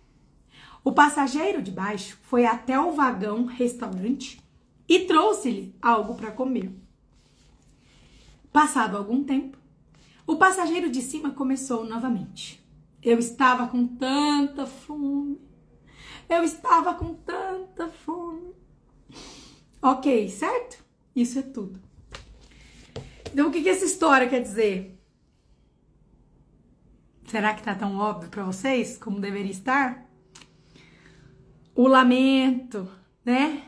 O 0.83 0.91
passageiro 0.91 1.61
de 1.61 1.71
baixo 1.71 2.17
foi 2.23 2.45
até 2.45 2.79
o 2.79 2.91
vagão 2.91 3.45
restaurante 3.45 4.39
e 4.87 4.99
trouxe-lhe 5.01 5.75
algo 5.81 6.15
para 6.15 6.31
comer. 6.31 6.71
Passado 8.51 8.95
algum 8.95 9.23
tempo, 9.23 9.57
O 10.27 10.37
passageiro 10.37 10.89
de 10.89 11.01
cima 11.01 11.31
começou 11.31 11.85
novamente. 11.85 12.63
Eu 13.01 13.19
estava 13.19 13.67
com 13.67 13.85
tanta 13.85 14.65
fome. 14.65 15.39
Eu 16.27 16.43
estava 16.43 16.95
com 16.95 17.13
tanta 17.13 17.89
fome. 17.89 18.53
Ok, 19.81 20.27
certo? 20.29 20.84
Isso 21.15 21.39
é 21.39 21.41
tudo. 21.41 21.79
Então, 23.31 23.47
o 23.47 23.51
que, 23.51 23.61
que 23.61 23.69
essa 23.69 23.85
história 23.85 24.27
quer 24.27 24.41
dizer? 24.41 24.99
Será 27.25 27.53
que 27.53 27.63
tá 27.63 27.73
tão 27.73 27.97
óbvio 27.97 28.29
para 28.29 28.43
vocês 28.43 28.97
como 28.97 29.19
deveria 29.19 29.51
estar? 29.51 30.09
O 31.73 31.87
lamento, 31.87 32.89
né? 33.23 33.63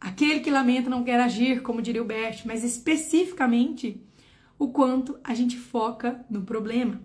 Aquele 0.00 0.40
que 0.40 0.50
lamenta 0.50 0.90
não 0.90 1.02
quer 1.02 1.18
agir, 1.20 1.62
como 1.62 1.82
diria 1.82 2.02
o 2.02 2.06
Bert, 2.06 2.44
mas 2.44 2.62
especificamente 2.62 4.04
o 4.58 4.68
quanto 4.68 5.18
a 5.22 5.34
gente 5.34 5.56
foca 5.56 6.24
no 6.28 6.42
problema. 6.42 7.00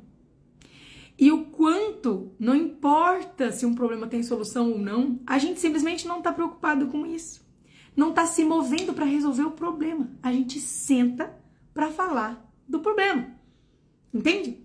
E 1.17 1.31
o 1.31 1.45
quanto, 1.45 2.35
não 2.39 2.55
importa 2.55 3.51
se 3.51 3.65
um 3.65 3.75
problema 3.75 4.07
tem 4.07 4.23
solução 4.23 4.71
ou 4.71 4.79
não, 4.79 5.19
a 5.25 5.37
gente 5.37 5.59
simplesmente 5.59 6.07
não 6.07 6.17
está 6.17 6.31
preocupado 6.31 6.87
com 6.87 7.05
isso. 7.05 7.42
Não 7.95 8.09
está 8.09 8.25
se 8.25 8.43
movendo 8.43 8.93
para 8.93 9.05
resolver 9.05 9.43
o 9.43 9.51
problema. 9.51 10.09
A 10.21 10.31
gente 10.31 10.59
senta 10.59 11.33
para 11.73 11.91
falar 11.91 12.49
do 12.67 12.79
problema. 12.79 13.35
Entende? 14.13 14.63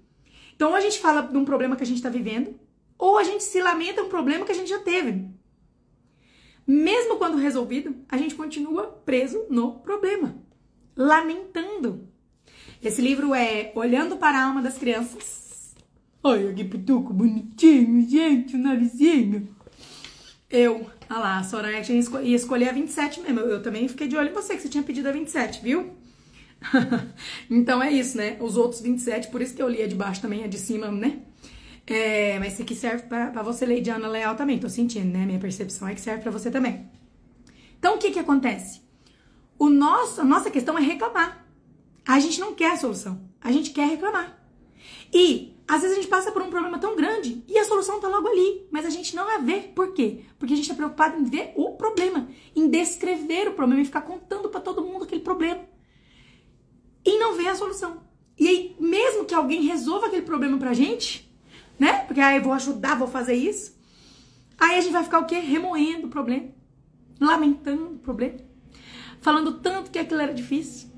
Então, 0.55 0.71
ou 0.71 0.77
a 0.77 0.81
gente 0.81 0.99
fala 0.99 1.23
de 1.23 1.37
um 1.37 1.45
problema 1.45 1.77
que 1.77 1.83
a 1.83 1.87
gente 1.87 1.99
está 1.99 2.09
vivendo, 2.09 2.59
ou 2.99 3.17
a 3.17 3.25
gente 3.25 3.45
se 3.45 3.63
lamenta 3.63 4.03
um 4.03 4.09
problema 4.09 4.45
que 4.45 4.53
a 4.53 4.55
gente 4.55 4.69
já 4.69 4.81
teve. 4.81 5.29
Mesmo 6.67 7.17
quando 7.17 7.37
resolvido, 7.37 7.95
a 8.09 8.17
gente 8.19 8.35
continua 8.35 8.87
preso 8.87 9.47
no 9.49 9.79
problema, 9.79 10.37
lamentando. 10.97 12.09
Esse 12.83 13.01
livro 13.01 13.35
é 13.35 13.73
Olhando 13.75 14.17
para 14.17 14.39
a 14.39 14.47
Alma 14.47 14.61
das 14.61 14.77
Crianças. 14.77 15.75
Olha 16.23 16.53
que 16.53 16.65
pituco 16.65 17.13
bonitinho, 17.15 18.07
gente, 18.09 18.57
o 18.57 18.59
narizinho. 18.59 19.49
Eu, 20.51 20.91
ah 21.09 21.19
lá, 21.19 21.39
a 21.39 21.45
Soraya 21.45 21.83
ia 22.23 22.37
escolher 22.37 22.71
a 22.71 22.73
27 22.73 23.21
mesmo. 23.21 23.41
Eu 23.41 23.63
também 23.63 23.87
fiquei 23.87 24.09
de 24.09 24.17
olho 24.17 24.31
em 24.31 24.33
você, 24.33 24.57
que 24.57 24.63
você 24.63 24.69
tinha 24.69 24.83
pedido 24.83 25.09
a 25.09 25.13
27, 25.13 25.63
viu? 25.63 25.95
então 27.51 27.83
é 27.83 27.93
isso, 27.93 28.17
né? 28.17 28.39
Os 28.41 28.57
outros 28.57 28.81
27, 28.81 29.29
por 29.29 29.43
isso 29.43 29.55
que 29.55 29.63
eu 29.63 29.69
li 29.69 29.83
a 29.83 29.87
de 29.87 29.95
baixo 29.95 30.23
também, 30.23 30.45
a 30.45 30.47
de 30.47 30.59
cima, 30.59 30.91
né? 30.91 31.21
É, 31.87 32.39
mas 32.39 32.55
esse 32.55 32.63
aqui 32.63 32.75
serve 32.75 33.05
para 33.05 33.43
você, 33.43 33.65
Leidiana 33.65 34.09
Leal, 34.09 34.37
também. 34.37 34.59
Tô 34.59 34.69
sentindo, 34.69 35.11
né? 35.11 35.25
Minha 35.27 35.39
percepção 35.39 35.87
é 35.87 35.95
que 35.95 36.01
serve 36.01 36.23
para 36.23 36.31
você 36.31 36.51
também. 36.51 36.89
Então, 37.79 37.97
o 37.97 37.99
que 37.99 38.11
que 38.11 38.19
acontece? 38.19 38.81
O 39.59 39.69
nosso, 39.69 40.21
a 40.21 40.25
nossa 40.25 40.51
questão 40.51 40.79
é 40.79 40.83
reclamar. 40.83 41.47
A 42.07 42.19
gente 42.21 42.41
não 42.41 42.55
quer 42.55 42.73
a 42.73 42.77
solução, 42.77 43.21
a 43.41 43.53
gente 43.53 43.71
quer 43.71 43.87
reclamar. 43.87 44.39
E 45.13 45.58
às 45.69 45.83
vezes 45.83 45.99
a 45.99 46.01
gente 46.01 46.09
passa 46.09 46.33
por 46.33 46.41
um 46.41 46.49
problema 46.49 46.79
tão 46.79 46.97
grande 46.97 47.45
e 47.47 47.59
a 47.59 47.65
solução 47.65 48.01
tá 48.01 48.09
logo 48.09 48.27
ali, 48.27 48.67
mas 48.71 48.87
a 48.87 48.91
gente 48.91 49.15
não 49.15 49.29
a 49.29 49.37
vê. 49.37 49.61
Por 49.61 49.93
quê? 49.93 50.25
Porque 50.39 50.55
a 50.55 50.57
gente 50.57 50.69
tá 50.69 50.75
preocupado 50.75 51.21
em 51.21 51.25
ver 51.25 51.53
o 51.57 51.73
problema, 51.73 52.27
em 52.57 52.69
descrever 52.71 53.49
o 53.49 53.53
problema 53.53 53.83
e 53.83 53.85
ficar 53.85 54.01
contando 54.01 54.49
para 54.49 54.63
todo 54.63 54.83
mundo 54.83 55.05
aquele 55.05 55.21
problema. 55.21 55.61
E 57.05 57.19
não 57.19 57.35
ver 57.35 57.49
a 57.49 57.55
solução. 57.55 58.03
E 58.39 58.49
aí, 58.49 58.77
mesmo 58.81 59.27
que 59.27 59.35
alguém 59.35 59.63
resolva 59.63 60.07
aquele 60.07 60.23
problema 60.23 60.57
pra 60.57 60.73
gente, 60.73 61.31
né? 61.79 62.05
Porque 62.07 62.21
aí 62.21 62.37
ah, 62.37 62.39
eu 62.39 62.43
vou 62.43 62.55
ajudar, 62.55 62.97
vou 62.97 63.09
fazer 63.09 63.35
isso. 63.35 63.79
Aí 64.59 64.79
a 64.79 64.81
gente 64.81 64.93
vai 64.93 65.05
ficar 65.05 65.19
o 65.19 65.27
quê? 65.27 65.39
Remoendo 65.39 66.07
o 66.07 66.11
problema, 66.11 66.49
lamentando 67.21 67.95
o 67.95 67.99
problema, 67.99 68.39
falando 69.21 69.61
tanto 69.61 69.91
que 69.91 69.99
aquilo 69.99 70.21
era 70.21 70.33
difícil. 70.33 70.89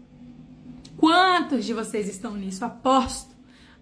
Quantos 0.97 1.65
de 1.65 1.75
vocês 1.75 2.09
estão 2.09 2.37
nisso? 2.37 2.65
Aposto, 2.65 3.30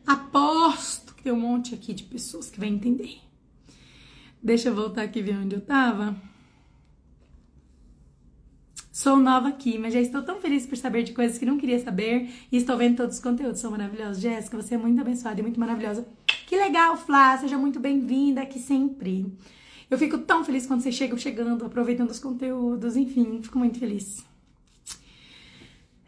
aposto 0.09 1.15
que 1.15 1.23
tem 1.23 1.33
um 1.33 1.41
monte 1.41 1.75
aqui 1.75 1.93
de 1.93 2.05
pessoas 2.05 2.49
que 2.49 2.59
vai 2.59 2.69
entender. 2.69 3.19
Deixa 4.43 4.71
eu 4.71 4.75
voltar 4.75 5.03
aqui 5.03 5.21
ver 5.21 5.37
onde 5.37 5.55
eu 5.55 5.61
tava. 5.61 6.17
Sou 8.91 9.19
nova 9.19 9.49
aqui, 9.49 9.79
mas 9.79 9.93
já 9.93 10.01
estou 10.01 10.23
tão 10.23 10.41
feliz 10.41 10.67
por 10.67 10.77
saber 10.77 11.03
de 11.05 11.13
coisas 11.13 11.39
que 11.39 11.47
não 11.47 11.59
queria 11.59 11.79
saber 11.79 12.31
e 12.51 12.57
estou 12.57 12.77
vendo 12.77 12.97
todos 12.97 13.17
os 13.17 13.23
conteúdos. 13.23 13.61
São 13.61 13.71
maravilhosos. 13.71 14.21
Jéssica, 14.21 14.61
você 14.61 14.75
é 14.75 14.79
muito 14.79 15.01
abençoada 15.01 15.39
e 15.39 15.43
muito 15.43 15.61
maravilhosa. 15.61 16.07
Que 16.47 16.57
legal, 16.57 16.97
Flá, 16.97 17.37
seja 17.37 17.59
muito 17.59 17.79
bem-vinda 17.79 18.41
aqui 18.41 18.59
sempre. 18.59 19.31
Eu 19.91 19.99
fico 19.99 20.19
tão 20.19 20.43
feliz 20.45 20.67
quando 20.67 20.81
você 20.81 20.91
chega 20.91 21.17
chegando, 21.17 21.65
aproveitando 21.65 22.11
os 22.11 22.19
conteúdos, 22.19 22.97
enfim, 22.97 23.41
fico 23.43 23.59
muito 23.59 23.79
feliz. 23.79 24.25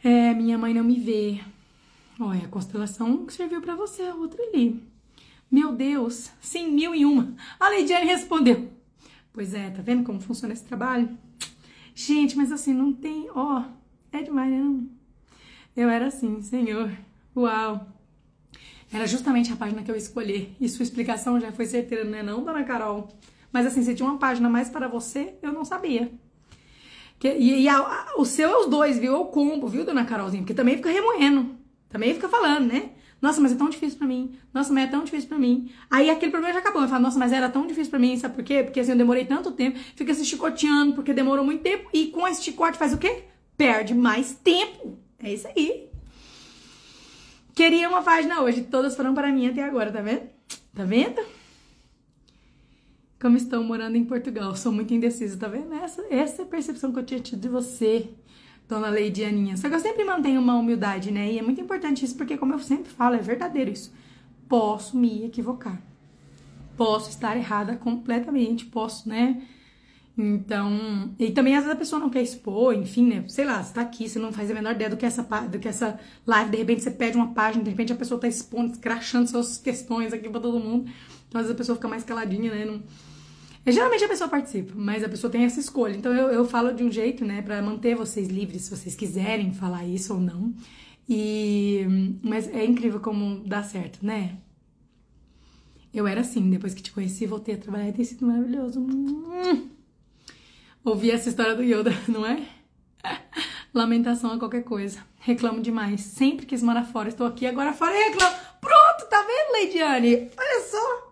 É, 0.02 0.32
minha 0.35 0.56
mãe 0.56 0.72
não 0.72 0.82
me 0.82 0.98
vê. 0.98 1.40
Olha, 2.22 2.44
a 2.44 2.48
constelação 2.48 3.24
que 3.24 3.32
serviu 3.32 3.62
para 3.62 3.74
você, 3.74 4.02
a 4.02 4.14
outra 4.14 4.42
ali. 4.42 4.82
Meu 5.51 5.72
Deus, 5.72 6.30
sim, 6.38 6.70
mil 6.70 6.94
e 6.94 7.06
uma. 7.06 7.34
A 7.59 7.70
Leidiane 7.70 8.05
respondeu. 8.05 8.70
Pois 9.32 9.55
é, 9.55 9.70
tá 9.70 9.80
vendo 9.80 10.05
como 10.05 10.20
funciona 10.20 10.52
esse 10.52 10.64
trabalho? 10.64 11.16
Gente, 11.94 12.36
mas 12.36 12.52
assim, 12.52 12.74
não 12.74 12.92
tem. 12.92 13.30
Ó, 13.34 13.62
é 14.12 14.20
demais, 14.20 14.51
né? 14.51 14.59
Não. 14.59 14.86
Eu 15.74 15.88
era 15.88 16.09
assim, 16.09 16.42
senhor. 16.42 16.92
Uau. 17.34 17.88
Era 18.92 19.06
justamente 19.06 19.51
a 19.51 19.56
página 19.56 19.82
que 19.82 19.90
eu 19.90 19.97
escolhi. 19.97 20.55
E 20.60 20.68
sua 20.68 20.82
explicação 20.82 21.40
já 21.40 21.51
foi 21.51 21.64
certeira, 21.64 22.05
não 22.05 22.18
é 22.18 22.22
não, 22.22 22.44
dona 22.44 22.64
Carol? 22.64 23.09
Mas 23.51 23.64
assim, 23.64 23.82
se 23.82 23.94
tinha 23.94 24.06
uma 24.06 24.18
página 24.18 24.51
mais 24.51 24.68
para 24.68 24.88
você, 24.88 25.36
eu 25.40 25.55
não 25.55 25.64
sabia. 25.64 26.12
Que, 27.18 27.32
e, 27.32 27.62
e 27.62 27.68
a, 27.68 27.78
a, 27.78 28.14
o 28.18 28.26
seu 28.26 28.51
é 28.51 28.59
os 28.59 28.66
dois, 28.66 28.98
viu? 28.98 29.14
É 29.14 29.16
o 29.16 29.24
combo, 29.26 29.68
viu, 29.68 29.86
dona 29.86 30.05
Carolzinha? 30.05 30.42
Porque 30.42 30.52
também 30.52 30.76
fica 30.76 30.90
remoendo. 30.90 31.60
Também 31.91 32.15
fica 32.15 32.29
falando, 32.29 32.67
né? 32.67 32.91
Nossa, 33.21 33.41
mas 33.41 33.53
é 33.53 33.55
tão 33.55 33.69
difícil 33.69 33.99
pra 33.99 34.07
mim. 34.07 34.35
Nossa, 34.55 34.73
mas 34.73 34.85
é 34.85 34.87
tão 34.87 35.05
difícil 35.05 35.29
pra 35.29 35.39
mim. 35.39 35.71
Aí 35.91 36.09
aquele 36.09 36.31
problema 36.31 36.55
já 36.55 36.61
acabou. 36.61 36.81
Eu 36.83 36.89
falo, 36.89 37.03
nossa, 37.03 37.19
mas 37.19 37.33
era 37.33 37.51
tão 37.51 37.67
difícil 37.67 37.91
pra 37.91 37.99
mim. 37.99 38.17
Sabe 38.17 38.35
por 38.35 38.45
quê? 38.45 38.62
Porque 38.62 38.81
assim, 38.81 38.93
eu 38.93 38.97
demorei 38.97 39.27
tanto 39.27 39.51
tempo. 39.51 39.79
Fica 39.95 40.15
se 40.15 40.25
chicoteando 40.25 40.95
porque 40.95 41.12
demorou 41.12 41.45
muito 41.45 41.62
tempo. 41.62 41.91
E 41.93 42.07
com 42.07 42.27
esse 42.27 42.43
chicote 42.43 42.79
faz 42.79 42.95
o 42.95 42.99
quê? 42.99 43.25
Perde 43.59 43.93
mais 43.93 44.33
tempo. 44.33 44.99
É 45.19 45.35
isso 45.35 45.47
aí. 45.49 45.91
Queria 47.55 47.89
uma 47.91 48.03
página 48.03 48.41
hoje. 48.41 48.62
Todas 48.62 48.97
foram 48.97 49.12
para 49.12 49.31
mim 49.31 49.49
até 49.49 49.62
agora, 49.62 49.93
tá 49.93 50.01
vendo? 50.01 50.23
Tá 50.75 50.85
vendo? 50.85 51.21
como 53.21 53.37
estão 53.37 53.62
morando 53.62 53.97
em 53.97 54.05
Portugal. 54.05 54.57
Sou 54.57 54.73
muito 54.73 54.95
indecisa, 54.95 55.37
tá 55.37 55.47
vendo? 55.47 55.73
Essa, 55.75 56.03
essa 56.11 56.43
é 56.43 56.45
a 56.45 56.49
percepção 56.49 56.91
que 56.91 56.99
eu 56.99 57.05
tinha 57.05 57.21
tido 57.21 57.41
de 57.41 57.49
você, 57.49 58.09
dona 58.70 58.88
Lady 58.88 59.24
Aninha. 59.24 59.56
Só 59.56 59.68
que 59.68 59.74
eu 59.74 59.80
sempre 59.80 60.05
mantenho 60.05 60.40
uma 60.40 60.55
humildade, 60.55 61.10
né? 61.10 61.30
E 61.32 61.38
é 61.38 61.42
muito 61.42 61.60
importante 61.60 62.05
isso, 62.05 62.16
porque 62.16 62.38
como 62.38 62.55
eu 62.55 62.59
sempre 62.60 62.90
falo, 62.90 63.16
é 63.16 63.18
verdadeiro 63.18 63.70
isso. 63.70 63.92
Posso 64.48 64.97
me 64.97 65.24
equivocar. 65.26 65.80
Posso 66.76 67.10
estar 67.10 67.36
errada 67.36 67.76
completamente, 67.76 68.64
posso, 68.66 69.09
né? 69.09 69.42
Então, 70.16 71.14
e 71.18 71.30
também 71.30 71.55
às 71.55 71.62
vezes 71.62 71.76
a 71.76 71.78
pessoa 71.78 72.01
não 72.01 72.10
quer 72.10 72.22
expor, 72.22 72.74
enfim, 72.74 73.06
né? 73.06 73.24
Sei 73.28 73.44
lá, 73.44 73.62
você 73.62 73.72
tá 73.72 73.80
aqui, 73.80 74.09
você 74.09 74.18
não 74.18 74.32
faz 74.32 74.51
a 74.51 74.55
menor 74.55 74.74
ideia 74.74 74.90
do 74.90 74.97
que 74.97 75.06
essa 75.06 75.22
do 75.22 75.59
que 75.59 75.68
essa 75.68 75.98
live, 76.26 76.51
de 76.51 76.56
repente 76.59 76.82
você 76.82 76.90
pede 76.90 77.16
uma 77.16 77.28
página, 77.28 77.64
de 77.64 77.70
repente 77.70 77.92
a 77.92 77.97
pessoa 77.97 78.20
tá 78.20 78.28
expondo, 78.28 78.78
crachando 78.78 79.28
suas 79.28 79.56
questões 79.56 80.12
aqui 80.12 80.28
para 80.28 80.40
todo 80.40 80.59
mundo. 80.60 80.90
Então 81.28 81.40
às 81.40 81.47
vezes 81.47 81.55
a 81.55 81.59
pessoa 81.59 81.76
fica 81.76 81.88
mais 81.88 82.05
caladinha, 82.05 82.52
né? 82.52 82.64
Não, 82.66 82.82
Geralmente 83.72 84.05
a 84.05 84.09
pessoa 84.09 84.28
participa, 84.28 84.72
mas 84.76 85.02
a 85.05 85.09
pessoa 85.09 85.30
tem 85.30 85.44
essa 85.44 85.60
escolha. 85.60 85.97
Então 85.97 86.14
eu, 86.14 86.28
eu 86.28 86.44
falo 86.44 86.72
de 86.72 86.82
um 86.82 86.90
jeito, 86.90 87.24
né, 87.24 87.42
para 87.42 87.60
manter 87.62 87.94
vocês 87.94 88.28
livres, 88.28 88.62
se 88.62 88.76
vocês 88.76 88.94
quiserem 88.94 89.52
falar 89.52 89.84
isso 89.84 90.14
ou 90.14 90.20
não. 90.20 90.55
E 91.09 91.84
mas 92.22 92.48
é 92.48 92.64
incrível 92.64 93.01
como 93.01 93.42
dá 93.44 93.62
certo, 93.62 94.05
né? 94.05 94.36
Eu 95.92 96.06
era 96.06 96.20
assim, 96.20 96.48
depois 96.48 96.72
que 96.72 96.82
te 96.82 96.92
conheci, 96.92 97.26
voltei 97.26 97.56
a 97.56 97.59
trabalhar 97.59 97.88
e 97.88 97.92
tem 97.92 98.05
sido 98.05 98.24
maravilhoso. 98.24 98.80
Hum. 98.80 99.68
Ouvi 100.84 101.10
essa 101.10 101.28
história 101.28 101.55
do 101.56 101.62
Yoda, 101.62 101.90
não 102.06 102.24
é? 102.24 102.47
Lamentação 103.74 104.32
a 104.32 104.38
qualquer 104.38 104.62
coisa. 104.62 105.05
Reclamo 105.18 105.60
demais. 105.60 106.01
Sempre 106.01 106.47
quis 106.47 106.62
morar 106.62 106.84
fora. 106.84 107.09
Estou 107.09 107.26
aqui 107.26 107.47
agora 107.47 107.72
fora 107.72 107.92
e 107.94 108.10
reclamo. 108.10 108.36
Pronto, 108.60 109.09
tá 109.10 109.20
vendo, 109.22 109.52
Leidiane? 109.52 110.30
Olha 110.36 110.60
só. 110.62 111.10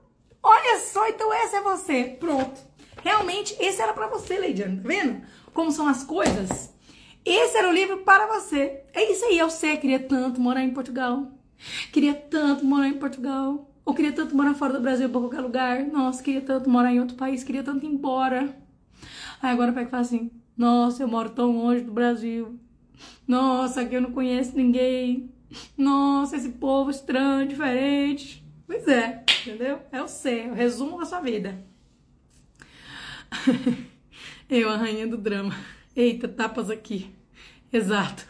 Olha 0.51 0.79
só, 0.79 1.07
então 1.07 1.31
essa 1.31 1.59
é 1.59 1.61
você. 1.61 2.17
Pronto. 2.19 2.59
Realmente, 3.05 3.55
esse 3.61 3.83
era 3.83 3.93
para 3.93 4.07
você, 4.07 4.39
Leidiane. 4.39 4.81
Tá 4.81 4.89
vendo? 4.89 5.21
Como 5.53 5.71
são 5.71 5.87
as 5.87 6.03
coisas? 6.03 6.75
Esse 7.23 7.59
era 7.59 7.69
o 7.69 7.73
livro 7.73 7.99
para 7.99 8.27
você. 8.27 8.83
É 8.95 9.13
isso 9.13 9.27
aí, 9.27 9.39
eu 9.39 9.51
sei. 9.51 9.77
Queria 9.77 9.99
tanto 9.99 10.41
morar 10.41 10.63
em 10.63 10.71
Portugal. 10.71 11.31
Queria 11.93 12.15
tanto 12.15 12.65
morar 12.65 12.89
em 12.89 12.99
Portugal. 12.99 13.71
Ou 13.85 13.93
queria 13.93 14.11
tanto 14.11 14.35
morar 14.35 14.55
fora 14.55 14.73
do 14.73 14.81
Brasil 14.81 15.11
para 15.11 15.21
qualquer 15.21 15.41
lugar. 15.43 15.85
Nossa, 15.85 16.23
queria 16.23 16.41
tanto 16.41 16.71
morar 16.71 16.95
em 16.95 17.01
outro 17.01 17.15
país. 17.15 17.45
Queria 17.45 17.63
tanto 17.63 17.85
ir 17.85 17.91
embora. 17.91 18.57
Aí 19.43 19.51
agora 19.51 19.71
pega 19.71 19.89
e 19.89 19.91
fala 19.91 20.01
assim: 20.01 20.31
Nossa, 20.57 21.03
eu 21.03 21.09
moro 21.09 21.29
tão 21.29 21.59
longe 21.59 21.83
do 21.83 21.93
Brasil. 21.93 22.59
Nossa, 23.27 23.83
aqui 23.83 23.97
eu 23.97 24.01
não 24.01 24.13
conheço 24.13 24.57
ninguém. 24.57 25.31
Nossa, 25.77 26.37
esse 26.37 26.49
povo 26.49 26.91
estranho, 26.91 27.47
diferente. 27.47 28.48
Pois 28.69 28.87
é, 28.87 29.25
entendeu? 29.41 29.81
É 29.91 30.03
o 30.03 30.07
ser, 30.07 30.51
o 30.51 30.55
resumo 30.55 30.99
da 30.99 31.07
sua 31.07 31.21
vida. 31.21 31.59
Eu, 34.47 34.69
a 34.69 34.77
rainha 34.77 35.07
do 35.07 35.17
drama. 35.17 35.57
Eita, 35.97 36.29
tapas 36.29 36.69
aqui. 36.69 37.11
Exato. 37.73 38.29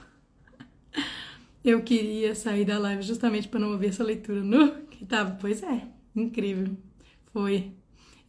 Eu 1.65 1.83
queria 1.83 2.37
sair 2.37 2.65
da 2.65 2.79
live 2.79 3.03
justamente 3.03 3.49
para 3.49 3.59
não 3.59 3.73
ouvir 3.73 3.89
essa 3.89 4.05
leitura 4.05 4.41
no 4.41 4.87
que 4.87 5.05
tava. 5.05 5.37
Pois 5.41 5.61
é, 5.61 5.89
incrível. 6.15 6.77
Foi. 7.33 7.73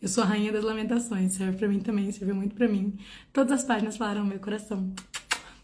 Eu 0.01 0.07
sou 0.07 0.23
a 0.23 0.27
rainha 0.27 0.51
das 0.51 0.63
lamentações, 0.63 1.33
serve 1.33 1.59
para 1.59 1.67
mim 1.67 1.79
também, 1.79 2.11
serviu 2.11 2.33
muito 2.33 2.55
para 2.55 2.67
mim. 2.67 2.97
Todas 3.31 3.51
as 3.51 3.63
páginas 3.63 3.97
falaram 3.97 4.25
meu 4.25 4.39
coração. 4.39 4.91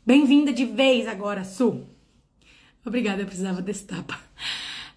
Bem-vinda 0.06 0.54
de 0.54 0.66
vez 0.66 1.08
agora, 1.08 1.44
Su. 1.44 1.88
Obrigada, 2.86 3.24
eu 3.24 3.26
precisava 3.26 3.64
desse 3.64 3.86
tapa. 3.86 4.20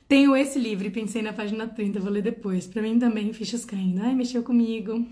Tenho 0.08 0.34
esse 0.34 0.58
livro 0.58 0.86
e 0.86 0.90
pensei 0.90 1.20
na 1.20 1.34
página 1.34 1.66
30, 1.66 2.00
vou 2.00 2.10
ler 2.10 2.22
depois. 2.22 2.66
Para 2.66 2.80
mim 2.80 2.98
também, 2.98 3.30
fichas 3.34 3.66
caindo. 3.66 4.00
Ai, 4.02 4.14
mexeu 4.14 4.42
comigo. 4.42 5.06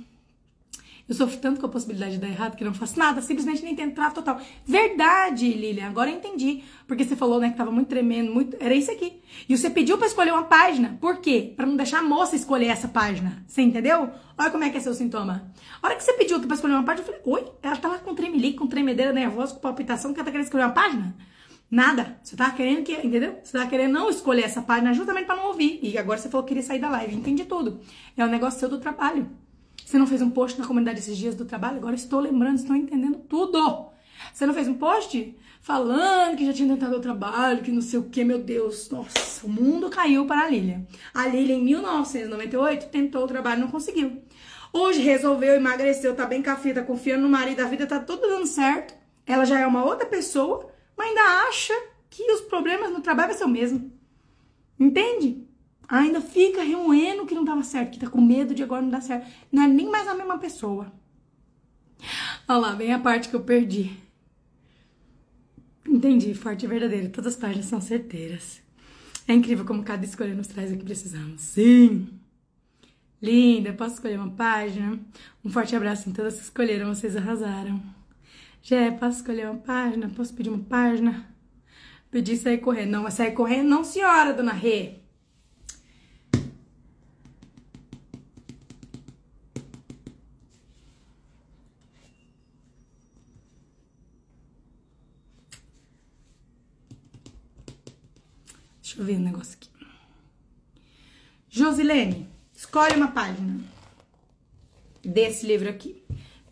Eu 1.07 1.15
sofro 1.15 1.37
tanto 1.39 1.61
com 1.61 1.67
a 1.67 1.69
possibilidade 1.69 2.15
de 2.15 2.19
dar 2.19 2.29
errado 2.29 2.57
que 2.57 2.65
não 2.65 2.73
faço 2.73 2.99
nada, 2.99 3.21
simplesmente 3.21 3.63
nem 3.63 3.77
tento 3.77 3.95
trato 3.95 4.15
total. 4.15 4.41
Verdade, 4.65 5.53
Lilian, 5.53 5.87
agora 5.87 6.11
eu 6.11 6.17
entendi. 6.17 6.63
Porque 6.89 7.05
você 7.05 7.15
falou, 7.15 7.39
né, 7.39 7.51
que 7.51 7.59
tava 7.59 7.71
muito 7.71 7.89
tremendo, 7.89 8.33
muito. 8.33 8.57
Era 8.59 8.75
isso 8.75 8.91
aqui. 8.91 9.21
E 9.47 9.57
você 9.57 9.69
pediu 9.69 9.99
para 9.99 10.07
escolher 10.07 10.33
uma 10.33 10.45
página. 10.45 10.97
Por 10.99 11.19
quê? 11.19 11.53
Para 11.55 11.67
não 11.67 11.77
deixar 11.77 11.99
a 11.99 12.03
moça 12.03 12.35
escolher 12.35 12.69
essa 12.69 12.89
página. 12.89 13.45
Você 13.47 13.61
entendeu? 13.61 14.11
Olha 14.39 14.51
como 14.51 14.65
é 14.65 14.71
que 14.71 14.79
é 14.79 14.81
seu 14.81 14.95
sintoma. 14.95 15.53
A 15.83 15.87
hora 15.87 15.97
que 15.97 16.03
você 16.03 16.15
pediu 16.15 16.41
pra 16.41 16.55
escolher 16.55 16.73
uma 16.73 16.85
página, 16.85 17.07
eu 17.07 17.13
falei, 17.13 17.21
oi, 17.45 17.53
ela 17.63 17.77
tava 17.77 17.99
com 17.99 18.15
tremelique, 18.15 18.57
com 18.57 18.67
tremedeira 18.67 19.13
nervosa, 19.13 19.53
com 19.53 19.61
palpitação, 19.61 20.15
que 20.15 20.19
ela 20.19 20.25
tá 20.25 20.33
querendo 20.33 20.47
escolher 20.47 20.65
uma 20.65 20.73
página? 20.73 21.15
Nada. 21.71 22.19
Você 22.23 22.37
tava 22.37 22.55
querendo 22.55 22.85
que, 22.85 22.93
entendeu? 22.93 23.39
Você 23.43 23.53
tava 23.53 23.69
querendo 23.69 23.93
não 23.93 24.09
escolher 24.09 24.43
essa 24.43 24.63
página 24.63 24.93
justamente 24.93 25.27
para 25.27 25.37
não 25.37 25.49
ouvir. 25.49 25.81
E 25.83 25.99
agora 25.99 26.19
você 26.19 26.29
falou 26.29 26.45
que 26.45 26.49
queria 26.49 26.63
sair 26.63 26.79
da 26.79 26.89
live. 26.91 27.15
Entendi 27.15 27.45
tudo. 27.45 27.81
É 28.17 28.25
um 28.25 28.29
negócio 28.29 28.61
seu 28.61 28.69
do 28.69 28.79
trabalho. 28.79 29.29
Você 29.85 29.99
não 29.99 30.07
fez 30.07 30.23
um 30.23 30.31
post 30.31 30.59
na 30.59 30.67
comunidade 30.67 30.99
esses 30.99 31.17
dias 31.17 31.35
do 31.35 31.45
trabalho? 31.45 31.79
Agora 31.79 31.95
estou 31.95 32.21
lembrando, 32.21 32.57
estou 32.57 32.75
entendendo 32.75 33.19
tudo. 33.29 33.89
Você 34.33 34.47
não 34.47 34.55
fez 34.55 34.69
um 34.69 34.75
post 34.75 35.37
falando 35.61 36.37
que 36.37 36.47
já 36.47 36.53
tinha 36.53 36.69
tentado 36.69 36.97
o 36.97 37.01
trabalho, 37.01 37.63
que 37.63 37.73
não 37.73 37.83
sei 37.83 37.99
o 37.99 38.05
que, 38.05 38.25
meu 38.25 38.39
Deus. 38.39 38.89
Nossa, 38.91 39.45
o 39.47 39.49
mundo 39.49 39.91
caiu 39.91 40.25
para 40.25 40.43
a 40.43 40.49
Lilia. 40.49 40.87
A 41.13 41.27
Lilia, 41.27 41.57
em 41.57 41.65
1998, 41.65 42.89
tentou 42.89 43.25
o 43.25 43.29
trabalho 43.29 43.61
não 43.61 43.69
conseguiu. 43.69 44.23
Hoje 44.73 45.01
resolveu, 45.01 45.55
emagreceu, 45.55 46.15
tá 46.15 46.27
bem 46.27 46.43
com 46.43 46.51
a 46.51 46.57
fita, 46.57 46.83
confiando 46.83 47.23
no 47.23 47.29
marido, 47.29 47.61
a 47.61 47.65
vida 47.67 47.87
tá 47.87 47.99
tudo 47.99 48.29
dando 48.29 48.47
certo. 48.47 48.95
Ela 49.27 49.45
já 49.45 49.59
é 49.59 49.67
uma 49.67 49.85
outra 49.85 50.07
pessoa, 50.07 50.71
mas 50.97 51.09
ainda 51.09 51.49
acha 51.49 51.75
que 52.09 52.31
os 52.33 52.43
problemas 52.43 52.91
no 52.91 53.01
trabalho 53.01 53.29
vai 53.29 53.39
ser 53.39 53.45
o 53.45 53.49
mesmo. 53.49 53.93
Entende? 54.79 55.47
ainda 55.89 56.21
fica 56.21 56.63
remoendo 56.63 57.27
que 57.27 57.35
não 57.35 57.45
dava 57.45 57.63
certo, 57.63 57.93
que 57.93 58.01
tá 58.01 58.11
com 58.11 58.21
medo 58.21 58.55
de 58.55 58.63
agora 58.63 58.83
não 58.83 58.91
dar 58.91 59.01
certo. 59.01 59.27
Não 59.51 59.63
é 59.63 59.69
nem 59.69 59.89
mais 59.89 60.09
a 60.09 60.15
mesma 60.15 60.39
pessoa. 60.39 60.93
Olha 62.49 62.59
lá, 62.59 62.75
vem 62.75 62.93
a 62.93 62.99
parte 62.99 63.29
que 63.29 63.37
eu 63.37 63.41
perdi. 63.41 63.97
Entendi, 65.87 66.35
forte 66.35 66.65
e 66.65 66.69
verdadeiro. 66.69 67.11
Todas 67.11 67.35
as 67.35 67.41
páginas 67.41 67.67
são 67.67 67.81
certeiras. 67.81 68.61
É 69.29 69.33
incrível 69.33 69.65
como 69.65 69.83
cada 69.83 70.05
escolha 70.05 70.35
nos 70.35 70.47
traz 70.47 70.73
o 70.73 70.77
que 70.77 70.85
precisamos. 70.85 71.41
Sim! 71.41 72.09
Linda, 73.23 73.73
posso 73.73 73.95
escolher 73.95 74.19
uma 74.19 74.31
página? 74.31 74.99
Um 75.45 75.51
forte 75.51 75.75
abraço 75.75 76.09
em 76.09 76.13
todas 76.13 76.37
que 76.37 76.43
escolheram, 76.43 76.95
vocês 76.95 77.17
arrasaram. 77.17 77.83
Jé, 78.69 78.91
posso 78.91 79.19
escolher 79.19 79.49
uma 79.49 79.61
página? 79.61 80.09
Posso 80.09 80.35
pedir 80.35 80.51
uma 80.51 80.65
página? 80.65 81.33
Pedir 82.11 82.37
sair 82.37 82.59
correndo. 82.59 82.91
Não, 82.91 83.09
sair 83.13 83.31
correndo 83.31 83.69
não, 83.69 83.85
senhora, 83.85 84.33
dona 84.33 84.53
Rê. 84.53 84.97
Deixa 98.83 98.99
eu 98.99 99.05
ver 99.05 99.17
um 99.17 99.21
negócio 99.21 99.57
aqui. 99.57 99.71
Josilene, 101.49 102.29
escolhe 102.53 102.97
uma 102.97 103.13
página 103.13 103.61
desse 105.05 105.47
livro 105.47 105.69
aqui. 105.71 106.03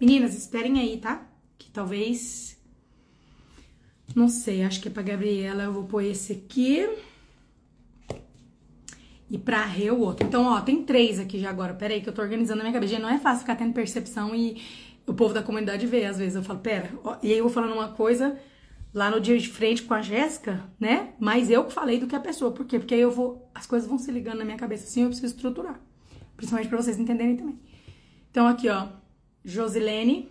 Meninas, 0.00 0.36
esperem 0.36 0.78
aí, 0.78 1.00
tá? 1.00 1.33
Que 1.58 1.70
talvez. 1.70 2.58
Não 4.14 4.28
sei, 4.28 4.62
acho 4.62 4.80
que 4.80 4.88
é 4.88 4.90
pra 4.90 5.02
Gabriela. 5.02 5.64
Eu 5.64 5.72
vou 5.72 5.84
pôr 5.84 6.02
esse 6.02 6.32
aqui. 6.32 6.88
E 9.30 9.38
pra 9.38 9.64
Rê 9.64 9.90
o 9.90 10.00
outro. 10.00 10.26
Então, 10.26 10.44
ó, 10.44 10.60
tem 10.60 10.82
três 10.84 11.18
aqui 11.18 11.38
já 11.38 11.50
agora. 11.50 11.74
Pera 11.74 11.94
aí 11.94 12.00
que 12.00 12.08
eu 12.08 12.12
tô 12.12 12.22
organizando 12.22 12.60
a 12.60 12.64
minha 12.64 12.72
cabeça. 12.72 12.98
Não 12.98 13.08
é 13.08 13.18
fácil 13.18 13.40
ficar 13.40 13.56
tendo 13.56 13.72
percepção 13.72 14.34
e 14.34 14.62
o 15.06 15.14
povo 15.14 15.34
da 15.34 15.42
comunidade 15.42 15.86
vê. 15.86 16.04
Às 16.04 16.18
vezes 16.18 16.36
eu 16.36 16.42
falo, 16.42 16.60
pera. 16.60 16.90
Ó, 17.02 17.16
e 17.22 17.32
aí 17.32 17.38
eu 17.38 17.44
vou 17.44 17.52
falando 17.52 17.72
uma 17.72 17.88
coisa 17.88 18.38
lá 18.92 19.10
no 19.10 19.20
dia 19.20 19.36
de 19.36 19.48
frente 19.48 19.82
com 19.82 19.92
a 19.92 20.00
Jéssica, 20.00 20.62
né? 20.78 21.14
Mas 21.18 21.50
eu 21.50 21.64
que 21.64 21.72
falei 21.72 21.98
do 21.98 22.06
que 22.06 22.14
a 22.14 22.20
pessoa. 22.20 22.52
Por 22.52 22.64
quê? 22.64 22.78
Porque 22.78 22.94
aí 22.94 23.00
eu 23.00 23.10
vou. 23.10 23.50
As 23.54 23.66
coisas 23.66 23.88
vão 23.88 23.98
se 23.98 24.10
ligando 24.12 24.38
na 24.38 24.44
minha 24.44 24.56
cabeça 24.56 24.84
assim, 24.84 25.02
eu 25.02 25.08
preciso 25.08 25.34
estruturar. 25.34 25.80
Principalmente 26.36 26.68
para 26.68 26.80
vocês 26.80 26.98
entenderem 26.98 27.36
também. 27.36 27.58
Então, 28.30 28.46
aqui, 28.46 28.68
ó. 28.68 28.88
Josilene, 29.44 30.30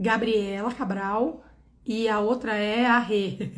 Gabriela 0.00 0.72
Cabral 0.72 1.44
e 1.84 2.08
a 2.08 2.18
outra 2.18 2.54
é 2.54 2.86
a 2.86 2.98
Rê. 2.98 3.50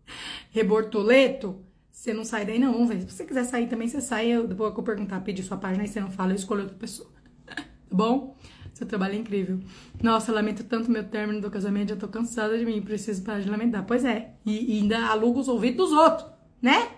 Rebortoleto. 0.50 1.62
Você 1.92 2.14
não 2.14 2.24
sai 2.24 2.46
daí, 2.46 2.58
não, 2.58 2.86
velho. 2.86 3.02
Se 3.02 3.10
você 3.10 3.24
quiser 3.26 3.44
sair 3.44 3.68
também, 3.68 3.86
você 3.86 4.00
sai. 4.00 4.28
Eu, 4.28 4.48
depois 4.48 4.74
eu 4.74 4.82
perguntar, 4.82 5.20
pedir 5.20 5.42
sua 5.42 5.58
página, 5.58 5.84
aí 5.84 5.88
você 5.88 6.00
não 6.00 6.10
fala, 6.10 6.32
eu 6.32 6.36
escolho 6.36 6.62
outra 6.62 6.76
pessoa. 6.76 7.10
tá 7.44 7.62
bom? 7.92 8.34
Seu 8.72 8.86
trabalho 8.86 9.14
é 9.14 9.18
incrível. 9.18 9.60
Nossa, 10.02 10.32
lamento 10.32 10.64
tanto 10.64 10.90
meu 10.90 11.04
término 11.04 11.42
do 11.42 11.50
casamento, 11.50 11.90
já 11.90 11.96
tô 11.96 12.08
cansada 12.08 12.56
de 12.56 12.64
mim, 12.64 12.80
preciso 12.80 13.22
parar 13.22 13.40
de 13.40 13.50
lamentar. 13.50 13.84
Pois 13.84 14.02
é, 14.06 14.32
e, 14.46 14.76
e 14.76 14.80
ainda 14.80 15.06
aluga 15.06 15.40
os 15.40 15.48
ouvidos 15.48 15.90
dos 15.90 15.92
outros, 15.92 16.30
né? 16.62 16.88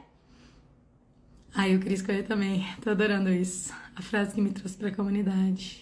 Ah, 1.53 1.69
eu 1.69 1.81
queria 1.81 1.97
escolher 1.97 2.25
também. 2.25 2.65
Tô 2.81 2.91
adorando 2.91 3.31
isso. 3.31 3.75
A 3.97 4.01
frase 4.01 4.35
que 4.35 4.41
me 4.41 4.53
trouxe 4.53 4.77
pra 4.77 4.93
comunidade. 4.93 5.82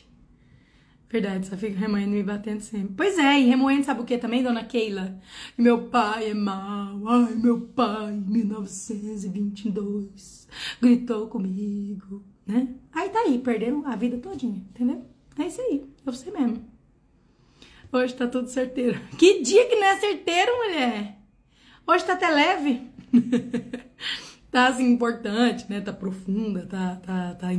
Verdade, 1.10 1.48
só 1.48 1.56
fico 1.56 1.76
remoendo 1.76 2.12
me 2.12 2.22
batendo 2.22 2.60
sempre. 2.60 2.94
Pois 2.96 3.18
é, 3.18 3.40
e 3.40 3.46
remoendo 3.46 3.84
sabe 3.84 4.00
o 4.00 4.04
que 4.04 4.16
também, 4.16 4.44
dona 4.44 4.64
Keila? 4.64 5.18
Meu 5.58 5.88
pai 5.88 6.30
é 6.30 6.34
mau. 6.34 7.08
Ai, 7.08 7.34
meu 7.34 7.62
pai, 7.62 8.12
em 8.12 8.20
1922, 8.20 10.46
gritou 10.80 11.26
comigo, 11.26 12.24
né? 12.46 12.76
Aí 12.92 13.08
tá 13.08 13.22
aí, 13.22 13.40
perderam 13.40 13.84
a 13.86 13.96
vida 13.96 14.18
todinha, 14.18 14.64
entendeu? 14.70 15.04
É 15.36 15.48
isso 15.48 15.60
aí, 15.60 15.84
é 16.06 16.10
você 16.10 16.30
mesmo. 16.30 16.64
Hoje 17.92 18.14
tá 18.14 18.28
tudo 18.28 18.48
certeiro. 18.48 19.00
Que 19.18 19.42
dia 19.42 19.68
que 19.68 19.74
não 19.74 19.88
é 19.88 19.98
certeiro, 19.98 20.56
mulher? 20.58 21.18
Hoje 21.88 22.04
tá 22.04 22.12
até 22.12 22.30
leve. 22.30 22.82
tá 24.48 24.68
assim 24.68 24.92
importante, 24.92 25.66
né? 25.68 25.80
Tá 25.80 25.92
profunda, 25.92 26.66
tá, 26.66 27.00
tá, 27.04 27.34
tá 27.34 27.52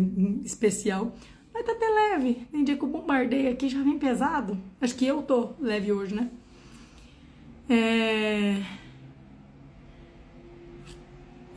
especial. 0.45 1.13
Mas 1.53 1.65
tá 1.65 1.71
até 1.73 1.87
leve. 1.87 2.47
Tem 2.51 2.63
dia 2.63 2.77
que 2.77 2.83
eu 2.83 2.87
bombardeio 2.87 3.51
aqui 3.51 3.69
já 3.69 3.81
vem 3.83 3.99
pesado. 3.99 4.57
Acho 4.79 4.95
que 4.95 5.05
eu 5.05 5.21
tô 5.21 5.51
leve 5.59 5.91
hoje, 5.91 6.15
né? 6.15 6.29
É... 7.69 8.61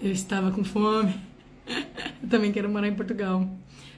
Eu 0.01 0.12
estava 0.12 0.51
com 0.51 0.65
fome. 0.65 1.15
eu 2.23 2.29
também 2.29 2.53
quero 2.53 2.69
morar 2.69 2.89
em 2.89 2.95
Portugal. 2.95 3.49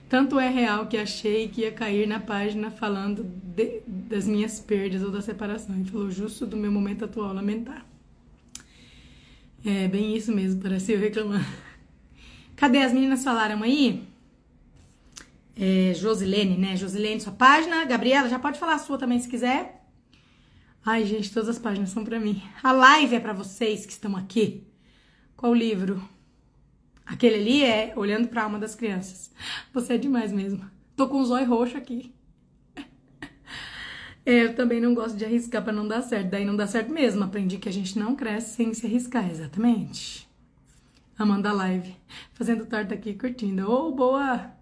Tanto 0.09 0.39
é 0.39 0.48
real 0.48 0.86
que 0.86 0.97
achei 0.97 1.48
que 1.48 1.62
ia 1.62 1.73
cair 1.73 2.06
na 2.06 2.20
página 2.20 2.70
falando 2.70 3.24
de, 3.24 3.81
das 3.86 4.27
minhas 4.27 4.60
perdas 4.60 5.02
ou 5.02 5.10
da 5.10 5.20
separação. 5.20 5.81
E 5.81 5.85
falou 5.85 6.10
justo 6.10 6.47
do 6.47 6.56
meu 6.56 6.70
momento 6.70 7.05
atual 7.05 7.32
lamentar. 7.32 7.85
É 9.64 9.89
bem 9.89 10.16
isso 10.16 10.32
mesmo, 10.32 10.62
parece 10.62 10.93
eu 10.93 11.01
reclamando. 11.01 11.44
Cadê 12.55 12.78
as 12.78 12.93
meninas 12.93 13.24
falaram 13.24 13.64
aí? 13.64 14.05
É, 15.59 15.95
Josilene, 15.95 16.59
né? 16.59 16.77
Josilene, 16.77 17.20
sua 17.20 17.33
página. 17.33 17.85
Gabriela, 17.87 18.28
já 18.28 18.39
pode 18.39 18.59
falar 18.59 18.74
a 18.74 18.78
sua 18.78 18.99
também 18.99 19.19
se 19.19 19.28
quiser. 19.28 19.83
Ai, 20.85 21.05
gente, 21.05 21.33
todas 21.33 21.49
as 21.49 21.59
páginas 21.59 21.89
são 21.89 22.05
para 22.05 22.20
mim. 22.20 22.43
A 22.62 22.73
live 22.73 23.16
é 23.16 23.20
para 23.20 23.33
vocês 23.33 23.87
que 23.87 23.93
estão 23.93 24.15
aqui. 24.16 24.66
Qual 25.35 25.55
livro? 25.55 26.07
Aquele 27.05 27.37
ali 27.37 27.65
é 27.65 27.93
olhando 27.97 28.28
para 28.28 28.43
a 28.43 28.45
alma 28.45 28.59
das 28.59 28.74
crianças. 28.74 29.33
Você 29.73 29.95
é 29.95 29.99
demais 29.99 30.31
mesmo. 30.31 30.70
Tô 30.95 31.09
com 31.09 31.20
o 31.20 31.24
zóio 31.24 31.49
roxo 31.49 31.77
aqui. 31.77 32.15
É, 34.24 34.43
eu 34.43 34.57
também 34.57 34.81
não 34.81 34.93
gosto 34.93 35.16
de 35.16 35.24
arriscar 35.24 35.62
para 35.62 35.73
não 35.73 35.87
dar 35.87 36.03
certo. 36.03 36.31
Daí 36.31 36.45
não 36.45 36.57
dá 36.57 36.66
certo 36.66 36.93
mesmo. 36.93 37.23
Aprendi 37.23 37.59
que 37.59 37.69
a 37.69 37.73
gente 37.73 37.97
não 37.97 38.16
cresce 38.16 38.57
sem 38.57 38.74
se 38.74 38.85
arriscar, 38.85 39.31
exatamente. 39.31 40.28
Amanda 41.16 41.53
Live, 41.53 41.97
fazendo 42.35 42.66
torta 42.66 42.93
aqui, 42.93 43.15
curtindo. 43.15 43.70
Ô, 43.70 43.89
oh, 43.89 43.93
boa 43.93 44.56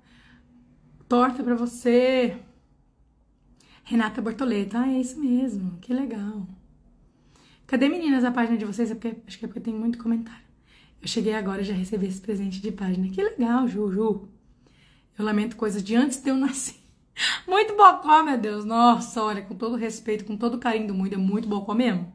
torta 1.15 1.45
para 1.45 1.55
você. 1.55 2.36
Renata 3.85 4.20
Bortoleto. 4.20 4.77
Ah, 4.77 4.89
é 4.89 5.01
isso 5.01 5.20
mesmo. 5.20 5.78
Que 5.81 5.95
legal. 5.95 6.45
Cadê 7.69 7.89
meninas 7.89 8.24
a 8.24 8.32
página 8.32 8.59
de 8.59 8.65
vocês? 8.65 8.91
É 8.91 8.95
porque, 8.97 9.16
acho 9.24 9.39
que 9.39 9.45
é 9.45 9.49
porque 9.49 9.61
tem 9.61 9.73
muito 9.73 9.97
comentário. 9.97 10.45
Eu 11.01 11.07
cheguei 11.07 11.35
agora 11.35 11.62
e 11.62 11.65
já 11.65 11.73
recebi 11.73 12.09
esse 12.09 12.20
presente 12.20 12.61
de 12.61 12.73
página. 12.73 13.09
Que 13.09 13.23
legal, 13.23 13.69
Juju. 13.69 14.28
Eu 15.16 15.24
lamento 15.24 15.55
coisas 15.55 15.85
de 15.85 15.95
antes 15.95 16.20
de 16.20 16.31
eu 16.31 16.36
nascer. 16.36 16.74
Muito 17.47 17.77
bocó, 17.77 18.24
meu 18.24 18.36
Deus. 18.36 18.65
Nossa, 18.65 19.23
olha, 19.23 19.43
com 19.43 19.55
todo 19.55 19.77
respeito, 19.77 20.24
com 20.24 20.36
todo 20.36 20.59
carinho 20.59 20.89
do 20.89 20.95
mundo, 20.95 21.15
é 21.15 21.16
muito 21.16 21.49
bocó 21.49 21.73
mesmo. 21.74 22.12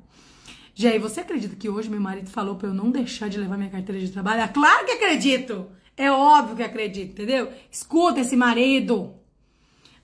Aí, 0.78 1.00
você 1.00 1.22
acredita 1.22 1.56
que 1.56 1.70
hoje 1.70 1.90
meu 1.90 2.02
marido 2.02 2.30
falou 2.30 2.56
pra 2.56 2.68
eu 2.68 2.74
não 2.74 2.92
deixar 2.92 3.30
de 3.30 3.38
levar 3.38 3.58
minha 3.58 3.70
carteira 3.70 4.02
de 4.02 4.12
trabalho? 4.12 4.44
Ah, 4.44 4.48
claro 4.50 4.86
que 4.86 4.92
acredito! 4.92 5.79
É 6.00 6.10
óbvio 6.10 6.56
que 6.56 6.64
acredito, 6.64 7.12
entendeu? 7.12 7.52
Escuta 7.70 8.22
esse 8.22 8.34
marido! 8.34 9.16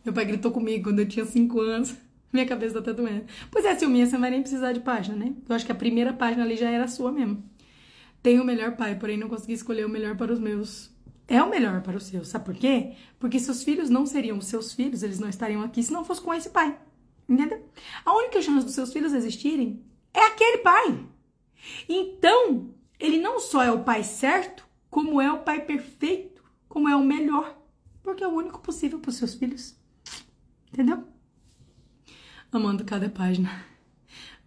Meu 0.03 0.13
pai 0.13 0.25
gritou 0.25 0.51
comigo 0.51 0.89
quando 0.89 0.99
eu 0.99 1.07
tinha 1.07 1.25
5 1.25 1.57
anos. 1.61 1.95
Minha 2.33 2.45
cabeça 2.45 2.81
tá 2.81 2.91
doendo. 2.91 3.23
Pois 3.49 3.63
é, 3.63 3.73
Silminha, 3.75 4.05
você 4.05 4.11
não 4.11 4.19
vai 4.19 4.29
nem 4.29 4.41
precisar 4.41 4.73
de 4.73 4.81
página, 4.81 5.15
né? 5.15 5.33
Eu 5.47 5.55
acho 5.55 5.65
que 5.65 5.71
a 5.71 5.75
primeira 5.75 6.11
página 6.11 6.43
ali 6.43 6.57
já 6.57 6.69
era 6.69 6.85
sua 6.89 7.13
mesmo. 7.13 7.41
Tenho 8.21 8.43
o 8.43 8.45
melhor 8.45 8.75
pai, 8.75 8.99
porém 8.99 9.15
não 9.15 9.29
consegui 9.29 9.53
escolher 9.53 9.85
o 9.85 9.89
melhor 9.89 10.17
para 10.17 10.33
os 10.33 10.39
meus. 10.39 10.93
É 11.29 11.41
o 11.41 11.49
melhor 11.49 11.81
para 11.81 11.95
os 11.95 12.03
seus. 12.03 12.27
Sabe 12.27 12.43
por 12.43 12.55
quê? 12.55 12.91
Porque 13.17 13.39
seus 13.39 13.63
filhos 13.63 13.89
não 13.89 14.05
seriam 14.05 14.41
seus 14.41 14.73
filhos, 14.73 15.01
eles 15.01 15.17
não 15.17 15.29
estariam 15.29 15.61
aqui 15.61 15.81
se 15.81 15.93
não 15.93 16.03
fosse 16.03 16.21
com 16.21 16.33
esse 16.33 16.49
pai. 16.49 16.77
Entendeu? 17.27 17.69
A 18.03 18.13
única 18.17 18.41
chance 18.41 18.65
dos 18.65 18.75
seus 18.75 18.91
filhos 18.91 19.13
existirem 19.13 19.81
é 20.13 20.25
aquele 20.25 20.57
pai. 20.57 21.05
Então, 21.87 22.69
ele 22.99 23.17
não 23.17 23.39
só 23.39 23.63
é 23.63 23.71
o 23.71 23.85
pai 23.85 24.03
certo, 24.03 24.64
como 24.95 25.19
é 25.19 25.29
o 25.29 25.39
pai 25.39 25.59
perfeito, 25.59 26.41
como 26.69 26.87
é 26.87 26.95
o 26.95 27.03
melhor, 27.03 27.61
porque 28.01 28.23
é 28.23 28.27
o 28.29 28.31
único 28.31 28.61
possível 28.61 28.97
para 28.97 29.09
os 29.09 29.17
seus 29.17 29.33
filhos. 29.33 29.75
Entendeu? 30.71 31.03
Amando 32.49 32.85
cada 32.85 33.09
página. 33.09 33.65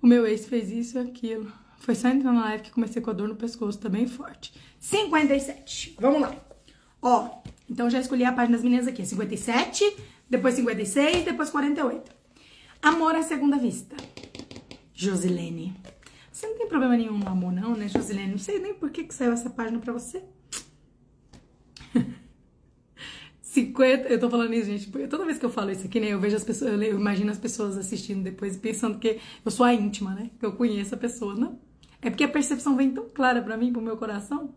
O 0.01 0.07
meu 0.07 0.27
ex 0.27 0.47
fez 0.47 0.71
isso 0.71 0.97
e 0.97 1.03
aquilo. 1.03 1.53
Foi 1.77 1.95
só 1.95 2.09
entrar 2.09 2.33
na 2.33 2.47
live 2.47 2.63
que 2.63 2.71
comecei 2.71 3.03
com 3.03 3.11
a 3.11 3.13
dor 3.13 3.29
no 3.29 3.37
pescoço, 3.37 3.79
tá 3.79 3.91
bem 3.91 4.07
forte. 4.07 4.55
57. 4.81 5.97
Vamos 6.01 6.23
lá. 6.23 6.35
Ó, 7.03 7.43
então 7.69 7.91
já 7.91 8.01
escolhi 8.01 8.25
a 8.25 8.33
página 8.33 8.57
das 8.57 8.65
meninas 8.65 8.87
aqui. 8.87 9.05
57, 9.05 9.85
depois 10.31 10.55
56, 10.55 11.27
depois 11.27 11.51
48. 11.51 12.11
Amor 12.81 13.15
à 13.15 13.23
segunda 13.23 13.59
vista. 13.59 13.95
Josilene. 14.95 15.77
Você 16.39 16.47
não 16.47 16.57
tem 16.57 16.69
problema 16.69 16.97
nenhum 16.97 17.19
no 17.19 17.29
amor, 17.29 17.51
não, 17.51 17.75
né, 17.75 17.89
Josilene? 17.89 18.31
Não 18.31 18.39
sei 18.39 18.61
nem 18.61 18.73
por 18.73 18.91
que, 18.91 19.03
que 19.03 19.13
saiu 19.13 19.33
essa 19.33 19.51
página 19.51 19.81
pra 19.81 19.93
você. 19.93 20.23
50, 23.43 24.07
eu 24.07 24.21
tô 24.21 24.31
falando 24.31 24.55
isso, 24.55 24.67
gente, 24.67 24.89
toda 25.09 25.25
vez 25.25 25.37
que 25.37 25.45
eu 25.45 25.51
falo 25.51 25.73
isso 25.73 25.85
aqui, 25.85 25.99
né, 25.99 26.11
eu 26.11 26.21
vejo 26.21 26.37
as 26.37 26.45
pessoas, 26.45 26.75
eu, 26.75 26.81
eu 26.81 26.97
imagino 26.97 27.29
as 27.29 27.39
pessoas 27.39 27.77
assistindo 27.77 28.23
depois 28.23 28.57
pensando 28.57 29.01
que 29.01 29.19
eu 29.45 29.51
sou 29.51 29.67
a 29.67 29.75
íntima, 29.75 30.15
né, 30.15 30.31
que 30.39 30.47
eu 30.47 30.53
conheço 30.53 30.95
a 30.95 30.99
pessoa, 30.99 31.35
não. 31.35 31.59
É 32.01 32.09
porque 32.09 32.23
a 32.23 32.29
percepção 32.29 32.77
vem 32.77 32.93
tão 32.93 33.09
clara 33.13 33.43
para 33.43 33.57
mim, 33.57 33.73
pro 33.73 33.83
meu 33.83 33.97
coração, 33.97 34.55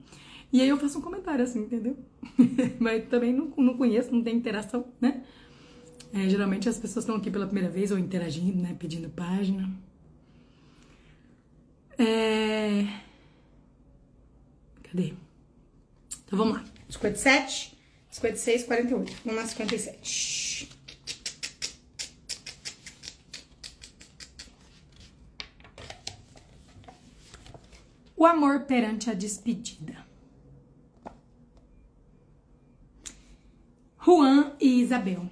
e 0.54 0.62
aí 0.62 0.70
eu 0.70 0.78
faço 0.78 1.00
um 1.00 1.02
comentário 1.02 1.44
assim, 1.44 1.62
entendeu? 1.62 1.98
Mas 2.80 3.06
também 3.06 3.34
não, 3.34 3.52
não 3.58 3.76
conheço, 3.76 4.14
não 4.14 4.22
tem 4.22 4.36
interação, 4.36 4.86
né? 5.02 5.24
É, 6.14 6.30
geralmente 6.30 6.70
as 6.70 6.78
pessoas 6.78 7.06
estão 7.06 7.16
aqui 7.16 7.32
pela 7.32 7.48
primeira 7.48 7.72
vez 7.72 7.92
ou 7.92 7.98
interagindo, 7.98 8.62
né, 8.62 8.76
pedindo 8.78 9.10
página. 9.10 9.68
É... 12.04 12.88
Cadê? 14.82 15.14
Então 16.26 16.40
vamos 16.40 16.56
lá. 16.56 16.66
57, 16.90 17.78
56, 18.10 18.64
48. 18.64 19.14
Vamos 19.24 19.40
lá, 19.40 19.48
57. 19.48 20.70
O 28.18 28.26
amor 28.26 28.62
perante 28.62 29.12
a 29.12 29.14
despedida. 29.14 30.04
Juan 34.00 34.56
e 34.60 34.82
Isabel. 34.82 35.30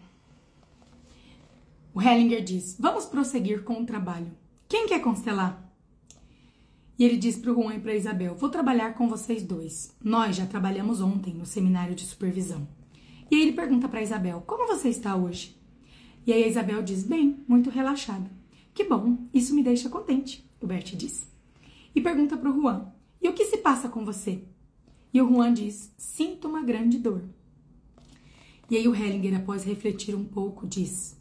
O 1.95 2.01
Hellinger 2.01 2.43
diz: 2.43 2.77
Vamos 2.79 3.07
prosseguir 3.07 3.63
com 3.63 3.81
o 3.81 3.85
trabalho. 3.87 4.31
Quem 4.67 4.87
quer 4.87 5.01
constelar? 5.01 5.68
E 6.99 7.05
ele 7.05 7.15
diz 7.15 7.37
para 7.37 7.53
o 7.53 7.55
Juan 7.55 7.75
e 7.75 7.79
para 7.79 7.95
Isabel: 7.95 8.35
Vou 8.35 8.49
trabalhar 8.49 8.93
com 8.93 9.07
vocês 9.07 9.41
dois. 9.41 9.95
Nós 10.03 10.35
já 10.35 10.45
trabalhamos 10.45 10.99
ontem 10.99 11.33
no 11.33 11.45
seminário 11.45 11.95
de 11.95 12.05
supervisão. 12.05 12.67
E 13.31 13.35
aí 13.35 13.41
ele 13.41 13.53
pergunta 13.53 13.87
para 13.87 14.01
Isabel: 14.01 14.43
Como 14.45 14.67
você 14.67 14.89
está 14.89 15.15
hoje? 15.15 15.57
E 16.27 16.33
aí 16.33 16.43
a 16.43 16.47
Isabel 16.47 16.83
diz: 16.83 17.05
Bem, 17.05 17.39
muito 17.47 17.69
relaxada. 17.69 18.29
Que 18.73 18.83
bom, 18.83 19.17
isso 19.33 19.55
me 19.55 19.63
deixa 19.63 19.89
contente, 19.89 20.45
o 20.61 20.67
Bert 20.67 20.93
diz. 20.93 21.25
E 21.95 22.01
pergunta 22.01 22.35
para 22.35 22.51
o 22.51 22.61
Juan: 22.61 22.91
E 23.21 23.29
o 23.29 23.33
que 23.33 23.45
se 23.45 23.59
passa 23.59 23.87
com 23.87 24.03
você? 24.03 24.43
E 25.13 25.21
o 25.21 25.27
Juan 25.29 25.53
diz: 25.53 25.93
Sinto 25.97 26.49
uma 26.49 26.63
grande 26.63 26.97
dor. 26.97 27.23
E 28.69 28.75
aí 28.75 28.87
o 28.89 28.93
Hellinger, 28.93 29.37
após 29.37 29.63
refletir 29.63 30.15
um 30.15 30.25
pouco, 30.25 30.67
diz: 30.67 31.17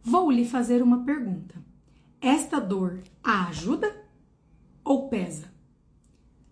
Vou 0.00 0.30
lhe 0.30 0.44
fazer 0.44 0.80
uma 0.80 1.02
pergunta. 1.02 1.56
Esta 2.20 2.60
dor 2.60 3.02
a 3.22 3.48
ajuda 3.48 3.97
ou 4.88 5.08
pesa? 5.08 5.52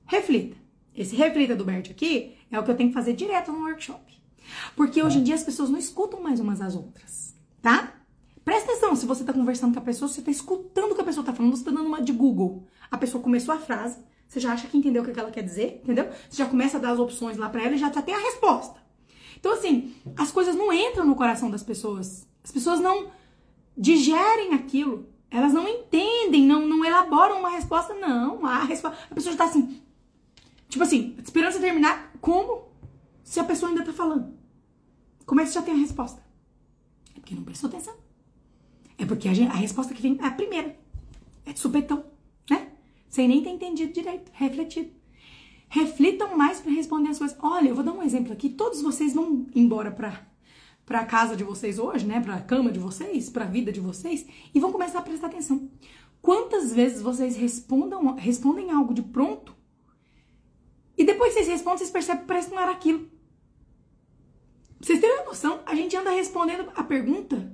Reflita. 0.04 0.56
Esse 0.94 1.16
reflita 1.16 1.56
do 1.56 1.64
Bert 1.64 1.90
aqui 1.90 2.36
é 2.50 2.60
o 2.60 2.62
que 2.62 2.70
eu 2.70 2.76
tenho 2.76 2.90
que 2.90 2.94
fazer 2.94 3.14
direto 3.14 3.50
no 3.50 3.64
workshop. 3.64 4.04
Porque 4.76 5.02
hoje 5.02 5.18
em 5.18 5.22
dia 5.24 5.34
as 5.34 5.42
pessoas 5.42 5.70
não 5.70 5.78
escutam 5.78 6.22
mais 6.22 6.38
umas 6.38 6.60
às 6.60 6.76
outras, 6.76 7.34
tá? 7.60 7.94
Presta 8.44 8.70
atenção, 8.70 8.94
se 8.94 9.06
você 9.06 9.24
tá 9.24 9.32
conversando 9.32 9.72
com 9.72 9.80
a 9.80 9.82
pessoa, 9.82 10.08
você 10.08 10.22
tá 10.22 10.30
escutando 10.30 10.92
o 10.92 10.94
que 10.94 11.00
a 11.00 11.04
pessoa 11.04 11.24
tá 11.24 11.32
falando, 11.32 11.56
você 11.56 11.64
tá 11.64 11.70
dando 11.70 11.86
uma 11.86 12.00
de 12.00 12.12
Google. 12.12 12.64
A 12.90 12.96
pessoa 12.96 13.22
começou 13.22 13.52
a 13.52 13.58
frase, 13.58 13.98
você 14.28 14.38
já 14.38 14.52
acha 14.52 14.68
que 14.68 14.76
entendeu 14.76 15.02
o 15.02 15.04
que 15.04 15.18
ela 15.18 15.30
quer 15.30 15.42
dizer, 15.42 15.80
entendeu? 15.82 16.08
Você 16.30 16.36
já 16.36 16.46
começa 16.46 16.76
a 16.76 16.80
dar 16.80 16.92
as 16.92 16.98
opções 16.98 17.36
lá 17.36 17.48
para 17.48 17.64
ela 17.64 17.74
e 17.74 17.78
já, 17.78 17.90
já 17.90 18.02
tem 18.02 18.14
a 18.14 18.20
resposta. 18.20 18.80
Então, 19.38 19.52
assim, 19.52 19.94
as 20.16 20.30
coisas 20.30 20.54
não 20.54 20.72
entram 20.72 21.04
no 21.04 21.16
coração 21.16 21.50
das 21.50 21.62
pessoas. 21.62 22.28
As 22.44 22.52
pessoas 22.52 22.80
não 22.80 23.10
digerem 23.76 24.54
aquilo. 24.54 25.08
Elas 25.30 25.52
não 25.52 25.68
entendem, 25.68 26.46
não, 26.46 26.66
não 26.66 26.84
elaboram 26.84 27.40
uma 27.40 27.50
resposta, 27.50 27.94
não. 27.94 28.44
A, 28.46 28.62
a 28.62 28.66
pessoa 28.66 29.32
já 29.32 29.36
tá 29.36 29.44
assim. 29.44 29.82
Tipo 30.68 30.84
assim, 30.84 31.16
esperando 31.22 31.52
você 31.52 31.60
terminar. 31.60 32.12
Como? 32.20 32.68
Se 33.24 33.40
a 33.40 33.44
pessoa 33.44 33.70
ainda 33.70 33.84
tá 33.84 33.92
falando. 33.92 34.34
Como 35.24 35.40
é 35.40 35.44
que 35.44 35.50
você 35.50 35.58
já 35.58 35.62
tem 35.62 35.74
a 35.74 35.78
resposta? 35.78 36.22
É 37.16 37.20
porque 37.20 37.34
não 37.34 37.42
prestou 37.42 37.68
atenção. 37.68 37.94
É 38.98 39.04
porque 39.04 39.28
a, 39.28 39.32
a 39.32 39.56
resposta 39.56 39.92
que 39.92 40.02
vem 40.02 40.18
é 40.20 40.26
a 40.26 40.30
primeira. 40.30 40.78
É 41.44 41.52
de 41.52 41.60
supetão, 41.60 42.04
né? 42.50 42.68
Sem 43.08 43.28
nem 43.28 43.42
ter 43.42 43.50
entendido 43.50 43.92
direito, 43.92 44.30
refletido. 44.32 44.90
Reflitam 45.68 46.36
mais 46.36 46.60
para 46.60 46.72
responder 46.72 47.10
as 47.10 47.18
coisas. 47.18 47.36
Olha, 47.40 47.68
eu 47.68 47.74
vou 47.74 47.84
dar 47.84 47.92
um 47.92 48.02
exemplo 48.02 48.32
aqui. 48.32 48.48
Todos 48.48 48.82
vocês 48.82 49.14
vão 49.14 49.46
embora 49.54 49.90
pra 49.90 50.26
para 50.86 51.04
casa 51.04 51.36
de 51.36 51.42
vocês 51.42 51.80
hoje, 51.80 52.06
né, 52.06 52.20
para 52.20 52.36
a 52.36 52.40
cama 52.40 52.70
de 52.70 52.78
vocês, 52.78 53.28
para 53.28 53.44
a 53.44 53.48
vida 53.48 53.72
de 53.72 53.80
vocês 53.80 54.24
e 54.54 54.60
vão 54.60 54.70
começar 54.70 55.00
a 55.00 55.02
prestar 55.02 55.26
atenção. 55.26 55.68
Quantas 56.22 56.72
vezes 56.72 57.02
vocês 57.02 57.36
respondam, 57.36 58.14
respondem 58.14 58.70
algo 58.70 58.94
de 58.94 59.02
pronto 59.02 59.54
e 60.96 61.04
depois 61.04 61.34
vocês 61.34 61.48
respondem, 61.48 61.78
vocês 61.78 61.90
percebem 61.90 62.22
que 62.22 62.28
parece 62.28 62.48
que 62.48 62.54
não 62.54 62.62
era 62.62 62.70
aquilo. 62.70 63.10
Vocês 64.80 65.00
terem 65.00 65.16
uma 65.16 65.26
noção, 65.26 65.60
a 65.66 65.74
gente 65.74 65.96
anda 65.96 66.10
respondendo 66.10 66.70
a 66.76 66.84
pergunta 66.84 67.52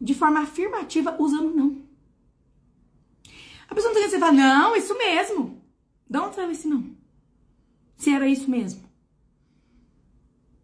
de 0.00 0.14
forma 0.14 0.40
afirmativa 0.40 1.16
usando 1.20 1.54
não. 1.54 1.86
A 3.68 3.74
pessoa 3.74 3.92
não 3.92 4.00
tem 4.00 4.08
que 4.08 4.10
você 4.10 4.18
fala, 4.18 4.32
não, 4.32 4.74
isso 4.74 4.96
mesmo. 4.98 5.62
Dá 6.10 6.24
onde 6.24 6.34
sabe 6.34 6.52
esse 6.52 6.66
não? 6.66 6.96
Se 7.96 8.10
era 8.10 8.26
isso 8.26 8.50
mesmo. 8.50 8.88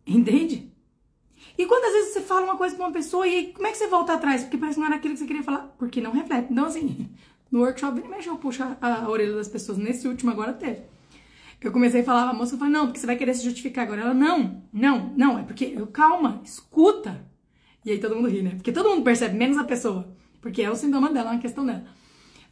Entende? 0.07 0.74
E 1.57 1.67
quantas 1.67 1.93
vezes 1.93 2.13
você 2.13 2.21
fala 2.21 2.45
uma 2.45 2.57
coisa 2.57 2.75
pra 2.75 2.87
uma 2.87 2.93
pessoa 2.93 3.27
e 3.27 3.53
como 3.53 3.67
é 3.67 3.71
que 3.71 3.79
você 3.79 3.87
volta 3.87 4.15
atrás? 4.15 4.43
Porque 4.43 4.59
parece 4.59 4.75
que 4.75 4.81
não 4.81 4.87
era 4.89 4.97
aquilo 4.97 5.15
que 5.15 5.21
você 5.21 5.27
queria 5.27 5.43
falar. 5.43 5.73
Porque 5.79 6.01
não 6.01 6.11
reflete. 6.11 6.49
Então, 6.51 6.67
assim, 6.67 7.09
no 7.51 7.61
workshop 7.61 8.01
ele 8.01 8.09
mexeu, 8.09 8.37
puxa 8.37 8.77
a 8.81 9.09
orelha 9.09 9.35
das 9.37 9.49
pessoas. 9.49 9.79
Nesse 9.79 10.09
último 10.09 10.31
agora 10.31 10.53
teve. 10.53 10.83
Eu 11.61 11.73
comecei 11.73 12.03
a 12.03 12.05
falar, 12.05 12.29
a 12.29 12.35
moça 12.35 12.59
falou, 12.59 12.73
não, 12.73 12.87
porque 12.87 13.01
você 13.01 13.07
vai 13.07 13.17
querer 13.17 13.33
se 13.33 13.43
justificar 13.43 13.85
agora. 13.85 14.03
Ela, 14.03 14.15
não, 14.15 14.63
não, 14.71 15.15
não, 15.17 15.39
é 15.39 15.45
porque, 15.45 15.73
eu, 15.75 15.87
calma, 15.87 16.43
escuta. 16.45 17.25
E 17.83 17.91
aí 17.91 17.99
todo 17.99 18.17
mundo 18.17 18.29
ri, 18.29 18.43
né? 18.43 18.51
Porque 18.57 18.71
todo 18.71 18.91
mundo 18.91 19.03
percebe, 19.03 19.35
menos 19.35 19.57
a 19.57 19.65
pessoa. 19.65 20.15
Porque 20.43 20.61
é 20.61 20.71
o 20.71 20.77
sintoma 20.77 21.11
dela, 21.11 21.31
é 21.31 21.33
uma 21.33 21.41
questão 21.41 21.65
dela. 21.65 21.85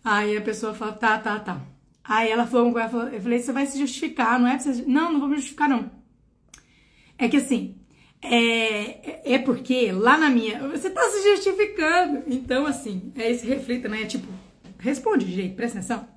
Aí 0.03 0.35
a 0.35 0.41
pessoa 0.41 0.73
fala, 0.73 0.93
tá, 0.93 1.19
tá, 1.19 1.39
tá. 1.41 1.61
Aí 2.03 2.31
ela 2.31 2.47
falou, 2.47 2.69
eu 3.13 3.21
falei, 3.21 3.39
você 3.39 3.53
vai 3.53 3.67
se 3.67 3.79
justificar, 3.79 4.41
não 4.41 4.49
é 4.49 4.59
você... 4.59 4.83
Não, 4.87 5.13
não 5.13 5.21
vou 5.21 5.29
me 5.29 5.37
justificar, 5.37 5.69
não. 5.69 5.91
É 7.19 7.29
que 7.29 7.37
assim, 7.37 7.77
é, 8.23 9.35
é 9.35 9.39
porque 9.39 9.91
lá 9.91 10.17
na 10.17 10.31
minha. 10.31 10.69
Você 10.69 10.89
tá 10.89 11.03
se 11.11 11.23
justificando. 11.31 12.23
Então, 12.29 12.65
assim, 12.65 13.13
é 13.17 13.31
esse 13.31 13.45
reflita, 13.45 13.89
né? 13.89 14.03
É 14.03 14.07
tipo, 14.07 14.29
responde 14.79 15.27
direito, 15.27 15.57
presta 15.57 15.79
atenção. 15.79 16.09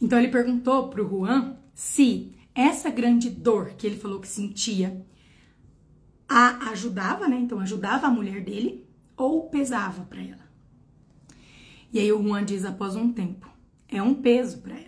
Então 0.00 0.18
ele 0.18 0.28
perguntou 0.28 0.88
pro 0.88 1.08
Juan 1.08 1.56
se 1.74 2.32
essa 2.54 2.90
grande 2.90 3.30
dor 3.30 3.74
que 3.76 3.86
ele 3.86 3.96
falou 3.96 4.20
que 4.20 4.28
sentia 4.28 5.04
a 6.28 6.70
ajudava, 6.70 7.28
né? 7.28 7.36
Então 7.36 7.60
ajudava 7.60 8.06
a 8.06 8.10
mulher 8.10 8.42
dele 8.42 8.86
ou 9.16 9.48
pesava 9.48 10.04
para 10.04 10.20
ela. 10.20 10.46
E 11.92 11.98
aí 11.98 12.12
o 12.12 12.22
Juan 12.22 12.44
diz 12.44 12.64
após 12.64 12.96
um 12.96 13.12
tempo, 13.12 13.48
é 13.88 14.02
um 14.02 14.14
peso 14.14 14.58
para 14.58 14.74
ela. 14.74 14.86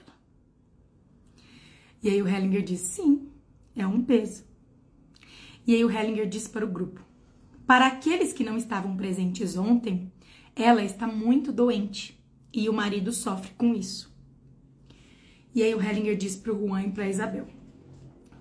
E 2.03 2.09
aí 2.09 2.23
o 2.23 2.29
Hellinger 2.29 2.63
diz, 2.63 2.81
sim, 2.81 3.29
é 3.75 3.87
um 3.87 4.03
peso. 4.03 4.48
E 5.69 5.75
aí 5.75 5.85
o 5.85 5.91
Hellinger 5.91 6.27
disse 6.27 6.49
para 6.49 6.65
o 6.65 6.71
grupo: 6.71 7.05
Para 7.67 7.87
aqueles 7.87 8.33
que 8.33 8.43
não 8.43 8.57
estavam 8.57 8.97
presentes 8.97 9.55
ontem, 9.55 10.11
ela 10.57 10.83
está 10.83 11.07
muito 11.07 11.53
doente 11.53 12.19
E 12.51 12.71
o 12.71 12.73
marido 12.73 13.13
sofre 13.13 13.53
com 13.53 13.75
isso. 13.75 14.11
E 15.55 15.63
aí 15.63 15.75
o 15.75 15.83
Hellinger 15.83 16.17
diz 16.17 16.37
para 16.37 16.55
o 16.55 16.67
Juan 16.67 16.85
e 16.85 16.91
para 16.91 17.07
Isabel: 17.07 17.47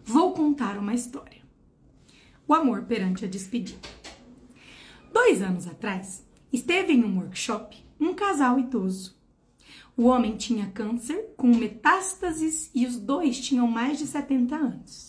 Vou 0.05 0.31
contar 0.31 0.77
uma 0.77 0.93
história. 0.93 1.41
O 2.47 2.53
amor 2.53 2.83
perante 2.83 3.25
a 3.25 3.27
despedida. 3.27 3.89
Dois 5.11 5.41
anos 5.41 5.67
atrás, 5.67 6.25
esteve 6.53 6.93
em 6.93 7.03
um 7.03 7.17
workshop 7.17 7.85
um 7.99 8.13
casal 8.13 8.57
idoso. 8.57 9.17
O 9.97 10.03
homem 10.03 10.37
tinha 10.37 10.71
câncer 10.71 11.33
com 11.35 11.47
metástases 11.47 12.71
e 12.73 12.85
os 12.85 12.97
dois 12.97 13.41
tinham 13.41 13.67
mais 13.67 13.97
de 13.97 14.07
70 14.07 14.55
anos. 14.55 15.06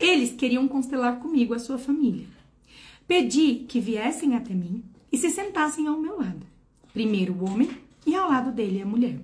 Eles 0.00 0.32
queriam 0.32 0.66
constelar 0.66 1.20
comigo 1.20 1.52
a 1.52 1.58
sua 1.58 1.76
família. 1.76 2.26
Pedi 3.06 3.66
que 3.68 3.78
viessem 3.78 4.34
até 4.34 4.54
mim 4.54 4.82
e 5.12 5.18
se 5.18 5.28
sentassem 5.28 5.86
ao 5.86 6.00
meu 6.00 6.18
lado. 6.18 6.46
Primeiro 6.90 7.34
o 7.34 7.44
homem 7.44 7.70
e 8.06 8.16
ao 8.16 8.30
lado 8.30 8.50
dele 8.50 8.80
a 8.80 8.86
mulher. 8.86 9.20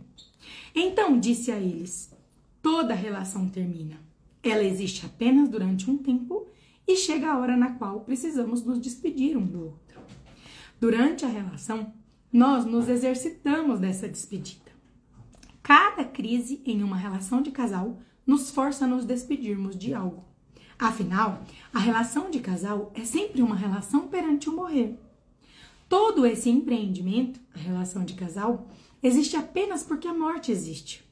Então 0.74 1.18
disse 1.18 1.50
a 1.50 1.58
eles: 1.58 2.14
toda 2.60 2.92
relação 2.92 3.48
termina. 3.48 3.98
Ela 4.42 4.64
existe 4.64 5.06
apenas 5.06 5.48
durante 5.48 5.90
um 5.90 5.96
tempo 5.96 6.46
e 6.86 6.94
chega 6.94 7.32
a 7.32 7.38
hora 7.38 7.56
na 7.56 7.72
qual 7.72 8.00
precisamos 8.00 8.62
nos 8.62 8.78
despedir 8.78 9.36
um 9.36 9.46
do 9.46 9.64
outro. 9.64 10.00
Durante 10.78 11.24
a 11.24 11.28
relação, 11.28 11.90
nós 12.30 12.66
nos 12.66 12.86
exercitamos 12.86 13.80
dessa 13.80 14.06
despedida. 14.06 14.70
Cada 15.62 16.04
crise 16.04 16.60
em 16.66 16.82
uma 16.82 16.96
relação 16.96 17.40
de 17.40 17.50
casal 17.50 17.98
nos 18.26 18.50
força 18.50 18.84
a 18.84 18.88
nos 18.88 19.06
despedirmos 19.06 19.74
de 19.76 19.94
algo. 19.94 20.25
Afinal, 20.78 21.42
a 21.72 21.78
relação 21.78 22.30
de 22.30 22.40
casal 22.40 22.92
é 22.94 23.04
sempre 23.04 23.40
uma 23.40 23.56
relação 23.56 24.08
perante 24.08 24.50
o 24.50 24.52
morrer. 24.54 24.98
Todo 25.88 26.26
esse 26.26 26.50
empreendimento, 26.50 27.40
a 27.54 27.58
relação 27.58 28.04
de 28.04 28.14
casal, 28.14 28.68
existe 29.02 29.36
apenas 29.36 29.82
porque 29.82 30.06
a 30.06 30.12
morte 30.12 30.52
existe. 30.52 31.04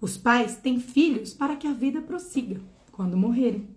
Os 0.00 0.16
pais 0.16 0.56
têm 0.56 0.80
filhos 0.80 1.34
para 1.34 1.56
que 1.56 1.66
a 1.66 1.72
vida 1.72 2.00
prossiga 2.00 2.60
quando 2.92 3.16
morrerem. 3.16 3.68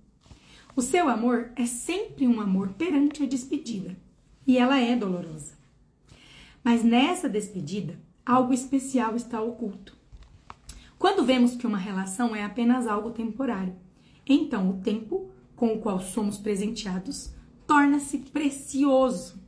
O 0.75 0.81
seu 0.81 1.09
amor 1.09 1.51
é 1.55 1.65
sempre 1.65 2.27
um 2.27 2.39
amor 2.39 2.69
perante 2.77 3.23
a 3.23 3.25
despedida, 3.25 3.97
e 4.45 4.57
ela 4.57 4.79
é 4.79 4.95
dolorosa. 4.95 5.53
Mas 6.63 6.83
nessa 6.83 7.27
despedida, 7.27 7.99
algo 8.25 8.53
especial 8.53 9.15
está 9.15 9.41
oculto. 9.41 9.97
Quando 10.99 11.25
vemos 11.25 11.55
que 11.55 11.65
uma 11.65 11.77
relação 11.77 12.35
é 12.35 12.43
apenas 12.43 12.87
algo 12.87 13.09
temporário, 13.11 13.75
então 14.27 14.69
o 14.69 14.81
tempo 14.81 15.31
com 15.55 15.73
o 15.73 15.79
qual 15.79 15.99
somos 15.99 16.37
presenteados 16.37 17.33
torna-se 17.65 18.19
precioso. 18.19 19.41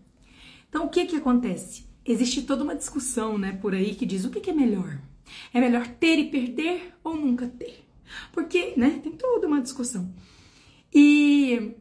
Então 0.67 0.85
o 0.85 0.89
que 0.89 1.05
que 1.05 1.15
acontece? 1.15 1.85
Existe 2.05 2.43
toda 2.43 2.63
uma 2.63 2.75
discussão, 2.75 3.37
né, 3.37 3.53
por 3.53 3.73
aí 3.73 3.93
que 3.93 4.05
diz 4.05 4.25
o 4.25 4.29
que, 4.29 4.39
que 4.39 4.49
é 4.49 4.53
melhor? 4.53 4.99
É 5.53 5.59
melhor 5.59 5.87
ter 5.87 6.17
e 6.17 6.29
perder 6.29 6.93
ou 7.03 7.15
nunca 7.15 7.47
ter? 7.47 7.85
Porque, 8.31 8.73
né, 8.75 8.99
tem 9.03 9.11
toda 9.11 9.47
uma 9.47 9.61
discussão. 9.61 10.11
E 10.93 11.75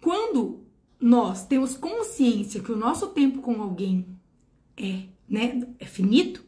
quando 0.00 0.64
nós 1.00 1.46
temos 1.46 1.76
consciência 1.76 2.60
que 2.60 2.72
o 2.72 2.76
nosso 2.76 3.08
tempo 3.08 3.40
com 3.40 3.62
alguém 3.62 4.06
é, 4.76 5.04
né, 5.28 5.60
é 5.78 5.86
finito, 5.86 6.44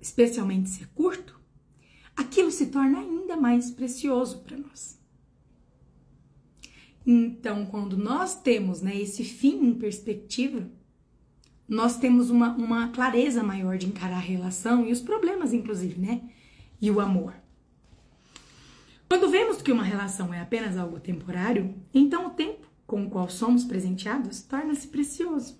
especialmente 0.00 0.70
se 0.70 0.82
é 0.82 0.86
curto, 0.94 1.37
aquilo 2.18 2.50
se 2.50 2.66
torna 2.66 2.98
ainda 2.98 3.36
mais 3.36 3.70
precioso 3.70 4.40
para 4.40 4.56
nós. 4.56 4.98
Então, 7.06 7.64
quando 7.64 7.96
nós 7.96 8.34
temos 8.34 8.82
né, 8.82 9.00
esse 9.00 9.24
fim 9.24 9.64
em 9.64 9.74
perspectiva, 9.74 10.68
nós 11.66 11.96
temos 11.96 12.28
uma, 12.28 12.54
uma 12.54 12.88
clareza 12.88 13.42
maior 13.42 13.78
de 13.78 13.86
encarar 13.86 14.16
a 14.16 14.20
relação 14.20 14.86
e 14.86 14.92
os 14.92 15.00
problemas, 15.00 15.52
inclusive, 15.52 15.98
né? 16.00 16.22
E 16.80 16.90
o 16.90 17.00
amor. 17.00 17.34
Quando 19.08 19.30
vemos 19.30 19.62
que 19.62 19.72
uma 19.72 19.82
relação 19.82 20.34
é 20.34 20.40
apenas 20.40 20.76
algo 20.76 21.00
temporário, 21.00 21.74
então 21.94 22.26
o 22.26 22.30
tempo 22.30 22.66
com 22.86 23.04
o 23.04 23.10
qual 23.10 23.28
somos 23.28 23.64
presenteados 23.64 24.42
torna-se 24.42 24.88
precioso. 24.88 25.58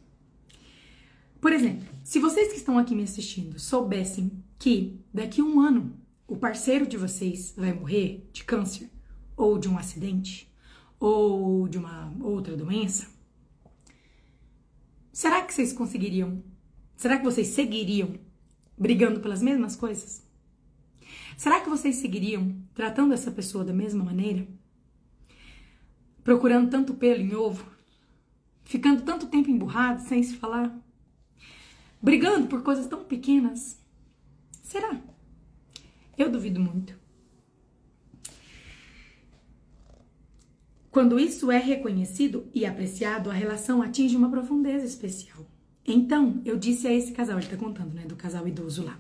Por 1.41 1.53
exemplo, 1.53 1.87
se 2.03 2.19
vocês 2.19 2.53
que 2.53 2.59
estão 2.59 2.79
aqui 2.79 2.95
me 2.95 3.05
assistindo 3.05 3.59
soubessem 3.59 4.33
que 4.59 4.99
daqui 5.15 5.41
a 5.41 5.45
um 5.45 5.61
ano 5.61 5.95
o 6.29 6.37
parceiro 6.37 6.87
de 6.87 6.97
vocês 6.97 7.53
vai 7.57 7.73
morrer 7.73 8.29
de 8.33 8.45
câncer, 8.45 8.89
ou 9.37 9.59
de 9.59 9.69
um 9.69 9.77
acidente, 9.77 10.49
ou 11.01 11.67
de 11.67 11.79
uma 11.79 12.15
outra 12.21 12.57
doença, 12.57 13.09
será 15.13 15.43
que 15.43 15.53
vocês 15.53 15.73
conseguiriam? 15.73 16.41
Será 16.95 17.19
que 17.19 17.25
vocês 17.25 17.49
seguiriam 17.49 18.15
brigando 18.77 19.19
pelas 19.19 19.43
mesmas 19.43 19.75
coisas? 19.75 20.25
Será 21.37 21.61
que 21.61 21.69
vocês 21.69 21.97
seguiriam 21.97 22.57
tratando 22.75 23.15
essa 23.15 23.33
pessoa 23.33 23.65
da 23.65 23.73
mesma 23.73 24.05
maneira? 24.05 24.47
Procurando 26.23 26.71
tanto 26.71 26.95
pelo 26.95 27.23
em 27.23 27.35
ovo? 27.35 27.67
Ficando 28.63 29.03
tanto 29.03 29.27
tempo 29.27 29.51
emburrado 29.51 30.03
sem 30.03 30.23
se 30.23 30.37
falar? 30.37 30.79
brigando 32.01 32.47
por 32.47 32.63
coisas 32.63 32.87
tão 32.87 33.05
pequenas? 33.05 33.79
Será? 34.63 35.01
Eu 36.19 36.29
duvido 36.29 36.61
muito. 36.61 36.99
Quando 40.91 41.21
isso 41.21 41.49
é 41.53 41.59
reconhecido 41.59 42.49
e 42.53 42.67
apreciado, 42.67 43.31
a 43.31 43.33
relação 43.33 43.81
atinge 43.81 44.17
uma 44.17 44.29
profundeza 44.29 44.85
especial. 44.85 45.47
Então, 45.87 46.43
eu 46.45 46.59
disse 46.59 46.89
a 46.89 46.93
esse 46.93 47.13
casal, 47.13 47.39
ele 47.39 47.47
tá 47.47 47.57
contando, 47.57 47.95
né, 47.95 48.05
do 48.05 48.17
casal 48.17 48.49
idoso 48.49 48.85
lá. 48.85 48.99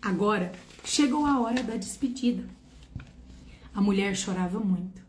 Agora, 0.00 0.52
chegou 0.84 1.26
a 1.26 1.40
hora 1.40 1.62
da 1.64 1.76
despedida. 1.76 2.44
A 3.74 3.80
mulher 3.80 4.16
chorava 4.16 4.60
muito. 4.60 5.02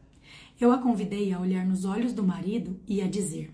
Eu 0.60 0.72
a 0.72 0.80
convidei 0.80 1.32
a 1.32 1.40
olhar 1.40 1.66
nos 1.66 1.86
olhos 1.86 2.14
do 2.14 2.24
marido 2.24 2.80
e 2.88 3.02
a 3.02 3.08
dizer: 3.08 3.54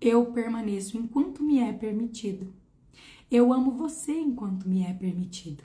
Eu 0.00 0.26
permaneço 0.26 0.98
enquanto 0.98 1.42
me 1.42 1.58
é 1.58 1.72
permitido. 1.72 2.52
Eu 3.30 3.52
amo 3.52 3.70
você 3.72 4.12
enquanto 4.12 4.68
me 4.68 4.82
é 4.82 4.92
permitido. 4.92 5.64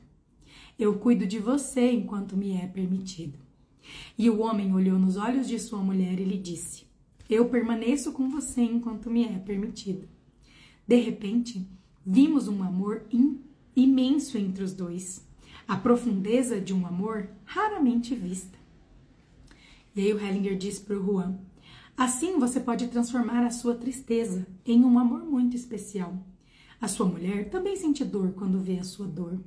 Eu 0.79 0.97
cuido 0.97 1.27
de 1.27 1.39
você 1.39 1.91
enquanto 1.91 2.37
me 2.37 2.53
é 2.53 2.65
permitido. 2.65 3.37
E 4.17 4.29
o 4.29 4.39
homem 4.39 4.73
olhou 4.73 4.97
nos 4.97 5.17
olhos 5.17 5.45
de 5.45 5.59
sua 5.59 5.79
mulher 5.79 6.17
e 6.17 6.23
lhe 6.23 6.37
disse: 6.37 6.85
Eu 7.29 7.49
permaneço 7.49 8.13
com 8.13 8.29
você 8.29 8.61
enquanto 8.61 9.09
me 9.09 9.25
é 9.25 9.37
permitido. 9.39 10.07
De 10.87 10.95
repente, 10.95 11.67
vimos 12.05 12.47
um 12.47 12.63
amor 12.63 13.05
imenso 13.75 14.37
entre 14.37 14.63
os 14.63 14.71
dois, 14.71 15.27
a 15.67 15.75
profundeza 15.75 16.61
de 16.61 16.73
um 16.73 16.87
amor 16.87 17.29
raramente 17.43 18.15
vista. 18.15 18.57
E 19.93 19.99
aí 19.99 20.13
o 20.13 20.19
Hellinger 20.19 20.57
disse 20.57 20.79
para 20.79 20.97
o 20.97 21.05
Juan: 21.05 21.37
Assim 21.97 22.39
você 22.39 22.57
pode 22.57 22.87
transformar 22.87 23.45
a 23.45 23.51
sua 23.51 23.75
tristeza 23.75 24.47
em 24.65 24.85
um 24.85 24.97
amor 24.97 25.25
muito 25.25 25.57
especial. 25.57 26.25
A 26.79 26.87
sua 26.87 27.05
mulher 27.05 27.49
também 27.49 27.75
sente 27.75 28.05
dor 28.05 28.31
quando 28.31 28.61
vê 28.61 28.79
a 28.79 28.83
sua 28.85 29.05
dor. 29.05 29.37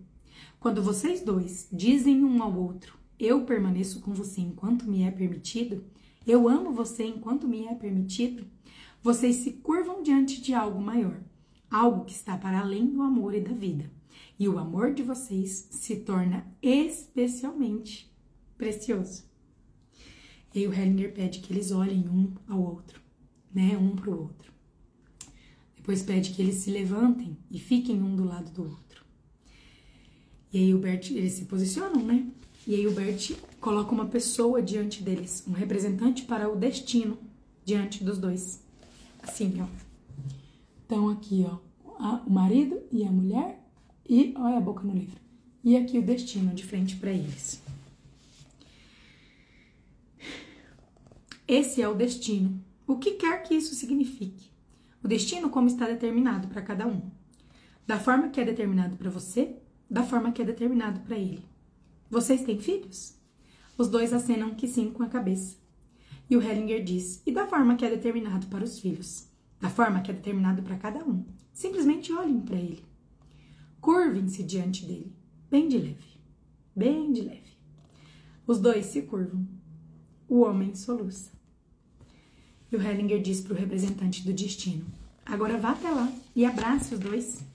Quando 0.62 0.80
vocês 0.80 1.20
dois 1.20 1.66
dizem 1.72 2.22
um 2.22 2.40
ao 2.40 2.56
outro: 2.56 2.96
Eu 3.18 3.44
permaneço 3.44 4.00
com 4.00 4.14
você 4.14 4.40
enquanto 4.40 4.88
me 4.88 5.02
é 5.02 5.10
permitido, 5.10 5.84
eu 6.24 6.48
amo 6.48 6.72
você 6.72 7.04
enquanto 7.04 7.48
me 7.48 7.66
é 7.66 7.74
permitido, 7.74 8.46
vocês 9.02 9.34
se 9.36 9.54
curvam 9.54 10.04
diante 10.04 10.40
de 10.40 10.54
algo 10.54 10.80
maior, 10.80 11.20
algo 11.68 12.04
que 12.04 12.12
está 12.12 12.38
para 12.38 12.60
além 12.60 12.86
do 12.86 13.02
amor 13.02 13.34
e 13.34 13.40
da 13.40 13.52
vida. 13.52 13.90
E 14.38 14.48
o 14.48 14.56
amor 14.56 14.94
de 14.94 15.02
vocês 15.02 15.66
se 15.72 15.96
torna 15.96 16.46
especialmente 16.62 18.08
precioso. 18.56 19.24
E 20.54 20.64
o 20.68 20.72
Hellinger 20.72 21.12
pede 21.12 21.40
que 21.40 21.52
eles 21.52 21.72
olhem 21.72 22.08
um 22.08 22.34
ao 22.46 22.62
outro, 22.62 23.02
né? 23.52 23.76
Um 23.76 23.96
para 23.96 24.10
o 24.10 24.20
outro. 24.20 24.52
Depois 25.74 26.04
pede 26.04 26.30
que 26.30 26.40
eles 26.40 26.54
se 26.54 26.70
levantem 26.70 27.36
e 27.50 27.58
fiquem 27.58 28.00
um 28.00 28.14
do 28.14 28.22
lado 28.22 28.52
do 28.52 28.62
outro. 28.62 28.91
E 30.52 30.58
aí 30.58 30.74
o 30.74 30.78
Bert, 30.78 31.10
eles 31.10 31.32
se 31.32 31.46
posicionam, 31.46 32.02
né? 32.04 32.26
E 32.66 32.74
aí 32.74 32.86
o 32.86 32.92
Bert 32.92 33.32
coloca 33.60 33.92
uma 33.92 34.06
pessoa 34.06 34.62
diante 34.62 35.02
deles, 35.02 35.42
um 35.48 35.52
representante 35.52 36.24
para 36.24 36.48
o 36.48 36.56
destino 36.56 37.18
diante 37.64 38.04
dos 38.04 38.18
dois. 38.18 38.62
Assim, 39.22 39.60
ó. 39.60 39.66
Então 40.84 41.08
aqui, 41.08 41.46
ó, 41.48 41.58
a, 41.98 42.22
o 42.26 42.30
marido 42.30 42.80
e 42.92 43.02
a 43.04 43.10
mulher 43.10 43.64
e 44.08 44.34
olha 44.36 44.58
a 44.58 44.60
boca 44.60 44.82
no 44.82 44.92
livro. 44.92 45.20
E 45.64 45.76
aqui 45.76 45.98
o 45.98 46.02
destino 46.02 46.52
de 46.54 46.64
frente 46.64 46.96
para 46.96 47.10
eles. 47.10 47.62
Esse 51.46 51.80
é 51.80 51.88
o 51.88 51.94
destino. 51.94 52.62
O 52.86 52.96
que 52.96 53.12
quer 53.12 53.42
que 53.42 53.54
isso 53.54 53.74
signifique? 53.74 54.50
O 55.02 55.08
destino 55.08 55.50
como 55.50 55.66
está 55.66 55.86
determinado 55.86 56.48
para 56.48 56.62
cada 56.62 56.86
um. 56.86 57.00
Da 57.86 57.98
forma 57.98 58.28
que 58.28 58.40
é 58.40 58.44
determinado 58.44 58.96
para 58.96 59.10
você, 59.10 59.56
da 59.92 60.02
forma 60.02 60.32
que 60.32 60.40
é 60.40 60.44
determinado 60.44 61.00
para 61.00 61.18
ele. 61.18 61.44
Vocês 62.08 62.42
têm 62.42 62.58
filhos? 62.58 63.14
Os 63.76 63.88
dois 63.88 64.14
acenam 64.14 64.54
que 64.54 64.66
sim 64.66 64.90
com 64.90 65.02
a 65.02 65.08
cabeça. 65.08 65.58
E 66.30 66.36
o 66.36 66.42
Hellinger 66.42 66.82
diz: 66.82 67.22
e 67.26 67.30
da 67.30 67.46
forma 67.46 67.76
que 67.76 67.84
é 67.84 67.90
determinado 67.90 68.46
para 68.46 68.64
os 68.64 68.80
filhos? 68.80 69.28
Da 69.60 69.68
forma 69.68 70.00
que 70.00 70.10
é 70.10 70.14
determinado 70.14 70.62
para 70.62 70.78
cada 70.78 71.04
um. 71.04 71.26
Simplesmente 71.52 72.10
olhem 72.10 72.40
para 72.40 72.56
ele. 72.56 72.82
Curvem-se 73.82 74.42
diante 74.42 74.86
dele, 74.86 75.12
bem 75.50 75.68
de 75.68 75.76
leve, 75.76 76.18
bem 76.74 77.12
de 77.12 77.20
leve. 77.20 77.52
Os 78.46 78.58
dois 78.58 78.86
se 78.86 79.02
curvam. 79.02 79.46
O 80.26 80.40
homem 80.40 80.74
soluça. 80.74 81.30
E 82.70 82.76
o 82.76 82.82
Hellinger 82.82 83.20
diz 83.20 83.42
para 83.42 83.52
o 83.52 83.58
representante 83.58 84.24
do 84.24 84.32
destino: 84.32 84.86
Agora 85.26 85.58
vá 85.58 85.72
até 85.72 85.90
lá 85.90 86.10
e 86.34 86.46
abrace 86.46 86.94
os 86.94 87.00
dois. 87.00 87.51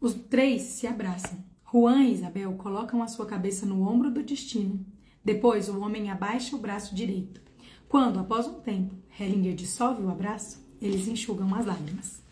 Os 0.00 0.14
três 0.14 0.62
se 0.62 0.86
abraçam. 0.86 1.44
Juan 1.70 2.04
e 2.04 2.14
Isabel 2.14 2.54
colocam 2.54 3.02
a 3.02 3.06
sua 3.06 3.26
cabeça 3.26 3.66
no 3.66 3.86
ombro 3.86 4.10
do 4.10 4.22
destino. 4.22 4.84
Depois, 5.22 5.68
o 5.68 5.78
homem 5.80 6.10
abaixa 6.10 6.56
o 6.56 6.58
braço 6.58 6.94
direito. 6.94 7.42
Quando, 7.86 8.18
após 8.18 8.46
um 8.46 8.60
tempo, 8.60 8.94
Hellinger 9.18 9.54
dissolve 9.54 10.02
o 10.02 10.08
abraço, 10.08 10.66
eles 10.80 11.06
enxugam 11.06 11.54
as 11.54 11.66
lágrimas. 11.66 12.22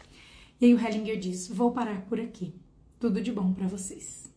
E 0.59 0.65
aí 0.65 0.75
o 0.75 0.81
Hellinger 0.81 1.19
diz: 1.19 1.47
Vou 1.47 1.71
parar 1.71 2.01
por 2.07 2.19
aqui. 2.19 2.55
Tudo 2.99 3.21
de 3.21 3.31
bom 3.31 3.53
para 3.53 3.69
vocês. 3.69 4.33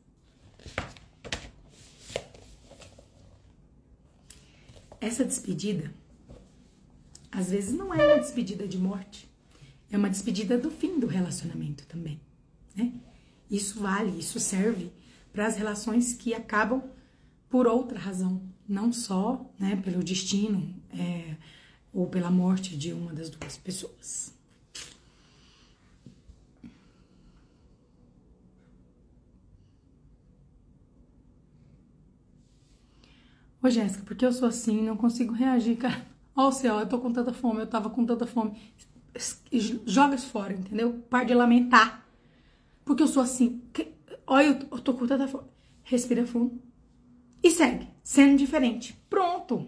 Essa 4.99 5.23
despedida, 5.23 5.91
às 7.31 7.49
vezes, 7.49 7.73
não 7.73 7.93
é 7.93 8.05
uma 8.05 8.19
despedida 8.19 8.67
de 8.67 8.77
morte, 8.77 9.27
é 9.89 9.97
uma 9.97 10.09
despedida 10.09 10.57
do 10.57 10.69
fim 10.69 10.99
do 10.99 11.07
relacionamento 11.07 11.87
também, 11.87 12.21
né? 12.75 12.93
Isso 13.51 13.81
vale, 13.81 14.17
isso 14.17 14.39
serve 14.39 14.93
para 15.33 15.45
as 15.45 15.57
relações 15.57 16.13
que 16.13 16.33
acabam 16.33 16.81
por 17.49 17.67
outra 17.67 17.99
razão, 17.99 18.41
não 18.67 18.93
só 18.93 19.45
né, 19.59 19.75
pelo 19.75 20.01
destino 20.01 20.73
é, 20.89 21.35
ou 21.93 22.07
pela 22.07 22.31
morte 22.31 22.77
de 22.77 22.93
uma 22.93 23.13
das 23.13 23.29
duas 23.29 23.57
pessoas. 23.57 24.33
Ô, 33.61 33.69
Jéssica, 33.69 34.03
porque 34.05 34.25
eu 34.25 34.31
sou 34.31 34.47
assim, 34.47 34.81
não 34.81 34.95
consigo 34.95 35.33
reagir, 35.33 35.75
cara. 35.75 36.03
Ó, 36.33 36.47
o 36.47 36.51
céu, 36.53 36.79
eu 36.79 36.87
tô 36.87 36.99
com 36.99 37.11
tanta 37.11 37.33
fome, 37.33 37.59
eu 37.59 37.67
tava 37.67 37.89
com 37.89 38.05
tanta 38.05 38.25
fome. 38.25 38.57
Joga 39.85 40.15
isso 40.15 40.27
fora, 40.27 40.53
entendeu? 40.53 40.93
Para 41.09 41.25
de 41.25 41.33
lamentar. 41.33 42.00
Porque 42.85 43.03
eu 43.03 43.07
sou 43.07 43.23
assim. 43.23 43.61
Olha, 44.27 44.47
eu, 44.47 44.79
tô 44.79 44.93
com 44.93 45.07
tanta 45.07 45.27
fome. 45.27 45.45
Respira 45.83 46.25
fundo. 46.25 46.61
E 47.43 47.49
segue, 47.49 47.87
sendo 48.03 48.37
diferente. 48.37 48.95
Pronto. 49.09 49.67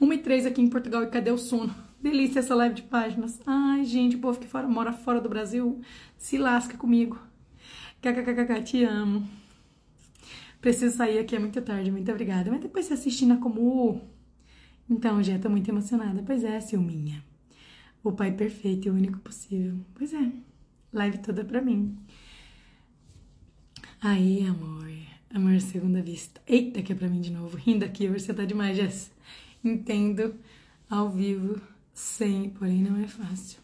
1 0.00 0.12
e 0.12 0.18
3 0.18 0.46
aqui 0.46 0.60
em 0.60 0.68
Portugal 0.68 1.02
e 1.02 1.10
cadê 1.10 1.30
o 1.30 1.38
sono? 1.38 1.74
Delícia 2.00 2.38
essa 2.38 2.54
live 2.54 2.76
de 2.76 2.82
páginas. 2.82 3.40
Ai, 3.44 3.84
gente, 3.84 4.16
o 4.16 4.20
povo 4.20 4.38
que 4.38 4.46
fora, 4.46 4.68
mora 4.68 4.92
fora 4.92 5.20
do 5.20 5.28
Brasil 5.28 5.80
se 6.16 6.38
lasca 6.38 6.76
comigo. 6.76 7.18
KKKK, 8.00 8.62
te 8.62 8.84
amo. 8.84 9.28
Preciso 10.60 10.96
sair 10.96 11.18
aqui, 11.18 11.34
é 11.34 11.38
muito 11.38 11.60
tarde, 11.60 11.90
muito 11.90 12.10
obrigada. 12.10 12.50
Mas 12.50 12.60
depois 12.60 12.86
você 12.86 12.94
assiste 12.94 13.26
na 13.26 13.36
Comu. 13.36 14.00
Então, 14.88 15.22
já 15.22 15.38
tô 15.38 15.50
muito 15.50 15.68
emocionada. 15.68 16.22
Pois 16.24 16.44
é, 16.44 16.60
Silminha. 16.60 17.24
O 18.02 18.12
pai 18.12 18.32
perfeito 18.32 18.86
e 18.86 18.90
o 18.90 18.94
único 18.94 19.18
possível. 19.18 19.76
Pois 19.94 20.12
é. 20.14 20.32
Live 20.92 21.18
toda 21.18 21.44
pra 21.44 21.60
mim. 21.60 21.98
Aí, 24.00 24.46
amor. 24.46 24.88
Amor 25.34 25.60
segunda 25.60 26.00
vista. 26.00 26.40
Eita, 26.46 26.80
que 26.80 26.92
é 26.92 26.94
pra 26.94 27.08
mim 27.08 27.20
de 27.20 27.30
novo. 27.30 27.56
Rindo 27.56 27.84
aqui, 27.84 28.08
você 28.08 28.32
tá 28.32 28.44
demais, 28.44 28.76
Jess. 28.76 29.10
Entendo 29.62 30.34
ao 30.88 31.10
vivo, 31.10 31.60
sem, 31.92 32.48
porém 32.50 32.82
não 32.82 32.96
é 32.96 33.06
fácil. 33.06 33.60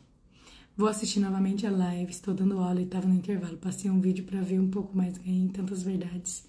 Vou 0.76 0.88
assistir 0.88 1.20
novamente 1.20 1.66
a 1.66 1.70
live, 1.70 2.10
estou 2.10 2.34
dando 2.34 2.58
aula 2.58 2.82
e 2.82 2.86
tava 2.86 3.06
no 3.06 3.14
intervalo. 3.14 3.56
Passei 3.56 3.90
um 3.90 4.00
vídeo 4.00 4.24
para 4.24 4.42
ver 4.42 4.60
um 4.60 4.68
pouco 4.68 4.94
mais, 4.94 5.16
ganhei 5.16 5.48
tantas 5.48 5.82
verdades. 5.82 6.46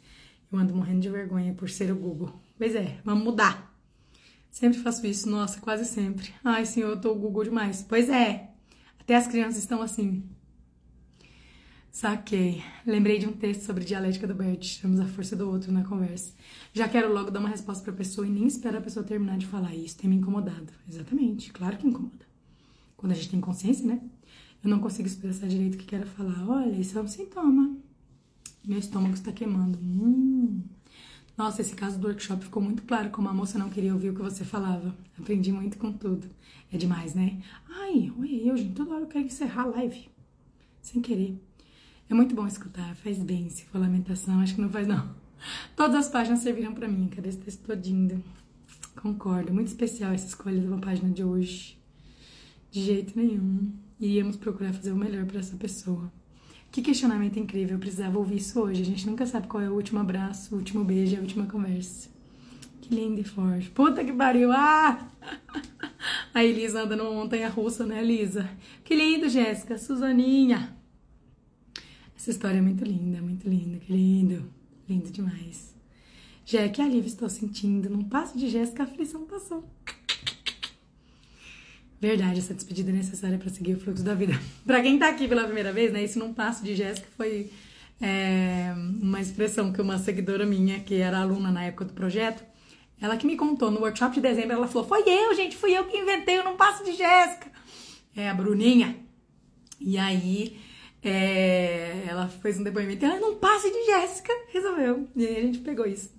Eu 0.51 0.59
ando 0.59 0.75
morrendo 0.75 0.99
de 0.99 1.09
vergonha 1.09 1.53
por 1.53 1.69
ser 1.69 1.91
o 1.91 1.95
Google. 1.95 2.33
Pois 2.57 2.75
é, 2.75 2.99
vamos 3.05 3.23
mudar. 3.23 3.73
Sempre 4.51 4.79
faço 4.79 5.05
isso, 5.07 5.29
nossa, 5.29 5.61
quase 5.61 5.85
sempre. 5.85 6.33
Ai, 6.43 6.65
senhor, 6.65 6.89
eu 6.89 6.99
tô 6.99 7.11
o 7.11 7.19
Google 7.19 7.43
demais. 7.45 7.85
Pois 7.87 8.09
é, 8.09 8.49
até 8.99 9.15
as 9.15 9.27
crianças 9.27 9.59
estão 9.59 9.81
assim. 9.81 10.23
Saquei. 11.95 12.61
Lembrei 12.85 13.17
de 13.19 13.25
um 13.25 13.31
texto 13.31 13.61
sobre 13.61 13.85
dialética 13.85 14.27
do 14.27 14.35
Bert. 14.35 14.61
Chamamos 14.61 14.99
a 14.99 15.07
força 15.07 15.33
do 15.33 15.49
outro 15.49 15.71
na 15.71 15.85
conversa. 15.85 16.33
Já 16.73 16.89
quero 16.89 17.13
logo 17.13 17.31
dar 17.31 17.39
uma 17.39 17.47
resposta 17.47 17.81
pra 17.85 17.93
pessoa 17.93 18.27
e 18.27 18.29
nem 18.29 18.45
espero 18.45 18.77
a 18.77 18.81
pessoa 18.81 19.05
terminar 19.05 19.37
de 19.37 19.45
falar. 19.45 19.73
Isso 19.73 19.97
tem 19.97 20.09
me 20.09 20.17
incomodado. 20.17 20.73
Exatamente. 20.89 21.53
Claro 21.53 21.77
que 21.77 21.87
incomoda. 21.87 22.25
Quando 22.97 23.13
a 23.13 23.15
gente 23.15 23.29
tem 23.29 23.39
consciência, 23.39 23.87
né? 23.87 24.01
Eu 24.61 24.69
não 24.69 24.79
consigo 24.79 25.07
expressar 25.07 25.47
direito 25.47 25.75
o 25.75 25.77
que 25.77 25.85
quero 25.85 26.05
falar. 26.05 26.45
Olha, 26.45 26.75
isso 26.75 26.99
é 26.99 27.01
um 27.01 27.07
sintoma. 27.07 27.77
Meu 28.67 28.79
estômago 28.79 29.13
está 29.13 29.31
queimando. 29.31 29.79
Hum. 29.81 30.63
Nossa, 31.37 31.61
esse 31.61 31.75
caso 31.75 31.97
do 31.97 32.07
workshop 32.07 32.43
ficou 32.43 32.61
muito 32.61 32.83
claro 32.83 33.09
como 33.09 33.29
a 33.29 33.33
moça 33.33 33.57
não 33.57 33.69
queria 33.69 33.93
ouvir 33.93 34.09
o 34.09 34.13
que 34.13 34.21
você 34.21 34.43
falava. 34.43 34.93
Aprendi 35.17 35.49
muito 35.49 35.77
com 35.77 35.93
tudo. 35.93 36.27
É 36.73 36.77
demais, 36.77 37.15
né? 37.15 37.41
Ai, 37.69 38.11
oi, 38.19 38.41
eu, 38.43 38.57
gente. 38.57 38.73
Toda 38.73 38.95
hora 38.95 39.03
eu 39.03 39.07
quero 39.07 39.27
encerrar 39.27 39.61
a 39.61 39.67
live. 39.67 40.09
Sem 40.81 41.01
querer. 41.01 41.41
É 42.07 42.13
muito 42.13 42.35
bom 42.35 42.45
escutar, 42.45 42.95
faz 42.95 43.17
bem. 43.17 43.49
Se 43.49 43.65
for 43.65 43.79
lamentação, 43.79 44.39
acho 44.39 44.55
que 44.55 44.61
não 44.61 44.69
faz, 44.69 44.87
não. 44.87 45.09
Todas 45.75 45.95
as 45.95 46.09
páginas 46.09 46.39
serviram 46.39 46.73
para 46.73 46.87
mim, 46.87 47.07
cadê 47.07 47.29
esse 47.29 47.39
texto 47.39 47.63
todinho? 47.63 48.23
Concordo, 48.95 49.53
muito 49.53 49.67
especial 49.67 50.13
essa 50.13 50.27
escolha 50.27 50.59
de 50.59 50.67
uma 50.67 50.77
página 50.77 51.09
de 51.09 51.23
hoje. 51.23 51.77
De 52.71 52.83
jeito 52.83 53.17
nenhum. 53.17 53.71
Iríamos 53.99 54.35
procurar 54.35 54.73
fazer 54.73 54.91
o 54.91 54.95
melhor 54.95 55.25
para 55.25 55.39
essa 55.39 55.55
pessoa. 55.57 56.11
Que 56.71 56.81
questionamento 56.81 57.39
incrível, 57.39 57.75
eu 57.75 57.79
precisava 57.79 58.19
ouvir 58.19 58.37
isso 58.37 58.59
hoje. 58.59 58.81
A 58.81 58.85
gente 58.85 59.07
nunca 59.07 59.25
sabe 59.25 59.47
qual 59.47 59.63
é 59.63 59.69
o 59.69 59.73
último 59.73 59.99
abraço, 59.99 60.53
o 60.53 60.57
último 60.57 60.83
beijo, 60.83 61.17
a 61.17 61.21
última 61.21 61.45
conversa. 61.45 62.09
Que 62.81 62.93
lindo 62.93 63.21
e 63.21 63.23
forte. 63.23 63.69
Puta 63.71 64.03
que 64.03 64.13
pariu! 64.13 64.51
Ah! 64.51 65.07
A 66.33 66.43
Elisa 66.43 66.83
anda 66.83 66.95
numa 66.95 67.11
montanha 67.11 67.49
russa, 67.49 67.85
né, 67.85 68.03
Elisa? 68.03 68.49
Que 68.83 68.93
lindo, 68.93 69.29
Jéssica. 69.29 69.77
Suzaninha. 69.77 70.74
Essa 72.15 72.31
história 72.31 72.57
é 72.57 72.61
muito 72.61 72.83
linda, 72.83 73.21
muito 73.21 73.47
linda, 73.47 73.77
que 73.77 73.91
lindo. 73.91 74.49
Lindo 74.87 75.11
demais. 75.11 75.73
Já 76.45 76.67
que 76.69 76.81
alívio 76.81 77.07
estou 77.07 77.29
sentindo. 77.29 77.89
Num 77.89 78.03
passo 78.03 78.37
de 78.37 78.49
Jéssica, 78.49 78.83
a 78.83 78.85
aflição 78.85 79.25
passou. 79.25 79.67
Verdade, 81.99 82.39
essa 82.39 82.53
despedida 82.53 82.91
é 82.91 82.93
necessária 82.93 83.37
para 83.37 83.49
seguir 83.49 83.73
o 83.73 83.79
fluxo 83.79 84.03
da 84.03 84.13
vida. 84.13 84.39
para 84.65 84.81
quem 84.81 84.99
tá 84.99 85.09
aqui 85.09 85.27
pela 85.27 85.43
primeira 85.45 85.73
vez, 85.73 85.91
né? 85.91 86.03
Isso 86.03 86.19
num 86.19 86.33
passo 86.33 86.63
de 86.63 86.75
Jéssica 86.75 87.07
foi 87.17 87.49
é, 87.99 88.73
uma 89.01 89.19
expressão 89.19 89.73
que 89.73 89.81
uma 89.81 89.97
seguidora 89.97 90.45
minha, 90.45 90.79
que 90.79 90.95
era 90.95 91.19
aluna 91.19 91.51
na 91.51 91.63
época 91.63 91.85
do 91.85 91.93
projeto, 91.93 92.43
ela 93.01 93.17
que 93.17 93.25
me 93.25 93.35
contou 93.35 93.71
no 93.71 93.79
workshop 93.79 94.15
de 94.15 94.21
dezembro, 94.21 94.53
ela 94.53 94.67
falou: 94.67 94.87
Foi 94.87 95.01
eu, 95.07 95.33
gente, 95.33 95.55
fui 95.55 95.75
eu 95.75 95.85
que 95.85 95.97
inventei 95.97 96.39
o 96.39 96.43
Num 96.43 96.55
Passo 96.55 96.83
de 96.83 96.93
Jéssica. 96.93 97.51
É 98.15 98.29
a 98.29 98.33
Bruninha. 98.33 98.95
E 99.79 99.97
aí 99.97 100.57
é, 101.07 102.03
ela 102.07 102.27
fez 102.27 102.59
um 102.59 102.63
depoimento, 102.63 103.05
ela 103.05 103.19
não 103.19 103.35
passe 103.35 103.69
de 103.71 103.85
Jéssica, 103.85 104.33
resolveu. 104.51 105.07
E 105.15 105.25
aí 105.25 105.37
a 105.37 105.41
gente 105.41 105.59
pegou 105.59 105.85
isso. 105.85 106.09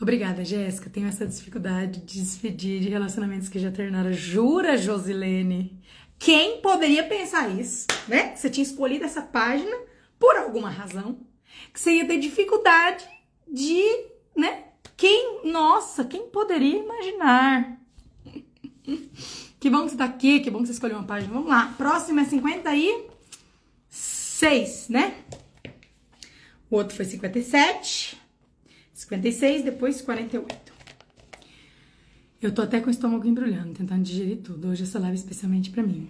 Obrigada, 0.00 0.44
Jéssica. 0.44 0.90
Tenho 0.90 1.06
essa 1.06 1.26
dificuldade 1.26 2.00
de 2.00 2.20
despedir 2.20 2.80
de 2.80 2.88
relacionamentos 2.88 3.48
que 3.48 3.58
já 3.58 3.70
terminaram. 3.70 4.12
Jura, 4.12 4.76
Josilene? 4.76 5.80
Quem 6.18 6.60
poderia 6.60 7.04
pensar 7.04 7.48
isso, 7.48 7.86
né? 8.08 8.34
Você 8.34 8.50
tinha 8.50 8.64
escolhido 8.64 9.04
essa 9.04 9.22
página 9.22 9.76
por 10.18 10.36
alguma 10.36 10.68
razão, 10.68 11.20
que 11.72 11.78
você 11.78 11.92
ia 11.92 12.06
ter 12.06 12.18
dificuldade 12.18 13.08
de, 13.46 13.84
né? 14.36 14.64
Quem, 14.96 15.42
nossa, 15.44 16.04
quem 16.04 16.28
poderia 16.28 16.78
imaginar? 16.78 17.78
Que 19.60 19.68
bom 19.68 19.82
que 19.82 19.90
você 19.90 19.96
tá 19.96 20.04
aqui, 20.04 20.38
que 20.38 20.52
bom 20.52 20.60
que 20.60 20.66
você 20.66 20.72
escolheu 20.72 20.96
uma 20.96 21.04
página. 21.04 21.32
Vamos 21.32 21.48
lá. 21.48 21.74
Próxima 21.76 22.20
é 22.20 22.24
50 22.24 22.76
e 22.76 23.07
6, 24.38 24.88
né? 24.88 25.14
O 26.70 26.76
outro 26.76 26.94
foi 26.94 27.04
57, 27.04 28.16
56, 28.94 29.64
depois 29.64 30.00
48. 30.00 30.72
Eu 32.40 32.54
tô 32.54 32.62
até 32.62 32.80
com 32.80 32.86
o 32.86 32.90
estômago 32.90 33.26
embrulhando, 33.26 33.74
tentando 33.74 34.04
digerir 34.04 34.36
tudo. 34.36 34.68
Hoje 34.68 34.84
essa 34.84 35.00
live 35.00 35.16
é 35.16 35.18
especialmente 35.18 35.70
pra 35.70 35.82
mim. 35.82 36.08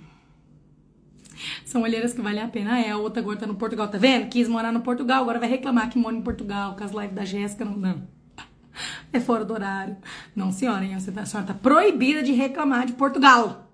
São 1.65 1.81
olheiras 1.81 2.13
que 2.13 2.21
valem 2.21 2.43
a 2.43 2.49
pena. 2.49 2.75
Ah, 2.75 2.81
é, 2.81 2.91
a 2.91 2.99
outra 2.99 3.23
agora 3.23 3.39
tá 3.39 3.47
no 3.47 3.55
Portugal, 3.55 3.89
tá 3.89 3.97
vendo? 3.97 4.29
Quis 4.29 4.47
morar 4.47 4.73
no 4.73 4.83
Portugal, 4.83 5.23
agora 5.23 5.39
vai 5.39 5.49
reclamar 5.49 5.89
que 5.89 5.99
mora 5.99 6.15
em 6.15 6.21
Portugal, 6.21 6.77
com 6.77 6.85
as 6.85 6.93
lives 6.93 7.15
da 7.15 7.25
Jéssica 7.25 7.65
não, 7.65 7.79
não. 7.79 8.09
É 9.11 9.21
fora 9.21 9.43
do 9.43 9.55
horário. 9.55 9.97
Não, 10.37 10.53
senhora, 10.53 10.85
hein? 10.85 10.95
A 10.95 11.01
senhora 11.01 11.47
tá 11.47 11.55
proibida 11.55 12.23
de 12.23 12.33
reclamar 12.33 12.85
de 12.85 12.93
Portugal 12.93 13.68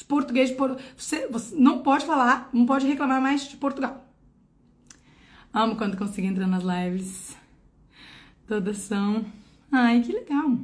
de 0.00 0.04
português 0.06 0.48
de 0.48 0.56
Portugal. 0.56 0.82
Você, 0.96 1.26
você 1.28 1.54
não 1.54 1.82
pode 1.82 2.06
falar, 2.06 2.48
não 2.52 2.64
pode 2.64 2.86
reclamar 2.86 3.20
mais 3.20 3.46
de 3.48 3.56
Portugal. 3.56 4.06
Amo 5.52 5.76
quando 5.76 5.96
consigo 5.96 6.26
entrar 6.26 6.46
nas 6.46 6.62
lives. 6.62 7.36
Todas 8.46 8.78
são. 8.78 9.24
Ai, 9.70 10.00
que 10.00 10.12
legal. 10.12 10.58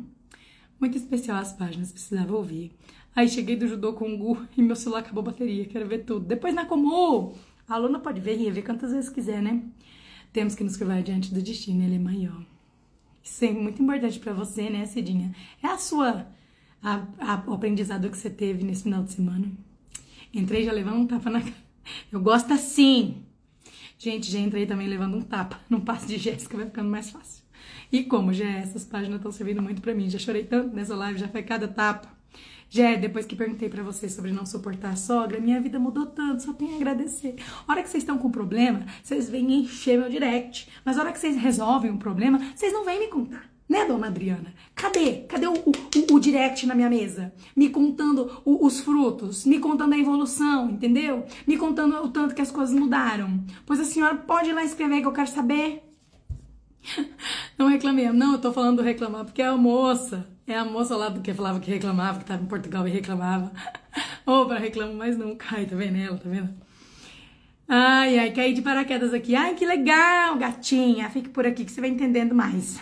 Muito 0.81 0.97
especial 0.97 1.37
as 1.39 1.53
páginas, 1.53 1.93
precisava 1.93 2.35
ouvir. 2.35 2.73
Aí 3.15 3.29
cheguei 3.29 3.57
do 3.57 3.69
judô 3.69 3.93
com 3.93 4.13
o 4.13 4.19
Gu 4.19 4.47
e 4.57 4.63
meu 4.63 4.77
celular 4.77 5.01
acabou 5.01 5.23
a 5.23 5.27
bateria, 5.27 5.67
quero 5.67 5.87
ver 5.87 6.05
tudo. 6.05 6.27
Depois 6.27 6.55
na 6.55 6.67
Comu, 6.67 7.35
A 7.69 7.75
aluna 7.75 7.99
pode 7.99 8.21
ver 8.21 8.39
e 8.39 8.45
rever 8.45 8.65
quantas 8.65 8.93
vezes 8.93 9.11
quiser, 9.11 9.43
né? 9.43 9.63
Temos 10.33 10.55
que 10.55 10.65
nos 10.65 10.77
curvar 10.77 11.03
diante 11.03 11.33
do 11.33 11.43
destino, 11.43 11.83
ele 11.83 11.97
é 11.97 11.99
maior. 11.99 12.43
Isso 13.23 13.45
é 13.45 13.51
muito 13.51 13.83
importante 13.83 14.19
para 14.19 14.33
você, 14.33 14.71
né, 14.71 14.87
Cidinha? 14.87 15.35
É 15.63 15.67
a 15.67 15.79
sua 15.79 16.27
a, 16.87 17.03
a, 17.19 17.43
o 17.49 17.53
aprendizado 17.53 18.09
que 18.09 18.17
você 18.17 18.31
teve 18.31 18.65
nesse 18.65 18.85
final 18.85 19.03
de 19.03 19.13
semana. 19.13 19.51
Entrei 20.33 20.65
já 20.65 20.71
levando 20.71 20.99
um 20.99 21.07
tapa 21.07 21.29
na 21.29 21.41
cara. 21.41 21.67
Eu 22.13 22.21
gosto 22.21 22.53
assim. 22.53 23.25
Gente, 23.99 24.31
já 24.31 24.39
entrei 24.39 24.67
também 24.67 24.87
levando 24.87 25.17
um 25.17 25.21
tapa. 25.21 25.59
Não 25.69 25.81
passo 25.81 26.07
de 26.07 26.17
Jéssica, 26.17 26.57
vai 26.57 26.67
ficando 26.67 26.89
mais 26.89 27.11
fácil. 27.11 27.43
E 27.91 28.05
como 28.05 28.33
já 28.33 28.49
essas 28.49 28.85
páginas 28.85 29.17
estão 29.17 29.33
servindo 29.33 29.61
muito 29.61 29.83
para 29.83 29.95
mim, 29.95 30.09
já 30.09 30.19
chorei 30.19 30.45
tanto 30.45 30.77
nessa 30.77 30.95
live, 30.95 31.19
já 31.19 31.27
foi 31.27 31.43
cada 31.43 31.67
tapa. 31.67 32.09
Já 32.69 32.95
depois 32.95 33.27
que 33.27 33.35
perguntei 33.35 33.69
para 33.69 33.83
vocês 33.83 34.13
sobre 34.13 34.31
não 34.31 34.47
suportar 34.47 34.91
a 34.91 34.97
sogra, 34.97 35.41
minha 35.41 35.61
vida 35.61 35.81
mudou 35.81 36.07
tanto, 36.07 36.43
só 36.43 36.53
tenho 36.53 36.75
a 36.75 36.77
agradecer. 36.77 37.35
A 37.67 37.73
hora 37.73 37.83
que 37.83 37.89
vocês 37.89 38.03
estão 38.03 38.19
com 38.19 38.31
problema, 38.31 38.87
vocês 39.03 39.29
vêm 39.29 39.61
encher 39.61 39.99
meu 39.99 40.09
direct. 40.09 40.69
Mas 40.85 40.99
a 40.99 41.01
hora 41.03 41.13
que 41.13 41.19
vocês 41.19 41.37
resolvem 41.37 41.91
um 41.91 41.99
problema, 41.99 42.39
vocês 42.55 42.73
não 42.73 42.85
vêm 42.85 43.01
me 43.01 43.09
contar. 43.09 43.56
Né, 43.69 43.85
dona 43.85 44.07
Adriana? 44.07 44.55
Cadê? 44.75 45.25
Cadê 45.29 45.47
o, 45.49 45.55
o, 45.55 45.73
o 46.15 46.21
direct 46.21 46.67
na 46.67 46.75
minha 46.75 46.89
mesa? 46.89 47.33
Me 47.57 47.69
contando 47.69 48.41
o, 48.45 48.65
os 48.65 48.79
frutos, 48.79 49.45
me 49.45 49.59
contando 49.59 49.95
a 49.95 49.99
evolução, 49.99 50.71
entendeu? 50.71 51.27
Me 51.47 51.57
contando 51.57 51.97
o 51.97 52.09
tanto 52.09 52.35
que 52.35 52.43
as 52.43 52.51
coisas 52.51 52.75
mudaram. 52.75 53.45
Pois 53.65 53.81
a 53.81 53.85
senhora 53.85 54.15
pode 54.15 54.51
ir 54.51 54.53
lá 54.53 54.63
escrever 54.63 55.01
que 55.01 55.07
eu 55.07 55.13
quero 55.13 55.29
saber. 55.29 55.83
Não 57.59 57.69
reclamei. 57.69 58.09
Não, 58.13 58.35
eu 58.35 58.41
tô 58.41 58.53
falando 58.53 58.77
do 58.77 58.83
reclamar 58.83 59.25
porque 59.25 59.43
é 59.43 59.47
a 59.47 59.57
moça. 59.57 60.27
É 60.47 60.57
a 60.57 60.65
moça 60.65 60.97
lá 60.97 61.09
do 61.09 61.21
que 61.21 61.35
falava 61.35 61.59
que 61.59 61.71
reclamava, 61.71 62.21
que 62.21 62.25
tava 62.25 62.43
em 62.43 62.47
Portugal 62.47 62.87
e 62.87 62.91
reclamava. 62.93 63.51
Opa, 64.25 64.57
reclamo 64.57 64.95
mais 64.95 65.19
nunca. 65.19 65.45
Ai, 65.51 65.67
tá 65.67 65.75
vendo 65.75 65.97
ela, 65.97 66.17
tá 66.17 66.29
vendo? 66.29 66.51
Ai, 67.69 68.17
ai, 68.17 68.31
caí 68.31 68.55
de 68.55 68.63
paraquedas 68.63 69.13
aqui. 69.13 69.35
Ai, 69.35 69.55
que 69.55 69.67
legal, 69.67 70.37
gatinha. 70.37 71.11
Fique 71.11 71.31
por 71.31 71.45
aqui 71.45 71.65
que 71.65 71.73
você 71.73 71.81
vai 71.81 71.91
entendendo 71.91 72.33
mais. 72.33 72.81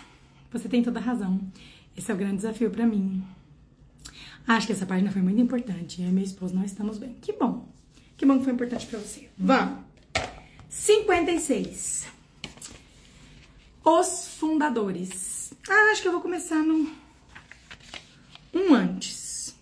Você 0.55 0.69
tem 0.69 0.81
toda 0.81 0.99
a 1.01 1.03
razão. 1.03 1.41
Esse 1.97 2.09
é 2.09 2.13
o 2.13 2.17
grande 2.17 2.37
desafio 2.37 2.71
para 2.71 2.85
mim. 2.85 3.21
Acho 4.47 4.67
que 4.67 4.71
essa 4.71 4.85
página 4.85 5.11
foi 5.11 5.21
muito 5.21 5.41
importante. 5.41 6.01
Eu 6.01 6.07
e 6.07 6.11
meu 6.13 6.23
esposo, 6.23 6.55
nós 6.55 6.71
estamos 6.71 6.97
bem. 6.97 7.13
Que 7.21 7.33
bom. 7.33 7.67
Que 8.15 8.25
bom 8.25 8.37
que 8.37 8.45
foi 8.45 8.53
importante 8.53 8.85
para 8.85 8.99
você. 8.99 9.29
Vamos. 9.37 9.83
56. 10.69 12.07
Os 13.83 14.29
fundadores. 14.39 15.53
Ah, 15.69 15.91
acho 15.91 16.01
que 16.01 16.07
eu 16.07 16.13
vou 16.13 16.21
começar 16.21 16.63
no 16.63 16.89
um 18.53 18.73
antes. 18.73 19.53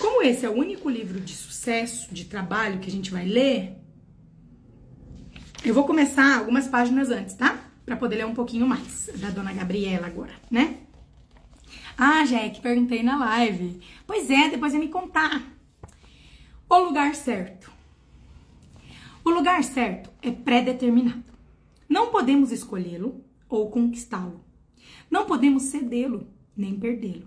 Como 0.00 0.20
esse 0.20 0.44
é 0.44 0.50
o 0.50 0.52
único 0.52 0.90
livro 0.90 1.20
de 1.20 1.32
sucesso, 1.32 2.12
de 2.12 2.24
trabalho 2.24 2.80
que 2.80 2.88
a 2.88 2.92
gente 2.92 3.12
vai 3.12 3.24
ler, 3.24 3.76
eu 5.64 5.72
vou 5.72 5.84
começar 5.84 6.38
algumas 6.38 6.66
páginas 6.66 7.10
antes, 7.10 7.34
tá? 7.34 7.64
Pra 7.84 7.96
poder 7.96 8.16
ler 8.16 8.26
um 8.26 8.34
pouquinho 8.34 8.66
mais 8.66 9.08
da 9.16 9.30
dona 9.30 9.52
Gabriela 9.52 10.06
agora, 10.06 10.32
né? 10.50 10.78
Ah, 11.96 12.24
Jack, 12.24 12.60
perguntei 12.60 13.02
na 13.02 13.16
live. 13.16 13.80
Pois 14.06 14.28
é, 14.30 14.48
depois 14.48 14.72
vai 14.72 14.80
me 14.80 14.88
contar. 14.88 15.40
O 16.68 16.78
lugar 16.78 17.14
certo. 17.14 17.70
O 19.24 19.30
lugar 19.30 19.62
certo 19.62 20.10
é 20.20 20.30
pré-determinado. 20.30 21.22
Não 21.88 22.10
podemos 22.10 22.50
escolhê-lo 22.50 23.24
ou 23.48 23.70
conquistá-lo. 23.70 24.44
Não 25.10 25.26
podemos 25.26 25.64
cedê-lo 25.64 26.26
nem 26.56 26.78
perdê-lo. 26.78 27.26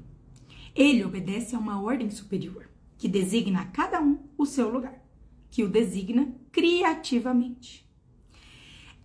Ele 0.76 1.06
obedece 1.06 1.56
a 1.56 1.60
uma 1.60 1.82
ordem 1.82 2.10
superior, 2.10 2.68
que 2.98 3.08
designa 3.08 3.62
a 3.62 3.66
cada 3.66 4.02
um 4.02 4.20
o 4.38 4.46
seu 4.46 4.70
lugar, 4.70 5.02
que 5.50 5.64
o 5.64 5.70
designa 5.70 6.36
criativamente. 6.52 7.85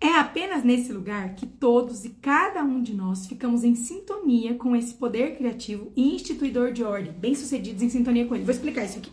É 0.02 0.14
apenas 0.14 0.64
nesse 0.64 0.90
lugar 0.94 1.34
que 1.34 1.46
todos 1.46 2.06
e 2.06 2.08
cada 2.08 2.64
um 2.64 2.80
de 2.80 2.94
nós 2.94 3.26
ficamos 3.26 3.62
em 3.64 3.74
sintonia 3.74 4.54
com 4.54 4.74
esse 4.74 4.94
poder 4.94 5.36
criativo 5.36 5.92
e 5.94 6.14
instituidor 6.14 6.72
de 6.72 6.82
ordem, 6.82 7.12
bem-sucedidos 7.12 7.82
em 7.82 7.90
sintonia 7.90 8.24
com 8.26 8.34
ele. 8.34 8.44
Vou 8.44 8.54
explicar 8.54 8.82
isso 8.84 8.98
aqui. 8.98 9.12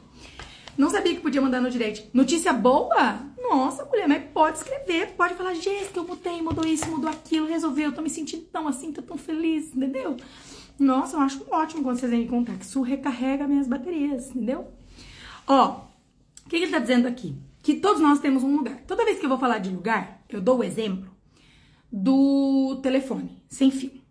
Não 0.78 0.90
sabia 0.90 1.14
que 1.14 1.20
podia 1.20 1.42
mandar 1.42 1.60
no 1.60 1.70
direct. 1.70 2.10
Notícia 2.14 2.54
boa? 2.54 3.20
Nossa, 3.38 3.84
mulher, 3.84 4.08
mas 4.08 4.24
pode 4.34 4.60
escrever, 4.60 5.14
pode 5.18 5.34
falar, 5.34 5.56
Jéssica, 5.56 6.00
eu 6.00 6.08
mudei, 6.08 6.42
mudou 6.42 6.66
isso, 6.66 6.90
mudou 6.90 7.10
aquilo, 7.10 7.48
resolveu, 7.48 7.86
eu 7.86 7.96
tô 7.96 8.02
me 8.02 8.10
sentindo 8.10 8.44
tão 8.44 8.66
assim, 8.66 8.94
tô 8.94 9.02
tão 9.02 9.18
feliz, 9.18 9.76
entendeu? 9.76 10.16
Nossa, 10.80 11.18
eu 11.18 11.22
acho 11.22 11.46
ótimo 11.52 11.84
quando 11.84 12.00
vocês 12.00 12.12
vêm 12.12 12.22
me 12.22 12.28
contar, 12.28 12.56
que 12.56 12.64
isso 12.64 12.82
recarrega 12.82 13.48
minhas 13.48 13.68
baterias, 13.68 14.30
entendeu? 14.30 14.68
Ó, 15.48 15.82
o 16.46 16.50
que 16.50 16.56
ele 16.56 16.68
tá 16.68 16.80
dizendo 16.80 17.08
aqui? 17.08 17.36
que 17.68 17.76
todos 17.76 18.02
nós 18.02 18.20
temos 18.20 18.46
um 18.46 18.56
lugar. 18.56 18.78
Toda 18.88 19.04
vez 19.04 19.20
que 19.20 19.26
eu 19.26 19.30
vou 19.30 19.38
falar 19.38 19.58
de 19.58 19.70
lugar, 19.70 20.17
eu 20.30 20.42
dou 20.42 20.60
o 20.60 20.64
exemplo 20.64 21.10
do 21.92 22.80
telefone 22.82 23.42
sem 23.48 23.72
fio. 23.72 24.02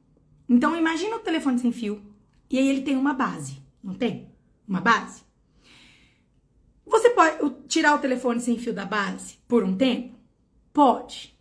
Então 0.49 0.77
imagina 0.77 1.17
o 1.17 1.21
telefone 1.21 1.59
sem 1.59 1.73
fio 1.73 2.03
e 2.51 2.59
aí 2.59 2.69
ele 2.69 2.83
tem 2.83 2.97
uma 2.97 3.13
base, 3.13 3.63
não 3.83 3.95
tem? 3.95 4.31
Uma 4.67 4.81
base. 4.81 5.23
Você 6.87 7.11
pode 7.11 7.39
tirar 7.69 7.95
o 7.95 7.99
telefone 7.99 8.41
sem 8.41 8.59
fio 8.59 8.73
da 8.73 8.85
base 8.85 9.39
por 9.49 9.65
um 9.65 9.77
tempo? 9.77 10.15
Pode. 10.73 11.37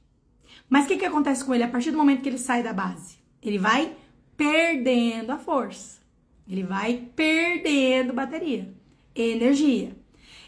Mas 0.68 0.85
o 0.85 0.88
que, 0.88 0.97
que 0.97 1.06
acontece 1.06 1.45
com 1.45 1.53
ele 1.53 1.64
a 1.64 1.68
partir 1.68 1.91
do 1.91 1.97
momento 1.97 2.22
que 2.22 2.30
ele 2.30 2.38
sai 2.38 2.64
da 2.64 2.73
base? 2.73 3.18
Ele 3.41 3.60
vai 3.60 3.95
perdendo 4.35 5.31
a 5.31 5.38
força. 5.38 6.02
Ele 6.47 6.64
vai 6.64 7.10
perdendo 7.15 8.14
bateria, 8.14 8.73
energia 9.15 9.95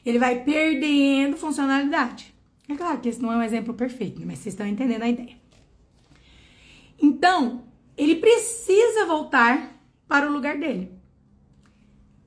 ele 0.08 0.20
vai 0.20 0.42
perdendo 0.42 1.36
funcionalidade. 1.36 2.34
É 2.70 2.76
claro 2.76 3.00
que 3.00 3.10
esse 3.10 3.22
não 3.22 3.32
é 3.32 3.38
um 3.38 3.44
exemplo 3.44 3.74
perfeito, 3.74 4.22
mas 4.26 4.40
vocês 4.40 4.54
estão 4.54 4.68
entendendo 4.68 5.04
a 5.04 5.10
ideia. 5.10 5.38
Então, 7.00 7.64
ele 7.96 8.16
precisa 8.16 9.06
voltar 9.06 9.74
para 10.08 10.30
o 10.30 10.34
lugar 10.34 10.58
dele. 10.58 10.92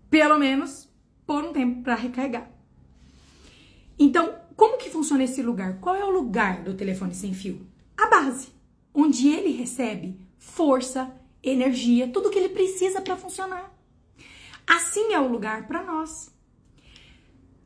Pelo 0.08 0.38
menos 0.38 0.88
por 1.26 1.44
um 1.44 1.52
tempo 1.52 1.82
para 1.82 1.94
recarregar. 1.94 2.50
Então, 3.98 4.34
como 4.56 4.78
que 4.78 4.90
funciona 4.90 5.24
esse 5.24 5.42
lugar? 5.42 5.78
Qual 5.80 5.94
é 5.94 6.04
o 6.04 6.10
lugar 6.10 6.62
do 6.62 6.74
telefone 6.74 7.14
sem 7.14 7.32
fio? 7.34 7.66
A 7.96 8.08
base, 8.08 8.48
onde 8.94 9.28
ele 9.28 9.52
recebe 9.52 10.18
força, 10.38 11.14
energia, 11.42 12.08
tudo 12.08 12.30
que 12.30 12.38
ele 12.38 12.48
precisa 12.48 13.00
para 13.00 13.16
funcionar. 13.16 13.72
Assim 14.66 15.12
é 15.12 15.20
o 15.20 15.28
lugar 15.28 15.66
para 15.66 15.82
nós. 15.82 16.34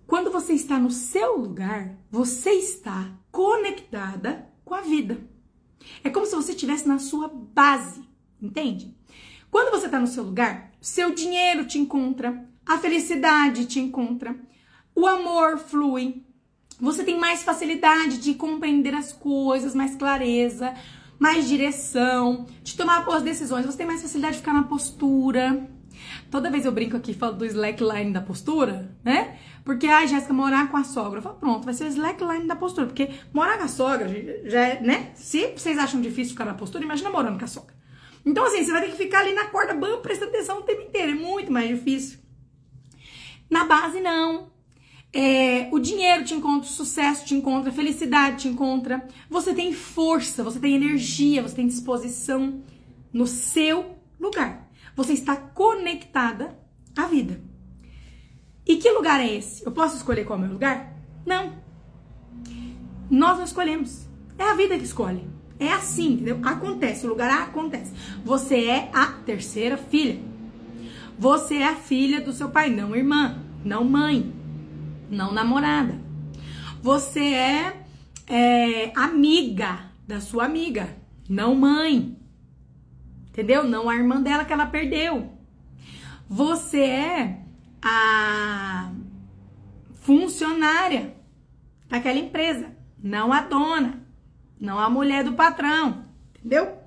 Quando 0.06 0.30
você 0.30 0.52
está 0.52 0.78
no 0.78 0.90
seu 0.90 1.38
lugar, 1.38 1.96
você 2.10 2.50
está 2.50 3.10
conectada 3.30 4.48
com 4.64 4.74
a 4.74 4.80
vida. 4.80 5.18
É 6.02 6.10
como 6.10 6.26
se 6.26 6.34
você 6.34 6.52
estivesse 6.52 6.86
na 6.86 6.98
sua 6.98 7.28
base, 7.28 8.02
entende? 8.40 8.94
Quando 9.50 9.70
você 9.70 9.86
está 9.86 9.98
no 9.98 10.06
seu 10.06 10.24
lugar, 10.24 10.72
seu 10.80 11.14
dinheiro 11.14 11.66
te 11.66 11.78
encontra, 11.78 12.48
a 12.66 12.78
felicidade 12.78 13.66
te 13.66 13.80
encontra, 13.80 14.36
o 14.94 15.06
amor 15.06 15.58
flui, 15.58 16.24
você 16.80 17.04
tem 17.04 17.18
mais 17.18 17.42
facilidade 17.42 18.18
de 18.18 18.34
compreender 18.34 18.94
as 18.94 19.12
coisas, 19.12 19.74
mais 19.74 19.94
clareza, 19.94 20.74
mais 21.18 21.48
direção, 21.48 22.46
de 22.62 22.76
tomar 22.76 23.04
boas 23.04 23.22
decisões, 23.22 23.64
você 23.64 23.78
tem 23.78 23.86
mais 23.86 24.02
facilidade 24.02 24.34
de 24.34 24.40
ficar 24.40 24.52
na 24.52 24.64
postura. 24.64 25.70
Toda 26.30 26.50
vez 26.50 26.64
eu 26.64 26.72
brinco 26.72 26.96
aqui, 26.96 27.14
falo 27.14 27.34
do 27.34 27.44
slackline 27.44 28.12
da 28.12 28.20
postura, 28.20 28.90
né? 29.04 29.38
Porque, 29.64 29.86
ai, 29.86 30.06
Jéssica, 30.06 30.32
morar 30.32 30.70
com 30.70 30.76
a 30.76 30.84
sogra. 30.84 31.18
Eu 31.18 31.22
falo, 31.22 31.36
pronto, 31.36 31.64
vai 31.64 31.72
ser 31.72 31.84
o 31.84 31.88
slackline 31.88 32.46
da 32.46 32.56
postura. 32.56 32.86
Porque 32.86 33.10
morar 33.32 33.56
com 33.56 33.64
a 33.64 33.68
sogra 33.68 34.08
já 34.44 34.60
é, 34.60 34.80
né? 34.80 35.12
Se 35.14 35.52
vocês 35.56 35.78
acham 35.78 36.00
difícil 36.00 36.32
ficar 36.32 36.44
na 36.44 36.54
postura, 36.54 36.84
imagina 36.84 37.10
morando 37.10 37.38
com 37.38 37.44
a 37.44 37.48
sogra. 37.48 37.74
Então, 38.26 38.44
assim, 38.44 38.64
você 38.64 38.72
vai 38.72 38.82
ter 38.82 38.90
que 38.90 38.96
ficar 38.96 39.20
ali 39.20 39.34
na 39.34 39.46
corda 39.46 39.74
bamba, 39.74 39.98
prestando 39.98 40.30
atenção 40.30 40.58
o 40.58 40.62
tempo 40.62 40.82
inteiro. 40.82 41.12
É 41.12 41.14
muito 41.14 41.52
mais 41.52 41.68
difícil. 41.68 42.18
Na 43.50 43.64
base, 43.64 44.00
não. 44.00 44.52
É, 45.12 45.68
o 45.70 45.78
dinheiro 45.78 46.24
te 46.24 46.34
encontra, 46.34 46.68
o 46.68 46.72
sucesso 46.72 47.24
te 47.24 47.34
encontra, 47.34 47.70
a 47.70 47.72
felicidade 47.72 48.42
te 48.42 48.48
encontra. 48.48 49.06
Você 49.30 49.54
tem 49.54 49.72
força, 49.72 50.42
você 50.42 50.58
tem 50.58 50.74
energia, 50.74 51.40
você 51.40 51.54
tem 51.54 51.66
disposição 51.68 52.62
no 53.12 53.26
seu 53.26 53.94
lugar. 54.18 54.63
Você 54.96 55.12
está 55.12 55.36
conectada 55.36 56.58
à 56.96 57.06
vida. 57.06 57.40
E 58.66 58.76
que 58.76 58.90
lugar 58.90 59.20
é 59.20 59.34
esse? 59.34 59.64
Eu 59.64 59.72
posso 59.72 59.96
escolher 59.96 60.24
qual 60.24 60.38
é 60.38 60.42
o 60.42 60.44
meu 60.44 60.52
lugar? 60.52 60.94
Não. 61.26 61.52
Nós 63.10 63.36
não 63.36 63.44
escolhemos. 63.44 64.06
É 64.38 64.44
a 64.44 64.54
vida 64.54 64.78
que 64.78 64.84
escolhe. 64.84 65.28
É 65.58 65.68
assim, 65.72 66.14
entendeu? 66.14 66.40
Acontece, 66.42 67.06
o 67.06 67.08
lugar 67.08 67.30
acontece. 67.42 67.92
Você 68.24 68.64
é 68.64 68.90
a 68.92 69.06
terceira 69.06 69.76
filha. 69.76 70.20
Você 71.18 71.56
é 71.56 71.68
a 71.68 71.76
filha 71.76 72.20
do 72.20 72.32
seu 72.32 72.48
pai, 72.48 72.70
não 72.70 72.94
irmã, 72.94 73.38
não 73.64 73.84
mãe, 73.84 74.34
não 75.08 75.32
namorada. 75.32 75.96
Você 76.82 77.20
é, 77.20 77.84
é 78.26 78.92
amiga 78.96 79.92
da 80.06 80.20
sua 80.20 80.44
amiga, 80.44 80.96
não 81.28 81.54
mãe. 81.54 82.16
Entendeu? 83.34 83.64
Não 83.64 83.90
a 83.90 83.96
irmã 83.96 84.22
dela 84.22 84.44
que 84.44 84.52
ela 84.52 84.64
perdeu. 84.64 85.32
Você 86.28 86.82
é 86.82 87.40
a 87.82 88.92
funcionária 90.02 91.16
daquela 91.88 92.18
empresa, 92.18 92.76
não 93.02 93.32
a 93.32 93.40
dona, 93.40 94.06
não 94.60 94.78
a 94.78 94.88
mulher 94.88 95.24
do 95.24 95.32
patrão, 95.32 96.04
entendeu? 96.38 96.78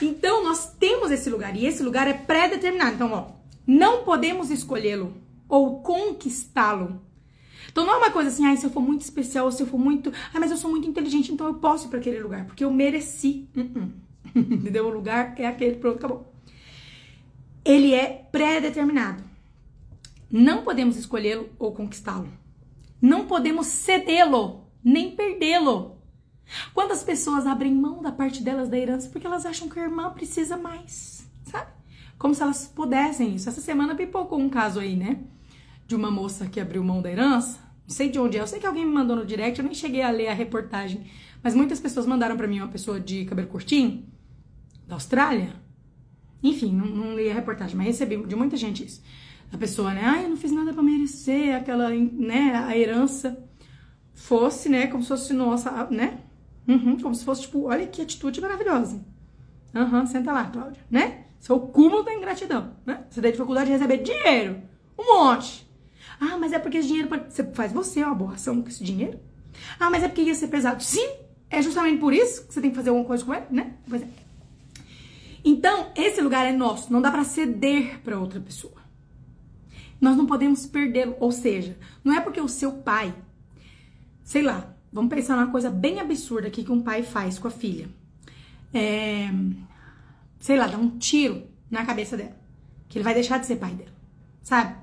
Então 0.00 0.42
nós 0.42 0.74
temos 0.74 1.10
esse 1.10 1.28
lugar 1.28 1.54
e 1.54 1.66
esse 1.66 1.82
lugar 1.82 2.08
é 2.08 2.14
pré-determinado. 2.14 2.94
Então, 2.94 3.12
ó, 3.12 3.32
não 3.66 4.02
podemos 4.02 4.50
escolhê-lo 4.50 5.14
ou 5.46 5.82
conquistá-lo. 5.82 7.02
Então 7.70 7.84
não 7.84 7.94
é 7.94 7.98
uma 7.98 8.10
coisa 8.10 8.30
assim, 8.30 8.46
ah, 8.46 8.56
se 8.56 8.64
eu 8.64 8.70
for 8.70 8.80
muito 8.80 9.02
especial, 9.02 9.52
se 9.52 9.62
eu 9.62 9.66
for 9.66 9.78
muito, 9.78 10.10
ah, 10.32 10.40
mas 10.40 10.50
eu 10.50 10.56
sou 10.56 10.70
muito 10.70 10.88
inteligente, 10.88 11.30
então 11.30 11.46
eu 11.46 11.54
posso 11.54 11.86
ir 11.86 11.90
para 11.90 11.98
aquele 11.98 12.20
lugar, 12.20 12.46
porque 12.46 12.64
eu 12.64 12.72
mereci. 12.72 13.46
Uh 13.54 13.60
-uh. 13.60 14.11
Entendeu? 14.34 14.86
O 14.86 14.90
lugar 14.90 15.34
é 15.38 15.46
aquele, 15.46 15.76
pronto, 15.76 15.98
acabou. 15.98 16.32
Ele 17.64 17.94
é 17.94 18.26
pré-determinado. 18.30 19.22
Não 20.30 20.62
podemos 20.62 20.96
escolhê-lo 20.96 21.50
ou 21.58 21.72
conquistá-lo. 21.72 22.28
Não 23.00 23.26
podemos 23.26 23.66
cedê-lo, 23.66 24.64
nem 24.82 25.14
perdê-lo. 25.14 25.98
Quantas 26.74 27.02
pessoas 27.02 27.46
abrem 27.46 27.74
mão 27.74 28.02
da 28.02 28.12
parte 28.12 28.42
delas 28.42 28.68
da 28.68 28.78
herança 28.78 29.08
porque 29.08 29.26
elas 29.26 29.46
acham 29.46 29.68
que 29.68 29.78
a 29.78 29.82
irmã 29.82 30.10
precisa 30.10 30.56
mais, 30.56 31.28
sabe? 31.44 31.70
Como 32.18 32.34
se 32.34 32.42
elas 32.42 32.66
pudessem 32.66 33.34
isso. 33.34 33.48
Essa 33.48 33.60
semana 33.60 33.94
pipocou 33.94 34.38
um 34.38 34.48
caso 34.48 34.80
aí, 34.80 34.96
né? 34.96 35.20
De 35.86 35.94
uma 35.94 36.10
moça 36.10 36.46
que 36.46 36.60
abriu 36.60 36.82
mão 36.84 37.02
da 37.02 37.10
herança. 37.10 37.58
Não 37.86 37.94
sei 37.94 38.08
de 38.08 38.18
onde 38.18 38.38
é. 38.38 38.40
Eu 38.40 38.46
sei 38.46 38.60
que 38.60 38.66
alguém 38.66 38.86
me 38.86 38.92
mandou 38.92 39.16
no 39.16 39.26
direct, 39.26 39.58
eu 39.58 39.64
nem 39.64 39.74
cheguei 39.74 40.02
a 40.02 40.10
ler 40.10 40.28
a 40.28 40.34
reportagem. 40.34 41.04
Mas 41.42 41.54
muitas 41.54 41.80
pessoas 41.80 42.06
mandaram 42.06 42.36
para 42.36 42.46
mim 42.46 42.60
uma 42.60 42.68
pessoa 42.68 43.00
de 43.00 43.24
cabelo 43.24 43.48
curtinho, 43.48 44.06
da 44.86 44.94
Austrália. 44.94 45.54
Enfim, 46.42 46.74
não, 46.74 46.86
não 46.86 47.16
li 47.16 47.30
a 47.30 47.34
reportagem, 47.34 47.76
mas 47.76 47.86
recebi 47.86 48.16
de 48.26 48.34
muita 48.34 48.56
gente 48.56 48.84
isso. 48.84 49.02
A 49.52 49.56
pessoa, 49.56 49.92
né? 49.92 50.02
Ah, 50.04 50.22
eu 50.22 50.30
não 50.30 50.36
fiz 50.36 50.50
nada 50.50 50.72
para 50.72 50.82
merecer 50.82 51.54
aquela, 51.54 51.90
né? 51.90 52.52
A 52.56 52.76
herança 52.76 53.38
fosse, 54.14 54.68
né? 54.68 54.86
Como 54.86 55.02
se 55.02 55.08
fosse 55.08 55.32
nossa, 55.32 55.86
né? 55.90 56.20
Uhum, 56.66 56.98
como 56.98 57.14
se 57.14 57.24
fosse, 57.24 57.42
tipo, 57.42 57.64
olha 57.66 57.86
que 57.86 58.00
atitude 58.00 58.40
maravilhosa. 58.40 59.04
Aham, 59.74 60.00
uhum, 60.00 60.06
senta 60.06 60.32
lá, 60.32 60.44
Cláudia, 60.46 60.82
né? 60.90 61.24
Seu 61.38 61.58
cúmulo 61.58 62.02
da 62.02 62.14
ingratidão, 62.14 62.76
né? 62.86 63.04
Você 63.10 63.20
tem 63.20 63.32
dificuldade 63.32 63.66
de 63.66 63.72
receber 63.72 63.98
dinheiro. 63.98 64.62
Um 64.98 65.18
monte. 65.18 65.68
Ah, 66.20 66.38
mas 66.38 66.52
é 66.52 66.58
porque 66.58 66.78
esse 66.78 66.88
dinheiro. 66.88 67.08
Você 67.28 67.44
faz 67.52 67.72
você 67.72 68.02
uma 68.02 68.14
boa 68.14 68.34
ação 68.34 68.62
com 68.62 68.68
esse 68.68 68.84
dinheiro? 68.84 69.18
Ah, 69.78 69.90
mas 69.90 70.02
é 70.02 70.08
porque 70.08 70.22
ia 70.22 70.34
ser 70.34 70.48
pesado. 70.48 70.82
Sim, 70.82 71.08
é 71.50 71.60
justamente 71.60 71.98
por 71.98 72.12
isso 72.12 72.46
que 72.46 72.54
você 72.54 72.60
tem 72.60 72.70
que 72.70 72.76
fazer 72.76 72.90
alguma 72.90 73.06
coisa 73.06 73.24
com 73.24 73.34
ele, 73.34 73.46
né? 73.50 73.74
Pois 73.88 74.02
é. 74.02 74.21
Então, 75.44 75.90
esse 75.96 76.20
lugar 76.20 76.46
é 76.46 76.52
nosso, 76.52 76.92
não 76.92 77.02
dá 77.02 77.10
para 77.10 77.24
ceder 77.24 78.00
para 78.00 78.18
outra 78.18 78.40
pessoa. 78.40 78.80
Nós 80.00 80.16
não 80.16 80.26
podemos 80.26 80.66
perdê-lo, 80.66 81.16
ou 81.20 81.32
seja, 81.32 81.76
não 82.02 82.14
é 82.14 82.20
porque 82.20 82.40
o 82.40 82.48
seu 82.48 82.72
pai, 82.72 83.14
sei 84.24 84.42
lá, 84.42 84.74
vamos 84.92 85.12
pensar 85.12 85.36
numa 85.36 85.50
coisa 85.50 85.70
bem 85.70 86.00
absurda 86.00 86.48
aqui 86.48 86.64
que 86.64 86.72
um 86.72 86.82
pai 86.82 87.02
faz 87.02 87.38
com 87.38 87.48
a 87.48 87.50
filha. 87.50 87.88
É, 88.74 89.30
sei 90.38 90.56
lá, 90.56 90.66
dá 90.66 90.78
um 90.78 90.98
tiro 90.98 91.44
na 91.70 91.84
cabeça 91.84 92.16
dela, 92.16 92.36
que 92.88 92.98
ele 92.98 93.04
vai 93.04 93.14
deixar 93.14 93.38
de 93.38 93.46
ser 93.46 93.56
pai 93.56 93.74
dela, 93.74 93.92
sabe? 94.42 94.76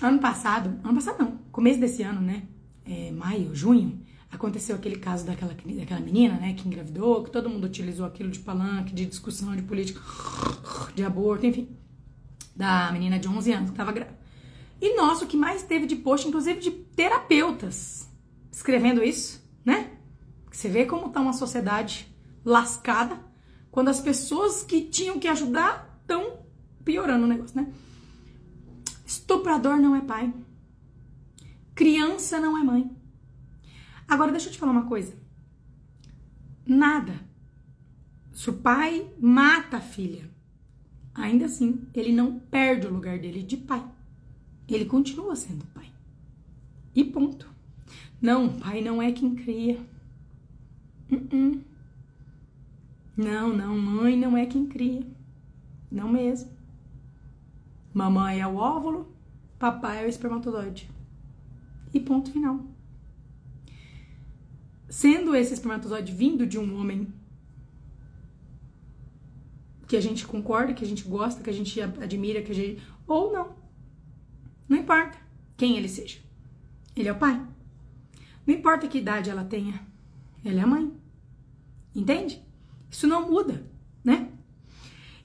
Ano 0.00 0.18
passado, 0.18 0.78
ano 0.82 0.94
passado 0.94 1.18
não, 1.20 1.38
começo 1.52 1.78
desse 1.78 2.02
ano, 2.02 2.20
né? 2.20 2.42
É, 2.84 3.12
maio, 3.12 3.54
junho, 3.54 4.00
aconteceu 4.32 4.74
aquele 4.74 4.96
caso 4.96 5.26
daquela, 5.26 5.54
daquela 5.54 6.00
menina, 6.00 6.34
né, 6.36 6.54
que 6.54 6.66
engravidou, 6.66 7.22
que 7.22 7.30
todo 7.30 7.50
mundo 7.50 7.64
utilizou 7.64 8.06
aquilo 8.06 8.30
de 8.30 8.40
palanque, 8.40 8.94
de 8.94 9.04
discussão 9.04 9.54
de 9.54 9.62
política, 9.62 10.00
de 10.94 11.04
aborto, 11.04 11.44
enfim, 11.44 11.68
da 12.56 12.90
menina 12.90 13.18
de 13.18 13.28
11 13.28 13.52
anos 13.52 13.70
que 13.70 13.74
estava 13.74 13.92
grávida. 13.92 14.18
E 14.80 14.96
nossa, 14.96 15.24
o 15.24 15.28
que 15.28 15.36
mais 15.36 15.62
teve 15.62 15.86
de 15.86 15.96
post, 15.96 16.26
inclusive 16.26 16.58
de 16.58 16.70
terapeutas, 16.70 18.08
escrevendo 18.50 19.04
isso, 19.04 19.40
né? 19.64 19.92
Você 20.50 20.68
vê 20.68 20.86
como 20.86 21.10
tá 21.10 21.20
uma 21.20 21.32
sociedade 21.32 22.08
lascada 22.44 23.20
quando 23.70 23.88
as 23.88 24.00
pessoas 24.00 24.64
que 24.64 24.82
tinham 24.82 25.18
que 25.18 25.28
ajudar 25.28 25.98
estão 26.00 26.40
piorando 26.84 27.24
o 27.24 27.28
negócio, 27.28 27.56
né? 27.56 27.72
Estuprador 29.06 29.76
não 29.76 29.94
é 29.94 30.00
pai. 30.00 30.32
Criança 31.74 32.40
não 32.40 32.58
é 32.58 32.64
mãe. 32.64 33.01
Agora 34.08 34.30
deixa 34.30 34.48
eu 34.48 34.52
te 34.52 34.58
falar 34.58 34.72
uma 34.72 34.86
coisa. 34.86 35.14
Nada. 36.66 37.14
Se 38.32 38.50
o 38.50 38.54
pai 38.54 39.10
mata 39.20 39.76
a 39.76 39.80
filha, 39.80 40.30
ainda 41.14 41.46
assim, 41.46 41.86
ele 41.94 42.12
não 42.12 42.38
perde 42.38 42.86
o 42.86 42.92
lugar 42.92 43.18
dele 43.18 43.42
de 43.42 43.56
pai. 43.56 43.84
Ele 44.68 44.84
continua 44.84 45.36
sendo 45.36 45.64
pai. 45.66 45.90
E 46.94 47.04
ponto. 47.04 47.48
Não, 48.20 48.48
pai 48.48 48.80
não 48.80 49.02
é 49.02 49.12
quem 49.12 49.34
cria. 49.34 49.78
Uh 51.10 51.16
-uh. 51.16 51.60
Não, 53.16 53.54
não, 53.54 53.78
mãe 53.78 54.16
não 54.16 54.36
é 54.36 54.46
quem 54.46 54.66
cria. 54.66 55.06
Não 55.90 56.08
mesmo. 56.08 56.50
Mamãe 57.92 58.40
é 58.40 58.46
o 58.46 58.56
óvulo, 58.56 59.14
papai 59.58 60.02
é 60.02 60.06
o 60.06 60.08
espermatozoide. 60.08 60.90
E 61.92 62.00
ponto 62.00 62.32
final. 62.32 62.71
Sendo 64.92 65.34
esse 65.34 65.54
espermatozoide 65.54 66.12
vindo 66.12 66.46
de 66.46 66.58
um 66.58 66.78
homem 66.78 67.10
que 69.88 69.96
a 69.96 70.00
gente 70.02 70.26
concorda, 70.26 70.74
que 70.74 70.84
a 70.84 70.86
gente 70.86 71.04
gosta, 71.04 71.42
que 71.42 71.48
a 71.48 71.52
gente 71.52 71.80
admira, 71.80 72.42
que 72.42 72.52
a 72.52 72.54
gente. 72.54 72.82
ou 73.06 73.32
não. 73.32 73.56
Não 74.68 74.76
importa 74.76 75.16
quem 75.56 75.78
ele 75.78 75.88
seja. 75.88 76.18
Ele 76.94 77.08
é 77.08 77.12
o 77.12 77.18
pai. 77.18 77.42
Não 78.46 78.54
importa 78.54 78.86
que 78.86 78.98
idade 78.98 79.30
ela 79.30 79.46
tenha. 79.46 79.80
Ela 80.44 80.60
é 80.60 80.62
a 80.62 80.66
mãe. 80.66 80.92
Entende? 81.96 82.42
Isso 82.90 83.06
não 83.06 83.30
muda, 83.30 83.64
né? 84.04 84.30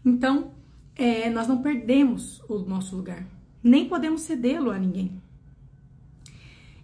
Então, 0.04 0.54
é, 0.96 1.30
nós 1.30 1.46
não 1.46 1.62
perdemos 1.62 2.42
o 2.48 2.60
nosso 2.60 2.96
lugar, 2.96 3.28
nem 3.62 3.90
podemos 3.90 4.22
cedê-lo 4.22 4.72
a 4.72 4.80
ninguém. 4.80 5.22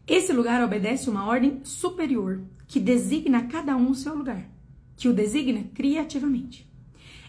Esse 0.05 0.33
lugar 0.33 0.61
obedece 0.61 1.09
uma 1.09 1.25
ordem 1.25 1.63
superior 1.63 2.43
que 2.73 2.79
designa 2.79 3.43
cada 3.43 3.77
um 3.77 3.91
o 3.91 3.93
seu 3.93 4.15
lugar, 4.15 4.49
que 4.97 5.07
o 5.07 5.13
designa 5.13 5.63
criativamente. 5.75 6.67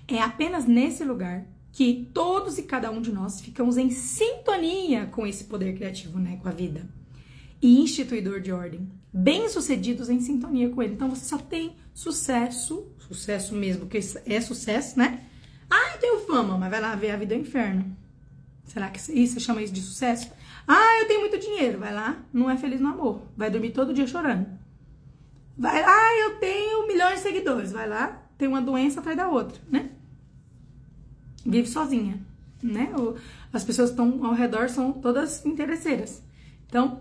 É 0.08 0.18
apenas 0.18 0.64
nesse 0.64 1.04
lugar 1.04 1.46
que 1.70 2.08
todos 2.14 2.56
e 2.56 2.62
cada 2.62 2.90
um 2.90 3.02
de 3.02 3.12
nós 3.12 3.42
ficamos 3.42 3.76
em 3.76 3.90
sintonia 3.90 5.04
com 5.04 5.26
esse 5.26 5.44
poder 5.44 5.74
criativo, 5.74 6.18
né, 6.18 6.38
com 6.40 6.48
a 6.48 6.50
vida. 6.50 6.88
E 7.60 7.78
instituidor 7.78 8.40
de 8.40 8.52
ordem, 8.52 8.90
bem-sucedidos 9.12 10.08
em 10.08 10.18
sintonia 10.18 10.70
com 10.70 10.82
ele. 10.82 10.94
Então 10.94 11.10
você 11.10 11.26
só 11.26 11.36
tem 11.36 11.76
sucesso, 11.92 12.90
sucesso 12.98 13.54
mesmo, 13.54 13.84
que 13.84 13.98
é 14.24 14.40
sucesso, 14.40 14.98
né? 14.98 15.26
Ah, 15.68 15.92
eu 15.92 16.00
tenho 16.00 16.20
fama, 16.20 16.56
mas 16.56 16.70
vai 16.70 16.80
lá 16.80 16.94
ver 16.94 17.10
a 17.10 17.18
vida 17.18 17.34
do 17.34 17.40
inferno. 17.42 17.94
Será 18.64 18.88
que 18.88 18.98
isso 18.98 19.34
você 19.34 19.40
chama 19.40 19.62
isso 19.62 19.74
de 19.74 19.82
sucesso? 19.82 20.32
Ah, 20.66 21.00
eu 21.02 21.06
tenho 21.06 21.20
muito 21.20 21.38
dinheiro, 21.38 21.80
vai 21.80 21.92
lá, 21.92 22.24
não 22.32 22.50
é 22.50 22.56
feliz 22.56 22.80
no 22.80 22.88
amor, 22.88 23.20
vai 23.36 23.50
dormir 23.50 23.72
todo 23.72 23.92
dia 23.92 24.06
chorando. 24.06 24.63
Vai 25.56 25.82
lá, 25.82 26.14
eu 26.20 26.36
tenho 26.39 26.86
milhões 26.86 27.16
de 27.16 27.20
seguidores, 27.20 27.70
vai 27.70 27.89
lá, 27.89 28.22
tem 28.36 28.48
uma 28.48 28.60
doença 28.60 29.01
atrás 29.01 29.16
da 29.16 29.28
outra, 29.28 29.60
né? 29.70 29.90
Vive 31.47 31.68
sozinha, 31.68 32.20
né? 32.62 32.90
As 33.52 33.64
pessoas 33.64 33.90
que 33.90 34.01
estão 34.01 34.24
ao 34.24 34.35
redor 34.35 34.68
são 34.68 34.93
todas 34.93 35.44
interesseiras. 35.47 36.22
Então, 36.66 37.01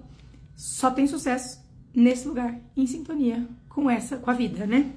só 0.56 0.92
tem 0.92 1.08
sucesso 1.08 1.64
nesse 1.96 2.28
lugar, 2.28 2.60
em 2.78 2.86
sintonia 2.86 3.48
com 3.70 3.90
essa, 3.90 4.18
com 4.18 4.30
a 4.30 4.34
vida, 4.34 4.68
né? 4.68 4.94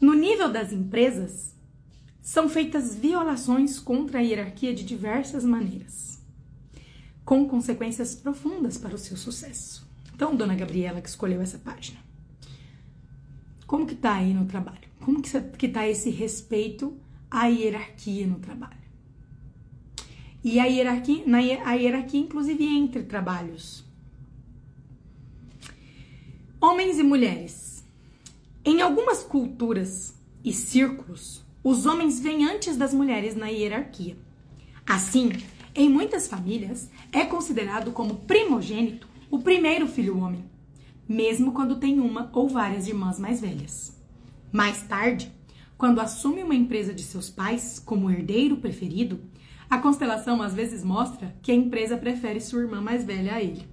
No 0.00 0.12
nível 0.12 0.50
das 0.50 0.72
empresas, 0.72 1.54
são 2.20 2.48
feitas 2.48 2.94
violações 2.96 3.78
contra 3.78 4.18
a 4.18 4.22
hierarquia 4.22 4.74
de 4.74 4.82
diversas 4.84 5.44
maneiras, 5.44 6.18
com 7.24 7.48
consequências 7.48 8.14
profundas 8.14 8.76
para 8.76 8.94
o 8.94 8.98
seu 8.98 9.16
sucesso. 9.16 9.86
Então, 10.14 10.34
dona 10.34 10.54
Gabriela 10.54 11.00
que 11.00 11.08
escolheu 11.08 11.40
essa 11.40 11.58
página. 11.58 11.98
Como 13.74 13.86
que 13.86 13.96
tá 13.96 14.14
aí 14.14 14.32
no 14.32 14.44
trabalho? 14.44 14.88
Como 15.00 15.20
que, 15.20 15.40
que 15.58 15.66
tá 15.66 15.84
esse 15.88 16.08
respeito 16.08 16.96
à 17.28 17.46
hierarquia 17.46 18.24
no 18.24 18.38
trabalho? 18.38 18.78
E 20.44 20.60
a 20.60 20.64
hierarquia, 20.66 21.24
na, 21.26 21.38
a 21.38 21.72
hierarquia 21.72 22.20
inclusive 22.20 22.64
entre 22.64 23.02
trabalhos. 23.02 23.84
Homens 26.60 27.00
e 27.00 27.02
mulheres. 27.02 27.84
Em 28.64 28.80
algumas 28.80 29.24
culturas 29.24 30.14
e 30.44 30.52
círculos, 30.52 31.44
os 31.64 31.84
homens 31.84 32.20
vêm 32.20 32.44
antes 32.44 32.76
das 32.76 32.94
mulheres 32.94 33.34
na 33.34 33.48
hierarquia. 33.48 34.16
Assim, 34.86 35.32
em 35.74 35.88
muitas 35.88 36.28
famílias, 36.28 36.88
é 37.10 37.24
considerado 37.24 37.90
como 37.90 38.20
primogênito 38.20 39.08
o 39.32 39.40
primeiro 39.40 39.88
filho 39.88 40.16
homem, 40.16 40.44
mesmo 41.08 41.52
quando 41.52 41.76
tem 41.76 42.00
uma 42.00 42.30
ou 42.32 42.48
várias 42.48 42.88
irmãs 42.88 43.18
mais 43.18 43.40
velhas. 43.40 43.96
Mais 44.52 44.82
tarde, 44.82 45.32
quando 45.76 46.00
assume 46.00 46.42
uma 46.42 46.54
empresa 46.54 46.94
de 46.94 47.02
seus 47.02 47.28
pais 47.28 47.78
como 47.78 48.10
herdeiro 48.10 48.56
preferido, 48.56 49.20
a 49.68 49.78
constelação 49.78 50.40
às 50.40 50.54
vezes 50.54 50.84
mostra 50.84 51.34
que 51.42 51.50
a 51.50 51.54
empresa 51.54 51.96
prefere 51.96 52.40
sua 52.40 52.62
irmã 52.62 52.80
mais 52.80 53.04
velha 53.04 53.34
a 53.34 53.42
ele. 53.42 53.66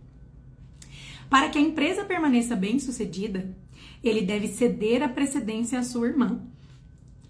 Para 1.30 1.50
que 1.50 1.58
a 1.58 1.62
empresa 1.62 2.04
permaneça 2.04 2.56
bem-sucedida, 2.56 3.56
ele 4.04 4.22
deve 4.22 4.48
ceder 4.48 5.04
a 5.04 5.08
precedência 5.08 5.80
à 5.80 5.84
sua 5.84 6.08
irmã 6.08 6.42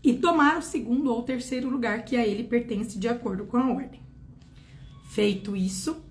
e 0.04 0.14
tomar 0.14 0.58
o 0.58 0.62
segundo 0.62 1.12
ou 1.12 1.22
terceiro 1.22 1.70
lugar 1.70 2.04
que 2.04 2.16
a 2.16 2.26
ele 2.26 2.44
pertence 2.44 2.98
de 2.98 3.08
acordo 3.08 3.46
com 3.46 3.58
a 3.58 3.70
ordem. 3.70 4.00
Feito 5.10 5.56
isso, 5.56 6.04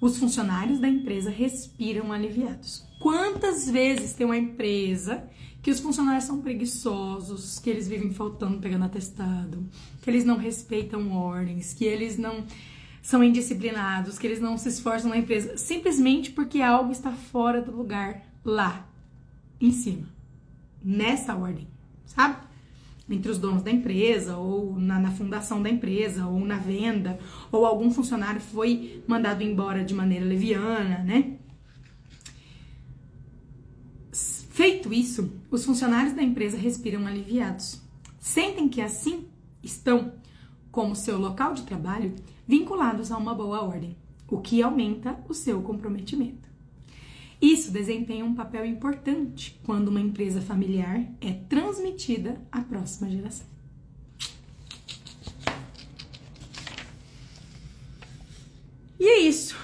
os 0.00 0.16
funcionários 0.16 0.78
da 0.78 0.88
empresa 0.88 1.30
respiram 1.30 2.12
aliviados. 2.12 2.86
Quantas 3.00 3.68
vezes 3.68 4.14
tem 4.14 4.24
uma 4.24 4.36
empresa 4.36 5.28
que 5.62 5.70
os 5.70 5.80
funcionários 5.80 6.24
são 6.24 6.40
preguiçosos, 6.40 7.58
que 7.58 7.68
eles 7.68 7.86
vivem 7.86 8.12
faltando, 8.12 8.58
pegando 8.58 8.84
atestado, 8.84 9.68
que 10.00 10.08
eles 10.08 10.24
não 10.24 10.36
respeitam 10.38 11.12
ordens, 11.12 11.74
que 11.74 11.84
eles 11.84 12.16
não 12.16 12.44
são 13.02 13.22
indisciplinados, 13.22 14.18
que 14.18 14.26
eles 14.26 14.40
não 14.40 14.56
se 14.56 14.68
esforçam 14.68 15.10
na 15.10 15.18
empresa, 15.18 15.56
simplesmente 15.56 16.30
porque 16.30 16.60
algo 16.60 16.92
está 16.92 17.12
fora 17.12 17.60
do 17.60 17.74
lugar 17.74 18.22
lá, 18.44 18.86
em 19.60 19.70
cima, 19.70 20.08
nessa 20.82 21.34
ordem, 21.34 21.68
sabe? 22.06 22.49
Entre 23.10 23.30
os 23.30 23.38
donos 23.38 23.62
da 23.62 23.70
empresa, 23.72 24.36
ou 24.36 24.78
na, 24.78 25.00
na 25.00 25.10
fundação 25.10 25.60
da 25.60 25.68
empresa, 25.68 26.26
ou 26.26 26.38
na 26.46 26.56
venda, 26.56 27.18
ou 27.50 27.66
algum 27.66 27.90
funcionário 27.90 28.40
foi 28.40 29.02
mandado 29.06 29.42
embora 29.42 29.84
de 29.84 29.92
maneira 29.92 30.24
leviana, 30.24 31.02
né? 31.02 31.36
Feito 34.12 34.92
isso, 34.92 35.32
os 35.50 35.64
funcionários 35.64 36.14
da 36.14 36.22
empresa 36.22 36.56
respiram 36.56 37.06
aliviados. 37.06 37.80
Sentem 38.18 38.68
que 38.68 38.82
assim 38.82 39.26
estão, 39.62 40.12
como 40.70 40.94
seu 40.94 41.18
local 41.18 41.54
de 41.54 41.62
trabalho, 41.62 42.14
vinculados 42.46 43.10
a 43.10 43.16
uma 43.16 43.34
boa 43.34 43.62
ordem, 43.62 43.96
o 44.28 44.38
que 44.38 44.62
aumenta 44.62 45.18
o 45.28 45.34
seu 45.34 45.62
comprometimento. 45.62 46.49
Isso 47.40 47.70
desempenha 47.70 48.24
um 48.24 48.34
papel 48.34 48.64
importante 48.64 49.58
quando 49.64 49.88
uma 49.88 50.00
empresa 50.00 50.40
familiar 50.42 51.04
é 51.20 51.32
transmitida 51.32 52.40
à 52.52 52.60
próxima 52.60 53.10
geração. 53.10 53.46
E 58.98 59.06
é 59.06 59.18
isso. 59.20 59.56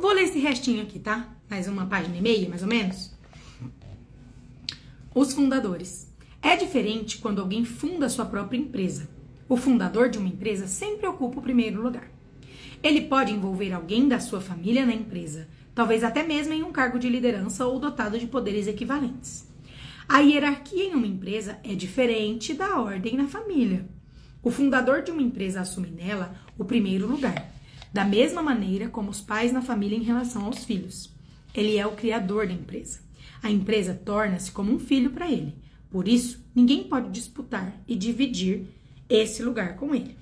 Vou 0.00 0.12
ler 0.12 0.22
esse 0.22 0.38
restinho 0.38 0.82
aqui, 0.82 1.00
tá? 1.00 1.36
mais 1.48 1.68
uma 1.68 1.86
página 1.86 2.16
e 2.16 2.20
meia, 2.20 2.48
mais 2.48 2.62
ou 2.62 2.68
menos. 2.68 3.12
Os 5.14 5.32
fundadores. 5.32 6.12
É 6.42 6.56
diferente 6.56 7.18
quando 7.18 7.40
alguém 7.40 7.64
funda 7.64 8.08
sua 8.08 8.26
própria 8.26 8.58
empresa. 8.58 9.08
O 9.48 9.56
fundador 9.56 10.08
de 10.08 10.18
uma 10.18 10.28
empresa 10.28 10.66
sempre 10.66 11.06
ocupa 11.06 11.38
o 11.38 11.42
primeiro 11.42 11.82
lugar. 11.82 12.10
Ele 12.82 13.02
pode 13.02 13.32
envolver 13.32 13.72
alguém 13.72 14.08
da 14.08 14.20
sua 14.20 14.40
família 14.40 14.84
na 14.84 14.94
empresa, 14.94 15.48
talvez 15.74 16.04
até 16.04 16.22
mesmo 16.22 16.52
em 16.52 16.62
um 16.62 16.72
cargo 16.72 16.98
de 16.98 17.08
liderança 17.08 17.66
ou 17.66 17.78
dotado 17.78 18.18
de 18.18 18.26
poderes 18.26 18.66
equivalentes. 18.66 19.46
A 20.08 20.20
hierarquia 20.20 20.84
em 20.84 20.94
uma 20.94 21.06
empresa 21.06 21.58
é 21.64 21.74
diferente 21.74 22.54
da 22.54 22.78
ordem 22.80 23.16
na 23.16 23.26
família. 23.26 23.88
O 24.42 24.50
fundador 24.50 25.02
de 25.02 25.10
uma 25.10 25.22
empresa 25.22 25.60
assume 25.60 25.90
nela 25.90 26.36
o 26.56 26.64
primeiro 26.64 27.08
lugar, 27.08 27.52
da 27.92 28.04
mesma 28.04 28.40
maneira 28.40 28.88
como 28.88 29.10
os 29.10 29.20
pais 29.20 29.52
na 29.52 29.60
família 29.60 29.98
em 29.98 30.04
relação 30.04 30.44
aos 30.44 30.64
filhos. 30.64 31.12
Ele 31.52 31.76
é 31.76 31.86
o 31.86 31.96
criador 31.96 32.46
da 32.46 32.52
empresa. 32.52 33.00
A 33.42 33.50
empresa 33.50 33.94
torna-se 33.94 34.52
como 34.52 34.72
um 34.72 34.78
filho 34.78 35.10
para 35.10 35.30
ele. 35.30 35.56
Por 35.90 36.06
isso, 36.06 36.44
ninguém 36.54 36.84
pode 36.84 37.10
disputar 37.10 37.82
e 37.88 37.96
dividir 37.96 38.66
esse 39.08 39.42
lugar 39.42 39.76
com 39.76 39.94
ele. 39.94 40.16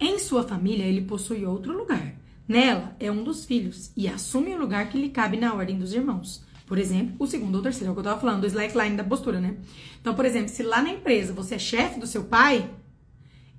Em 0.00 0.18
sua 0.18 0.42
família, 0.42 0.84
ele 0.84 1.02
possui 1.02 1.44
outro 1.44 1.76
lugar. 1.76 2.14
Nela, 2.48 2.96
é 2.98 3.12
um 3.12 3.22
dos 3.22 3.44
filhos 3.44 3.92
e 3.94 4.08
assume 4.08 4.54
o 4.54 4.58
lugar 4.58 4.88
que 4.88 4.98
lhe 4.98 5.10
cabe 5.10 5.36
na 5.36 5.52
ordem 5.54 5.78
dos 5.78 5.92
irmãos. 5.92 6.42
Por 6.66 6.78
exemplo, 6.78 7.14
o 7.18 7.26
segundo 7.26 7.56
ou 7.56 7.62
terceiro, 7.62 7.88
é 7.88 7.90
o 7.90 7.94
que 7.94 7.98
eu 7.98 8.02
estava 8.02 8.20
falando, 8.20 8.40
do 8.40 8.46
slackline 8.46 8.96
da 8.96 9.04
postura, 9.04 9.38
né? 9.38 9.56
Então, 10.00 10.14
por 10.14 10.24
exemplo, 10.24 10.48
se 10.48 10.62
lá 10.62 10.80
na 10.80 10.88
empresa 10.88 11.34
você 11.34 11.56
é 11.56 11.58
chefe 11.58 12.00
do 12.00 12.06
seu 12.06 12.24
pai, 12.24 12.70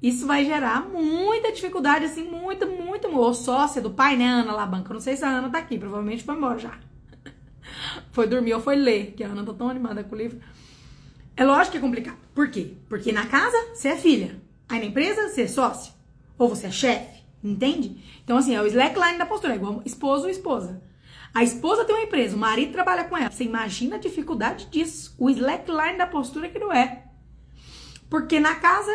isso 0.01 0.25
vai 0.25 0.43
gerar 0.43 0.89
muita 0.89 1.51
dificuldade, 1.51 2.05
assim, 2.05 2.23
muito, 2.23 2.65
muito, 2.65 3.07
ou 3.07 3.33
sócia 3.33 3.81
do 3.81 3.91
pai, 3.91 4.17
né, 4.17 4.25
Ana 4.25 4.53
Labanca? 4.53 4.89
Eu 4.89 4.95
não 4.95 5.01
sei 5.01 5.15
se 5.15 5.23
a 5.23 5.29
Ana 5.29 5.49
tá 5.49 5.59
aqui, 5.59 5.77
provavelmente 5.77 6.23
foi 6.23 6.35
embora 6.35 6.57
já. 6.57 6.79
Foi 8.11 8.27
dormir 8.27 8.53
ou 8.53 8.59
foi 8.59 8.75
ler, 8.75 9.13
que 9.15 9.23
a 9.23 9.27
Ana 9.27 9.45
tá 9.45 9.53
tão 9.53 9.69
animada 9.69 10.03
com 10.03 10.15
o 10.15 10.17
livro. 10.17 10.39
É 11.37 11.45
lógico 11.45 11.71
que 11.73 11.77
é 11.77 11.81
complicado. 11.81 12.17
Por 12.33 12.49
quê? 12.49 12.73
Porque 12.89 13.11
na 13.11 13.27
casa 13.27 13.55
você 13.73 13.89
é 13.89 13.95
filha, 13.95 14.41
aí 14.67 14.79
na 14.79 14.85
empresa 14.85 15.29
você 15.29 15.43
é 15.43 15.47
sócio, 15.47 15.93
ou 16.41 16.49
você 16.49 16.67
é 16.67 16.71
chefe, 16.71 17.23
entende? 17.43 18.03
Então, 18.23 18.35
assim, 18.35 18.55
é 18.55 18.61
o 18.61 18.65
slackline 18.65 19.19
da 19.19 19.27
postura, 19.27 19.53
é 19.53 19.57
igual 19.57 19.83
esposo 19.85 20.23
ou 20.23 20.29
esposa. 20.29 20.81
A 21.31 21.43
esposa 21.43 21.85
tem 21.85 21.95
uma 21.95 22.03
empresa, 22.03 22.35
o 22.35 22.39
marido 22.39 22.71
trabalha 22.71 23.03
com 23.03 23.15
ela. 23.15 23.29
Você 23.29 23.43
imagina 23.43 23.95
a 23.95 23.99
dificuldade 23.99 24.65
disso. 24.65 25.15
O 25.19 25.29
slackline 25.29 25.99
da 25.99 26.07
postura 26.07 26.49
que 26.49 26.57
não 26.57 26.73
é. 26.73 27.05
Porque 28.09 28.39
na 28.39 28.55
casa 28.55 28.91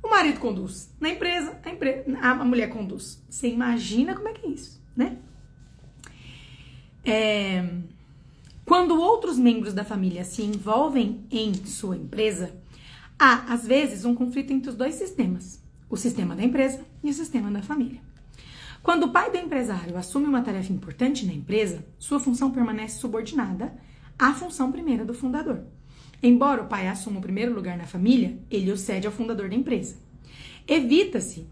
o 0.00 0.08
marido 0.08 0.38
conduz. 0.38 0.94
Na 1.00 1.08
empresa, 1.08 1.58
a, 1.64 1.70
empresa, 1.70 2.04
a 2.20 2.34
mulher 2.44 2.68
conduz. 2.70 3.20
Você 3.28 3.48
imagina 3.48 4.14
como 4.14 4.28
é 4.28 4.32
que 4.32 4.46
é 4.46 4.50
isso, 4.50 4.80
né? 4.96 5.18
É, 7.04 7.68
quando 8.64 8.98
outros 8.98 9.38
membros 9.38 9.74
da 9.74 9.84
família 9.84 10.24
se 10.24 10.42
envolvem 10.42 11.26
em 11.32 11.52
sua 11.66 11.96
empresa, 11.96 12.54
há, 13.18 13.52
às 13.52 13.66
vezes, 13.66 14.04
um 14.04 14.14
conflito 14.14 14.52
entre 14.52 14.70
os 14.70 14.76
dois 14.76 14.94
sistemas: 14.94 15.65
o 15.88 15.96
sistema 15.96 16.34
da 16.34 16.42
empresa 16.42 16.84
e 17.02 17.10
o 17.10 17.14
sistema 17.14 17.50
da 17.50 17.62
família. 17.62 18.00
Quando 18.82 19.04
o 19.04 19.10
pai 19.10 19.30
do 19.30 19.36
empresário 19.36 19.96
assume 19.96 20.26
uma 20.26 20.42
tarefa 20.42 20.72
importante 20.72 21.26
na 21.26 21.32
empresa, 21.32 21.84
sua 21.98 22.20
função 22.20 22.50
permanece 22.50 23.00
subordinada 23.00 23.74
à 24.18 24.32
função 24.32 24.70
primeira 24.70 25.04
do 25.04 25.14
fundador. 25.14 25.64
Embora 26.22 26.62
o 26.62 26.66
pai 26.66 26.88
assuma 26.88 27.18
o 27.18 27.22
primeiro 27.22 27.54
lugar 27.54 27.76
na 27.76 27.86
família, 27.86 28.38
ele 28.50 28.70
o 28.70 28.76
cede 28.76 29.06
ao 29.06 29.12
fundador 29.12 29.48
da 29.48 29.54
empresa. 29.54 29.96
Evita-se 30.66 31.46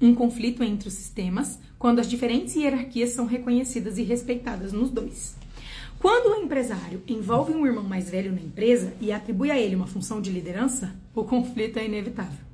um 0.00 0.14
conflito 0.14 0.62
entre 0.62 0.88
os 0.88 0.94
sistemas 0.94 1.58
quando 1.78 2.00
as 2.00 2.08
diferentes 2.08 2.56
hierarquias 2.56 3.10
são 3.10 3.26
reconhecidas 3.26 3.98
e 3.98 4.02
respeitadas 4.02 4.72
nos 4.72 4.90
dois. 4.90 5.36
Quando 5.98 6.32
o 6.32 6.42
empresário 6.42 7.02
envolve 7.06 7.52
um 7.52 7.64
irmão 7.64 7.84
mais 7.84 8.10
velho 8.10 8.32
na 8.32 8.40
empresa 8.40 8.92
e 9.00 9.12
atribui 9.12 9.52
a 9.52 9.58
ele 9.58 9.76
uma 9.76 9.86
função 9.86 10.20
de 10.20 10.30
liderança, 10.30 10.92
o 11.14 11.22
conflito 11.22 11.78
é 11.78 11.84
inevitável. 11.84 12.51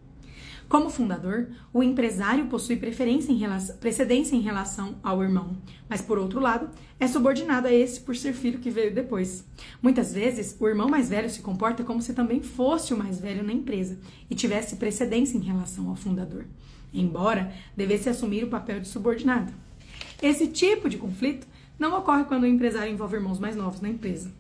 Como 0.69 0.91
fundador, 0.91 1.49
o 1.73 1.83
empresário 1.83 2.45
possui 2.47 2.77
preferência 2.77 3.33
em 3.33 3.39
relação, 3.39 3.77
precedência 3.79 4.37
em 4.37 4.41
relação 4.41 4.97
ao 5.03 5.23
irmão, 5.23 5.57
mas 5.89 6.03
por 6.03 6.19
outro 6.19 6.41
lado, 6.41 6.69
é 7.01 7.07
subordinado 7.07 7.67
a 7.67 7.73
esse 7.73 8.01
por 8.01 8.15
ser 8.15 8.35
filho 8.35 8.59
que 8.59 8.69
veio 8.69 8.95
depois. 8.95 9.47
Muitas 9.81 10.13
vezes, 10.13 10.55
o 10.61 10.69
irmão 10.69 10.87
mais 10.87 11.09
velho 11.09 11.31
se 11.31 11.41
comporta 11.41 11.83
como 11.83 12.03
se 12.03 12.13
também 12.13 12.43
fosse 12.43 12.93
o 12.93 12.99
mais 12.99 13.19
velho 13.19 13.43
na 13.43 13.53
empresa 13.53 13.99
e 14.29 14.35
tivesse 14.35 14.77
precedência 14.77 15.39
em 15.39 15.43
relação 15.43 15.89
ao 15.89 15.97
fundador, 15.97 16.45
embora 16.93 17.51
devesse 17.75 18.11
assumir 18.11 18.45
o 18.45 18.51
papel 18.51 18.79
de 18.79 18.89
subordinado. 18.89 19.51
Esse 20.21 20.49
tipo 20.49 20.91
de 20.91 20.99
conflito 20.99 21.47
não 21.79 21.97
ocorre 21.97 22.25
quando 22.25 22.43
o 22.43 22.47
empresário 22.47 22.93
envolve 22.93 23.17
irmãos 23.17 23.39
mais 23.39 23.57
novos 23.57 23.81
na 23.81 23.89
empresa. 23.89 24.31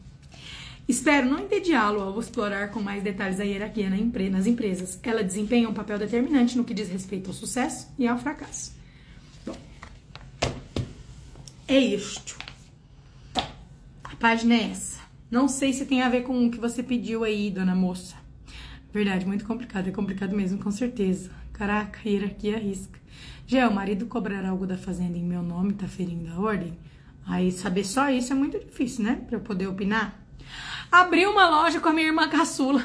Espero 0.89 1.28
não 1.28 1.40
entediá-lo 1.40 2.01
ao 2.01 2.19
explorar 2.19 2.70
com 2.70 2.81
mais 2.81 3.02
detalhes 3.02 3.39
a 3.39 3.44
hierarquia 3.44 3.90
nas 4.31 4.47
empresas. 4.47 4.98
Ela 5.02 5.23
desempenha 5.23 5.69
um 5.69 5.74
papel 5.74 5.98
determinante 5.98 6.56
no 6.56 6.65
que 6.65 6.73
diz 6.73 6.89
respeito 6.89 7.28
ao 7.28 7.35
sucesso 7.35 7.93
e 7.98 8.09
ao 8.09 8.16
fracasso. 8.16 8.74
Bom, 9.44 9.55
é 11.69 11.78
isto. 11.78 12.39
A 14.02 14.16
página 14.19 14.55
é 14.55 14.70
essa. 14.70 14.98
Não 15.31 15.47
sei 15.47 15.74
se 15.74 15.85
tem 15.85 16.01
a 16.01 16.09
ver 16.09 16.23
com 16.23 16.47
o 16.47 16.51
que 16.51 16.59
você 16.59 16.82
pediu 16.82 17.23
aí, 17.23 17.51
dona 17.51 17.74
moça. 17.74 18.16
Verdade, 18.90 19.27
muito 19.27 19.44
complicado. 19.44 19.89
É 19.89 19.93
complicado 19.93 20.35
mesmo, 20.35 20.59
com 20.59 20.70
certeza. 20.70 21.31
Caraca, 21.52 22.09
hierarquia 22.09 22.56
risca. 22.56 22.98
Já 23.47 23.69
o 23.69 23.74
marido 23.74 24.06
cobrar 24.06 24.47
algo 24.47 24.66
da 24.66 24.78
fazenda 24.78 25.19
em 25.19 25.24
meu 25.24 25.43
nome 25.43 25.74
tá 25.74 25.86
ferindo 25.86 26.32
a 26.32 26.40
ordem? 26.40 26.78
Aí 27.27 27.52
saber 27.52 27.85
só 27.85 28.09
isso 28.09 28.32
é 28.32 28.36
muito 28.36 28.59
difícil, 28.59 29.05
né? 29.05 29.23
Pra 29.27 29.36
eu 29.36 29.40
poder 29.40 29.66
opinar. 29.66 30.28
Abri 30.90 31.27
uma 31.27 31.48
loja 31.48 31.81
com 31.81 31.89
a 31.89 31.93
minha 31.93 32.06
irmã 32.06 32.28
caçula. 32.28 32.85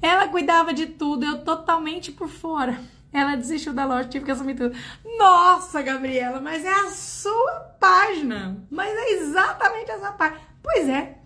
Ela 0.00 0.28
cuidava 0.28 0.72
de 0.72 0.86
tudo, 0.86 1.24
eu 1.24 1.44
totalmente 1.44 2.10
por 2.10 2.28
fora. 2.28 2.80
Ela 3.12 3.36
desistiu 3.36 3.72
da 3.74 3.84
loja, 3.84 4.08
tive 4.08 4.24
que 4.24 4.30
assumir 4.30 4.54
tudo. 4.54 4.74
Nossa, 5.18 5.82
Gabriela, 5.82 6.40
mas 6.40 6.64
é 6.64 6.72
a 6.72 6.90
sua 6.90 7.52
página. 7.78 8.64
Mas 8.70 8.90
é 8.90 9.12
exatamente 9.12 9.90
essa 9.90 10.12
página. 10.12 10.40
Pois 10.62 10.88
é. 10.88 11.18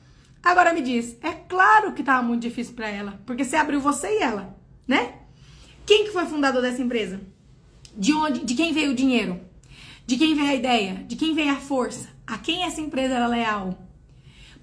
Agora 0.42 0.72
me 0.72 0.80
diz, 0.80 1.16
é 1.22 1.32
claro 1.32 1.92
que 1.92 2.02
tava 2.02 2.22
muito 2.22 2.42
difícil 2.42 2.74
para 2.74 2.88
ela, 2.88 3.20
porque 3.26 3.44
você 3.44 3.56
abriu 3.56 3.80
você 3.80 4.18
e 4.18 4.22
ela, 4.22 4.56
né? 4.86 5.14
Quem 5.84 6.04
que 6.04 6.12
foi 6.12 6.24
fundador 6.26 6.62
dessa 6.62 6.82
empresa? 6.82 7.20
De 7.96 8.12
onde, 8.12 8.44
de 8.44 8.54
quem 8.54 8.72
veio 8.72 8.92
o 8.92 8.94
dinheiro? 8.94 9.40
De 10.06 10.16
quem 10.16 10.34
veio 10.34 10.48
a 10.48 10.54
ideia? 10.54 11.04
De 11.06 11.16
quem 11.16 11.34
veio 11.34 11.52
a 11.52 11.56
força? 11.56 12.08
A 12.26 12.38
quem 12.38 12.62
essa 12.62 12.80
empresa 12.80 13.14
era 13.14 13.26
leal? 13.26 13.85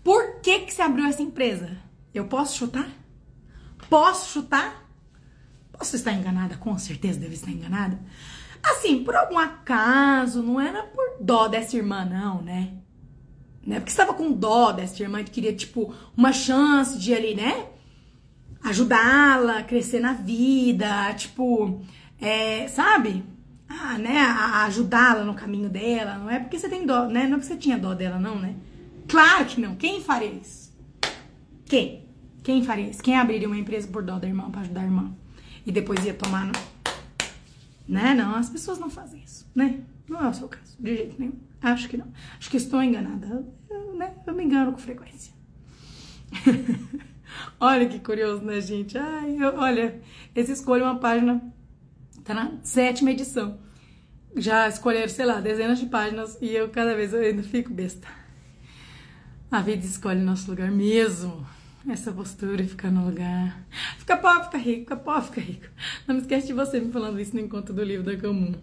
Por 0.04 0.42
que, 0.42 0.60
que 0.60 0.74
se 0.74 0.82
abriu 0.82 1.06
essa 1.06 1.22
empresa? 1.22 1.78
Eu 2.14 2.26
posso 2.26 2.58
chutar? 2.58 2.90
Posso 3.90 4.32
chutar? 4.32 4.84
Posso 5.72 5.96
estar 5.96 6.12
enganada? 6.12 6.58
Com 6.58 6.78
certeza 6.78 7.20
deve 7.20 7.36
estar 7.36 7.52
enganada. 7.52 8.00
Assim, 8.62 9.04
por 9.04 9.16
algum 9.16 9.38
acaso, 9.38 10.42
não 10.44 10.60
era 10.60 10.84
por 10.84 11.18
dó 11.20 11.48
dessa 11.48 11.76
irmã, 11.76 12.06
não, 12.06 12.42
né? 12.42 12.74
né? 13.66 13.80
Porque 13.80 13.92
estava 13.92 14.14
com 14.14 14.32
dó 14.32 14.72
dessa 14.72 15.02
irmã 15.02 15.24
que 15.24 15.32
queria, 15.32 15.54
tipo, 15.54 15.94
uma 16.16 16.32
chance 16.32 16.98
de 16.98 17.14
ali, 17.14 17.36
né? 17.36 17.68
Ajudá-la 18.64 19.60
a 19.60 19.64
crescer 19.64 20.00
na 20.00 20.14
vida, 20.14 21.14
tipo, 21.14 21.82
é, 22.22 22.68
sabe? 22.68 23.24
Ah, 23.68 23.98
né? 23.98 24.20
A 24.20 24.64
ajudá-la 24.66 25.24
no 25.24 25.34
caminho 25.34 25.70
dela. 25.70 26.18
Não 26.18 26.30
é 26.30 26.40
porque 26.40 26.60
você 26.60 26.70
tem 26.70 26.86
dó, 26.86 27.06
né? 27.08 27.26
Não 27.26 27.36
é 27.36 27.40
porque 27.40 27.48
você 27.48 27.58
tinha 27.58 27.78
dó 27.78 27.94
dela, 27.94 28.20
não, 28.20 28.38
né? 28.40 28.56
Claro 29.08 29.46
que 29.46 29.60
não. 29.60 29.76
Quem 29.76 30.02
faria 30.02 30.32
isso? 30.32 30.74
Quem? 31.66 32.08
Quem 32.44 32.64
faria 32.64 32.90
isso? 32.90 33.02
Quem 33.02 33.18
abriria 33.18 33.48
uma 33.48 33.58
empresa 33.58 33.88
por 33.88 34.04
dó 34.04 34.20
da 34.20 34.28
irmã 34.28 34.50
para 34.50 34.62
ajudar 34.62 34.82
a 34.82 34.86
irmã? 34.86 35.16
E 35.66 35.72
depois 35.72 36.06
ia 36.06 36.14
tomar 36.14 36.46
no... 36.46 36.54
Né? 37.88 38.14
Não, 38.14 38.36
as 38.36 38.50
pessoas 38.50 38.80
não 38.80 38.90
fazem 38.90 39.22
isso, 39.24 39.50
né? 39.56 39.82
Não 40.08 40.26
é 40.26 40.30
o 40.30 40.34
seu 40.34 40.48
caso, 40.48 40.76
de 40.80 40.96
jeito 40.96 41.16
nenhum. 41.20 41.34
Acho 41.62 41.88
que 41.88 41.98
não. 41.98 42.12
Acho 42.38 42.50
que 42.50 42.58
estou 42.58 42.84
enganada. 42.84 43.46
Eu, 43.70 43.96
né? 43.96 44.14
eu 44.28 44.34
me 44.34 44.44
engano 44.44 44.74
com 44.74 44.78
frequência. 44.78 45.34
olha 47.60 47.88
que 47.88 48.00
curioso, 48.00 48.44
né, 48.44 48.60
gente? 48.60 48.98
Ai, 48.98 49.38
eu, 49.40 49.56
olha, 49.56 50.02
esse 50.36 50.52
escolhe 50.52 50.84
uma 50.84 51.00
página, 51.00 51.42
tá 52.24 52.34
na 52.34 52.52
sétima 52.64 53.12
edição. 53.12 53.60
Já 54.36 54.68
escolheram, 54.68 55.10
sei 55.10 55.26
lá, 55.26 55.40
dezenas 55.40 55.80
de 55.80 55.86
páginas 55.86 56.38
e 56.42 56.50
eu 56.54 56.70
cada 56.70 56.96
vez 56.96 57.14
eu 57.14 57.22
ainda 57.22 57.44
fico 57.44 57.74
besta. 57.74 58.08
A 59.54 59.62
vida 59.62 59.86
escolhe 59.86 60.20
nosso 60.20 60.50
lugar 60.50 60.72
mesmo. 60.72 61.46
Essa 61.88 62.12
postura 62.12 62.66
ficar 62.66 62.90
no 62.90 63.06
lugar. 63.06 63.64
Fica 64.00 64.18
pobre, 64.18 64.46
fica 64.46 64.58
rico, 64.58 64.80
fica 64.80 64.96
pobre, 64.96 65.28
fica 65.28 65.42
rico. 65.42 65.68
Não 66.08 66.16
me 66.16 66.22
esquece 66.22 66.48
de 66.48 66.54
você 66.54 66.80
me 66.80 66.92
falando 66.92 67.20
isso 67.20 67.36
no 67.36 67.40
encontro 67.40 67.72
do 67.72 67.84
livro 67.84 68.04
da 68.04 68.20
Comum. 68.20 68.56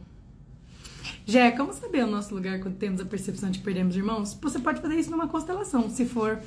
Já 1.25 1.53
como 1.53 1.73
saber 1.73 2.03
o 2.03 2.09
nosso 2.09 2.35
lugar 2.35 2.59
quando 2.59 2.75
temos 2.75 3.01
a 3.01 3.05
percepção 3.05 3.53
de 3.53 3.61
que 3.61 3.65
perdemos 3.65 3.95
irmãos? 3.95 4.37
Você 4.43 4.59
pode 4.59 4.81
fazer 4.81 4.97
isso 4.97 5.13
numa 5.13 5.29
constelação, 5.29 5.89
se 5.89 6.05
for 6.05 6.41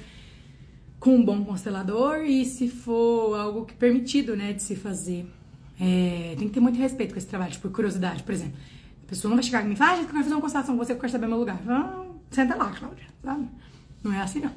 com 1.00 1.16
um 1.16 1.24
bom 1.24 1.46
constelador 1.46 2.26
e 2.26 2.44
se 2.44 2.68
for 2.68 3.40
algo 3.40 3.64
que 3.64 3.74
é 3.74 3.78
permitido, 3.78 4.36
né, 4.36 4.52
de 4.52 4.62
se 4.62 4.76
fazer. 4.76 5.26
É, 5.80 6.36
tem 6.38 6.50
que 6.50 6.54
ter 6.54 6.60
muito 6.60 6.78
respeito 6.78 7.14
com 7.14 7.18
esse 7.18 7.28
trabalho, 7.28 7.58
por 7.60 7.72
curiosidade, 7.72 8.22
por 8.24 8.34
exemplo. 8.34 8.58
A 9.06 9.08
pessoa 9.08 9.30
não 9.30 9.38
vai 9.38 9.44
chegar 9.44 9.66
e 9.66 9.70
me 9.70 9.78
fala, 9.78 10.00
ah, 10.00 10.02
eu 10.02 10.06
quero 10.06 10.18
fazer 10.18 10.34
uma 10.36 10.42
constelação 10.42 10.78
com 10.78 10.84
você, 10.84 10.92
eu 10.92 10.98
quero 10.98 11.14
saber 11.14 11.28
meu 11.28 11.40
lugar. 11.40 11.62
Ah, 11.66 12.04
senta 12.30 12.56
lá, 12.56 12.72
Cláudia, 12.72 13.06
sabe? 13.24 13.48
Não 14.04 14.14
é 14.14 14.22
assim, 14.22 14.42
não. 14.42 14.52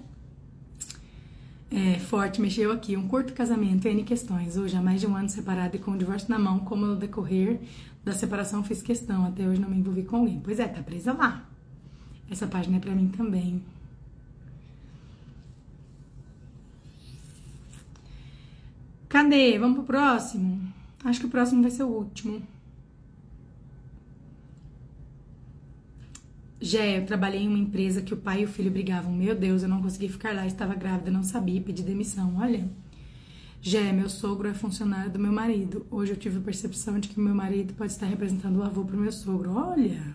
É, 1.70 1.98
forte 1.98 2.40
mexeu 2.40 2.72
aqui. 2.72 2.96
Um 2.96 3.06
curto 3.06 3.32
casamento, 3.32 3.86
N 3.86 4.02
questões. 4.02 4.56
Hoje, 4.56 4.76
há 4.76 4.82
mais 4.82 5.00
de 5.00 5.06
um 5.06 5.16
ano 5.16 5.28
separado 5.28 5.76
e 5.76 5.78
com 5.78 5.92
o 5.92 5.98
divórcio 5.98 6.28
na 6.30 6.38
mão, 6.38 6.58
como 6.60 6.86
no 6.86 6.96
decorrer 6.96 7.60
da 8.04 8.12
separação 8.12 8.64
fiz 8.64 8.82
questão. 8.82 9.24
Até 9.26 9.46
hoje 9.46 9.60
não 9.60 9.68
me 9.68 9.76
envolvi 9.76 10.02
com 10.02 10.16
alguém. 10.16 10.40
Pois 10.40 10.58
é, 10.58 10.66
tá 10.66 10.82
presa 10.82 11.12
lá. 11.12 11.44
Essa 12.30 12.46
página 12.46 12.76
é 12.76 12.80
pra 12.80 12.94
mim 12.94 13.08
também. 13.08 13.62
Cadê? 19.08 19.58
Vamos 19.58 19.76
pro 19.76 19.84
próximo? 19.84 20.60
Acho 21.04 21.20
que 21.20 21.26
o 21.26 21.30
próximo 21.30 21.62
vai 21.62 21.70
ser 21.70 21.84
o 21.84 21.88
último. 21.88 22.42
Jé, 26.60 26.98
eu 26.98 27.04
trabalhei 27.04 27.42
em 27.42 27.48
uma 27.48 27.58
empresa 27.58 28.00
que 28.00 28.14
o 28.14 28.16
pai 28.16 28.40
e 28.40 28.44
o 28.44 28.48
filho 28.48 28.70
brigavam. 28.70 29.12
Meu 29.12 29.34
Deus, 29.34 29.62
eu 29.62 29.68
não 29.68 29.82
consegui 29.82 30.08
ficar 30.08 30.34
lá, 30.34 30.46
estava 30.46 30.74
grávida, 30.74 31.10
não 31.10 31.22
sabia, 31.22 31.60
pedi 31.60 31.82
demissão. 31.82 32.36
Olha. 32.38 32.66
Jé, 33.60 33.92
meu 33.92 34.08
sogro 34.08 34.48
é 34.48 34.54
funcionário 34.54 35.10
do 35.10 35.18
meu 35.18 35.32
marido. 35.32 35.86
Hoje 35.90 36.12
eu 36.12 36.16
tive 36.16 36.38
a 36.38 36.42
percepção 36.42 36.98
de 36.98 37.08
que 37.08 37.20
meu 37.20 37.34
marido 37.34 37.74
pode 37.74 37.92
estar 37.92 38.06
representando 38.06 38.58
o 38.58 38.62
avô 38.62 38.84
pro 38.84 38.96
meu 38.96 39.12
sogro. 39.12 39.54
Olha. 39.54 40.14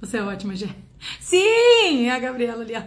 Você 0.00 0.18
é 0.18 0.22
ótima, 0.22 0.54
Jé. 0.54 0.74
Sim, 1.20 2.10
a 2.10 2.18
Gabriela 2.18 2.62
ali, 2.62 2.74
ó. 2.76 2.82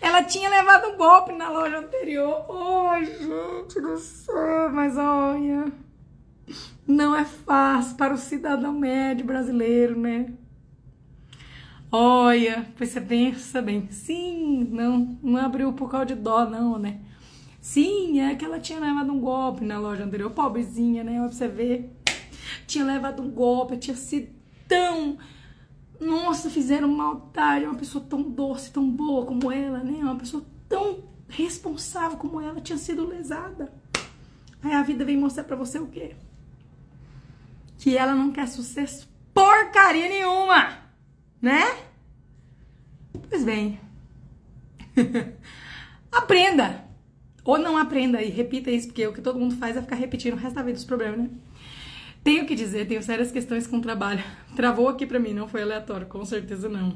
Ela 0.00 0.24
tinha 0.24 0.50
levado 0.50 0.88
um 0.88 0.96
golpe 0.96 1.32
na 1.32 1.48
loja 1.48 1.78
anterior. 1.78 2.44
Ai, 2.90 3.06
gente 3.06 3.80
do 3.80 3.96
céu, 3.98 4.70
mas 4.72 4.96
olha. 4.96 5.72
Não 6.86 7.14
é 7.14 7.24
fácil 7.24 7.96
para 7.96 8.12
o 8.12 8.18
cidadão 8.18 8.72
médio 8.72 9.24
brasileiro, 9.24 9.98
né? 9.98 10.32
Olha, 11.92 12.66
você 12.78 13.00
pensa 13.00 13.60
bem. 13.60 13.90
Sim, 13.90 14.68
não, 14.70 15.18
não 15.22 15.40
abriu 15.40 15.72
por 15.72 15.90
causa 15.90 16.06
de 16.06 16.14
dó, 16.14 16.48
não, 16.48 16.78
né? 16.78 17.00
Sim, 17.60 18.20
é 18.20 18.34
que 18.36 18.44
ela 18.44 18.60
tinha 18.60 18.78
levado 18.78 19.12
um 19.12 19.20
golpe 19.20 19.64
na 19.64 19.78
loja 19.78 20.04
anterior, 20.04 20.30
pobrezinha, 20.30 21.02
né? 21.02 21.18
Pra 21.18 21.28
você 21.28 21.48
ver. 21.48 21.96
Tinha 22.66 22.84
levado 22.84 23.22
um 23.22 23.30
golpe, 23.30 23.76
tinha 23.76 23.96
sido 23.96 24.28
tão. 24.68 25.18
Nossa, 26.00 26.48
fizeram 26.48 26.88
maldade. 26.88 27.64
Uma 27.64 27.74
pessoa 27.74 28.04
tão 28.08 28.22
doce, 28.22 28.72
tão 28.72 28.88
boa 28.88 29.26
como 29.26 29.50
ela, 29.50 29.82
né? 29.82 29.98
Uma 30.00 30.16
pessoa 30.16 30.44
tão 30.68 31.04
responsável 31.28 32.16
como 32.16 32.40
ela 32.40 32.60
tinha 32.60 32.78
sido 32.78 33.06
lesada. 33.06 33.72
Aí 34.62 34.72
a 34.72 34.82
vida 34.82 35.04
vem 35.04 35.16
mostrar 35.16 35.44
pra 35.44 35.56
você 35.56 35.78
o 35.78 35.88
quê? 35.88 36.14
Que 37.78 37.96
ela 37.96 38.14
não 38.14 38.30
quer 38.30 38.46
sucesso 38.46 39.08
porcaria 39.34 40.08
nenhuma! 40.08 40.89
Né? 41.40 41.76
Pois 43.28 43.44
bem. 43.44 43.80
aprenda! 46.10 46.84
Ou 47.44 47.58
não 47.58 47.76
aprenda 47.76 48.22
e 48.22 48.28
repita 48.28 48.70
isso, 48.70 48.88
porque 48.88 49.06
o 49.06 49.12
que 49.12 49.20
todo 49.20 49.38
mundo 49.38 49.56
faz 49.56 49.76
é 49.76 49.82
ficar 49.82 49.96
repetindo 49.96 50.34
o 50.34 50.36
resto 50.36 50.56
da 50.56 50.62
vida 50.62 50.74
dos 50.74 50.84
problemas, 50.84 51.18
né? 51.18 51.30
Tenho 52.22 52.46
que 52.46 52.54
dizer, 52.54 52.86
tenho 52.86 53.02
sérias 53.02 53.32
questões 53.32 53.66
com 53.66 53.78
o 53.78 53.80
trabalho. 53.80 54.22
Travou 54.54 54.88
aqui 54.88 55.06
pra 55.06 55.18
mim, 55.18 55.32
não 55.32 55.48
foi 55.48 55.62
aleatório, 55.62 56.06
com 56.06 56.24
certeza 56.24 56.68
não. 56.68 56.94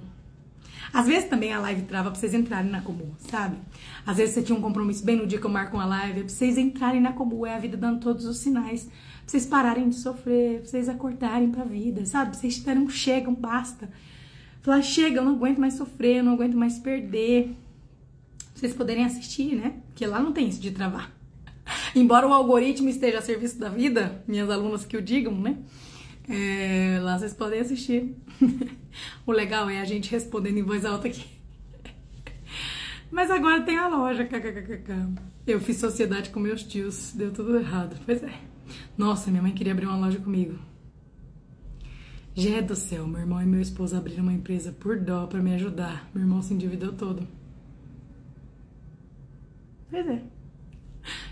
Às 0.92 1.06
vezes 1.08 1.28
também 1.28 1.52
a 1.52 1.58
live 1.58 1.82
trava 1.82 2.10
pra 2.10 2.20
vocês 2.20 2.34
entrarem 2.34 2.70
na 2.70 2.80
comum, 2.80 3.12
sabe? 3.18 3.56
Às 4.06 4.18
vezes 4.18 4.34
você 4.34 4.42
tinha 4.42 4.56
um 4.56 4.60
compromisso 4.60 5.04
bem 5.04 5.16
no 5.16 5.26
dia 5.26 5.40
que 5.40 5.46
eu 5.46 5.50
marco 5.50 5.76
uma 5.76 5.86
live, 5.86 6.20
é 6.20 6.22
pra 6.22 6.28
vocês 6.28 6.56
entrarem 6.56 7.00
na 7.00 7.12
comum, 7.12 7.44
é 7.44 7.54
a 7.54 7.58
vida 7.58 7.76
dando 7.76 7.98
todos 7.98 8.26
os 8.26 8.36
sinais. 8.38 8.84
Pra 8.84 8.92
vocês 9.26 9.46
pararem 9.46 9.88
de 9.88 9.96
sofrer, 9.96 10.60
pra 10.60 10.68
vocês 10.68 10.88
acordarem 10.88 11.50
pra 11.50 11.64
vida, 11.64 12.04
sabe? 12.06 12.30
Pra 12.30 12.38
vocês 12.38 12.56
tiverem 12.56 12.86
um 13.26 13.34
basta. 13.34 13.88
Falar, 14.64 14.80
chega, 14.80 15.18
eu 15.18 15.24
não 15.24 15.34
aguento 15.34 15.58
mais 15.58 15.74
sofrer, 15.74 16.16
eu 16.16 16.24
não 16.24 16.32
aguento 16.32 16.56
mais 16.56 16.78
perder. 16.78 17.54
Vocês 18.54 18.72
poderem 18.72 19.04
assistir, 19.04 19.54
né? 19.54 19.74
Porque 19.88 20.06
lá 20.06 20.18
não 20.18 20.32
tem 20.32 20.48
isso 20.48 20.58
de 20.58 20.70
travar. 20.70 21.12
Embora 21.94 22.26
o 22.26 22.32
algoritmo 22.32 22.88
esteja 22.88 23.18
a 23.18 23.22
serviço 23.22 23.58
da 23.58 23.68
vida, 23.68 24.24
minhas 24.26 24.48
alunas 24.48 24.86
que 24.86 24.96
o 24.96 25.02
digam, 25.02 25.38
né? 25.38 25.58
É, 26.26 26.98
lá 27.02 27.18
vocês 27.18 27.34
podem 27.34 27.60
assistir. 27.60 28.16
o 29.26 29.32
legal 29.32 29.68
é 29.68 29.82
a 29.82 29.84
gente 29.84 30.10
respondendo 30.10 30.56
em 30.56 30.62
voz 30.62 30.86
alta 30.86 31.08
aqui. 31.08 31.26
Mas 33.12 33.30
agora 33.30 33.60
tem 33.60 33.76
a 33.76 33.86
loja, 33.86 34.24
kkkk. 34.24 35.12
Eu 35.46 35.60
fiz 35.60 35.76
sociedade 35.76 36.30
com 36.30 36.40
meus 36.40 36.62
tios, 36.62 37.12
deu 37.12 37.30
tudo 37.30 37.58
errado. 37.58 38.00
Pois 38.06 38.22
é. 38.22 38.32
Nossa, 38.96 39.30
minha 39.30 39.42
mãe 39.42 39.52
queria 39.52 39.74
abrir 39.74 39.84
uma 39.84 39.98
loja 39.98 40.18
comigo. 40.18 40.58
Jé 42.36 42.60
do 42.60 42.74
céu, 42.74 43.06
meu 43.06 43.20
irmão 43.20 43.40
e 43.40 43.46
meu 43.46 43.60
esposo 43.60 43.96
abriram 43.96 44.24
uma 44.24 44.32
empresa 44.32 44.72
por 44.72 44.98
dó 44.98 45.26
para 45.28 45.40
me 45.40 45.54
ajudar. 45.54 46.10
Meu 46.12 46.24
irmão 46.24 46.42
se 46.42 46.52
endividou 46.52 46.92
todo. 46.92 47.26
Pois 49.88 50.04
é. 50.08 50.20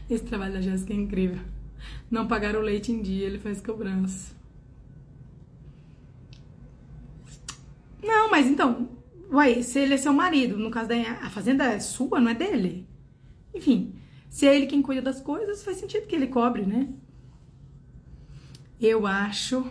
Esse 0.09 0.23
trabalho 0.23 0.53
da 0.53 0.61
Jéssica 0.61 0.93
é 0.93 0.97
incrível. 0.97 1.41
Não 2.09 2.29
pagar 2.29 2.55
o 2.55 2.61
leite 2.61 2.93
em 2.93 3.03
dia, 3.03 3.27
ele 3.27 3.39
faz 3.39 3.61
cobrança. 3.61 4.33
Não, 8.01 8.31
mas 8.31 8.47
então, 8.47 8.89
uai, 9.29 9.61
se 9.65 9.81
ele 9.81 9.95
é 9.95 9.97
seu 9.97 10.13
marido, 10.13 10.57
no 10.57 10.71
caso 10.71 10.89
da 10.89 10.95
a 11.23 11.31
fazenda 11.31 11.65
é 11.65 11.81
sua, 11.81 12.21
não 12.21 12.31
é 12.31 12.35
dele. 12.35 12.87
Enfim, 13.53 13.95
se 14.31 14.47
é 14.47 14.55
ele 14.55 14.67
quem 14.67 14.81
cuida 14.81 15.03
das 15.03 15.21
coisas, 15.21 15.65
faz 15.65 15.79
sentido 15.79 16.07
que 16.07 16.15
ele 16.15 16.29
cobre, 16.29 16.65
né? 16.65 16.89
Eu 18.81 19.07
acho 19.07 19.65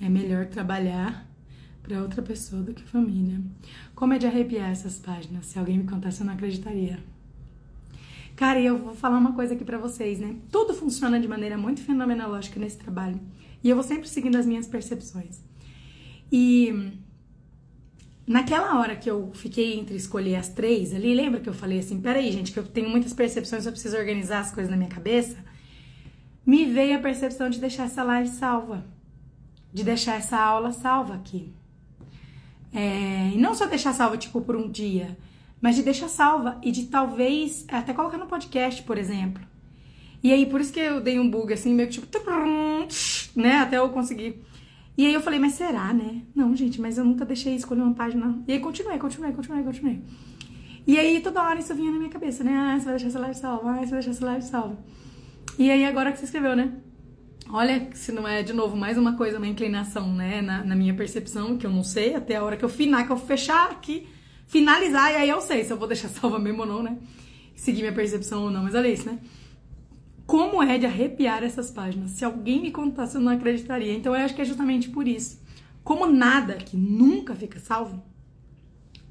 é 0.00 0.08
melhor 0.08 0.46
trabalhar 0.46 1.26
para 1.82 2.02
outra 2.02 2.22
pessoa 2.22 2.62
do 2.62 2.74
que 2.74 2.82
família. 2.82 3.40
Como 3.94 4.12
é 4.12 4.18
de 4.18 4.26
arrepiar 4.26 4.70
essas 4.70 4.98
páginas? 4.98 5.46
Se 5.46 5.58
alguém 5.58 5.78
me 5.78 5.84
contasse, 5.84 6.20
eu 6.20 6.26
não 6.26 6.34
acreditaria. 6.34 6.98
Cara, 8.36 8.60
e 8.60 8.66
eu 8.66 8.78
vou 8.78 8.94
falar 8.94 9.18
uma 9.18 9.32
coisa 9.32 9.54
aqui 9.54 9.64
para 9.64 9.78
vocês, 9.78 10.20
né? 10.20 10.36
Tudo 10.52 10.72
funciona 10.74 11.18
de 11.18 11.26
maneira 11.26 11.58
muito 11.58 11.82
fenomenológica 11.82 12.60
nesse 12.60 12.76
trabalho. 12.76 13.18
E 13.64 13.68
eu 13.68 13.74
vou 13.74 13.82
sempre 13.82 14.08
seguindo 14.08 14.36
as 14.36 14.46
minhas 14.46 14.68
percepções. 14.68 15.42
E 16.30 16.92
naquela 18.26 18.78
hora 18.78 18.94
que 18.94 19.10
eu 19.10 19.32
fiquei 19.34 19.80
entre 19.80 19.96
escolher 19.96 20.36
as 20.36 20.50
três 20.50 20.94
ali, 20.94 21.14
lembra 21.14 21.40
que 21.40 21.48
eu 21.48 21.54
falei 21.54 21.80
assim: 21.80 22.00
peraí, 22.00 22.30
gente, 22.30 22.52
que 22.52 22.58
eu 22.58 22.64
tenho 22.64 22.88
muitas 22.88 23.12
percepções, 23.12 23.66
eu 23.66 23.72
preciso 23.72 23.96
organizar 23.96 24.40
as 24.40 24.52
coisas 24.52 24.70
na 24.70 24.76
minha 24.76 24.90
cabeça? 24.90 25.38
Me 26.46 26.64
veio 26.66 26.96
a 26.96 27.00
percepção 27.00 27.50
de 27.50 27.58
deixar 27.58 27.84
essa 27.84 28.04
live 28.04 28.28
salva 28.28 28.84
de 29.72 29.84
deixar 29.84 30.16
essa 30.16 30.38
aula 30.38 30.72
salva 30.72 31.14
aqui. 31.14 31.52
É, 32.72 33.30
e 33.34 33.38
não 33.38 33.54
só 33.54 33.66
deixar 33.66 33.92
salva, 33.92 34.16
tipo, 34.16 34.40
por 34.40 34.56
um 34.56 34.70
dia, 34.70 35.16
mas 35.60 35.76
de 35.76 35.82
deixar 35.82 36.08
salva 36.08 36.58
e 36.62 36.70
de 36.70 36.86
talvez 36.86 37.64
até 37.68 37.92
colocar 37.92 38.18
no 38.18 38.26
podcast, 38.26 38.82
por 38.82 38.98
exemplo. 38.98 39.42
E 40.22 40.32
aí, 40.32 40.46
por 40.46 40.60
isso 40.60 40.72
que 40.72 40.80
eu 40.80 41.00
dei 41.00 41.18
um 41.18 41.30
bug 41.30 41.52
assim, 41.52 41.72
meio 41.74 41.88
que 41.88 42.00
tipo, 42.00 42.06
né, 43.36 43.56
até 43.58 43.78
eu 43.78 43.88
conseguir. 43.90 44.42
E 44.96 45.06
aí 45.06 45.14
eu 45.14 45.20
falei, 45.20 45.38
mas 45.38 45.52
será, 45.52 45.94
né? 45.94 46.22
Não, 46.34 46.56
gente, 46.56 46.80
mas 46.80 46.98
eu 46.98 47.04
nunca 47.04 47.24
deixei 47.24 47.54
escolher 47.54 47.82
uma 47.82 47.94
página. 47.94 48.42
E 48.48 48.52
aí 48.52 48.58
continuei, 48.58 48.98
continuei, 48.98 49.32
continuei, 49.32 49.62
continuei. 49.62 50.02
E 50.84 50.98
aí 50.98 51.20
toda 51.20 51.42
hora 51.42 51.60
isso 51.60 51.72
vinha 51.74 51.92
na 51.92 51.98
minha 51.98 52.10
cabeça, 52.10 52.42
né? 52.42 52.52
Ah, 52.52 52.78
você 52.78 52.84
vai 52.84 52.94
deixar 52.94 53.08
essa 53.08 53.18
live 53.20 53.36
salva, 53.36 53.70
ah, 53.70 53.74
você 53.74 53.90
vai 53.90 53.90
deixar 53.90 54.10
essa 54.10 54.26
live 54.26 54.44
salva. 54.44 54.78
E 55.56 55.70
aí 55.70 55.84
agora 55.84 56.10
que 56.10 56.18
você 56.18 56.24
escreveu, 56.24 56.56
né? 56.56 56.72
Olha, 57.50 57.88
se 57.94 58.12
não 58.12 58.28
é 58.28 58.42
de 58.42 58.52
novo 58.52 58.76
mais 58.76 58.98
uma 58.98 59.16
coisa, 59.16 59.38
uma 59.38 59.46
inclinação, 59.46 60.12
né? 60.14 60.42
Na, 60.42 60.62
na 60.62 60.76
minha 60.76 60.92
percepção, 60.92 61.56
que 61.56 61.66
eu 61.66 61.70
não 61.70 61.82
sei, 61.82 62.14
até 62.14 62.36
a 62.36 62.44
hora 62.44 62.56
que 62.56 62.64
eu 62.64 62.68
final, 62.68 63.04
que 63.06 63.12
eu 63.12 63.16
fechar 63.16 63.70
aqui, 63.70 64.06
finalizar, 64.46 65.12
e 65.12 65.16
aí 65.16 65.28
eu 65.28 65.40
sei 65.40 65.64
se 65.64 65.72
eu 65.72 65.78
vou 65.78 65.88
deixar 65.88 66.08
salva 66.10 66.38
mesmo 66.38 66.62
ou 66.62 66.66
não, 66.66 66.82
né? 66.82 66.98
Seguir 67.56 67.80
minha 67.80 67.92
percepção 67.92 68.44
ou 68.44 68.50
não, 68.50 68.64
mas 68.64 68.74
olha 68.74 68.88
isso, 68.88 69.06
né? 69.06 69.18
Como 70.26 70.62
é 70.62 70.76
de 70.76 70.84
arrepiar 70.84 71.42
essas 71.42 71.70
páginas? 71.70 72.10
Se 72.10 72.24
alguém 72.24 72.60
me 72.60 72.70
contasse, 72.70 73.16
eu 73.16 73.20
não 73.20 73.32
acreditaria. 73.32 73.94
Então 73.94 74.14
eu 74.14 74.22
acho 74.22 74.34
que 74.34 74.42
é 74.42 74.44
justamente 74.44 74.90
por 74.90 75.08
isso. 75.08 75.40
Como 75.82 76.06
nada 76.06 76.54
que 76.56 76.76
nunca 76.76 77.34
fica 77.34 77.58
salvo, 77.58 78.04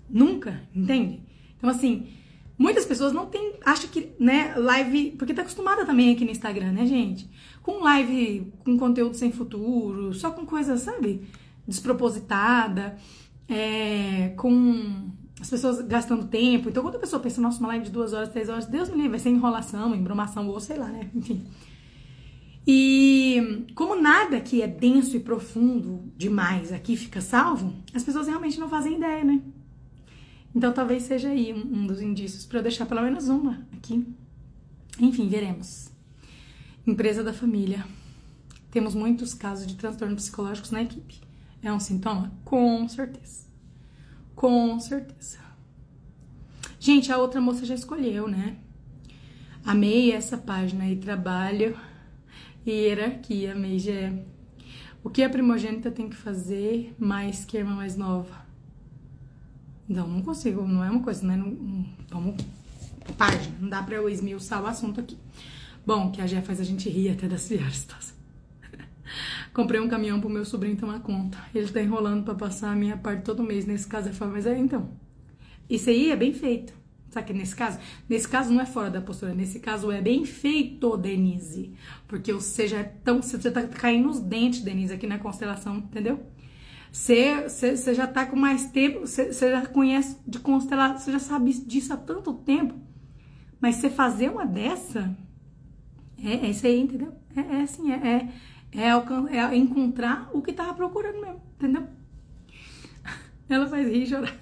nunca, 0.07 0.61
entende? 0.75 1.23
Então, 1.57 1.71
assim, 1.71 2.07
muitas 2.55 2.85
pessoas 2.85 3.13
não 3.13 3.25
tem, 3.25 3.55
acha 3.65 3.87
que, 3.87 4.11
né, 4.19 4.53
live, 4.55 5.15
porque 5.17 5.33
tá 5.33 5.41
acostumada 5.41 5.85
também 5.87 6.13
aqui 6.13 6.23
no 6.23 6.29
Instagram, 6.29 6.71
né, 6.71 6.85
gente? 6.85 7.27
Com 7.67 7.83
live 7.83 8.53
com 8.63 8.77
conteúdo 8.77 9.13
sem 9.13 9.29
futuro, 9.29 10.13
só 10.13 10.31
com 10.31 10.45
coisa, 10.45 10.77
sabe, 10.77 11.27
despropositada, 11.67 12.95
é, 13.45 14.29
com 14.37 15.11
as 15.41 15.49
pessoas 15.49 15.81
gastando 15.81 16.27
tempo. 16.27 16.69
Então, 16.69 16.81
quando 16.81 16.95
a 16.95 16.99
pessoa 16.99 17.21
pensa, 17.21 17.41
nossa, 17.41 17.59
uma 17.59 17.67
live 17.67 17.83
de 17.83 17.91
duas 17.91 18.13
horas, 18.13 18.29
três 18.29 18.47
horas, 18.47 18.67
Deus 18.67 18.87
me 18.87 18.95
livre, 18.95 19.09
vai 19.09 19.19
ser 19.19 19.31
enrolação, 19.31 19.93
embromação, 19.93 20.47
ou 20.47 20.61
sei 20.61 20.77
lá, 20.77 20.87
né? 20.87 21.11
Enfim. 21.13 21.45
E 22.65 23.65
como 23.75 24.01
nada 24.01 24.39
que 24.39 24.61
é 24.61 24.67
denso 24.67 25.17
e 25.17 25.19
profundo 25.19 26.09
demais 26.15 26.71
aqui 26.71 26.95
fica 26.95 27.19
salvo, 27.19 27.73
as 27.93 28.01
pessoas 28.01 28.27
realmente 28.27 28.57
não 28.57 28.69
fazem 28.69 28.95
ideia, 28.95 29.25
né? 29.25 29.41
Então 30.55 30.71
talvez 30.71 31.03
seja 31.03 31.27
aí 31.27 31.53
um, 31.53 31.79
um 31.79 31.85
dos 31.85 32.01
indícios 32.01 32.45
para 32.45 32.59
eu 32.59 32.63
deixar 32.63 32.85
pelo 32.85 33.01
menos 33.01 33.27
uma 33.27 33.67
aqui. 33.73 34.07
Enfim, 35.01 35.27
veremos. 35.27 35.96
Empresa 36.87 37.21
da 37.21 37.33
família. 37.33 37.85
Temos 38.71 38.95
muitos 38.95 39.33
casos 39.33 39.67
de 39.67 39.75
transtornos 39.75 40.23
psicológicos 40.23 40.71
na 40.71 40.81
equipe. 40.81 41.19
É 41.61 41.71
um 41.73 41.81
sintoma? 41.81 42.31
Com 42.45 42.87
certeza. 42.87 43.45
Com 44.33 44.79
certeza. 44.79 45.37
Gente, 46.79 47.11
a 47.11 47.17
outra 47.17 47.41
moça 47.41 47.65
já 47.65 47.75
escolheu, 47.75 48.29
né? 48.29 48.55
Amei 49.65 50.13
essa 50.13 50.37
página 50.37 50.85
aí, 50.85 50.95
trabalho 50.95 51.77
e 52.65 52.71
hierarquia, 52.71 53.51
amei 53.51 53.79
já. 53.79 54.13
O 55.03 55.09
que 55.09 55.23
a 55.23 55.29
primogênita 55.29 55.91
tem 55.91 56.07
que 56.07 56.15
fazer 56.15 56.95
mais 56.97 57.43
que 57.43 57.57
a 57.57 57.59
irmã 57.59 57.75
mais 57.75 57.97
nova? 57.97 58.45
Não, 59.89 60.07
não 60.07 60.21
consigo, 60.21 60.65
não 60.65 60.85
é 60.85 60.89
uma 60.89 61.03
coisa, 61.03 61.27
né? 61.27 61.35
Não, 61.35 61.47
não, 61.47 61.85
vamos 62.09 62.45
página, 63.17 63.57
não 63.59 63.67
dá 63.67 63.83
pra 63.83 63.95
eu 63.95 64.07
esmiuçar 64.07 64.63
o 64.63 64.67
assunto 64.67 65.01
aqui. 65.01 65.17
Bom, 65.87 66.11
que 66.11 66.21
a 66.21 66.27
Jé 66.27 66.41
faz 66.41 66.59
a 66.59 66.65
gente 66.65 66.89
rir 66.89 67.11
até 67.11 67.29
das 67.29 67.47
piores 67.47 67.87
Comprei 69.53 69.79
um 69.79 69.87
caminhão 69.87 70.19
pro 70.19 70.29
meu 70.29 70.43
sobrinho 70.43 70.75
tomar 70.75 70.99
conta. 70.99 71.37
Ele 71.55 71.69
tá 71.69 71.81
enrolando 71.81 72.25
para 72.25 72.35
passar 72.35 72.73
a 72.73 72.75
minha 72.75 72.97
parte 72.97 73.23
todo 73.23 73.41
mês. 73.41 73.65
Nesse 73.65 73.87
caso, 73.87 74.09
eu 74.09 74.13
falo, 74.13 74.33
mas 74.33 74.45
é 74.45 74.57
então. 74.57 74.89
Isso 75.69 75.89
aí 75.89 76.11
é 76.11 76.15
bem 76.17 76.33
feito. 76.33 76.73
Sabe 77.09 77.27
que 77.27 77.33
nesse 77.33 77.55
caso? 77.55 77.79
Nesse 78.09 78.27
caso 78.27 78.51
não 78.51 78.59
é 78.59 78.65
fora 78.65 78.89
da 78.89 78.99
postura. 78.99 79.33
Nesse 79.33 79.61
caso 79.61 79.89
é 79.89 80.01
bem 80.01 80.25
feito, 80.25 80.97
Denise. 80.97 81.71
Porque 82.05 82.33
você 82.33 82.67
já 82.67 82.79
é 82.79 82.83
tão. 82.83 83.21
Você 83.21 83.49
tá 83.49 83.63
caindo 83.65 84.07
nos 84.07 84.19
dentes, 84.19 84.59
Denise, 84.59 84.93
aqui 84.93 85.07
na 85.07 85.17
constelação, 85.17 85.77
entendeu? 85.77 86.19
Você, 86.91 87.43
você, 87.43 87.77
você 87.77 87.93
já 87.93 88.07
tá 88.07 88.25
com 88.25 88.35
mais 88.35 88.65
tempo, 88.71 89.07
você, 89.07 89.31
você 89.31 89.51
já 89.51 89.65
conhece 89.65 90.17
de 90.27 90.39
constelação, 90.39 90.99
você 90.99 91.13
já 91.13 91.19
sabe 91.19 91.53
disso 91.53 91.93
há 91.93 91.97
tanto 91.97 92.33
tempo. 92.33 92.75
Mas 93.61 93.75
você 93.75 93.89
fazer 93.89 94.29
uma 94.29 94.45
dessa, 94.45 95.15
é, 96.23 96.45
é 96.45 96.49
isso 96.49 96.65
aí, 96.65 96.79
entendeu? 96.79 97.13
É, 97.35 97.39
é 97.39 97.61
assim, 97.61 97.91
é, 97.91 97.95
é 97.95 98.29
é, 98.73 99.37
é 99.37 99.55
encontrar 99.55 100.29
o 100.33 100.41
que 100.41 100.53
tava 100.53 100.73
procurando 100.73 101.21
mesmo, 101.21 101.41
entendeu? 101.55 101.87
Ela 103.49 103.67
faz 103.67 103.87
rir 103.87 104.03
e 104.03 104.07
chorar. 104.07 104.37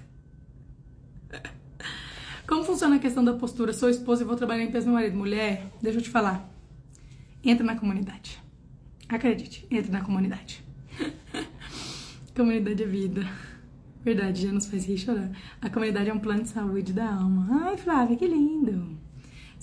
Como 2.46 2.64
funciona 2.64 2.96
a 2.96 2.98
questão 2.98 3.24
da 3.24 3.34
postura? 3.34 3.72
Sou 3.72 3.88
esposa 3.88 4.22
e 4.22 4.26
vou 4.26 4.36
trabalhar 4.36 4.64
em 4.64 4.70
do 4.70 4.82
meu 4.84 4.94
marido. 4.94 5.16
Mulher, 5.16 5.70
deixa 5.80 5.98
eu 5.98 6.02
te 6.02 6.10
falar. 6.10 6.48
Entra 7.42 7.64
na 7.64 7.76
comunidade. 7.76 8.42
Acredite, 9.08 9.66
entra 9.70 9.92
na 9.92 10.02
comunidade. 10.02 10.64
comunidade 12.34 12.82
é 12.82 12.86
vida. 12.86 13.26
Verdade, 14.04 14.42
já 14.42 14.52
nos 14.52 14.66
faz 14.66 14.84
rir 14.86 14.94
e 14.94 14.98
chorar. 14.98 15.30
A 15.60 15.70
comunidade 15.70 16.10
é 16.10 16.14
um 16.14 16.18
plano 16.18 16.42
de 16.42 16.48
saúde 16.48 16.92
da 16.92 17.08
alma. 17.08 17.48
Ai, 17.64 17.76
Flávia, 17.76 18.16
que 18.16 18.26
lindo. 18.26 18.98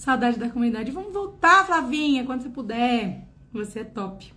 Saudade 0.04 0.38
da 0.38 0.50
comunidade. 0.50 0.92
Vamos 0.92 1.14
voltar, 1.14 1.66
Flavinha, 1.66 2.26
quando 2.26 2.42
você 2.42 2.50
puder. 2.50 3.26
Você 3.54 3.80
é 3.80 3.84
top. 3.86 4.34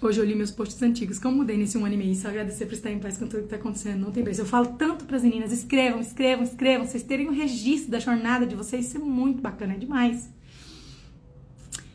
Hoje 0.00 0.20
eu 0.20 0.24
li 0.24 0.36
meus 0.36 0.52
posts 0.52 0.80
antigos, 0.80 1.18
como 1.18 1.38
mudei 1.38 1.56
nesse 1.56 1.76
um 1.76 1.84
ano 1.84 1.94
e 1.94 1.96
meio, 1.96 2.14
só 2.14 2.28
agradecer 2.28 2.66
por 2.66 2.74
estar 2.74 2.88
em 2.92 3.00
paz 3.00 3.18
com 3.18 3.26
tudo 3.26 3.42
que 3.42 3.48
tá 3.48 3.56
acontecendo, 3.56 3.98
não 3.98 4.12
tem 4.12 4.22
preço. 4.22 4.42
Eu 4.42 4.46
falo 4.46 4.76
tanto 4.78 5.06
pras 5.06 5.24
meninas, 5.24 5.50
escrevam, 5.50 5.98
escrevam, 6.00 6.44
escrevam, 6.44 6.86
vocês 6.86 7.02
terem 7.02 7.26
o 7.26 7.30
um 7.30 7.34
registro 7.34 7.90
da 7.90 7.98
jornada 7.98 8.46
de 8.46 8.54
vocês, 8.54 8.86
isso 8.86 8.96
é 8.96 9.00
muito 9.00 9.42
bacana, 9.42 9.74
é 9.74 9.76
demais. 9.76 10.32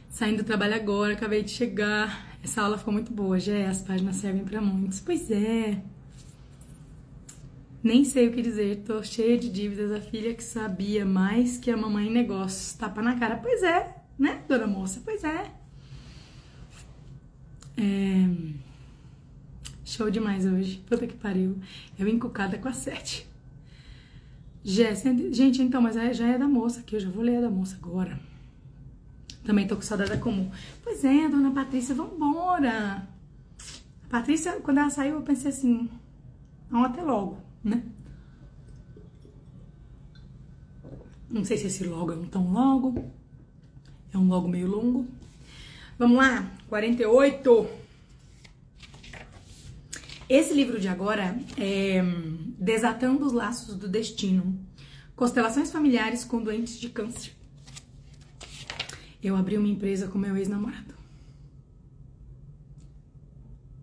Saindo 0.09 0.39
do 0.39 0.43
trabalho 0.43 0.75
agora, 0.75 1.13
acabei 1.13 1.43
de 1.43 1.51
chegar, 1.51 2.37
essa 2.43 2.61
aula 2.61 2.77
ficou 2.77 2.93
muito 2.93 3.13
boa, 3.13 3.39
já 3.39 3.69
as 3.69 3.81
páginas 3.81 4.17
servem 4.17 4.43
para 4.43 4.59
muitos. 4.59 4.99
Pois 4.99 5.31
é. 5.31 5.81
Nem 7.83 8.05
sei 8.05 8.29
o 8.29 8.31
que 8.31 8.41
dizer, 8.41 8.83
tô 8.85 9.03
cheia 9.03 9.37
de 9.37 9.49
dívidas, 9.49 9.91
a 9.91 9.99
filha 9.99 10.33
que 10.33 10.43
sabia 10.43 11.05
mais 11.05 11.57
que 11.57 11.69
a 11.69 11.75
mamãe 11.75 12.07
em 12.07 12.11
negócios, 12.11 12.73
tapa 12.73 13.01
na 13.01 13.19
cara. 13.19 13.35
Pois 13.35 13.61
é, 13.61 13.97
né, 14.17 14.41
dona 14.47 14.65
moça? 14.65 15.01
Pois 15.03 15.21
é. 15.23 15.51
É... 17.75 18.29
Show 19.83 20.09
demais 20.09 20.45
hoje. 20.45 20.81
Puta 20.87 21.05
que 21.05 21.13
pariu. 21.13 21.57
Eu 21.99 22.07
encucada 22.07 22.57
com 22.57 22.69
a 22.69 22.73
sete. 22.73 23.27
Gente, 24.63 25.61
então, 25.61 25.81
mas 25.81 25.95
já 26.15 26.25
é 26.25 26.37
da 26.37 26.47
moça 26.47 26.79
aqui. 26.79 26.95
Eu 26.95 27.01
já 27.01 27.09
vou 27.09 27.21
ler 27.21 27.37
a 27.37 27.41
da 27.41 27.49
moça 27.49 27.75
agora. 27.75 28.17
Também 29.43 29.67
tô 29.67 29.75
com 29.75 29.81
saudade 29.81 30.17
comum. 30.19 30.49
Pois 30.81 31.03
é, 31.03 31.27
dona 31.27 31.51
Patrícia, 31.51 31.93
vambora. 31.93 33.05
A 34.05 34.07
Patrícia, 34.09 34.53
quando 34.61 34.77
ela 34.77 34.89
saiu, 34.89 35.15
eu 35.15 35.21
pensei 35.21 35.49
assim, 35.49 35.89
vamos 36.69 36.87
até 36.87 37.01
logo, 37.01 37.37
né? 37.63 37.83
Não 41.29 41.43
sei 41.43 41.57
se 41.57 41.67
esse 41.67 41.83
logo 41.83 42.11
é 42.11 42.15
um 42.15 42.25
tão 42.25 42.51
logo. 42.51 43.11
É 44.13 44.17
um 44.17 44.27
logo 44.27 44.47
meio 44.47 44.67
longo. 44.67 45.07
Vamos 45.97 46.17
lá, 46.17 46.51
48. 46.69 47.67
Esse 50.29 50.53
livro 50.53 50.79
de 50.79 50.87
agora 50.87 51.37
é 51.57 52.01
Desatando 52.59 53.25
os 53.25 53.33
Laços 53.33 53.75
do 53.75 53.87
Destino. 53.87 54.59
Constelações 55.15 55.71
familiares 55.71 56.23
com 56.23 56.41
doentes 56.43 56.79
de 56.79 56.89
câncer. 56.89 57.33
Eu 59.21 59.35
abri 59.35 59.57
uma 59.57 59.67
empresa 59.67 60.07
com 60.07 60.17
meu 60.17 60.35
ex-namorado. 60.35 60.93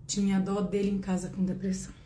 Tinha 0.06 0.38
dó 0.38 0.60
dele 0.60 0.90
em 0.90 0.98
casa 0.98 1.30
com 1.30 1.44
depressão. 1.44 1.99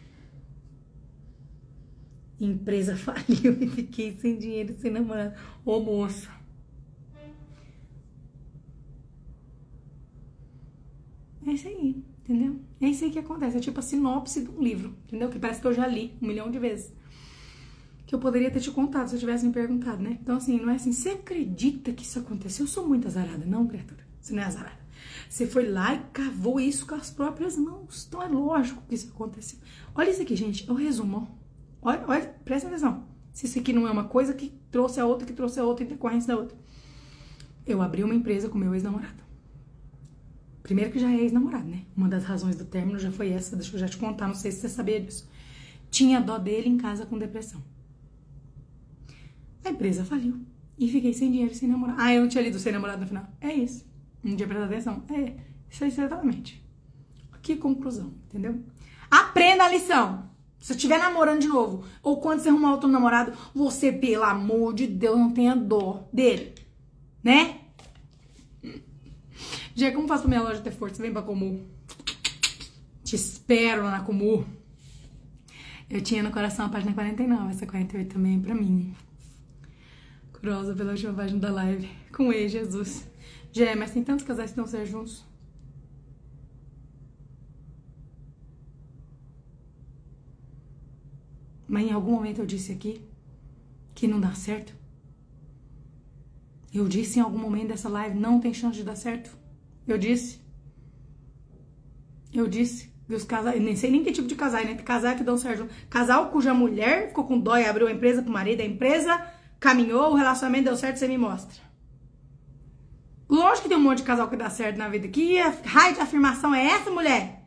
Empresa 2.41 2.97
faliu 2.99 3.57
e 3.61 3.69
fiquei 3.69 4.17
sem 4.17 4.37
dinheiro, 4.37 4.75
sem 4.79 4.91
namorado. 4.91 5.35
Ô 5.65 5.81
moça, 5.81 6.29
É 11.47 11.53
isso 11.53 11.69
aí, 11.69 12.03
entendeu? 12.21 12.59
É 12.81 12.87
isso 12.87 13.05
aí 13.05 13.11
que 13.11 13.19
acontece. 13.19 13.59
É 13.59 13.61
tipo 13.61 13.79
a 13.79 13.83
sinopse 13.83 14.43
de 14.43 14.51
um 14.51 14.63
livro, 14.63 14.97
entendeu? 15.05 15.29
Que 15.29 15.39
parece 15.39 15.61
que 15.61 15.67
eu 15.67 15.75
já 15.75 15.87
li 15.87 16.17
um 16.21 16.27
milhão 16.27 16.51
de 16.51 16.59
vezes. 16.59 16.93
Que 18.07 18.15
eu 18.15 18.19
poderia 18.19 18.51
ter 18.51 18.61
te 18.61 18.71
contado 18.71 19.09
se 19.09 19.17
eu 19.17 19.21
tivesse 19.21 19.47
me 19.47 19.53
perguntado, 19.53 20.03
né? 20.03 20.19
Então, 20.23 20.37
assim, 20.37 20.59
não 20.59 20.71
é 20.71 20.77
assim, 20.77 20.93
você 20.93 21.11
acredita 21.11 21.93
que 21.93 22.03
isso 22.03 22.19
aconteceu? 22.19 22.65
Eu 22.65 22.69
sou 22.69 22.89
muito 22.89 23.07
azarada, 23.07 23.45
não, 23.45 23.67
criatura. 23.67 24.05
Você 24.21 24.33
não 24.33 24.43
é 24.43 24.47
azarada. 24.47 24.85
Você 25.29 25.47
foi 25.47 25.69
lá 25.69 25.95
e 25.95 25.99
cavou 26.13 26.59
isso 26.59 26.87
com 26.87 26.95
as 26.95 27.11
próprias 27.11 27.57
mãos. 27.57 28.07
Então 28.09 28.23
é 28.23 28.29
lógico 28.29 28.83
que 28.89 28.95
isso 28.95 29.11
aconteceu. 29.15 29.59
Olha 29.95 30.11
isso 30.11 30.23
aqui, 30.23 30.35
gente. 30.35 30.69
É 30.69 30.73
o 30.73 30.77
resumo. 30.77 31.39
Olha, 31.85 32.03
olha, 32.09 32.35
presta 32.45 32.67
atenção. 32.67 33.05
Se 33.31 33.45
isso 33.45 33.59
aqui 33.59 33.73
não 33.73 33.87
é 33.87 33.91
uma 33.91 34.05
coisa 34.05 34.33
que 34.33 34.53
trouxe 34.71 34.99
a 34.99 35.07
outra, 35.07 35.27
que 35.27 35.35
trouxe 35.35 35.61
a 35.61 35.65
outra 35.65 35.85
em 35.85 35.89
decorrência 35.89 36.35
da 36.35 36.41
outra. 36.41 36.57
Eu 37.67 37.83
abri 37.83 38.03
uma 38.03 38.15
empresa 38.15 38.49
com 38.49 38.57
meu 38.57 38.75
ex-namorado. 38.75 39.23
Primeiro 40.63 40.91
que 40.91 40.99
já 40.99 41.11
é 41.11 41.17
ex-namorado, 41.17 41.69
né? 41.69 41.85
Uma 41.95 42.09
das 42.09 42.25
razões 42.25 42.57
do 42.57 42.65
término 42.65 42.99
já 42.99 43.13
foi 43.13 43.29
essa, 43.31 43.55
deixa 43.55 43.77
eu 43.77 43.81
já 43.81 43.87
te 43.87 43.99
contar, 43.99 44.27
não 44.27 44.35
sei 44.35 44.51
se 44.51 44.61
você 44.61 44.69
sabia 44.71 44.99
disso. 44.99 45.29
Tinha 45.91 46.21
dó 46.21 46.39
dele 46.39 46.71
em 46.71 46.79
casa 46.79 47.05
com 47.05 47.19
depressão. 47.19 47.63
A 49.63 49.71
empresa 49.71 50.05
faliu. 50.05 50.41
E 50.79 50.89
fiquei 50.89 51.13
sem 51.13 51.31
dinheiro 51.31 51.55
sem 51.55 51.69
namorado. 51.69 52.01
Ah, 52.01 52.13
eu 52.15 52.23
não 52.23 52.29
tinha 52.29 52.43
lido 52.43 52.59
sem 52.59 52.73
namorado 52.73 53.03
no 53.03 53.07
final. 53.07 53.29
É 53.41 53.53
isso. 53.53 53.87
Não 54.23 54.35
tinha 54.35 54.49
prestado 54.49 54.71
atenção. 54.71 55.05
É, 55.11 55.35
isso 55.71 55.85
aí 55.85 55.91
exatamente. 55.91 56.65
Que 57.43 57.57
conclusão, 57.57 58.15
entendeu? 58.27 58.59
Aprenda 59.11 59.65
a 59.65 59.69
lição. 59.69 60.34
Se 60.65 60.69
você 60.69 60.77
estiver 60.77 60.99
namorando 60.99 61.43
de 61.43 61.47
novo, 61.47 61.85
ou 62.03 62.23
quando 62.23 62.41
você 62.41 62.49
arrumar 62.49 62.73
outro 62.73 62.89
namorado, 62.89 63.35
você, 63.55 63.93
pelo 63.93 64.25
amor 64.25 64.73
de 64.73 64.87
Deus, 64.87 65.19
não 65.19 65.31
tenha 65.31 65.55
dó 65.55 66.09
dele. 66.11 66.55
Né? 67.23 67.61
Já 69.75 69.93
como 69.93 70.09
faço 70.09 70.23
pra 70.23 70.31
minha 70.31 70.41
loja 70.41 70.63
ter 70.63 70.71
força? 70.71 71.03
Vem 71.03 71.13
pra 71.13 71.21
Comu. 71.21 71.69
Te 73.05 73.15
espero 73.15 73.83
na 73.83 74.01
Comu. 74.01 74.47
Eu 75.91 76.01
tinha 76.01 76.23
no 76.23 76.31
coração 76.31 76.65
a 76.65 76.71
página 76.71 76.95
49, 76.95 77.51
essa 77.51 77.67
48 77.67 78.15
também 78.15 78.39
é 78.39 78.41
pra 78.41 78.55
mim. 78.55 78.97
Curiosa 80.33 80.75
pela 80.75 80.93
última 80.93 81.13
página 81.13 81.41
da 81.41 81.53
live. 81.53 81.91
Com 82.11 82.33
ele, 82.33 82.49
Jesus. 82.49 83.07
Já, 83.53 83.77
mas 83.77 83.91
tem 83.91 84.03
tantos 84.03 84.25
casais 84.25 84.53
que 84.53 84.57
não 84.57 84.67
ser 84.67 84.87
juntos. 84.87 85.27
Mas 91.69 91.87
em 91.87 91.93
algum 91.93 92.13
momento 92.13 92.41
eu 92.41 92.47
disse 92.47 92.73
aqui 92.73 93.01
que 93.95 94.07
não 94.07 94.21
dá 94.21 94.33
certo. 94.35 94.75
Eu 96.73 96.89
disse 96.89 97.19
em 97.19 97.23
algum 97.23 97.39
momento 97.39 97.69
dessa 97.69 97.89
live, 97.89 98.19
não 98.19 98.41
tem 98.41 98.53
chance 98.53 98.77
de 98.77 98.83
dar 98.83 98.97
certo. 98.97 99.31
Eu 99.87 99.97
disse. 99.97 100.41
Eu 102.33 102.49
disse. 102.49 102.93
E 103.09 103.15
os 103.15 103.23
casais, 103.23 103.63
nem 103.63 103.77
sei 103.77 103.91
nem 103.91 104.03
que 104.03 104.11
tipo 104.11 104.27
de 104.27 104.35
casal, 104.35 104.65
né? 104.65 104.75
Casal 104.77 105.15
que 105.15 105.23
dão 105.23 105.37
certo. 105.37 105.69
Casal 105.89 106.31
cuja 106.31 106.55
mulher 106.55 107.09
ficou 107.09 107.25
com 107.25 107.39
dó 107.39 107.57
e 107.57 107.65
abriu 107.65 107.87
a 107.87 107.93
empresa 107.93 108.23
pro 108.23 108.33
marido, 108.33 108.61
a 108.61 108.65
empresa 108.65 109.25
caminhou, 109.61 110.11
o 110.11 110.15
relacionamento 110.15 110.65
deu 110.65 110.77
certo, 110.77 110.97
você 110.97 111.07
me 111.07 111.19
mostra. 111.19 111.63
Lógico 113.29 113.63
que 113.63 113.69
tem 113.69 113.79
um 113.79 113.81
monte 113.81 113.99
de 113.99 114.05
casal 114.05 114.29
que 114.29 114.37
dá 114.37 114.51
certo 114.51 114.77
na 114.77 114.89
vida. 114.89 115.09
Que 115.09 115.39
raio 115.39 115.95
de 115.95 116.01
afirmação 116.01 116.55
é 116.55 116.67
essa, 116.67 116.91
mulher? 116.91 117.44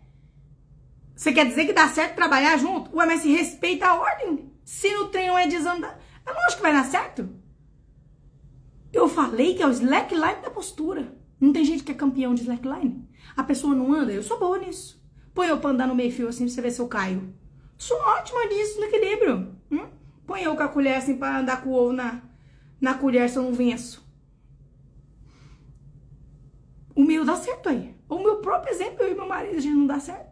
Você 1.17 1.33
quer 1.33 1.47
dizer 1.47 1.65
que 1.65 1.73
dá 1.73 1.89
certo 1.89 2.15
trabalhar 2.15 2.55
junto? 2.57 2.95
Mas 2.95 3.21
se 3.21 3.31
respeita 3.31 3.87
a 3.87 3.95
ordem. 3.95 4.53
Se 4.63 4.93
no 4.93 5.09
trem 5.09 5.29
é 5.29 5.47
desandar, 5.47 5.99
é 6.23 6.31
lógico 6.31 6.57
que 6.57 6.61
vai 6.61 6.71
dar 6.71 6.85
certo. 6.85 7.27
Eu 8.93 9.09
falei 9.09 9.55
que 9.55 9.63
é 9.63 9.67
o 9.67 9.71
slackline 9.71 10.43
da 10.43 10.51
postura. 10.51 11.11
Não 11.41 11.51
tem 11.51 11.65
gente 11.65 11.83
que 11.83 11.91
é 11.91 11.95
campeão 11.95 12.35
de 12.35 12.43
slackline? 12.43 13.09
A 13.35 13.43
pessoa 13.43 13.73
não 13.73 13.91
anda? 13.91 14.13
Eu 14.13 14.21
sou 14.21 14.37
boa 14.37 14.59
nisso. 14.59 15.03
Põe 15.33 15.47
eu 15.47 15.59
pra 15.59 15.71
andar 15.71 15.87
no 15.87 15.95
meio 15.95 16.11
fio 16.11 16.27
assim 16.27 16.45
pra 16.45 16.53
você 16.53 16.61
ver 16.61 16.71
se 16.71 16.79
eu 16.79 16.87
caio. 16.87 17.33
Sou 17.79 17.97
ótima 17.97 18.47
disso, 18.47 18.79
no 18.79 18.85
equilíbrio. 18.85 19.55
Hum? 19.71 19.87
Põe 20.27 20.43
eu 20.43 20.55
com 20.55 20.63
a 20.63 20.67
colher 20.67 20.97
assim 20.97 21.17
pra 21.17 21.39
andar 21.39 21.63
com 21.63 21.69
o 21.69 21.73
ovo 21.73 21.93
na, 21.93 22.21
na 22.79 22.93
colher 22.93 23.27
se 23.27 23.37
eu 23.37 23.43
não 23.43 23.53
venço. 23.53 24.07
O 26.93 27.03
meu 27.03 27.25
dá 27.25 27.35
certo 27.35 27.69
aí. 27.69 27.95
O 28.07 28.19
meu 28.19 28.37
próprio 28.37 28.71
exemplo, 28.71 29.01
eu 29.01 29.11
e 29.11 29.15
meu 29.15 29.27
marido, 29.27 29.57
a 29.57 29.59
gente 29.59 29.75
não 29.75 29.87
dá 29.87 29.99
certo. 29.99 30.26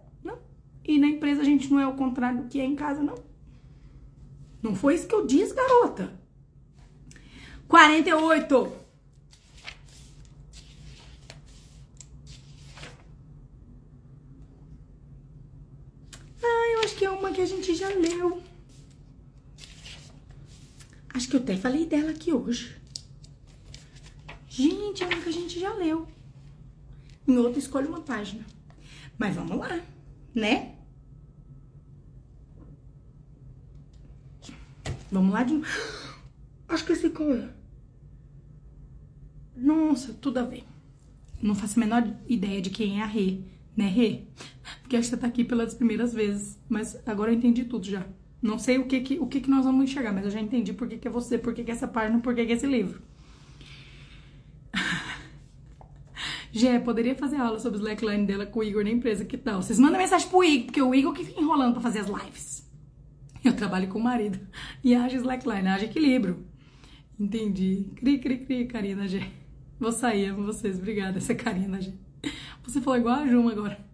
E 0.87 0.99
na 0.99 1.07
empresa 1.07 1.41
a 1.41 1.45
gente 1.45 1.71
não 1.71 1.79
é 1.79 1.87
o 1.87 1.95
contrário 1.95 2.43
do 2.43 2.47
que 2.47 2.59
é 2.59 2.63
em 2.63 2.75
casa, 2.75 3.01
não. 3.01 3.15
Não 4.61 4.75
foi 4.75 4.95
isso 4.95 5.07
que 5.07 5.15
eu 5.15 5.25
disse, 5.25 5.53
garota. 5.53 6.13
48. 7.67 8.71
Ah, 16.43 16.73
eu 16.73 16.79
acho 16.81 16.95
que 16.95 17.05
é 17.05 17.09
uma 17.09 17.31
que 17.31 17.41
a 17.41 17.45
gente 17.45 17.73
já 17.73 17.89
leu. 17.89 18.43
Acho 21.13 21.27
que 21.27 21.35
eu 21.35 21.39
até 21.39 21.57
falei 21.57 21.85
dela 21.85 22.11
aqui 22.11 22.31
hoje. 22.31 22.79
Gente, 24.47 25.03
é 25.03 25.07
uma 25.07 25.21
que 25.21 25.29
a 25.29 25.33
gente 25.33 25.59
já 25.59 25.73
leu. 25.73 26.07
Em 27.27 27.37
outra, 27.37 27.57
escolhe 27.57 27.87
uma 27.87 28.01
página. 28.01 28.45
Mas 29.17 29.35
vamos 29.35 29.57
lá, 29.57 29.79
né? 30.33 30.74
Vamos 35.15 35.33
lá 35.33 35.43
de 35.43 35.53
novo. 35.53 35.65
Acho 36.67 36.83
que 36.83 36.91
esse 36.91 37.09
cor. 37.09 37.47
Nossa, 39.55 40.13
tudo 40.13 40.39
a 40.39 40.43
ver. 40.43 40.65
Não 41.41 41.55
faço 41.55 41.79
a 41.79 41.85
menor 41.85 42.05
ideia 42.27 42.61
de 42.61 42.69
quem 42.69 42.99
é 42.99 43.03
a 43.03 43.05
Rê, 43.05 43.39
né, 43.77 43.87
Rê? 43.87 44.23
Porque 44.81 44.97
acho 44.97 45.09
que 45.09 45.15
você 45.15 45.21
tá 45.21 45.27
aqui 45.27 45.45
pelas 45.45 45.73
primeiras 45.73 46.13
vezes. 46.13 46.59
Mas 46.67 47.01
agora 47.07 47.31
eu 47.31 47.37
entendi 47.37 47.63
tudo 47.63 47.85
já. 47.85 48.05
Não 48.41 48.59
sei 48.59 48.77
o 48.77 48.87
que 48.87 48.99
que, 48.99 49.17
o 49.17 49.25
que, 49.25 49.39
que 49.39 49.49
nós 49.49 49.63
vamos 49.63 49.85
enxergar, 49.85 50.11
mas 50.11 50.25
eu 50.25 50.31
já 50.31 50.41
entendi 50.41 50.73
por 50.73 50.85
que, 50.89 50.97
que 50.97 51.07
é 51.07 51.11
você, 51.11 51.37
por 51.37 51.53
que, 51.53 51.63
que 51.63 51.71
é 51.71 51.73
essa 51.73 51.87
página, 51.87 52.19
por 52.19 52.35
que, 52.35 52.45
que 52.45 52.51
é 52.51 52.55
esse 52.55 52.67
livro. 52.67 53.01
Gé, 56.51 56.77
poderia 56.79 57.15
fazer 57.15 57.37
aula 57.37 57.57
sobre 57.57 57.79
o 57.79 57.81
slackline 57.81 58.25
dela 58.25 58.45
com 58.45 58.59
o 58.59 58.63
Igor 58.63 58.83
na 58.83 58.89
empresa, 58.89 59.23
que 59.23 59.37
tal? 59.37 59.61
Vocês 59.61 59.79
mandam 59.79 59.97
mensagem 59.97 60.27
pro 60.27 60.43
Igor, 60.43 60.65
porque 60.65 60.81
o 60.81 60.93
Igor 60.93 61.13
que 61.13 61.23
fica 61.23 61.39
enrolando 61.39 61.71
pra 61.71 61.81
fazer 61.81 61.99
as 61.99 62.07
lives. 62.07 62.54
Eu 63.45 63.55
trabalho 63.55 63.87
com 63.87 63.99
o 63.99 64.03
marido 64.03 64.39
e 64.83 64.95
age 64.95 65.17
slackline, 65.17 65.67
age 65.67 65.85
equilíbrio. 65.85 66.43
Entendi. 67.19 67.91
Cri, 67.95 68.17
cri, 68.17 68.39
cri, 68.39 68.65
Karina 68.65 69.07
G. 69.07 69.23
Vou 69.79 69.91
sair, 69.91 70.29
amo 70.29 70.43
vocês. 70.43 70.79
Obrigada, 70.79 71.19
essa 71.19 71.31
é 71.31 71.35
Karina 71.35 71.79
G. 71.79 71.93
Você 72.63 72.81
falou 72.81 72.99
igual 72.99 73.19
a 73.19 73.27
Juma 73.27 73.51
agora. 73.51 73.85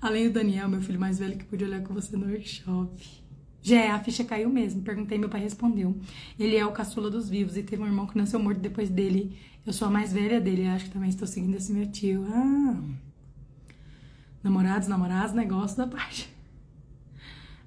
Além 0.00 0.28
do 0.28 0.32
Daniel, 0.32 0.70
meu 0.70 0.80
filho 0.80 0.98
mais 0.98 1.18
velho, 1.18 1.36
que 1.36 1.44
pude 1.44 1.64
olhar 1.64 1.82
com 1.82 1.92
você 1.92 2.16
no 2.16 2.26
workshop. 2.26 3.22
Gé, 3.60 3.90
a 3.90 4.02
ficha 4.02 4.24
caiu 4.24 4.48
mesmo. 4.48 4.82
Perguntei, 4.82 5.18
meu 5.18 5.28
pai 5.28 5.42
respondeu. 5.42 6.00
Ele 6.38 6.56
é 6.56 6.64
o 6.64 6.72
caçula 6.72 7.10
dos 7.10 7.28
vivos 7.28 7.58
e 7.58 7.62
teve 7.62 7.82
um 7.82 7.86
irmão 7.86 8.06
que 8.06 8.16
nasceu 8.16 8.40
morto 8.40 8.58
depois 8.58 8.88
dele. 8.88 9.38
Eu 9.66 9.72
sou 9.74 9.86
a 9.86 9.90
mais 9.90 10.14
velha 10.14 10.40
dele, 10.40 10.66
acho 10.66 10.86
que 10.86 10.92
também 10.92 11.10
estou 11.10 11.28
seguindo 11.28 11.56
esse 11.56 11.70
meu 11.70 11.86
tio. 11.92 12.24
Ah. 12.26 12.82
Namorados, 14.42 14.88
namorados, 14.88 15.34
negócio 15.34 15.76
da 15.76 15.86
parte. 15.86 16.31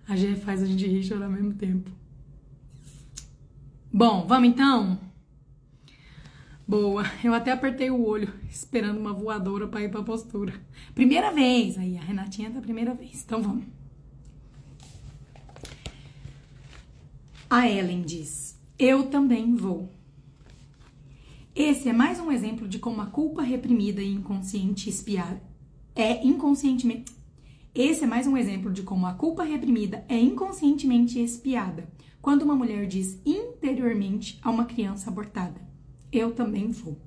A 0.08 0.16
Gé 0.16 0.36
faz 0.36 0.62
a 0.62 0.66
gente 0.66 0.86
rir 0.86 1.00
e 1.00 1.04
chorar 1.04 1.26
ao 1.26 1.32
mesmo 1.32 1.54
tempo. 1.54 1.90
Bom, 3.92 4.26
vamos 4.28 4.50
então? 4.50 5.00
Boa, 6.68 7.04
eu 7.24 7.34
até 7.34 7.52
apertei 7.52 7.90
o 7.90 8.04
olho, 8.04 8.34
esperando 8.50 9.00
uma 9.00 9.14
voadora 9.14 9.68
para 9.68 9.82
ir 9.82 9.90
pra 9.90 10.04
postura. 10.04 10.54
Primeira 10.94 11.32
vez, 11.32 11.78
aí 11.78 11.98
a 11.98 12.02
Renatinha 12.02 12.50
da 12.50 12.62
primeira 12.62 12.94
vez. 12.94 13.24
Então 13.24 13.42
vamos. 13.42 13.66
A 17.50 17.70
Ellen 17.70 18.02
diz: 18.02 18.60
Eu 18.78 19.04
também 19.04 19.56
vou. 19.56 19.92
Esse 21.56 21.88
é 21.88 21.94
mais 21.94 22.20
um 22.20 22.32
exemplo 22.32 22.68
de 22.68 22.80
como 22.80 23.02
a 23.02 23.06
culpa 23.06 23.42
reprimida 23.42 24.02
e 24.02 24.14
inconsciente 24.14 24.90
espiada 24.90 25.42
é 25.96 26.26
inconscientemente. 26.26 27.16
Esse 27.76 28.06
é 28.06 28.08
mais 28.08 28.26
um 28.26 28.38
exemplo 28.38 28.72
de 28.72 28.84
como 28.84 29.06
a 29.06 29.12
culpa 29.12 29.44
reprimida 29.44 30.06
é 30.08 30.18
inconscientemente 30.18 31.20
espiada 31.20 31.86
quando 32.22 32.44
uma 32.44 32.56
mulher 32.56 32.88
diz 32.88 33.20
interiormente 33.26 34.40
a 34.42 34.50
uma 34.50 34.64
criança 34.64 35.10
abortada: 35.10 35.60
Eu 36.10 36.32
também 36.32 36.72
vou. 36.72 36.98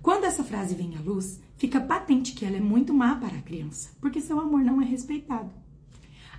Quando 0.00 0.24
essa 0.24 0.42
frase 0.42 0.74
vem 0.74 0.96
à 0.96 1.00
luz, 1.02 1.42
fica 1.58 1.78
patente 1.78 2.32
que 2.32 2.42
ela 2.42 2.56
é 2.56 2.60
muito 2.60 2.94
má 2.94 3.16
para 3.16 3.36
a 3.36 3.42
criança, 3.42 3.90
porque 4.00 4.18
seu 4.18 4.40
amor 4.40 4.62
não 4.62 4.80
é 4.80 4.84
respeitado. 4.86 5.50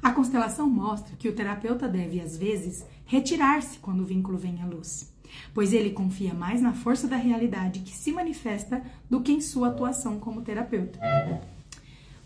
A 0.02 0.12
constelação 0.12 0.68
mostra 0.68 1.16
que 1.16 1.30
o 1.30 1.36
terapeuta 1.36 1.88
deve, 1.88 2.20
às 2.20 2.36
vezes, 2.36 2.84
retirar-se 3.06 3.78
quando 3.78 4.02
o 4.02 4.06
vínculo 4.06 4.36
vem 4.36 4.64
à 4.64 4.66
luz, 4.66 5.14
pois 5.54 5.74
ele 5.74 5.92
confia 5.92 6.34
mais 6.34 6.60
na 6.60 6.74
força 6.74 7.08
da 7.08 7.18
realidade 7.18 7.82
que 7.82 7.94
se 7.94 8.12
manifesta 8.12 8.84
do 9.08 9.22
que 9.22 9.32
em 9.32 9.40
sua 9.40 9.68
atuação 9.68 10.20
como 10.20 10.42
terapeuta. 10.42 11.00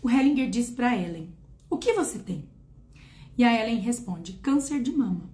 O 0.00 0.08
Hellinger 0.08 0.48
diz 0.48 0.70
para 0.70 0.96
Ellen: 0.96 1.32
O 1.68 1.76
que 1.76 1.92
você 1.92 2.18
tem? 2.18 2.48
E 3.36 3.44
a 3.44 3.52
Ellen 3.52 3.80
responde: 3.80 4.34
Câncer 4.34 4.82
de 4.82 4.92
mama. 4.92 5.30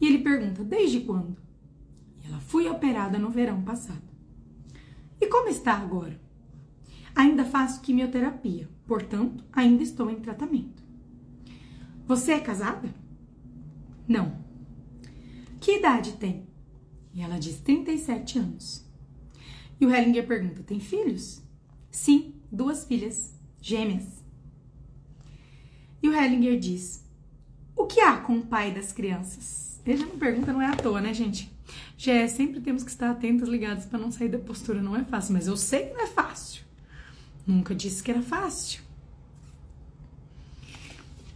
E 0.00 0.06
ele 0.06 0.18
pergunta: 0.18 0.64
Desde 0.64 1.00
quando? 1.00 1.36
E 2.22 2.26
ela: 2.26 2.40
Fui 2.40 2.68
operada 2.68 3.18
no 3.18 3.30
verão 3.30 3.62
passado. 3.62 4.02
E 5.20 5.26
como 5.26 5.48
está 5.48 5.74
agora? 5.74 6.20
Ainda 7.14 7.44
faço 7.44 7.80
quimioterapia, 7.80 8.68
portanto, 8.86 9.44
ainda 9.52 9.82
estou 9.82 10.10
em 10.10 10.20
tratamento. 10.20 10.82
Você 12.06 12.32
é 12.32 12.40
casada? 12.40 12.92
Não. 14.06 14.44
Que 15.60 15.78
idade 15.78 16.12
tem? 16.12 16.46
E 17.14 17.22
ela 17.22 17.38
diz 17.38 17.58
37 17.60 18.38
anos. 18.38 18.84
E 19.80 19.86
o 19.86 19.94
Hellinger 19.94 20.26
pergunta: 20.26 20.62
tem 20.62 20.80
filhos? 20.80 21.42
Sim, 21.90 22.34
duas 22.54 22.84
filhas, 22.84 23.34
gêmeas. 23.60 24.24
E 26.02 26.08
o 26.08 26.14
Hellinger 26.14 26.58
diz: 26.58 27.04
o 27.76 27.86
que 27.86 28.00
há 28.00 28.16
com 28.18 28.38
o 28.38 28.46
pai 28.46 28.72
das 28.72 28.92
crianças? 28.92 29.80
Ele 29.84 29.98
já 29.98 30.06
não 30.06 30.18
pergunta, 30.18 30.52
não 30.52 30.62
é 30.62 30.66
à 30.66 30.76
toa, 30.76 31.00
né, 31.00 31.12
gente? 31.12 31.52
Já 31.96 32.12
é, 32.12 32.28
sempre 32.28 32.60
temos 32.60 32.82
que 32.82 32.90
estar 32.90 33.10
atentos, 33.10 33.48
ligados 33.48 33.84
para 33.84 33.98
não 33.98 34.10
sair 34.10 34.28
da 34.28 34.38
postura. 34.38 34.80
Não 34.80 34.96
é 34.96 35.04
fácil, 35.04 35.34
mas 35.34 35.46
eu 35.46 35.56
sei 35.56 35.86
que 35.86 35.94
não 35.94 36.02
é 36.02 36.06
fácil. 36.06 36.62
Nunca 37.46 37.74
disse 37.74 38.02
que 38.02 38.10
era 38.10 38.22
fácil. 38.22 38.82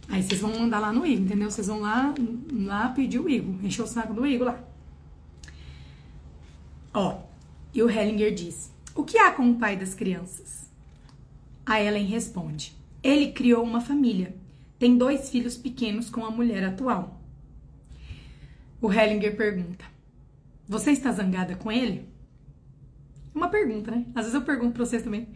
Aí 0.07 0.23
vocês 0.23 0.41
vão 0.41 0.57
mandar 0.57 0.79
lá 0.79 0.91
no 0.91 1.05
Igor, 1.05 1.25
entendeu? 1.25 1.51
Vocês 1.51 1.67
vão 1.67 1.81
lá, 1.81 2.13
lá 2.51 2.89
pedir 2.89 3.19
o 3.19 3.29
Igor, 3.29 3.63
encher 3.63 3.83
o 3.83 3.87
saco 3.87 4.13
do 4.13 4.25
Igor 4.25 4.47
lá. 4.47 4.63
Ó, 6.93 7.21
e 7.73 7.83
o 7.83 7.89
Hellinger 7.89 8.33
diz: 8.33 8.71
O 8.95 9.03
que 9.03 9.19
há 9.19 9.31
com 9.31 9.51
o 9.51 9.55
pai 9.55 9.77
das 9.77 9.93
crianças? 9.93 10.68
A 11.69 11.79
Ellen 11.79 12.07
responde: 12.07 12.75
Ele 13.03 13.31
criou 13.31 13.63
uma 13.63 13.79
família. 13.79 14.35
Tem 14.79 14.97
dois 14.97 15.29
filhos 15.29 15.55
pequenos 15.55 16.09
com 16.09 16.25
a 16.25 16.31
mulher 16.31 16.63
atual. 16.63 17.21
O 18.81 18.91
Hellinger 18.91 19.37
pergunta: 19.37 19.85
Você 20.67 20.89
está 20.89 21.11
zangada 21.11 21.55
com 21.55 21.71
ele? 21.71 22.09
Uma 23.35 23.49
pergunta, 23.49 23.91
né? 23.91 24.03
Às 24.15 24.25
vezes 24.25 24.33
eu 24.33 24.41
pergunto 24.41 24.73
pra 24.73 24.83
vocês 24.83 25.03
também. 25.03 25.27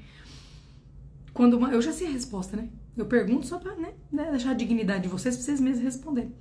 Quando 1.36 1.56
uma, 1.56 1.72
eu 1.72 1.84
já 1.84 1.94
sei 1.94 2.08
a 2.08 2.12
resposta, 2.12 2.58
né? 2.58 2.68
Eu 2.98 3.06
pergunto 3.06 3.46
só 3.46 3.60
pra 3.60 3.76
né, 3.76 3.94
né, 4.12 4.32
deixar 4.32 4.52
a 4.52 4.56
dignidade 4.56 5.04
de 5.04 5.10
vocês 5.10 5.36
pra 5.36 5.46
vocês 5.46 5.62
mesmos 5.62 5.84
responderem. 5.84 6.34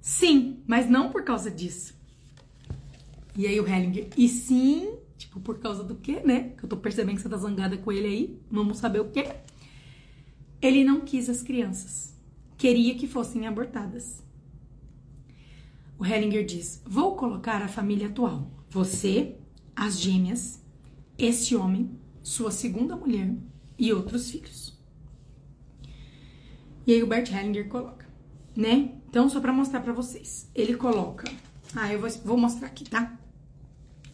Sim, 0.00 0.62
mas 0.64 0.88
não 0.88 1.10
por 1.10 1.24
causa 1.24 1.50
disso. 1.50 1.92
E 3.36 3.48
aí 3.48 3.58
o 3.58 3.66
Hellinger, 3.66 4.10
e 4.16 4.28
sim, 4.28 4.96
tipo, 5.18 5.40
por 5.40 5.58
causa 5.58 5.84
do 5.84 5.96
quê, 5.96 6.22
né? 6.24 6.50
Que 6.56 6.64
eu 6.64 6.68
tô 6.68 6.76
percebendo 6.76 7.16
que 7.16 7.22
você 7.22 7.28
tá 7.28 7.36
zangada 7.36 7.76
com 7.76 7.92
ele 7.92 8.06
aí, 8.06 8.40
vamos 8.50 8.78
saber 8.78 9.00
o 9.00 9.10
quê. 9.10 9.34
Ele 10.62 10.84
não 10.84 11.00
quis 11.00 11.28
as 11.28 11.42
crianças. 11.42 12.16
Queria 12.56 12.94
que 12.94 13.06
fossem 13.06 13.46
abortadas. 13.46 14.22
O 15.98 16.06
Hellinger 16.06 16.44
diz: 16.44 16.82
Vou 16.86 17.16
colocar 17.16 17.60
a 17.62 17.68
família 17.68 18.08
atual. 18.08 18.50
Você, 18.70 19.36
as 19.74 19.98
gêmeas, 19.98 20.64
esse 21.18 21.54
homem, 21.56 21.90
sua 22.22 22.50
segunda 22.50 22.96
mulher 22.96 23.34
e 23.78 23.92
outros 23.92 24.30
filhos. 24.30 24.78
E 26.86 26.92
aí 26.92 27.02
o 27.02 27.06
Bert 27.06 27.30
Hellinger 27.30 27.68
coloca, 27.68 28.06
né? 28.56 28.94
Então, 29.08 29.28
só 29.28 29.40
para 29.40 29.52
mostrar 29.52 29.80
para 29.80 29.92
vocês. 29.92 30.50
Ele 30.54 30.74
coloca. 30.74 31.30
Ah, 31.74 31.92
eu 31.92 32.00
vou, 32.00 32.10
vou 32.24 32.36
mostrar 32.36 32.66
aqui, 32.66 32.84
tá? 32.84 33.18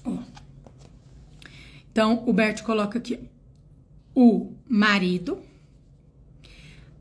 Ó. 0.04 0.18
Então, 1.94 2.24
o 2.26 2.32
Bert 2.32 2.60
coloca 2.64 2.98
aqui 2.98 3.20
o 4.12 4.52
marido, 4.68 5.38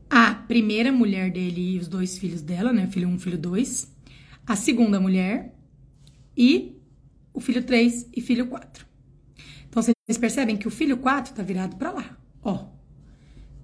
a 0.08 0.32
primeira 0.32 0.92
mulher 0.92 1.32
dele 1.32 1.72
e 1.72 1.78
os 1.80 1.88
dois 1.88 2.16
filhos 2.16 2.40
dela, 2.40 2.72
né? 2.72 2.86
Filho 2.86 3.08
1, 3.08 3.10
um, 3.12 3.18
filho 3.18 3.36
2. 3.36 3.92
A 4.46 4.54
segunda 4.54 5.00
mulher 5.00 5.52
e 6.36 6.76
o 7.32 7.40
filho 7.40 7.64
3 7.64 8.10
e 8.14 8.20
filho 8.20 8.46
4. 8.46 8.86
Então, 9.68 9.82
vocês 9.82 10.16
percebem 10.16 10.56
que 10.56 10.68
o 10.68 10.70
filho 10.70 10.96
4 10.98 11.34
tá 11.34 11.42
virado 11.42 11.74
para 11.74 11.90
lá, 11.90 12.16
ó. 12.40 12.68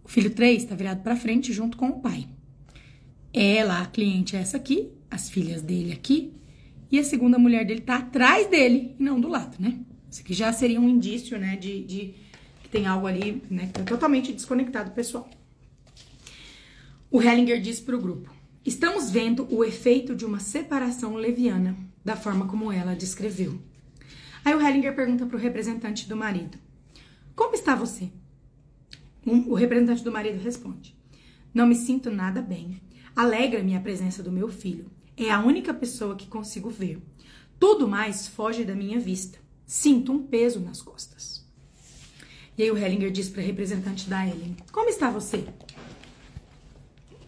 O 0.03 0.09
filho 0.09 0.31
3 0.33 0.65
tá 0.65 0.75
virado 0.75 1.01
para 1.01 1.15
frente 1.15 1.53
junto 1.53 1.77
com 1.77 1.91
o 1.91 2.01
pai. 2.01 2.27
Ela, 3.33 3.83
a 3.83 3.87
cliente, 3.87 4.35
é 4.35 4.41
essa 4.41 4.57
aqui, 4.57 4.91
as 5.09 5.31
filhas 5.31 5.63
dele 5.63 5.93
aqui, 5.93 6.33
e 6.91 6.99
a 6.99 7.05
segunda 7.05 7.39
mulher 7.39 7.65
dele 7.65 7.83
tá 7.83 7.99
atrás 7.99 8.51
dele 8.51 8.97
e 8.99 9.03
não 9.05 9.21
do 9.21 9.29
lado, 9.29 9.57
né? 9.61 9.79
Isso 10.11 10.23
aqui 10.23 10.35
já 10.35 10.53
seria 10.53 10.81
um 10.81 10.89
indício, 10.89 11.39
né, 11.39 11.57
de, 11.57 11.85
de 11.85 12.15
que 12.63 12.69
tem 12.69 12.87
algo 12.87 13.07
ali, 13.07 13.43
né, 13.49 13.67
que 13.67 13.73
tá 13.75 13.85
totalmente 13.85 14.33
desconectado 14.33 14.91
pessoal. 14.91 15.29
O 17.11 17.23
Hellinger 17.23 17.61
diz 17.61 17.81
para 17.81 17.97
o 17.97 18.01
grupo: 18.01 18.35
Estamos 18.65 19.11
vendo 19.11 19.47
o 19.55 19.65
efeito 19.65 20.15
de 20.15 20.25
uma 20.25 20.41
separação 20.41 21.15
leviana, 21.15 21.77
da 22.05 22.17
forma 22.17 22.47
como 22.47 22.73
ela 22.73 22.95
descreveu. 22.95 23.61
Aí 24.45 24.55
o 24.55 24.61
Hellinger 24.61 24.95
pergunta 24.95 25.27
para 25.27 25.37
o 25.37 25.41
representante 25.41 26.09
do 26.09 26.17
marido: 26.17 26.59
Como 27.37 27.55
está 27.55 27.75
você? 27.75 28.11
Um, 29.27 29.51
o 29.51 29.55
representante 29.55 30.03
do 30.03 30.11
marido 30.13 30.43
responde: 30.43 30.97
Não 31.55 31.67
me 31.67 31.75
sinto 31.75 32.11
nada 32.11 32.43
bem. 32.43 32.81
Alegra-me 33.15 33.77
a 33.77 33.81
presença 33.81 34.23
do 34.23 34.33
meu 34.33 34.49
filho. 34.49 34.87
É 35.17 35.31
a 35.31 35.41
única 35.41 35.75
pessoa 35.75 36.17
que 36.17 36.27
consigo 36.27 36.71
ver. 36.71 36.99
Tudo 37.59 37.87
mais 37.87 38.27
foge 38.27 38.65
da 38.65 38.75
minha 38.75 38.99
vista. 38.99 39.39
Sinto 39.71 40.11
um 40.11 40.27
peso 40.27 40.59
nas 40.59 40.83
costas. 40.83 41.47
E 42.59 42.63
aí 42.65 42.73
o 42.73 42.77
Hellinger 42.77 43.13
diz 43.13 43.29
para 43.29 43.41
a 43.41 43.45
representante 43.45 44.11
da 44.11 44.27
Ellen: 44.27 44.57
Como 44.73 44.89
está 44.89 45.09
você? 45.09 45.47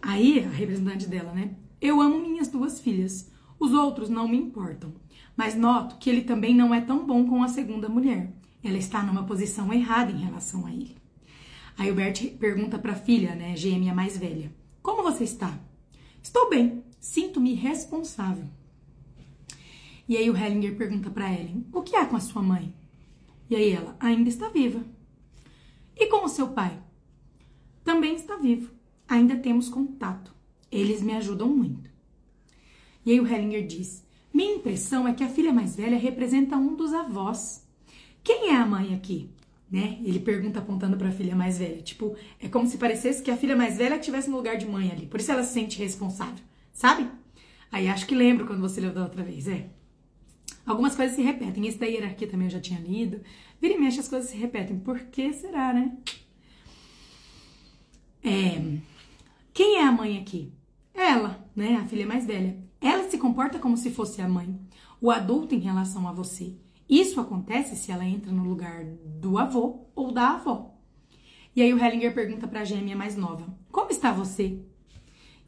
Aí 0.02 0.44
a 0.44 0.48
representante 0.48 1.06
dela, 1.06 1.32
né? 1.32 1.54
Eu 1.80 2.00
amo 2.00 2.18
minhas 2.18 2.48
duas 2.48 2.80
filhas. 2.80 3.30
Os 3.60 3.72
outros 3.72 4.08
não 4.08 4.26
me 4.26 4.36
importam. 4.36 4.92
Mas 5.36 5.54
noto 5.54 5.98
que 5.98 6.10
ele 6.10 6.22
também 6.22 6.52
não 6.52 6.74
é 6.74 6.80
tão 6.80 7.06
bom 7.06 7.24
com 7.28 7.44
a 7.44 7.48
segunda 7.48 7.88
mulher. 7.88 8.32
Ela 8.60 8.76
está 8.76 9.04
numa 9.04 9.22
posição 9.22 9.72
errada 9.72 10.10
em 10.10 10.24
relação 10.24 10.66
a 10.66 10.72
ele. 10.72 10.96
Aí 11.78 11.92
o 11.92 11.94
Bert 11.94 12.26
pergunta 12.40 12.76
para 12.76 12.90
a 12.90 12.96
filha, 12.96 13.36
né, 13.36 13.54
gêmea 13.54 13.94
mais 13.94 14.18
velha: 14.18 14.52
Como 14.82 15.04
você 15.04 15.22
está? 15.22 15.56
Estou 16.20 16.50
bem, 16.50 16.82
sinto-me 16.98 17.54
responsável. 17.54 18.46
E 20.08 20.16
aí 20.16 20.28
o 20.28 20.36
Hellinger 20.36 20.76
pergunta 20.76 21.10
para 21.10 21.32
Ellen: 21.32 21.66
O 21.72 21.82
que 21.82 21.96
há 21.96 22.06
com 22.06 22.16
a 22.16 22.20
sua 22.20 22.42
mãe? 22.42 22.74
E 23.48 23.56
aí 23.56 23.70
ela: 23.70 23.96
Ainda 24.00 24.28
está 24.28 24.48
viva. 24.48 24.84
E 25.96 26.06
com 26.06 26.24
o 26.24 26.28
seu 26.28 26.48
pai? 26.48 26.80
Também 27.84 28.14
está 28.14 28.36
vivo. 28.36 28.72
Ainda 29.08 29.36
temos 29.36 29.68
contato. 29.68 30.34
Eles 30.70 31.02
me 31.02 31.14
ajudam 31.14 31.48
muito. 31.48 31.90
E 33.04 33.12
aí 33.12 33.20
o 33.20 33.26
Hellinger 33.26 33.66
diz: 33.66 34.04
Minha 34.32 34.56
impressão 34.56 35.06
é 35.06 35.12
que 35.12 35.24
a 35.24 35.28
filha 35.28 35.52
mais 35.52 35.76
velha 35.76 35.98
representa 35.98 36.56
um 36.56 36.74
dos 36.74 36.92
avós. 36.92 37.66
Quem 38.24 38.50
é 38.50 38.56
a 38.56 38.66
mãe 38.66 38.94
aqui? 38.94 39.30
Né? 39.70 39.98
Ele 40.04 40.20
pergunta 40.20 40.58
apontando 40.58 40.96
para 40.96 41.08
a 41.08 41.12
filha 41.12 41.34
mais 41.34 41.58
velha. 41.58 41.80
Tipo, 41.80 42.14
é 42.38 42.48
como 42.48 42.66
se 42.66 42.76
parecesse 42.76 43.22
que 43.22 43.30
a 43.30 43.36
filha 43.36 43.56
mais 43.56 43.78
velha 43.78 43.96
estivesse 43.96 44.28
no 44.28 44.36
lugar 44.36 44.56
de 44.56 44.66
mãe 44.66 44.90
ali. 44.90 45.06
Por 45.06 45.18
isso 45.18 45.32
ela 45.32 45.42
se 45.42 45.54
sente 45.54 45.78
responsável, 45.78 46.44
sabe? 46.72 47.08
Aí 47.70 47.88
acho 47.88 48.06
que 48.06 48.14
lembro 48.14 48.46
quando 48.46 48.60
você 48.60 48.80
leu 48.80 48.92
da 48.92 49.02
outra 49.02 49.22
vez, 49.22 49.48
é. 49.48 49.70
Algumas 50.64 50.94
coisas 50.94 51.16
se 51.16 51.22
repetem. 51.22 51.66
Esse 51.66 51.78
da 51.78 51.86
hierarquia 51.86 52.28
também 52.28 52.46
eu 52.46 52.52
já 52.52 52.60
tinha 52.60 52.80
lido. 52.80 53.20
Vira 53.60 53.74
e 53.74 53.78
mexe 53.78 54.00
as 54.00 54.08
coisas 54.08 54.30
se 54.30 54.36
repetem. 54.36 54.78
Por 54.78 54.98
que 55.00 55.32
será, 55.32 55.72
né? 55.72 55.96
É, 58.24 58.78
quem 59.52 59.78
é 59.78 59.84
a 59.84 59.92
mãe 59.92 60.18
aqui? 60.18 60.52
Ela, 60.94 61.44
né? 61.54 61.76
A 61.76 61.84
filha 61.84 62.06
mais 62.06 62.24
velha. 62.24 62.56
Ela 62.80 63.08
se 63.08 63.18
comporta 63.18 63.58
como 63.58 63.76
se 63.76 63.90
fosse 63.90 64.20
a 64.20 64.28
mãe, 64.28 64.58
o 65.00 65.10
adulto 65.10 65.54
em 65.54 65.60
relação 65.60 66.08
a 66.08 66.12
você. 66.12 66.56
Isso 66.88 67.20
acontece 67.20 67.76
se 67.76 67.90
ela 67.90 68.04
entra 68.04 68.30
no 68.32 68.44
lugar 68.44 68.84
do 68.84 69.38
avô 69.38 69.86
ou 69.94 70.12
da 70.12 70.30
avó. 70.30 70.74
E 71.54 71.62
aí 71.62 71.72
o 71.72 71.82
Hellinger 71.82 72.14
pergunta 72.14 72.48
para 72.48 72.60
a 72.60 72.64
gêmea 72.64 72.96
mais 72.96 73.16
nova: 73.16 73.46
Como 73.70 73.90
está 73.90 74.12
você? 74.12 74.58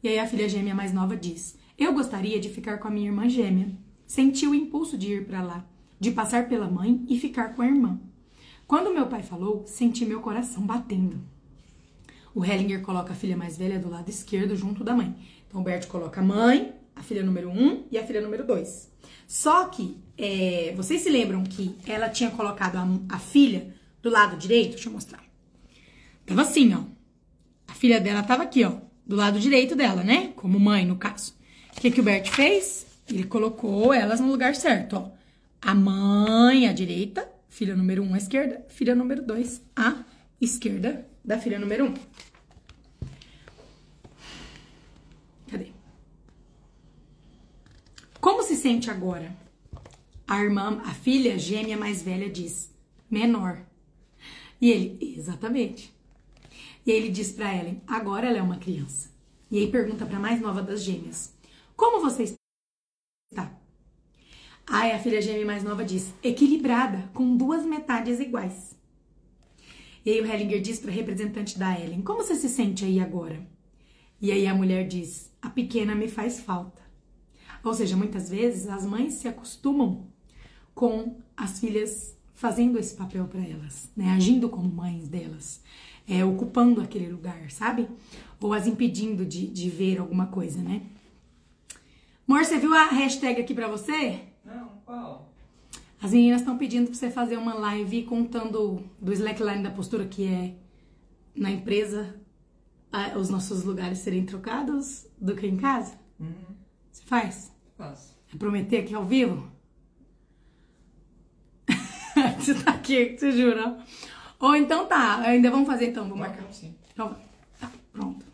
E 0.01 0.07
aí 0.07 0.19
a 0.19 0.27
filha 0.27 0.47
gêmea 0.47 0.75
mais 0.75 0.93
nova 0.93 1.15
diz: 1.15 1.57
Eu 1.77 1.93
gostaria 1.93 2.39
de 2.39 2.49
ficar 2.49 2.77
com 2.77 2.87
a 2.87 2.91
minha 2.91 3.07
irmã 3.07 3.27
gêmea. 3.27 3.75
Senti 4.05 4.47
o 4.47 4.53
impulso 4.53 4.97
de 4.97 5.13
ir 5.13 5.25
para 5.25 5.41
lá, 5.41 5.65
de 5.99 6.11
passar 6.11 6.47
pela 6.47 6.69
mãe 6.69 7.03
e 7.09 7.19
ficar 7.19 7.55
com 7.55 7.61
a 7.61 7.67
irmã. 7.67 7.99
Quando 8.67 8.93
meu 8.93 9.07
pai 9.07 9.21
falou, 9.21 9.63
senti 9.67 10.05
meu 10.05 10.21
coração 10.21 10.65
batendo. 10.65 11.19
O 12.33 12.43
Hellinger 12.43 12.81
coloca 12.81 13.13
a 13.13 13.15
filha 13.15 13.37
mais 13.37 13.57
velha 13.57 13.79
do 13.79 13.89
lado 13.89 14.09
esquerdo, 14.09 14.55
junto 14.55 14.83
da 14.83 14.93
mãe. 14.93 15.15
Então 15.47 15.61
o 15.61 15.63
Bert 15.63 15.87
coloca 15.87 16.19
a 16.19 16.23
mãe, 16.23 16.73
a 16.95 17.01
filha 17.01 17.23
número 17.23 17.49
1 17.49 17.51
um, 17.51 17.83
e 17.91 17.97
a 17.97 18.05
filha 18.05 18.21
número 18.21 18.45
2. 18.45 18.91
Só 19.27 19.65
que, 19.65 19.97
é, 20.17 20.73
vocês 20.75 21.01
se 21.01 21.09
lembram 21.09 21.43
que 21.43 21.75
ela 21.87 22.09
tinha 22.09 22.31
colocado 22.31 22.75
a, 22.75 23.15
a, 23.15 23.19
filha 23.19 23.73
do 24.01 24.09
lado 24.09 24.35
direito? 24.37 24.71
Deixa 24.71 24.89
eu 24.89 24.93
mostrar. 24.93 25.23
Tava 26.25 26.41
assim, 26.41 26.73
ó. 26.73 26.83
A 27.67 27.73
filha 27.73 27.99
dela 27.99 28.23
tava 28.23 28.43
aqui, 28.43 28.63
ó. 28.63 28.73
Do 29.05 29.15
lado 29.15 29.39
direito 29.39 29.75
dela, 29.75 30.03
né? 30.03 30.33
Como 30.35 30.59
mãe, 30.59 30.85
no 30.85 30.95
caso. 30.95 31.35
O 31.77 31.81
que, 31.81 31.91
que 31.91 32.01
o 32.01 32.03
Bert 32.03 32.27
fez? 32.29 32.85
Ele 33.07 33.23
colocou 33.23 33.93
elas 33.93 34.19
no 34.19 34.27
lugar 34.27 34.55
certo, 34.55 34.97
ó. 34.97 35.11
A 35.61 35.73
mãe 35.73 36.67
à 36.67 36.73
direita, 36.73 37.27
filha 37.49 37.75
número 37.75 38.03
1 38.03 38.09
um 38.09 38.13
à 38.13 38.17
esquerda, 38.17 38.65
filha 38.69 38.95
número 38.95 39.23
2 39.23 39.61
à 39.75 40.03
esquerda 40.39 41.07
da 41.23 41.39
filha 41.39 41.59
número 41.59 41.85
1. 41.85 41.87
Um. 41.87 41.93
Cadê? 45.49 45.67
Como 48.19 48.43
se 48.43 48.55
sente 48.55 48.89
agora? 48.89 49.35
A 50.27 50.43
irmã, 50.43 50.81
a 50.85 50.93
filha 50.93 51.37
gêmea 51.37 51.77
mais 51.77 52.01
velha 52.01 52.29
diz: 52.29 52.73
menor. 53.09 53.63
E 54.59 54.71
ele, 54.71 55.15
exatamente. 55.17 55.93
E 56.85 56.91
ele 56.91 57.09
diz 57.09 57.31
para 57.31 57.55
Ellen: 57.55 57.81
agora 57.87 58.27
ela 58.27 58.37
é 58.37 58.41
uma 58.41 58.57
criança. 58.57 59.09
E 59.51 59.59
aí 59.59 59.71
pergunta 59.71 60.05
para 60.05 60.17
a 60.17 60.19
mais 60.19 60.41
nova 60.41 60.61
das 60.61 60.83
gêmeas: 60.83 61.33
como 61.75 62.01
você 62.01 62.23
está? 62.23 62.44
Aí 64.67 64.91
a 64.91 64.99
filha 64.99 65.21
gêmea 65.21 65.45
mais 65.45 65.63
nova 65.63 65.83
diz: 65.83 66.13
equilibrada, 66.23 67.09
com 67.13 67.35
duas 67.35 67.65
metades 67.65 68.19
iguais. 68.19 68.75
E 70.05 70.11
aí 70.11 70.21
o 70.21 70.25
Hellinger 70.25 70.61
diz 70.61 70.79
para 70.79 70.91
a 70.91 70.93
representante 70.93 71.57
da 71.57 71.79
Ellen: 71.79 72.01
como 72.01 72.23
você 72.23 72.35
se 72.35 72.49
sente 72.49 72.83
aí 72.85 72.99
agora? 72.99 73.39
E 74.21 74.31
aí 74.31 74.47
a 74.47 74.55
mulher 74.55 74.87
diz: 74.87 75.31
a 75.41 75.49
pequena 75.49 75.93
me 75.93 76.07
faz 76.07 76.39
falta. 76.39 76.81
Ou 77.63 77.73
seja, 77.73 77.97
muitas 77.97 78.29
vezes 78.29 78.67
as 78.67 78.85
mães 78.85 79.13
se 79.13 79.27
acostumam 79.27 80.07
com 80.73 81.17
as 81.35 81.59
filhas 81.59 82.15
fazendo 82.33 82.77
esse 82.77 82.93
papel 82.93 83.25
para 83.25 83.41
elas, 83.41 83.89
né? 83.95 84.11
Agindo 84.11 84.49
como 84.49 84.69
mães 84.69 85.07
delas, 85.07 85.61
é, 86.07 86.23
ocupando 86.23 86.81
aquele 86.81 87.07
lugar, 87.07 87.49
sabe? 87.49 87.87
Ou 88.39 88.53
as 88.53 88.67
impedindo 88.67 89.25
de, 89.25 89.47
de 89.47 89.69
ver 89.69 89.99
alguma 89.99 90.27
coisa, 90.27 90.61
né? 90.61 90.83
Amor, 92.27 92.43
você 92.43 92.57
viu 92.57 92.73
a 92.73 92.89
hashtag 92.89 93.39
aqui 93.41 93.53
pra 93.53 93.67
você? 93.67 94.19
Não, 94.55 94.69
qual? 94.85 95.33
As 96.01 96.11
meninas 96.11 96.41
estão 96.41 96.57
pedindo 96.57 96.85
pra 96.85 96.95
você 96.95 97.11
fazer 97.11 97.35
uma 97.35 97.53
live 97.53 98.03
contando 98.03 98.83
do 99.01 99.11
slackline 99.11 99.61
da 99.61 99.71
postura 99.71 100.05
que 100.05 100.25
é 100.25 100.55
na 101.35 101.51
empresa 101.51 102.15
os 103.17 103.29
nossos 103.29 103.65
lugares 103.65 103.99
serem 103.99 104.25
trocados 104.25 105.07
do 105.19 105.35
que 105.35 105.45
em 105.45 105.57
casa? 105.57 105.97
Uhum. 106.17 106.55
Você 106.89 107.03
faz? 107.03 107.51
Faço. 107.77 108.15
É 108.33 108.37
prometer 108.37 108.77
aqui 108.79 108.95
ao 108.95 109.03
vivo? 109.03 109.51
você 112.39 112.53
tá 112.55 112.71
aqui, 112.71 113.17
você 113.17 113.33
jura? 113.33 113.77
Ou 114.39 114.55
então 114.55 114.85
tá, 114.87 115.17
ainda 115.17 115.51
vamos 115.51 115.67
fazer 115.67 115.89
então, 115.89 116.07
vou 116.07 116.17
marcar. 116.17 116.45
Sim. 116.53 116.73
Então, 116.93 117.13
tá, 117.59 117.69
pronto. 117.91 118.25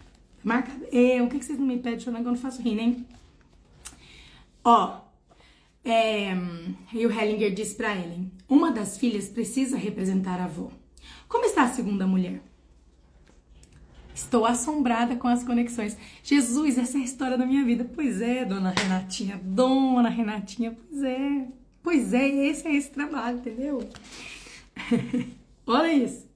Marcado. 0.44 0.86
É, 0.92 1.22
o 1.22 1.28
que, 1.28 1.40
que 1.40 1.46
vocês 1.46 1.58
não 1.58 1.66
me 1.66 1.80
pedem 1.80 2.00
chorando 2.00 2.22
que 2.22 2.28
eu 2.28 2.34
não 2.34 2.40
faço 2.40 2.62
rir, 2.62 2.78
hein? 2.78 3.08
Ó, 4.64 5.02
é, 5.84 6.32
e 6.94 7.06
o 7.06 7.12
Hellinger 7.12 7.54
diz 7.54 7.74
pra 7.74 7.96
Ellen: 7.96 8.32
Uma 8.48 8.72
das 8.72 8.98
filhas 8.98 9.28
precisa 9.28 9.78
representar 9.78 10.40
a 10.40 10.46
avó. 10.46 10.70
Como 11.28 11.46
está 11.46 11.64
a 11.64 11.70
segunda 11.70 12.06
mulher? 12.06 12.42
Estou 14.14 14.46
assombrada 14.46 15.16
com 15.16 15.28
as 15.28 15.44
conexões. 15.44 15.98
Jesus, 16.22 16.78
essa 16.78 16.98
é 16.98 17.02
a 17.02 17.04
história 17.04 17.38
da 17.38 17.46
minha 17.46 17.64
vida. 17.64 17.90
Pois 17.96 18.22
é, 18.22 18.46
dona 18.46 18.70
Renatinha, 18.72 19.40
dona 19.44 20.10
Renatinha, 20.10 20.78
pois 20.78 21.04
é. 21.04 21.48
Pois 21.82 22.14
é, 22.14 22.28
esse 22.28 22.68
é 22.68 22.76
esse 22.76 22.92
trabalho, 22.92 23.38
entendeu? 23.38 23.90
Olha 25.66 25.92
isso. 25.92 26.30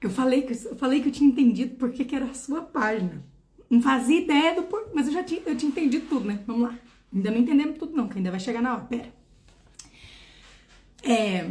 Eu 0.00 0.10
falei 0.10 0.42
que 0.42 0.52
eu 0.52 0.76
falei 0.76 1.00
que 1.02 1.08
eu 1.08 1.12
tinha 1.12 1.28
entendido 1.28 1.76
porque 1.76 2.04
que 2.04 2.14
era 2.14 2.26
a 2.26 2.34
sua 2.34 2.62
página. 2.62 3.22
Não 3.68 3.82
fazia 3.82 4.20
ideia 4.20 4.54
do 4.54 4.62
por, 4.64 4.90
mas 4.94 5.06
eu 5.06 5.12
já 5.12 5.22
tinha, 5.22 5.42
eu 5.44 5.56
tinha 5.56 5.70
entendido 5.70 6.06
tudo, 6.08 6.26
né? 6.26 6.40
Vamos 6.46 6.68
lá. 6.68 6.78
Ainda 7.14 7.30
não 7.30 7.38
entendemos 7.38 7.78
tudo 7.78 7.96
não, 7.96 8.08
que 8.08 8.18
ainda 8.18 8.30
vai 8.30 8.40
chegar 8.40 8.60
na 8.60 8.74
hora. 8.74 8.84
Pera. 8.84 9.12
É, 11.02 11.48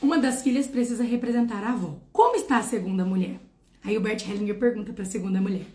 uma 0.00 0.18
das 0.18 0.42
filhas 0.42 0.68
precisa 0.68 1.02
representar 1.02 1.64
a 1.64 1.72
avó. 1.72 1.98
Como 2.12 2.36
está 2.36 2.58
a 2.58 2.62
segunda 2.62 3.04
mulher? 3.04 3.40
Aí 3.82 3.96
o 3.96 4.00
Bert 4.00 4.26
Hellinger 4.26 4.58
pergunta 4.58 4.92
para 4.92 5.02
a 5.02 5.06
segunda 5.06 5.40
mulher. 5.40 5.66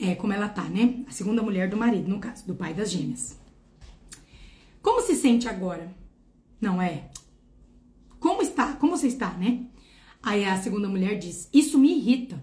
É, 0.00 0.14
como 0.14 0.32
ela 0.32 0.48
tá, 0.48 0.64
né? 0.64 1.04
A 1.06 1.12
segunda 1.12 1.42
mulher 1.42 1.68
do 1.68 1.76
marido, 1.76 2.08
no 2.08 2.18
caso, 2.18 2.46
do 2.46 2.54
pai 2.54 2.74
das 2.74 2.90
gêmeas. 2.90 3.38
Como 4.82 5.00
se 5.00 5.14
sente 5.14 5.48
agora? 5.48 5.92
Não 6.60 6.80
é? 6.82 7.10
Como 8.18 8.42
está? 8.42 8.74
Como 8.74 8.96
você 8.96 9.06
está, 9.06 9.30
né? 9.34 9.66
Aí 10.22 10.44
a 10.44 10.56
segunda 10.56 10.88
mulher 10.88 11.18
diz: 11.18 11.48
Isso 11.52 11.78
me 11.78 11.96
irrita. 11.96 12.42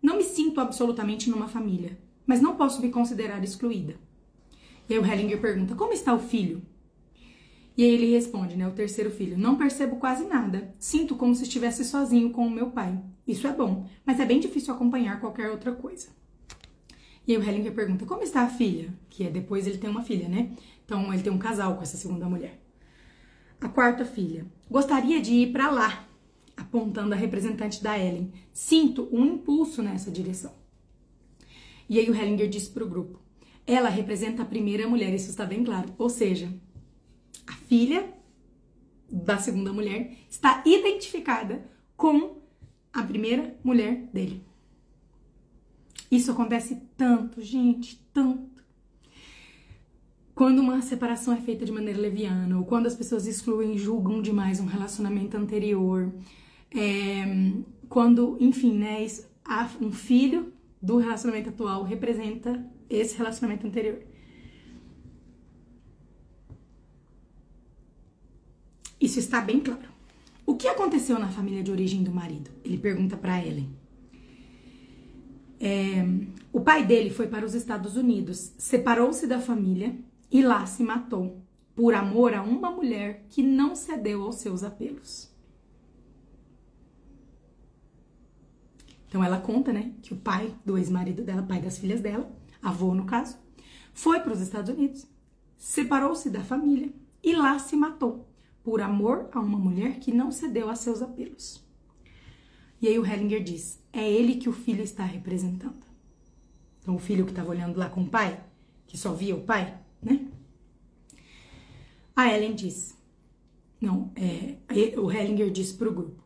Não 0.00 0.18
me 0.18 0.24
sinto 0.24 0.60
absolutamente 0.60 1.28
numa 1.30 1.48
família, 1.48 1.98
mas 2.24 2.40
não 2.40 2.56
posso 2.56 2.80
me 2.80 2.90
considerar 2.90 3.42
excluída. 3.42 3.96
E 4.88 4.94
aí 4.94 4.98
o 5.00 5.06
Hellinger 5.06 5.40
pergunta: 5.40 5.74
Como 5.74 5.92
está 5.92 6.14
o 6.14 6.18
filho? 6.18 6.62
E 7.76 7.84
aí 7.84 7.90
ele 7.90 8.12
responde, 8.12 8.56
né? 8.56 8.66
O 8.66 8.72
terceiro 8.72 9.10
filho: 9.10 9.36
Não 9.36 9.56
percebo 9.56 9.96
quase 9.96 10.24
nada. 10.24 10.74
Sinto 10.78 11.14
como 11.14 11.34
se 11.34 11.42
estivesse 11.42 11.84
sozinho 11.84 12.30
com 12.30 12.46
o 12.46 12.50
meu 12.50 12.70
pai. 12.70 12.98
Isso 13.26 13.46
é 13.46 13.52
bom, 13.52 13.86
mas 14.04 14.20
é 14.20 14.24
bem 14.24 14.40
difícil 14.40 14.72
acompanhar 14.72 15.20
qualquer 15.20 15.50
outra 15.50 15.72
coisa. 15.72 16.08
E 17.26 17.32
aí 17.32 17.38
o 17.38 17.42
Hellinger 17.42 17.74
pergunta: 17.74 18.06
Como 18.06 18.22
está 18.22 18.42
a 18.42 18.48
filha? 18.48 18.94
Que 19.10 19.24
é 19.24 19.30
depois 19.30 19.66
ele 19.66 19.78
tem 19.78 19.90
uma 19.90 20.02
filha, 20.02 20.28
né? 20.28 20.52
Então 20.84 21.12
ele 21.12 21.22
tem 21.22 21.32
um 21.32 21.38
casal 21.38 21.76
com 21.76 21.82
essa 21.82 21.96
segunda 21.96 22.28
mulher. 22.28 22.60
A 23.60 23.68
quarta 23.68 24.04
filha: 24.04 24.46
Gostaria 24.70 25.20
de 25.20 25.32
ir 25.32 25.52
para 25.52 25.70
lá, 25.70 26.06
apontando 26.56 27.14
a 27.14 27.16
representante 27.16 27.82
da 27.82 27.98
Ellen. 27.98 28.32
Sinto 28.52 29.08
um 29.12 29.24
impulso 29.24 29.82
nessa 29.82 30.10
direção. 30.10 30.54
E 31.88 31.98
aí 31.98 32.08
o 32.08 32.14
Hellinger 32.14 32.48
disse 32.48 32.70
para 32.70 32.84
o 32.84 32.88
grupo: 32.88 33.25
Ela 33.66 33.88
representa 33.88 34.42
a 34.42 34.46
primeira 34.46 34.88
mulher, 34.88 35.12
isso 35.14 35.30
está 35.30 35.44
bem 35.44 35.64
claro. 35.64 35.92
Ou 35.98 36.08
seja, 36.08 36.52
a 37.46 37.52
filha 37.52 38.12
da 39.10 39.38
segunda 39.38 39.72
mulher 39.72 40.16
está 40.28 40.62
identificada 40.66 41.64
com 41.96 42.38
a 42.92 43.02
primeira 43.02 43.56
mulher 43.62 44.08
dele. 44.12 44.42
Isso 46.10 46.30
acontece 46.30 46.80
tanto, 46.96 47.42
gente, 47.42 48.00
tanto. 48.12 48.64
Quando 50.34 50.60
uma 50.60 50.82
separação 50.82 51.34
é 51.34 51.40
feita 51.40 51.64
de 51.64 51.72
maneira 51.72 51.98
leviana, 51.98 52.58
ou 52.58 52.64
quando 52.64 52.86
as 52.86 52.94
pessoas 52.94 53.26
excluem 53.26 53.76
julgam 53.76 54.20
demais 54.20 54.60
um 54.60 54.66
relacionamento 54.66 55.36
anterior, 55.36 56.12
é, 56.70 57.24
quando, 57.88 58.36
enfim, 58.38 58.74
né, 58.74 59.04
isso, 59.04 59.26
um 59.80 59.90
filho 59.90 60.52
do 60.80 60.98
relacionamento 60.98 61.48
atual 61.48 61.82
representa 61.82 62.64
esse 62.88 63.16
relacionamento 63.16 63.66
anterior. 63.66 64.02
Isso 69.00 69.18
está 69.18 69.40
bem 69.40 69.60
claro. 69.60 69.88
O 70.44 70.54
que 70.54 70.68
aconteceu 70.68 71.18
na 71.18 71.28
família 71.28 71.62
de 71.62 71.70
origem 71.70 72.02
do 72.02 72.10
marido? 72.10 72.50
Ele 72.64 72.78
pergunta 72.78 73.16
para 73.16 73.44
Ellen. 73.44 73.68
É, 75.58 76.04
o 76.52 76.60
pai 76.60 76.84
dele 76.84 77.10
foi 77.10 77.26
para 77.26 77.44
os 77.44 77.54
Estados 77.54 77.96
Unidos, 77.96 78.52
separou-se 78.58 79.26
da 79.26 79.40
família 79.40 79.96
e 80.30 80.42
lá 80.42 80.66
se 80.66 80.82
matou 80.82 81.40
por 81.74 81.94
amor 81.94 82.34
a 82.34 82.42
uma 82.42 82.70
mulher 82.70 83.26
que 83.28 83.42
não 83.42 83.74
cedeu 83.74 84.22
aos 84.22 84.36
seus 84.36 84.62
apelos. 84.62 85.30
Então 89.08 89.22
ela 89.22 89.38
conta, 89.38 89.72
né, 89.72 89.92
que 90.02 90.12
o 90.12 90.16
pai 90.16 90.54
do 90.64 90.76
ex-marido 90.76 91.22
dela, 91.22 91.42
pai 91.42 91.60
das 91.60 91.78
filhas 91.78 92.00
dela, 92.00 92.30
avô 92.62 92.94
no 92.94 93.04
caso, 93.04 93.38
foi 93.92 94.20
para 94.20 94.32
os 94.32 94.40
Estados 94.40 94.74
Unidos, 94.74 95.06
separou-se 95.56 96.28
da 96.30 96.44
família 96.44 96.92
e 97.22 97.34
lá 97.34 97.58
se 97.58 97.76
matou 97.76 98.28
por 98.62 98.80
amor 98.80 99.28
a 99.32 99.40
uma 99.40 99.58
mulher 99.58 99.98
que 99.98 100.12
não 100.12 100.30
cedeu 100.30 100.68
a 100.68 100.74
seus 100.74 101.00
apelos. 101.00 101.64
E 102.80 102.88
aí 102.88 102.98
o 102.98 103.06
Hellinger 103.06 103.42
diz: 103.42 103.80
é 103.92 104.10
ele 104.10 104.36
que 104.36 104.48
o 104.48 104.52
filho 104.52 104.82
está 104.82 105.04
representando. 105.04 105.86
Então 106.80 106.94
o 106.94 106.98
filho 106.98 107.24
que 107.24 107.32
estava 107.32 107.50
olhando 107.50 107.78
lá 107.78 107.88
com 107.88 108.02
o 108.02 108.08
pai, 108.08 108.44
que 108.86 108.98
só 108.98 109.12
via 109.12 109.34
o 109.34 109.42
pai, 109.42 109.78
né? 110.02 110.26
A 112.14 112.32
Ellen 112.32 112.54
diz: 112.54 112.96
não, 113.80 114.10
é, 114.14 114.56
o 114.98 115.10
Hellinger 115.10 115.50
diz 115.50 115.72
para 115.72 115.88
o 115.88 115.92
grupo: 115.92 116.22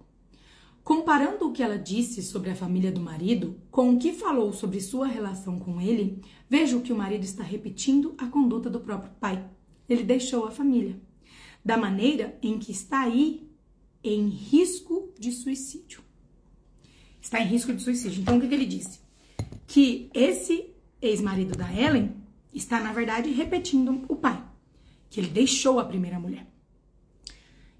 comparando 0.91 1.47
o 1.47 1.53
que 1.53 1.63
ela 1.63 1.79
disse 1.79 2.21
sobre 2.21 2.51
a 2.51 2.57
família 2.57 2.91
do 2.91 3.01
marido 3.01 3.63
com 3.71 3.95
o 3.95 3.97
que 3.97 4.13
falou 4.13 4.53
sobre 4.53 4.81
sua 4.81 5.07
relação 5.07 5.57
com 5.57 5.81
ele, 5.81 6.21
vejo 6.49 6.81
que 6.81 6.93
o 6.93 6.97
marido 6.97 7.23
está 7.23 7.45
repetindo 7.45 8.13
a 8.19 8.27
conduta 8.27 8.69
do 8.69 8.81
próprio 8.81 9.13
pai. 9.21 9.49
Ele 9.89 10.03
deixou 10.03 10.47
a 10.47 10.51
família 10.51 11.01
da 11.65 11.77
maneira 11.77 12.37
em 12.43 12.59
que 12.59 12.73
está 12.73 13.03
aí 13.03 13.49
em 14.03 14.31
risco 14.31 15.15
de 15.17 15.31
suicídio. 15.31 16.03
Está 17.21 17.41
em 17.41 17.47
risco 17.47 17.73
de 17.73 17.81
suicídio. 17.81 18.23
Então, 18.23 18.37
o 18.37 18.41
que, 18.41 18.49
que 18.49 18.55
ele 18.55 18.67
disse? 18.67 18.99
Que 19.69 20.11
esse 20.13 20.75
ex-marido 21.01 21.57
da 21.57 21.73
Ellen 21.73 22.17
está, 22.53 22.81
na 22.81 22.93
verdade, 22.93 23.31
repetindo 23.31 24.07
o 24.09 24.17
pai, 24.17 24.45
que 25.09 25.21
ele 25.21 25.29
deixou 25.29 25.79
a 25.79 25.85
primeira 25.85 26.19
mulher. 26.19 26.49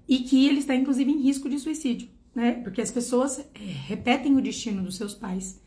E 0.07 0.19
que 0.19 0.47
ele 0.47 0.59
está, 0.59 0.73
inclusive, 0.73 1.11
em 1.11 1.21
risco 1.21 1.49
de 1.49 1.59
suicídio, 1.59 2.07
né? 2.33 2.53
Porque 2.63 2.81
as 2.81 2.91
pessoas 2.91 3.39
é, 3.39 3.59
repetem 3.59 4.35
o 4.35 4.41
destino 4.41 4.83
dos 4.83 4.95
seus 4.97 5.13
pais 5.13 5.61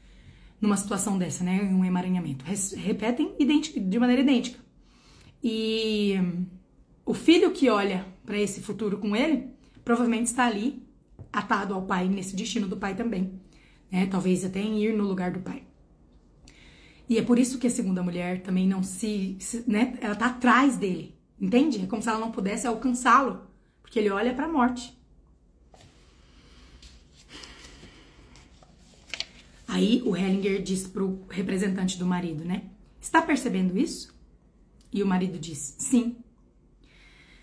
numa 0.60 0.76
situação 0.76 1.18
dessa, 1.18 1.44
né? 1.44 1.62
Um 1.62 1.84
emaranhamento. 1.84 2.44
Repetem 2.76 3.36
de 3.38 3.98
maneira 3.98 4.22
idêntica. 4.22 4.58
E 5.42 6.14
o 7.04 7.12
filho 7.12 7.50
que 7.50 7.68
olha 7.68 8.06
para 8.24 8.38
esse 8.38 8.62
futuro 8.62 8.98
com 8.98 9.14
ele, 9.14 9.50
provavelmente 9.84 10.26
está 10.26 10.46
ali 10.46 10.82
atado 11.30 11.74
ao 11.74 11.82
pai, 11.82 12.08
nesse 12.08 12.34
destino 12.34 12.66
do 12.66 12.76
pai 12.76 12.94
também. 12.94 13.38
Né? 13.90 14.06
Talvez 14.06 14.44
até 14.44 14.60
em 14.60 14.82
ir 14.82 14.96
no 14.96 15.04
lugar 15.04 15.32
do 15.32 15.40
pai. 15.40 15.64
E 17.08 17.18
é 17.18 17.22
por 17.22 17.38
isso 17.38 17.58
que 17.58 17.66
a 17.66 17.70
segunda 17.70 18.02
mulher 18.02 18.40
também 18.42 18.66
não 18.66 18.82
se. 18.82 19.36
se 19.38 19.64
né? 19.70 19.98
Ela 20.00 20.14
tá 20.14 20.26
atrás 20.26 20.76
dele. 20.76 21.14
Entende? 21.38 21.82
É 21.82 21.86
como 21.86 22.00
se 22.00 22.08
ela 22.08 22.18
não 22.18 22.30
pudesse 22.30 22.66
alcançá-lo. 22.66 23.42
Porque 23.82 23.98
ele 23.98 24.08
olha 24.08 24.32
para 24.32 24.46
a 24.46 24.48
morte. 24.48 24.96
Aí 29.74 30.00
o 30.06 30.16
Hellinger 30.16 30.62
diz 30.62 30.86
pro 30.86 31.26
representante 31.28 31.98
do 31.98 32.06
marido, 32.06 32.44
né? 32.44 32.70
Está 33.00 33.20
percebendo 33.20 33.76
isso? 33.76 34.14
E 34.92 35.02
o 35.02 35.06
marido 35.06 35.36
diz: 35.36 35.74
Sim. 35.78 36.14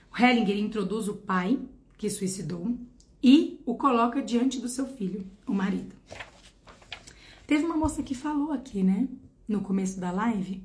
O 0.10 0.18
Hellinger 0.18 0.58
introduz 0.58 1.10
o 1.10 1.16
pai 1.16 1.60
que 1.98 2.10
suicidou 2.10 2.78
e 3.22 3.60
o 3.66 3.76
coloca 3.76 4.22
diante 4.22 4.62
do 4.62 4.70
seu 4.70 4.88
filho, 4.88 5.30
o 5.46 5.54
marido. 5.54 5.94
Teve 7.46 7.66
uma 7.66 7.76
moça 7.76 8.02
que 8.02 8.16
falou 8.16 8.54
aqui, 8.54 8.82
né, 8.82 9.10
no 9.46 9.60
começo 9.60 10.00
da 10.00 10.10
live, 10.10 10.64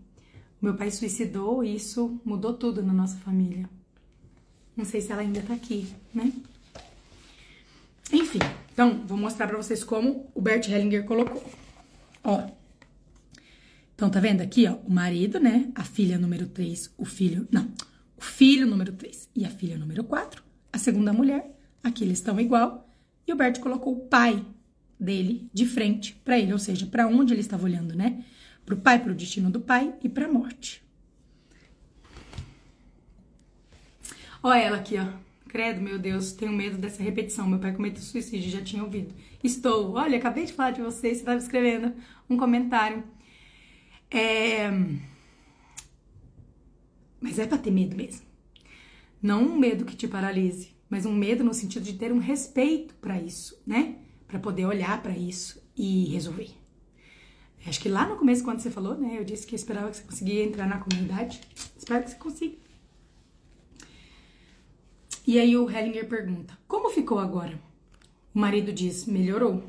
meu 0.62 0.76
pai 0.76 0.92
suicidou 0.92 1.64
e 1.64 1.74
isso 1.74 2.20
mudou 2.24 2.54
tudo 2.54 2.80
na 2.80 2.92
nossa 2.92 3.16
família. 3.16 3.68
Não 4.76 4.84
sei 4.84 5.00
se 5.00 5.10
ela 5.10 5.22
ainda 5.22 5.42
tá 5.42 5.54
aqui, 5.54 5.92
né? 6.14 6.32
Enfim, 8.12 8.38
então 8.76 9.06
vou 9.06 9.16
mostrar 9.16 9.46
para 9.46 9.56
vocês 9.56 9.82
como 9.82 10.30
o 10.34 10.40
Bert 10.42 10.68
Hellinger 10.68 11.06
colocou. 11.06 11.42
Ó. 12.22 12.46
Então 13.94 14.10
tá 14.10 14.20
vendo 14.20 14.42
aqui, 14.42 14.66
ó, 14.68 14.74
o 14.74 14.90
marido, 14.90 15.40
né, 15.40 15.70
a 15.74 15.82
filha 15.82 16.18
número 16.18 16.46
3, 16.46 16.92
o 16.98 17.06
filho, 17.06 17.48
não, 17.50 17.72
o 18.18 18.20
filho 18.22 18.66
número 18.66 18.92
3 18.92 19.30
e 19.34 19.46
a 19.46 19.48
filha 19.48 19.78
número 19.78 20.04
4, 20.04 20.44
a 20.70 20.76
segunda 20.76 21.10
mulher, 21.10 21.50
aqui 21.82 22.04
eles 22.04 22.18
estão 22.18 22.38
igual, 22.38 22.86
e 23.26 23.32
o 23.32 23.36
Bert 23.36 23.58
colocou 23.60 23.94
o 23.94 24.00
pai 24.08 24.44
dele 25.00 25.48
de 25.54 25.64
frente 25.64 26.14
para 26.22 26.38
ele, 26.38 26.52
ou 26.52 26.58
seja, 26.58 26.84
para 26.84 27.08
onde 27.08 27.32
ele 27.32 27.40
estava 27.40 27.64
olhando, 27.64 27.96
né? 27.96 28.22
Para 28.66 28.74
o 28.74 28.78
pai, 28.78 29.02
para 29.02 29.12
o 29.12 29.14
destino 29.14 29.48
do 29.48 29.62
pai 29.62 29.94
e 30.02 30.08
para 30.10 30.26
a 30.26 30.30
morte. 30.30 30.84
Olha 34.42 34.60
ela 34.60 34.76
aqui, 34.76 34.98
ó. 34.98 35.25
Credo, 35.56 35.80
meu 35.80 35.98
Deus, 35.98 36.32
tenho 36.32 36.52
medo 36.52 36.76
dessa 36.76 37.02
repetição. 37.02 37.48
Meu 37.48 37.58
pai 37.58 37.72
cometeu 37.72 38.02
suicídio, 38.02 38.50
já 38.50 38.60
tinha 38.60 38.84
ouvido. 38.84 39.14
Estou. 39.42 39.94
Olha, 39.94 40.18
acabei 40.18 40.44
de 40.44 40.52
falar 40.52 40.72
de 40.72 40.82
você, 40.82 41.08
você 41.08 41.14
estava 41.14 41.38
escrevendo 41.38 41.94
um 42.28 42.36
comentário. 42.36 43.02
É... 44.10 44.70
Mas 47.18 47.38
é 47.38 47.46
para 47.46 47.56
ter 47.56 47.70
medo 47.70 47.96
mesmo. 47.96 48.26
Não 49.22 49.44
um 49.44 49.58
medo 49.58 49.86
que 49.86 49.96
te 49.96 50.06
paralise, 50.06 50.76
mas 50.90 51.06
um 51.06 51.14
medo 51.14 51.42
no 51.42 51.54
sentido 51.54 51.84
de 51.84 51.94
ter 51.94 52.12
um 52.12 52.18
respeito 52.18 52.92
para 52.96 53.18
isso, 53.18 53.58
né? 53.66 53.96
Para 54.28 54.38
poder 54.38 54.66
olhar 54.66 55.02
para 55.02 55.16
isso 55.16 55.66
e 55.74 56.04
resolver. 56.12 56.50
Acho 57.66 57.80
que 57.80 57.88
lá 57.88 58.06
no 58.06 58.16
começo, 58.16 58.44
quando 58.44 58.60
você 58.60 58.70
falou, 58.70 58.94
né? 58.94 59.18
Eu 59.18 59.24
disse 59.24 59.46
que 59.46 59.54
eu 59.54 59.56
esperava 59.56 59.88
que 59.88 59.96
você 59.96 60.02
conseguia 60.02 60.44
entrar 60.44 60.68
na 60.68 60.76
comunidade. 60.76 61.40
Espero 61.78 62.04
que 62.04 62.10
você 62.10 62.16
consiga. 62.16 62.65
E 65.26 65.40
aí 65.40 65.56
o 65.56 65.68
Hellinger 65.68 66.08
pergunta: 66.08 66.56
Como 66.68 66.88
ficou 66.88 67.18
agora? 67.18 67.60
O 68.32 68.38
marido 68.38 68.72
diz: 68.72 69.06
Melhorou. 69.06 69.64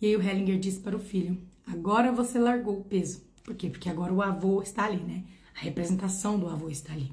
E 0.00 0.06
aí 0.06 0.16
o 0.16 0.22
Hellinger 0.22 0.58
diz 0.58 0.78
para 0.78 0.96
o 0.96 1.00
filho: 1.00 1.40
Agora 1.64 2.10
você 2.10 2.38
largou 2.38 2.80
o 2.80 2.84
peso. 2.84 3.22
Por 3.44 3.54
quê? 3.54 3.70
Porque 3.70 3.88
agora 3.88 4.12
o 4.12 4.20
avô 4.20 4.60
está 4.60 4.86
ali, 4.86 5.00
né? 5.00 5.22
A 5.54 5.60
representação 5.60 6.40
do 6.40 6.48
avô 6.48 6.68
está 6.68 6.92
ali. 6.92 7.12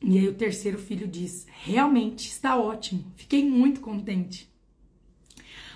E 0.00 0.18
aí 0.18 0.28
o 0.28 0.34
terceiro 0.34 0.78
filho 0.78 1.08
diz: 1.08 1.44
Realmente 1.64 2.28
está 2.28 2.56
ótimo, 2.56 3.04
fiquei 3.16 3.44
muito 3.44 3.80
contente. 3.80 4.48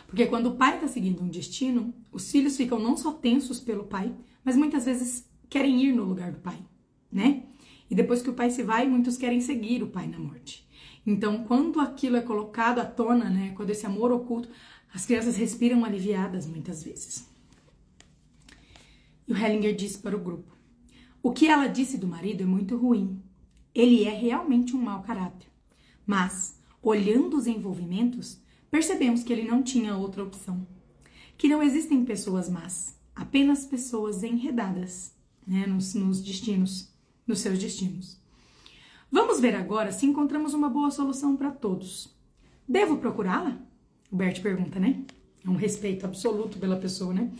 Porque 0.06 0.26
quando 0.26 0.46
o 0.46 0.54
pai 0.54 0.76
está 0.76 0.86
seguindo 0.86 1.20
um 1.20 1.28
destino, 1.28 1.92
os 2.12 2.30
filhos 2.30 2.56
ficam 2.56 2.78
não 2.78 2.96
só 2.96 3.12
tensos 3.12 3.58
pelo 3.58 3.82
pai, 3.82 4.14
mas 4.44 4.56
muitas 4.56 4.84
vezes 4.84 5.28
querem 5.50 5.82
ir 5.82 5.92
no 5.92 6.04
lugar 6.04 6.30
do 6.30 6.38
pai, 6.38 6.58
né? 7.10 7.42
E 7.90 7.94
depois 7.94 8.22
que 8.22 8.30
o 8.30 8.34
pai 8.34 8.50
se 8.50 8.62
vai, 8.62 8.86
muitos 8.88 9.16
querem 9.16 9.40
seguir 9.40 9.82
o 9.82 9.88
pai 9.88 10.06
na 10.06 10.18
morte. 10.18 10.66
Então, 11.06 11.44
quando 11.44 11.78
aquilo 11.78 12.16
é 12.16 12.20
colocado 12.20 12.80
à 12.80 12.84
tona, 12.84 13.30
né, 13.30 13.52
quando 13.54 13.70
esse 13.70 13.86
amor 13.86 14.10
oculto, 14.10 14.48
as 14.92 15.06
crianças 15.06 15.36
respiram 15.36 15.84
aliviadas 15.84 16.46
muitas 16.46 16.82
vezes. 16.82 17.28
E 19.28 19.32
o 19.32 19.36
Hellinger 19.36 19.74
disse 19.74 19.98
para 19.98 20.16
o 20.16 20.20
grupo: 20.20 20.56
O 21.22 21.32
que 21.32 21.46
ela 21.46 21.68
disse 21.68 21.96
do 21.96 22.08
marido 22.08 22.42
é 22.42 22.46
muito 22.46 22.76
ruim. 22.76 23.22
Ele 23.74 24.04
é 24.04 24.10
realmente 24.10 24.74
um 24.74 24.80
mau 24.80 25.02
caráter. 25.02 25.48
Mas, 26.04 26.58
olhando 26.82 27.36
os 27.36 27.46
envolvimentos, 27.46 28.40
percebemos 28.70 29.22
que 29.22 29.32
ele 29.32 29.46
não 29.46 29.62
tinha 29.62 29.96
outra 29.96 30.24
opção. 30.24 30.66
Que 31.36 31.48
não 31.48 31.62
existem 31.62 32.04
pessoas 32.04 32.48
más, 32.48 32.98
apenas 33.14 33.66
pessoas 33.66 34.22
enredadas 34.22 35.14
né, 35.46 35.66
nos, 35.66 35.94
nos 35.94 36.22
destinos 36.22 36.95
nos 37.26 37.40
seus 37.40 37.58
destinos. 37.58 38.18
Vamos 39.10 39.40
ver 39.40 39.54
agora 39.54 39.92
se 39.92 40.06
encontramos 40.06 40.54
uma 40.54 40.68
boa 40.68 40.90
solução 40.90 41.36
para 41.36 41.50
todos. 41.50 42.14
Devo 42.68 42.98
procurá-la? 42.98 43.58
O 44.10 44.16
Bert 44.16 44.40
pergunta, 44.42 44.78
né? 44.78 45.04
É 45.44 45.48
um 45.48 45.56
respeito 45.56 46.04
absoluto 46.04 46.58
pela 46.58 46.76
pessoa, 46.76 47.14
né? 47.14 47.30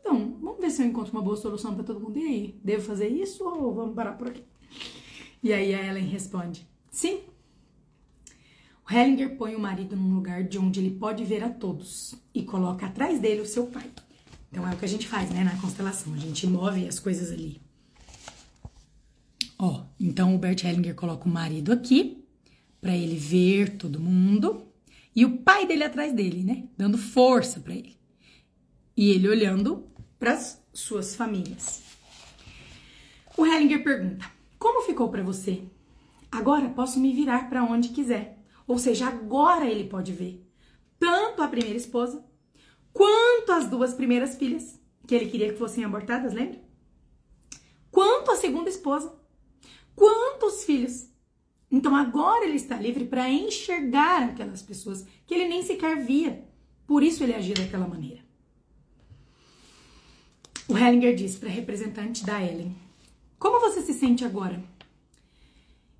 Então, 0.00 0.36
vamos 0.40 0.60
ver 0.60 0.70
se 0.70 0.82
eu 0.82 0.86
encontro 0.86 1.12
uma 1.12 1.22
boa 1.22 1.36
solução 1.36 1.74
para 1.74 1.82
todo 1.82 2.00
mundo. 2.00 2.18
E 2.18 2.26
aí, 2.26 2.60
devo 2.62 2.82
fazer 2.82 3.08
isso 3.08 3.44
ou 3.44 3.74
vamos 3.74 3.94
parar 3.94 4.12
por 4.12 4.28
aqui? 4.28 4.42
E 5.42 5.52
aí 5.52 5.74
a 5.74 5.86
Ellen 5.86 6.06
responde: 6.06 6.66
Sim. 6.90 7.20
O 8.86 8.92
Hellinger 8.92 9.36
põe 9.36 9.54
o 9.54 9.58
marido 9.60 9.96
num 9.96 10.14
lugar 10.14 10.44
de 10.44 10.58
onde 10.58 10.78
ele 10.78 10.90
pode 10.90 11.24
ver 11.24 11.42
a 11.42 11.48
todos 11.48 12.14
e 12.34 12.42
coloca 12.42 12.84
atrás 12.84 13.18
dele 13.18 13.40
o 13.40 13.46
seu 13.46 13.66
pai. 13.66 13.90
Então 14.50 14.68
é 14.68 14.74
o 14.74 14.76
que 14.76 14.84
a 14.84 14.88
gente 14.88 15.08
faz, 15.08 15.30
né, 15.30 15.42
na 15.42 15.58
constelação. 15.58 16.12
A 16.12 16.18
gente 16.18 16.46
move 16.46 16.86
as 16.86 16.98
coisas 16.98 17.32
ali. 17.32 17.63
Ó, 19.66 19.86
então 19.98 20.34
o 20.34 20.38
Bert 20.38 20.62
Hellinger 20.62 20.94
coloca 20.94 21.26
o 21.26 21.32
marido 21.32 21.72
aqui 21.72 22.22
para 22.82 22.94
ele 22.94 23.16
ver 23.16 23.78
todo 23.78 23.98
mundo 23.98 24.66
e 25.16 25.24
o 25.24 25.38
pai 25.38 25.66
dele 25.66 25.84
atrás 25.84 26.12
dele, 26.12 26.44
né, 26.44 26.68
dando 26.76 26.98
força 26.98 27.60
para 27.60 27.72
ele. 27.72 27.96
E 28.94 29.10
ele 29.10 29.26
olhando 29.26 29.88
para 30.18 30.34
as 30.34 30.62
suas 30.74 31.16
famílias. 31.16 31.82
O 33.38 33.46
Hellinger 33.46 33.82
pergunta: 33.82 34.30
"Como 34.58 34.82
ficou 34.82 35.08
para 35.08 35.22
você? 35.22 35.62
Agora 36.30 36.68
posso 36.68 37.00
me 37.00 37.14
virar 37.14 37.48
para 37.48 37.64
onde 37.64 37.88
quiser." 37.88 38.38
Ou 38.66 38.76
seja, 38.76 39.06
agora 39.06 39.66
ele 39.66 39.84
pode 39.84 40.12
ver 40.12 40.46
tanto 40.98 41.40
a 41.42 41.48
primeira 41.48 41.78
esposa 41.78 42.22
quanto 42.92 43.50
as 43.50 43.66
duas 43.66 43.94
primeiras 43.94 44.36
filhas 44.36 44.78
que 45.06 45.14
ele 45.14 45.30
queria 45.30 45.50
que 45.54 45.58
fossem 45.58 45.84
abortadas, 45.84 46.34
lembra? 46.34 46.62
Quanto 47.90 48.30
a 48.30 48.36
segunda 48.36 48.68
esposa 48.68 49.23
Quantos 49.94 50.64
filhos? 50.64 51.08
Então 51.70 51.94
agora 51.94 52.44
ele 52.44 52.56
está 52.56 52.76
livre 52.76 53.04
para 53.04 53.28
enxergar 53.30 54.22
aquelas 54.22 54.62
pessoas 54.62 55.04
que 55.26 55.34
ele 55.34 55.48
nem 55.48 55.62
sequer 55.62 56.04
via. 56.04 56.44
Por 56.86 57.02
isso 57.02 57.22
ele 57.22 57.34
agia 57.34 57.54
daquela 57.54 57.88
maneira. 57.88 58.22
O 60.68 60.76
Hellinger 60.76 61.14
diz 61.14 61.36
para 61.36 61.48
a 61.48 61.52
representante 61.52 62.24
da 62.24 62.42
Ellen: 62.42 62.74
Como 63.38 63.60
você 63.60 63.82
se 63.82 63.92
sente 63.92 64.24
agora? 64.24 64.62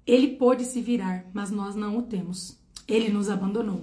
Ele 0.07 0.37
pôde 0.37 0.65
se 0.65 0.81
virar, 0.81 1.25
mas 1.33 1.51
nós 1.51 1.75
não 1.75 1.99
o 1.99 2.03
temos. 2.03 2.59
Ele 2.87 3.09
nos 3.09 3.31
abandonou. 3.31 3.83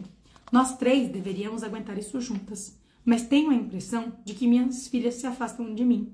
Nós 0.52 0.78
três 0.78 1.10
deveríamos 1.10 1.64
aguentar 1.64 1.98
isso 1.98 2.22
juntas, 2.22 2.78
mas 3.04 3.28
tenho 3.28 3.50
a 3.50 3.56
impressão 3.56 4.14
de 4.24 4.34
que 4.34 4.48
minhas 4.48 4.88
filhas 4.88 5.16
se 5.16 5.26
afastam 5.26 5.74
de 5.74 5.84
mim. 5.84 6.14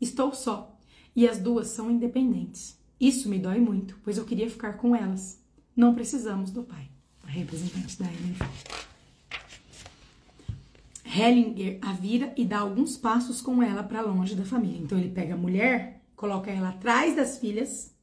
Estou 0.00 0.32
só 0.32 0.78
e 1.14 1.28
as 1.28 1.38
duas 1.38 1.68
são 1.68 1.90
independentes. 1.90 2.77
Isso 3.00 3.28
me 3.28 3.38
dói 3.38 3.60
muito, 3.60 3.96
pois 4.02 4.18
eu 4.18 4.24
queria 4.24 4.50
ficar 4.50 4.74
com 4.74 4.94
elas. 4.94 5.40
Não 5.76 5.94
precisamos 5.94 6.50
do 6.50 6.62
pai. 6.62 6.88
A 7.24 7.30
representante 7.30 7.98
da 7.98 8.06
Ellen 8.06 8.36
Hellinger 11.04 11.78
a 11.82 11.92
vira 11.92 12.32
e 12.36 12.44
dá 12.44 12.58
alguns 12.58 12.96
passos 12.96 13.40
com 13.40 13.62
ela 13.62 13.82
para 13.82 14.02
longe 14.02 14.34
da 14.34 14.44
família. 14.44 14.78
Então 14.78 14.98
ele 14.98 15.10
pega 15.10 15.34
a 15.34 15.36
mulher, 15.36 16.02
coloca 16.14 16.50
ela 16.50 16.68
atrás 16.68 17.16
das 17.16 17.38
filhas, 17.38 17.94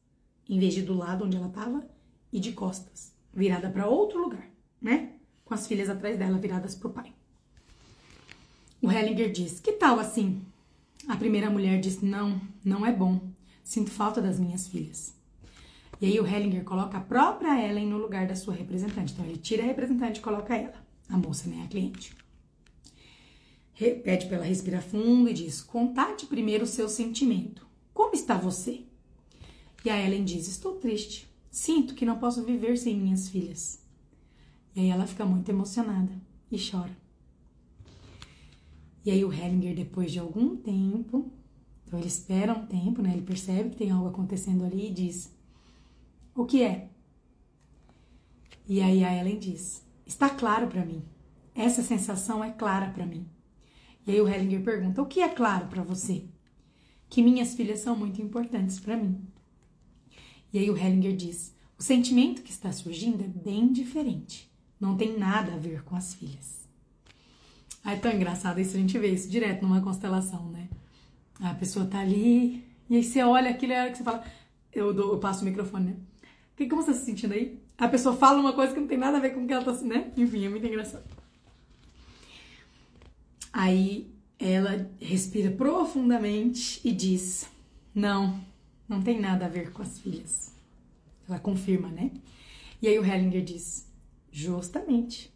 em 0.50 0.60
vez 0.60 0.74
de 0.74 0.82
do 0.82 0.96
lado 0.96 1.26
onde 1.26 1.38
ela 1.38 1.48
estava, 1.48 1.86
e 2.32 2.40
de 2.40 2.52
costas, 2.52 3.14
virada 3.34 3.70
para 3.70 3.88
outro 3.88 4.20
lugar, 4.20 4.48
né? 4.82 5.12
Com 5.46 5.54
as 5.54 5.68
filhas 5.68 5.90
atrás 5.90 6.18
dela 6.18 6.38
viradas 6.38 6.76
para 6.76 6.88
o 6.88 6.94
pai. 6.94 7.14
O 8.82 8.92
Hellinger 8.92 9.32
diz: 9.32 9.60
Que 9.60 9.74
tal 9.74 10.00
assim? 10.00 10.42
A 11.08 11.16
primeira 11.16 11.50
mulher 11.50 11.80
diz: 11.80 12.02
Não, 12.02 12.42
não 12.64 12.86
é 12.86 12.92
bom. 12.92 13.22
Sinto 13.66 13.90
falta 13.90 14.22
das 14.22 14.40
minhas 14.40 14.68
filhas. 14.68 15.16
E 16.00 16.06
aí 16.06 16.20
o 16.20 16.28
Hellinger 16.28 16.64
coloca 16.64 17.00
a 17.00 17.02
própria 17.02 17.68
Ellen 17.68 17.88
no 17.88 17.98
lugar 17.98 18.28
da 18.28 18.36
sua 18.36 18.54
representante. 18.54 19.12
Então 19.12 19.26
ele 19.26 19.38
tira 19.38 19.64
a 19.64 19.66
representante 19.66 20.20
e 20.20 20.24
coloca 20.24 20.56
ela, 20.56 20.86
a 21.10 21.18
moça, 21.18 21.50
né, 21.50 21.64
a 21.66 21.68
cliente. 21.68 22.16
Pede 23.78 24.28
para 24.28 24.38
ela 24.38 24.46
respirar 24.46 24.84
fundo 24.84 25.30
e 25.30 25.34
diz: 25.34 25.62
Contate 25.62 26.28
primeiro 26.28 26.64
o 26.64 26.68
seu 26.68 26.88
sentimento. 26.88 27.68
Como 27.92 28.14
está 28.14 28.38
você? 28.38 28.84
E 29.84 29.90
a 29.90 30.00
Ellen 30.00 30.24
diz: 30.24 30.48
Estou 30.48 30.76
triste. 30.76 31.28
Sinto 31.50 31.96
que 31.96 32.06
não 32.06 32.20
posso 32.20 32.44
viver 32.44 32.78
sem 32.78 32.96
minhas 32.96 33.30
filhas. 33.30 33.82
E 34.76 34.82
aí 34.82 34.90
ela 34.90 35.08
fica 35.08 35.26
muito 35.26 35.50
emocionada 35.50 36.12
e 36.52 36.58
chora. 36.60 36.96
E 39.04 39.10
aí 39.10 39.26
o 39.26 39.34
Hellinger, 39.34 39.76
depois 39.76 40.12
de 40.12 40.20
algum 40.20 40.56
tempo, 40.56 41.32
então 41.96 42.00
ele 42.00 42.08
espera 42.08 42.54
um 42.54 42.66
tempo, 42.66 43.02
né? 43.02 43.14
Ele 43.14 43.22
percebe 43.22 43.70
que 43.70 43.78
tem 43.78 43.92
algo 43.92 44.10
acontecendo 44.10 44.66
ali 44.66 44.88
e 44.88 44.94
diz: 44.94 45.34
O 46.36 46.46
que 46.46 46.62
é? 46.62 46.90
E 48.68 48.82
aí 48.82 49.04
a 49.04 49.16
Ellen 49.16 49.40
diz: 49.40 49.82
Está 50.06 50.30
claro 50.30 50.68
para 50.68 50.86
mim. 50.86 51.02
Essa 51.54 51.82
sensação 51.82 52.44
é 52.44 52.52
clara 52.52 52.90
para 52.90 53.06
mim. 53.06 53.26
E 54.06 54.12
aí 54.12 54.20
o 54.20 54.28
Hellinger 54.28 54.62
pergunta: 54.62 55.02
O 55.02 55.06
que 55.06 55.22
é 55.22 55.30
claro 55.30 55.68
para 55.68 55.84
você? 55.84 56.26
Que 57.08 57.24
minhas 57.24 57.54
filhas 57.54 57.80
são 57.80 57.96
muito 57.96 58.22
importantes 58.22 58.78
para 58.78 58.98
mim. 58.98 59.22
E 60.52 60.60
aí 60.60 60.70
o 60.70 60.78
Hellinger 60.78 61.16
diz: 61.16 61.56
O 61.80 61.84
sentimento 61.84 62.42
que 62.42 62.52
está 62.52 62.74
surgindo 62.74 63.24
é 63.24 63.28
bem 63.28 63.72
diferente. 63.72 64.52
Não 64.78 64.98
tem 64.98 65.18
nada 65.18 65.54
a 65.54 65.58
ver 65.58 65.84
com 65.84 65.96
as 65.96 66.14
filhas. 66.14 66.68
Ah, 67.82 67.94
é 67.94 67.98
tão 67.98 68.12
engraçado 68.12 68.60
isso, 68.60 68.76
a 68.76 68.80
gente 68.80 68.98
vê 68.98 69.14
isso 69.14 69.30
direto 69.30 69.62
numa 69.62 69.80
constelação, 69.80 70.50
né? 70.50 70.65
A 71.40 71.54
pessoa 71.54 71.86
tá 71.86 72.00
ali, 72.00 72.66
e 72.90 72.96
aí 72.96 73.04
você 73.04 73.24
olha 73.24 73.50
aquilo 73.50 73.74
é 73.74 73.82
hora 73.82 73.92
que 73.92 73.98
você 73.98 74.04
fala. 74.04 74.24
Eu, 74.72 74.94
dou, 74.94 75.14
eu 75.14 75.20
passo 75.20 75.42
o 75.42 75.46
microfone, 75.46 75.92
né? 75.92 75.96
Que, 76.56 76.68
como 76.68 76.82
você 76.82 76.92
tá 76.92 76.98
se 76.98 77.06
sentindo 77.06 77.34
aí? 77.34 77.60
A 77.78 77.88
pessoa 77.88 78.16
fala 78.16 78.40
uma 78.40 78.54
coisa 78.54 78.74
que 78.74 78.80
não 78.80 78.88
tem 78.88 78.98
nada 78.98 79.18
a 79.18 79.20
ver 79.20 79.34
com 79.34 79.44
o 79.44 79.48
que 79.48 79.54
ela 79.54 79.64
tá 79.64 79.74
né? 79.84 80.12
Enfim, 80.16 80.46
é 80.46 80.50
muito 80.50 80.66
engraçado. 80.66 81.04
Aí 83.52 84.14
ela 84.40 84.90
respira 85.00 85.52
profundamente 85.52 86.80
e 86.84 86.92
diz: 86.92 87.50
Não, 87.94 88.40
não 88.88 89.02
tem 89.02 89.20
nada 89.20 89.46
a 89.46 89.50
ver 89.50 89.72
com 89.72 89.82
as 89.82 90.00
filhas. 90.00 90.54
Ela 91.28 91.40
confirma, 91.40 91.90
né? 91.90 92.12
E 92.82 92.88
aí 92.88 92.98
o 92.98 93.06
Hellinger 93.06 93.44
diz: 93.44 93.90
Justamente. 94.32 95.34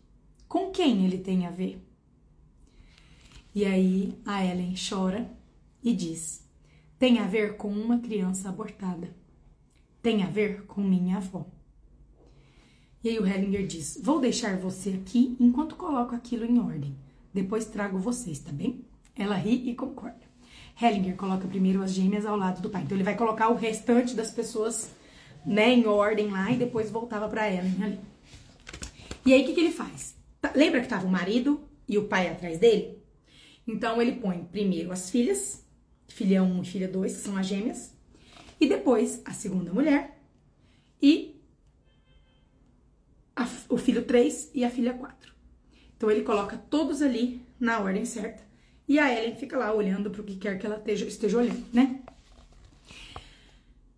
Com 0.47 0.71
quem 0.71 1.05
ele 1.05 1.19
tem 1.19 1.45
a 1.45 1.51
ver? 1.51 1.79
E 3.53 3.65
aí 3.65 4.17
a 4.25 4.43
Ellen 4.43 4.73
chora 4.73 5.29
e 5.83 5.93
diz: 5.93 6.49
tem 6.99 7.19
a 7.19 7.25
ver 7.25 7.55
com 7.55 7.69
uma 7.69 7.99
criança 7.99 8.49
abortada. 8.49 9.15
Tem 10.01 10.21
a 10.21 10.27
ver 10.27 10.65
com 10.65 10.81
minha 10.81 11.15
avó. 11.15 11.45
E 13.01 13.07
aí 13.07 13.17
o 13.17 13.25
Hellinger 13.25 13.65
diz: 13.65 13.97
Vou 14.03 14.19
deixar 14.19 14.57
você 14.57 14.89
aqui 14.89 15.37
enquanto 15.39 15.77
coloco 15.77 16.13
aquilo 16.13 16.43
em 16.43 16.59
ordem. 16.59 16.93
Depois 17.33 17.65
trago 17.65 17.97
vocês, 17.97 18.39
tá 18.39 18.51
bem? 18.51 18.83
Ela 19.15 19.35
ri 19.35 19.69
e 19.69 19.75
concorda. 19.75 20.27
Hellinger 20.81 21.15
coloca 21.15 21.47
primeiro 21.47 21.81
as 21.81 21.91
gêmeas 21.93 22.25
ao 22.25 22.35
lado 22.35 22.61
do 22.61 22.69
pai. 22.69 22.83
Então 22.83 22.97
ele 22.97 23.03
vai 23.03 23.15
colocar 23.15 23.47
o 23.47 23.55
restante 23.55 24.13
das 24.13 24.31
pessoas, 24.31 24.91
né, 25.45 25.69
em 25.69 25.87
ordem 25.87 26.29
lá 26.29 26.51
e 26.51 26.57
depois 26.57 26.91
voltava 26.91 27.29
para 27.29 27.49
Ellen 27.49 27.81
ali. 27.81 27.99
E 29.25 29.33
aí 29.33 29.41
o 29.41 29.45
que, 29.45 29.53
que 29.53 29.59
ele 29.61 29.71
faz? 29.71 30.17
Tá, 30.41 30.51
lembra 30.53 30.81
que 30.81 30.87
tava 30.87 31.07
o 31.07 31.11
marido 31.11 31.61
e 31.87 31.97
o 31.97 32.09
pai 32.09 32.27
atrás 32.27 32.59
dele? 32.59 32.97
Então 33.65 34.01
ele 34.01 34.13
põe 34.13 34.43
primeiro 34.43 34.91
as 34.91 35.09
filhas, 35.09 35.65
filha 36.09 36.43
1 36.43 36.61
e 36.61 36.65
filha 36.65 36.87
2, 36.87 37.15
que 37.15 37.21
são 37.21 37.37
as 37.37 37.47
gêmeas, 37.47 37.93
e 38.59 38.67
depois 38.67 39.21
a 39.25 39.31
segunda 39.31 39.71
mulher 39.71 40.19
e 41.01 41.39
a, 43.35 43.47
o 43.69 43.77
filho 43.77 44.03
3 44.03 44.51
e 44.53 44.65
a 44.65 44.69
filha 44.69 44.93
4. 44.93 45.33
Então 45.95 46.11
ele 46.11 46.23
coloca 46.23 46.57
todos 46.57 47.01
ali 47.01 47.41
na 47.59 47.79
ordem 47.79 48.05
certa 48.05 48.43
e 48.89 48.97
a 48.97 49.13
Ellen 49.13 49.35
fica 49.35 49.55
lá 49.55 49.71
olhando 49.71 50.09
para 50.09 50.21
o 50.21 50.23
que 50.23 50.35
quer 50.35 50.57
que 50.57 50.65
ela 50.65 50.77
esteja, 50.77 51.05
esteja 51.05 51.37
olhando, 51.37 51.63
né? 51.71 52.01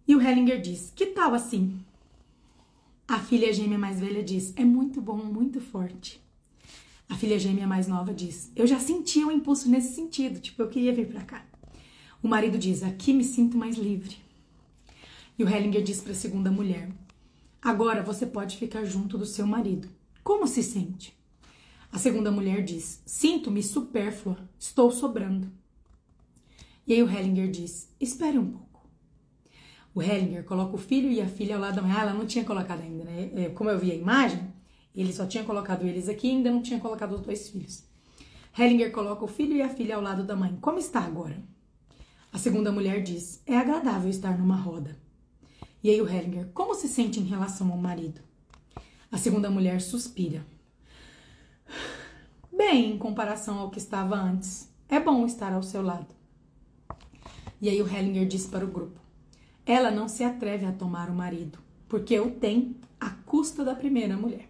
E 0.05 0.13
o 0.13 0.21
Hellinger 0.21 0.59
diz: 0.59 0.91
Que 0.93 1.05
tal 1.07 1.33
assim? 1.33 1.79
A 3.07 3.17
filha 3.19 3.53
gêmea 3.53 3.77
mais 3.77 4.01
velha 4.01 4.21
diz: 4.21 4.53
É 4.57 4.65
muito 4.65 4.99
bom, 4.99 5.15
muito 5.17 5.61
forte. 5.61 6.21
A 7.07 7.15
filha 7.15 7.39
gêmea 7.39 7.65
mais 7.65 7.87
nova 7.87 8.13
diz: 8.13 8.51
Eu 8.53 8.67
já 8.67 8.79
sentia 8.79 9.25
um 9.25 9.31
impulso 9.31 9.69
nesse 9.69 9.95
sentido, 9.95 10.41
tipo, 10.41 10.61
eu 10.61 10.67
queria 10.67 10.93
vir 10.93 11.07
para 11.07 11.21
cá. 11.21 11.45
O 12.23 12.27
marido 12.27 12.57
diz: 12.57 12.83
Aqui 12.83 13.13
me 13.13 13.23
sinto 13.23 13.57
mais 13.57 13.77
livre. 13.77 14.17
E 15.37 15.43
o 15.43 15.49
Hellinger 15.49 15.81
diz 15.81 16.01
para 16.01 16.11
a 16.11 16.15
segunda 16.15 16.51
mulher: 16.51 16.91
Agora 17.61 18.03
você 18.03 18.25
pode 18.25 18.57
ficar 18.57 18.85
junto 18.85 19.17
do 19.17 19.25
seu 19.25 19.47
marido. 19.47 19.87
Como 20.23 20.47
se 20.47 20.61
sente? 20.61 21.17
A 21.91 21.97
segunda 21.97 22.31
mulher 22.31 22.63
diz: 22.63 23.01
Sinto-me 23.05 23.63
supérflua, 23.63 24.37
estou 24.59 24.91
sobrando. 24.91 25.51
E 26.85 26.93
aí 26.93 27.01
o 27.01 27.09
Hellinger 27.09 27.49
diz: 27.49 27.89
Espere 27.99 28.37
um 28.37 28.51
pouco. 28.51 28.87
O 29.93 30.01
Hellinger 30.01 30.43
coloca 30.43 30.75
o 30.75 30.79
filho 30.79 31.11
e 31.11 31.19
a 31.21 31.27
filha 31.27 31.55
ao 31.55 31.61
lado 31.61 31.75
da 31.75 31.81
mãe. 31.81 31.91
Ah, 31.91 32.01
ela 32.01 32.13
não 32.13 32.25
tinha 32.25 32.45
colocado 32.45 32.81
ainda, 32.81 33.03
né? 33.03 33.31
É, 33.35 33.49
como 33.49 33.69
eu 33.69 33.79
vi 33.79 33.91
a 33.91 33.95
imagem, 33.95 34.41
ele 34.95 35.11
só 35.11 35.25
tinha 35.25 35.43
colocado 35.43 35.85
eles 35.85 36.07
aqui 36.07 36.27
e 36.27 36.31
ainda 36.31 36.51
não 36.51 36.61
tinha 36.61 36.79
colocado 36.79 37.13
os 37.13 37.21
dois 37.21 37.49
filhos. 37.49 37.83
Hellinger 38.57 38.91
coloca 38.91 39.25
o 39.25 39.27
filho 39.27 39.55
e 39.55 39.61
a 39.61 39.69
filha 39.69 39.95
ao 39.95 40.01
lado 40.01 40.23
da 40.23 40.35
mãe. 40.35 40.57
Como 40.61 40.77
está 40.77 40.99
agora? 41.01 41.41
A 42.31 42.37
segunda 42.37 42.71
mulher 42.71 43.03
diz: 43.03 43.41
É 43.45 43.57
agradável 43.57 44.09
estar 44.09 44.37
numa 44.37 44.55
roda. 44.55 44.97
E 45.83 45.89
aí 45.89 46.01
o 46.01 46.07
Hellinger: 46.07 46.47
Como 46.53 46.73
se 46.73 46.87
sente 46.87 47.19
em 47.19 47.25
relação 47.25 47.71
ao 47.71 47.77
marido? 47.77 48.21
A 49.11 49.17
segunda 49.17 49.49
mulher 49.49 49.81
suspira. 49.81 50.45
Bem, 52.55 52.93
em 52.93 52.97
comparação 52.97 53.59
ao 53.59 53.69
que 53.69 53.79
estava 53.79 54.15
antes. 54.15 54.69
É 54.87 54.99
bom 54.99 55.25
estar 55.25 55.53
ao 55.53 55.63
seu 55.63 55.81
lado. 55.81 56.13
E 57.61 57.69
aí 57.69 57.81
o 57.81 57.87
Hellinger 57.87 58.27
diz 58.27 58.45
para 58.45 58.65
o 58.65 58.71
grupo: 58.71 58.99
Ela 59.65 59.91
não 59.91 60.07
se 60.07 60.23
atreve 60.23 60.65
a 60.65 60.71
tomar 60.71 61.09
o 61.09 61.15
marido, 61.15 61.59
porque 61.87 62.19
o 62.19 62.31
tem 62.31 62.75
à 62.99 63.09
custa 63.09 63.63
da 63.63 63.75
primeira 63.75 64.17
mulher. 64.17 64.49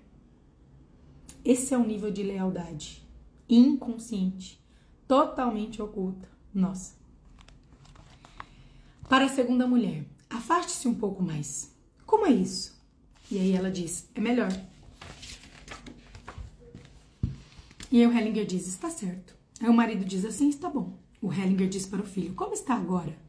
Esse 1.44 1.74
é 1.74 1.78
o 1.78 1.86
nível 1.86 2.12
de 2.12 2.24
lealdade 2.24 3.02
inconsciente, 3.52 4.64
totalmente 5.08 5.82
oculta. 5.82 6.30
Nossa. 6.54 7.01
Para 9.12 9.26
a 9.26 9.28
segunda 9.28 9.68
mulher, 9.68 10.06
afaste-se 10.30 10.88
um 10.88 10.96
pouco 10.96 11.22
mais. 11.22 11.76
Como 12.06 12.26
é 12.26 12.32
isso? 12.32 12.82
E 13.30 13.38
aí 13.38 13.52
ela 13.52 13.70
diz: 13.70 14.10
é 14.16 14.22
melhor. 14.22 14.50
E 17.92 18.00
aí 18.00 18.08
o 18.08 18.18
Hellinger 18.18 18.46
diz: 18.46 18.66
está 18.68 18.90
certo. 18.90 19.36
Aí 19.60 19.68
o 19.68 19.74
marido 19.74 20.06
diz 20.06 20.24
assim: 20.24 20.48
está 20.48 20.70
bom. 20.70 20.98
O 21.22 21.30
Hellinger 21.30 21.68
diz 21.68 21.86
para 21.86 22.02
o 22.02 22.06
filho: 22.06 22.34
como 22.36 22.54
está 22.54 22.74
agora? 22.74 23.20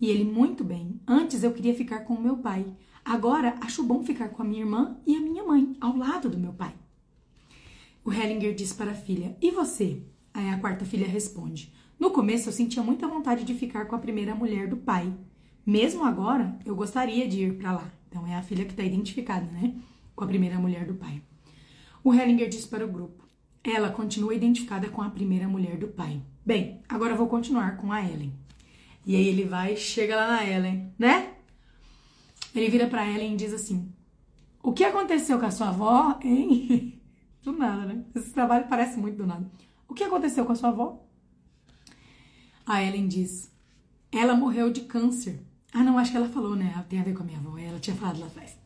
E 0.00 0.08
ele: 0.08 0.24
muito 0.24 0.64
bem. 0.64 0.98
Antes 1.06 1.42
eu 1.42 1.52
queria 1.52 1.74
ficar 1.74 2.06
com 2.06 2.14
o 2.14 2.22
meu 2.22 2.38
pai. 2.38 2.64
Agora 3.04 3.54
acho 3.60 3.82
bom 3.82 4.02
ficar 4.02 4.30
com 4.30 4.40
a 4.40 4.46
minha 4.46 4.62
irmã 4.62 4.98
e 5.06 5.14
a 5.14 5.20
minha 5.20 5.44
mãe, 5.44 5.76
ao 5.78 5.94
lado 5.94 6.30
do 6.30 6.38
meu 6.38 6.54
pai. 6.54 6.74
O 8.02 8.10
Hellinger 8.10 8.54
diz 8.54 8.72
para 8.72 8.92
a 8.92 8.94
filha: 8.94 9.36
E 9.42 9.50
você? 9.50 10.02
Aí 10.32 10.48
a 10.48 10.58
quarta 10.58 10.86
filha 10.86 11.06
responde: 11.06 11.70
No 11.98 12.10
começo 12.10 12.48
eu 12.48 12.52
sentia 12.52 12.82
muita 12.82 13.08
vontade 13.08 13.44
de 13.44 13.54
ficar 13.54 13.86
com 13.86 13.96
a 13.96 13.98
primeira 13.98 14.34
mulher 14.34 14.68
do 14.68 14.76
pai. 14.76 15.12
Mesmo 15.66 16.04
agora, 16.04 16.56
eu 16.64 16.76
gostaria 16.76 17.26
de 17.26 17.44
ir 17.44 17.58
para 17.58 17.72
lá. 17.72 17.90
Então 18.08 18.26
é 18.26 18.36
a 18.36 18.42
filha 18.42 18.64
que 18.64 18.70
está 18.70 18.84
identificada, 18.84 19.46
né? 19.46 19.74
Com 20.14 20.24
a 20.24 20.28
primeira 20.28 20.58
mulher 20.58 20.86
do 20.86 20.94
pai. 20.94 21.20
O 22.02 22.14
Hellinger 22.14 22.48
diz 22.48 22.64
para 22.64 22.84
o 22.84 22.88
grupo: 22.88 23.24
Ela 23.64 23.90
continua 23.90 24.34
identificada 24.34 24.88
com 24.88 25.02
a 25.02 25.10
primeira 25.10 25.48
mulher 25.48 25.76
do 25.76 25.88
pai. 25.88 26.22
Bem, 26.46 26.80
agora 26.88 27.14
vou 27.14 27.26
continuar 27.26 27.76
com 27.76 27.92
a 27.92 28.02
Ellen. 28.02 28.32
E 29.04 29.16
aí 29.16 29.26
ele 29.26 29.44
vai, 29.44 29.76
chega 29.76 30.16
lá 30.16 30.28
na 30.28 30.46
Ellen, 30.46 30.92
né? 30.98 31.34
Ele 32.54 32.70
vira 32.70 32.86
para 32.86 33.06
Ellen 33.06 33.34
e 33.34 33.36
diz 33.36 33.52
assim: 33.52 33.92
O 34.62 34.72
que 34.72 34.84
aconteceu 34.84 35.38
com 35.38 35.46
a 35.46 35.50
sua 35.50 35.68
avó, 35.68 36.18
hein? 36.22 37.00
Do 37.42 37.52
nada, 37.52 37.86
né? 37.86 38.04
Esse 38.14 38.30
trabalho 38.30 38.66
parece 38.68 38.98
muito 38.98 39.16
do 39.16 39.26
nada. 39.26 39.50
O 39.88 39.94
que 39.94 40.04
aconteceu 40.04 40.44
com 40.44 40.52
a 40.52 40.56
sua 40.56 40.70
avó? 40.70 41.07
A 42.68 42.84
Ellen 42.84 43.08
diz: 43.08 43.50
ela 44.12 44.36
morreu 44.36 44.70
de 44.70 44.82
câncer. 44.82 45.40
Ah, 45.72 45.82
não, 45.82 45.96
acho 45.96 46.10
que 46.10 46.18
ela 46.18 46.28
falou, 46.28 46.54
né? 46.54 46.84
Tem 46.86 47.00
a 47.00 47.02
ver 47.02 47.14
com 47.14 47.22
a 47.22 47.26
minha 47.26 47.38
avó. 47.38 47.56
Ela 47.56 47.78
tinha 47.78 47.96
falado 47.96 48.20
lá 48.20 48.26
atrás. 48.26 48.58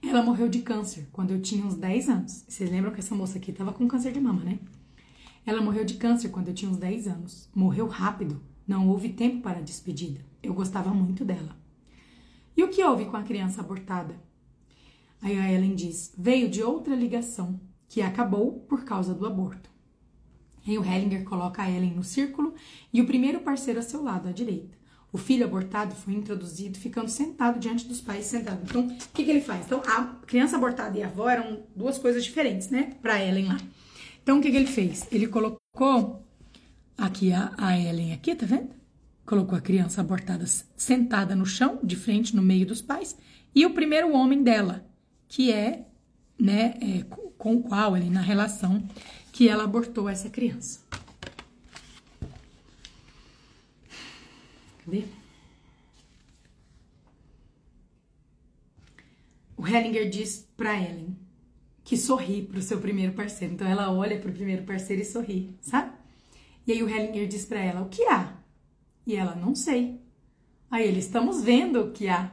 Ela 0.00 0.22
morreu 0.22 0.48
de 0.48 0.62
câncer 0.62 1.08
quando 1.10 1.32
eu 1.32 1.42
tinha 1.42 1.66
uns 1.66 1.74
10 1.74 2.08
anos. 2.08 2.44
Vocês 2.46 2.70
lembram 2.70 2.92
que 2.92 3.00
essa 3.00 3.12
moça 3.12 3.38
aqui 3.38 3.52
tava 3.52 3.72
com 3.72 3.88
câncer 3.88 4.12
de 4.12 4.20
mama, 4.20 4.44
né? 4.44 4.60
Ela 5.44 5.60
morreu 5.60 5.84
de 5.84 5.94
câncer 5.94 6.28
quando 6.28 6.46
eu 6.46 6.54
tinha 6.54 6.70
uns 6.70 6.76
10 6.76 7.08
anos. 7.08 7.50
Morreu 7.52 7.88
rápido. 7.88 8.40
Não 8.68 8.88
houve 8.88 9.08
tempo 9.08 9.42
para 9.42 9.58
a 9.58 9.62
despedida. 9.62 10.20
Eu 10.40 10.54
gostava 10.54 10.94
muito 10.94 11.24
dela. 11.24 11.56
E 12.56 12.62
o 12.62 12.68
que 12.68 12.84
houve 12.84 13.06
com 13.06 13.16
a 13.16 13.24
criança 13.24 13.62
abortada? 13.62 14.14
Aí 15.20 15.36
a 15.36 15.52
Ellen 15.52 15.74
diz: 15.74 16.14
veio 16.16 16.48
de 16.48 16.62
outra 16.62 16.94
ligação 16.94 17.60
que 17.88 18.00
acabou 18.00 18.60
por 18.68 18.84
causa 18.84 19.12
do 19.12 19.26
aborto. 19.26 19.69
E 20.66 20.78
o 20.78 20.84
Hellinger 20.84 21.24
coloca 21.24 21.62
a 21.62 21.70
Ellen 21.70 21.94
no 21.94 22.04
círculo 22.04 22.54
e 22.92 23.00
o 23.00 23.06
primeiro 23.06 23.40
parceiro 23.40 23.80
a 23.80 23.82
seu 23.82 24.02
lado, 24.02 24.28
à 24.28 24.32
direita. 24.32 24.78
O 25.12 25.18
filho 25.18 25.44
abortado 25.44 25.94
foi 25.94 26.14
introduzido 26.14 26.78
ficando 26.78 27.08
sentado 27.08 27.58
diante 27.58 27.86
dos 27.86 28.00
pais 28.00 28.26
sentado. 28.26 28.60
Então, 28.62 28.86
o 28.86 28.96
que, 29.12 29.24
que 29.24 29.30
ele 29.30 29.40
faz? 29.40 29.66
Então, 29.66 29.82
a 29.84 30.04
criança 30.24 30.56
abortada 30.56 30.96
e 30.96 31.02
a 31.02 31.06
avó 31.06 31.28
eram 31.28 31.60
duas 31.74 31.98
coisas 31.98 32.22
diferentes, 32.22 32.68
né? 32.70 32.92
Para 33.02 33.22
Ellen 33.22 33.48
lá. 33.48 33.60
Então, 34.22 34.38
o 34.38 34.42
que, 34.42 34.50
que 34.50 34.56
ele 34.56 34.66
fez? 34.66 35.08
Ele 35.10 35.26
colocou 35.26 36.24
aqui 36.96 37.32
a, 37.32 37.52
a 37.56 37.76
Ellen 37.76 38.12
aqui, 38.12 38.36
tá 38.36 38.46
vendo? 38.46 38.70
Colocou 39.26 39.58
a 39.58 39.60
criança 39.60 40.00
abortada 40.00 40.44
sentada 40.76 41.34
no 41.34 41.46
chão, 41.46 41.80
de 41.82 41.96
frente, 41.96 42.36
no 42.36 42.42
meio 42.42 42.66
dos 42.66 42.80
pais, 42.80 43.16
e 43.52 43.66
o 43.66 43.70
primeiro 43.70 44.12
homem 44.12 44.44
dela, 44.44 44.86
que 45.26 45.50
é, 45.50 45.86
né, 46.38 46.74
é, 46.80 47.04
com 47.36 47.56
o 47.56 47.62
qual 47.62 47.96
ele 47.96 48.10
na 48.10 48.20
relação 48.20 48.82
que 49.40 49.48
ela 49.48 49.64
abortou 49.64 50.06
essa 50.06 50.28
criança. 50.28 50.80
Cadê? 54.84 55.04
O 59.56 59.66
Hellinger 59.66 60.10
diz 60.10 60.46
para 60.58 60.78
Ellen 60.78 61.16
que 61.82 61.96
sorri 61.96 62.42
para 62.42 62.58
o 62.58 62.62
seu 62.62 62.82
primeiro 62.82 63.14
parceiro. 63.14 63.54
Então 63.54 63.66
ela 63.66 63.90
olha 63.90 64.20
para 64.20 64.28
o 64.28 64.34
primeiro 64.34 64.64
parceiro 64.64 65.00
e 65.00 65.06
sorri, 65.06 65.56
sabe? 65.62 65.96
E 66.66 66.72
aí 66.72 66.82
o 66.82 66.88
Hellinger 66.90 67.26
diz 67.26 67.46
para 67.46 67.60
ela: 67.60 67.80
"O 67.80 67.88
que 67.88 68.04
há?" 68.04 68.36
E 69.06 69.16
ela: 69.16 69.34
"Não 69.34 69.54
sei." 69.54 70.02
Aí 70.70 70.86
ele: 70.86 70.98
"Estamos 70.98 71.42
vendo 71.42 71.80
o 71.80 71.92
que 71.92 72.10
há." 72.10 72.30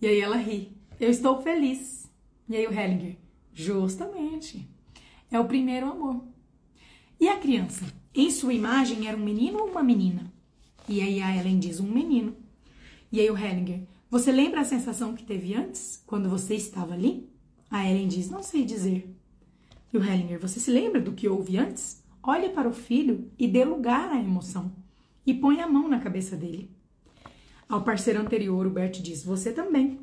E 0.00 0.06
aí 0.06 0.18
ela 0.22 0.38
ri: 0.38 0.74
"Eu 0.98 1.10
estou 1.10 1.42
feliz." 1.42 2.10
E 2.48 2.56
aí 2.56 2.66
o 2.66 2.72
Hellinger: 2.72 3.18
Justamente. 3.52 4.71
É 5.32 5.40
o 5.40 5.46
primeiro 5.46 5.90
amor. 5.90 6.22
E 7.18 7.26
a 7.26 7.38
criança? 7.38 7.86
Em 8.14 8.30
sua 8.30 8.52
imagem 8.52 9.08
era 9.08 9.16
um 9.16 9.24
menino 9.24 9.60
ou 9.60 9.70
uma 9.70 9.82
menina? 9.82 10.30
E 10.86 11.00
aí 11.00 11.22
a 11.22 11.34
Ellen 11.34 11.58
diz 11.58 11.80
um 11.80 11.90
menino. 11.90 12.36
E 13.10 13.18
aí 13.18 13.30
o 13.30 13.36
Hellinger, 13.36 13.80
você 14.10 14.30
lembra 14.30 14.60
a 14.60 14.64
sensação 14.64 15.14
que 15.14 15.24
teve 15.24 15.54
antes, 15.54 16.02
quando 16.06 16.28
você 16.28 16.54
estava 16.54 16.92
ali? 16.92 17.30
A 17.70 17.88
Ellen 17.88 18.08
diz, 18.08 18.28
não 18.28 18.42
sei 18.42 18.62
dizer. 18.62 19.08
E 19.90 19.96
o 19.96 20.04
Hellinger, 20.04 20.38
você 20.38 20.60
se 20.60 20.70
lembra 20.70 21.00
do 21.00 21.12
que 21.12 21.26
houve 21.26 21.56
antes? 21.56 22.04
Olhe 22.22 22.50
para 22.50 22.68
o 22.68 22.74
filho 22.74 23.30
e 23.38 23.48
dê 23.48 23.64
lugar 23.64 24.10
à 24.10 24.20
emoção. 24.20 24.70
E 25.24 25.32
põe 25.32 25.62
a 25.62 25.66
mão 25.66 25.88
na 25.88 25.98
cabeça 25.98 26.36
dele. 26.36 26.70
Ao 27.66 27.82
parceiro 27.82 28.20
anterior, 28.20 28.66
o 28.66 28.70
Bert 28.70 29.00
diz, 29.00 29.24
você 29.24 29.50
também. 29.50 29.98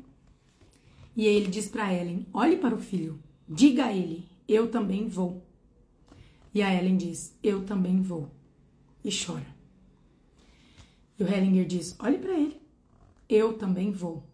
E 1.16 1.28
aí 1.28 1.36
ele 1.36 1.48
diz 1.48 1.68
para 1.68 1.94
Ellen, 1.94 2.26
olhe 2.32 2.56
para 2.56 2.74
o 2.74 2.80
filho 2.80 3.20
Diga 3.52 3.86
a 3.86 3.92
ele: 3.92 4.28
Eu 4.50 4.68
também 4.68 5.06
vou. 5.06 5.46
E 6.52 6.60
a 6.60 6.74
Ellen 6.74 6.96
diz: 6.96 7.38
Eu 7.40 7.64
também 7.64 8.02
vou. 8.02 8.28
E 9.04 9.08
chora. 9.08 9.46
E 11.16 11.22
o 11.22 11.28
Hellinger 11.28 11.64
diz: 11.64 11.94
Olhe 12.00 12.18
para 12.18 12.36
ele. 12.36 12.60
Eu 13.28 13.56
também 13.56 13.92
vou. 13.92 14.28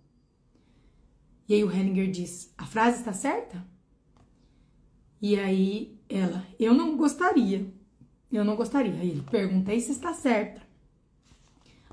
E 1.46 1.52
aí 1.52 1.62
o 1.62 1.70
Hellinger 1.70 2.10
diz: 2.10 2.50
A 2.56 2.64
frase 2.64 3.00
está 3.00 3.12
certa? 3.12 3.62
E 5.20 5.38
aí 5.38 6.00
ela: 6.08 6.46
Eu 6.58 6.72
não 6.72 6.96
gostaria. 6.96 7.70
Eu 8.32 8.42
não 8.42 8.56
gostaria. 8.56 8.98
Aí 8.98 9.10
ele: 9.10 9.22
Perguntei 9.30 9.78
se 9.80 9.92
está 9.92 10.14
certa. 10.14 10.62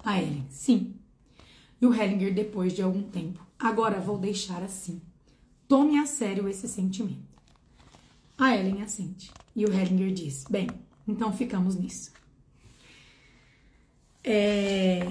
A 0.02 0.18
Ellen: 0.22 0.46
Sim. 0.50 0.96
E 1.82 1.86
o 1.86 1.94
Hellinger, 1.94 2.34
depois 2.34 2.72
de 2.72 2.82
algum 2.82 3.04
tempo: 3.04 3.46
Agora 3.60 4.00
vou 4.00 4.18
deixar 4.18 4.64
assim. 4.64 5.02
Tome 5.68 5.98
a 5.98 6.06
sério 6.06 6.48
esse 6.48 6.70
sentimento. 6.70 7.33
A 8.38 8.56
Ellen 8.56 8.82
assente. 8.82 9.32
E 9.56 9.66
o 9.66 9.74
Hellinger 9.74 10.12
diz: 10.12 10.44
Bem, 10.50 10.68
então 11.08 11.32
ficamos 11.32 11.76
nisso. 11.76 12.12
É... 14.24 15.02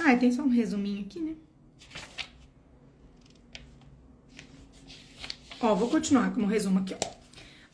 Ah, 0.00 0.16
tem 0.16 0.30
só 0.30 0.42
um 0.42 0.48
resuminho 0.48 1.04
aqui, 1.04 1.20
né? 1.20 1.34
Ó, 5.60 5.74
vou 5.74 5.90
continuar 5.90 6.32
com 6.32 6.42
o 6.42 6.46
resumo 6.46 6.78
aqui, 6.78 6.94
ó. 6.94 7.18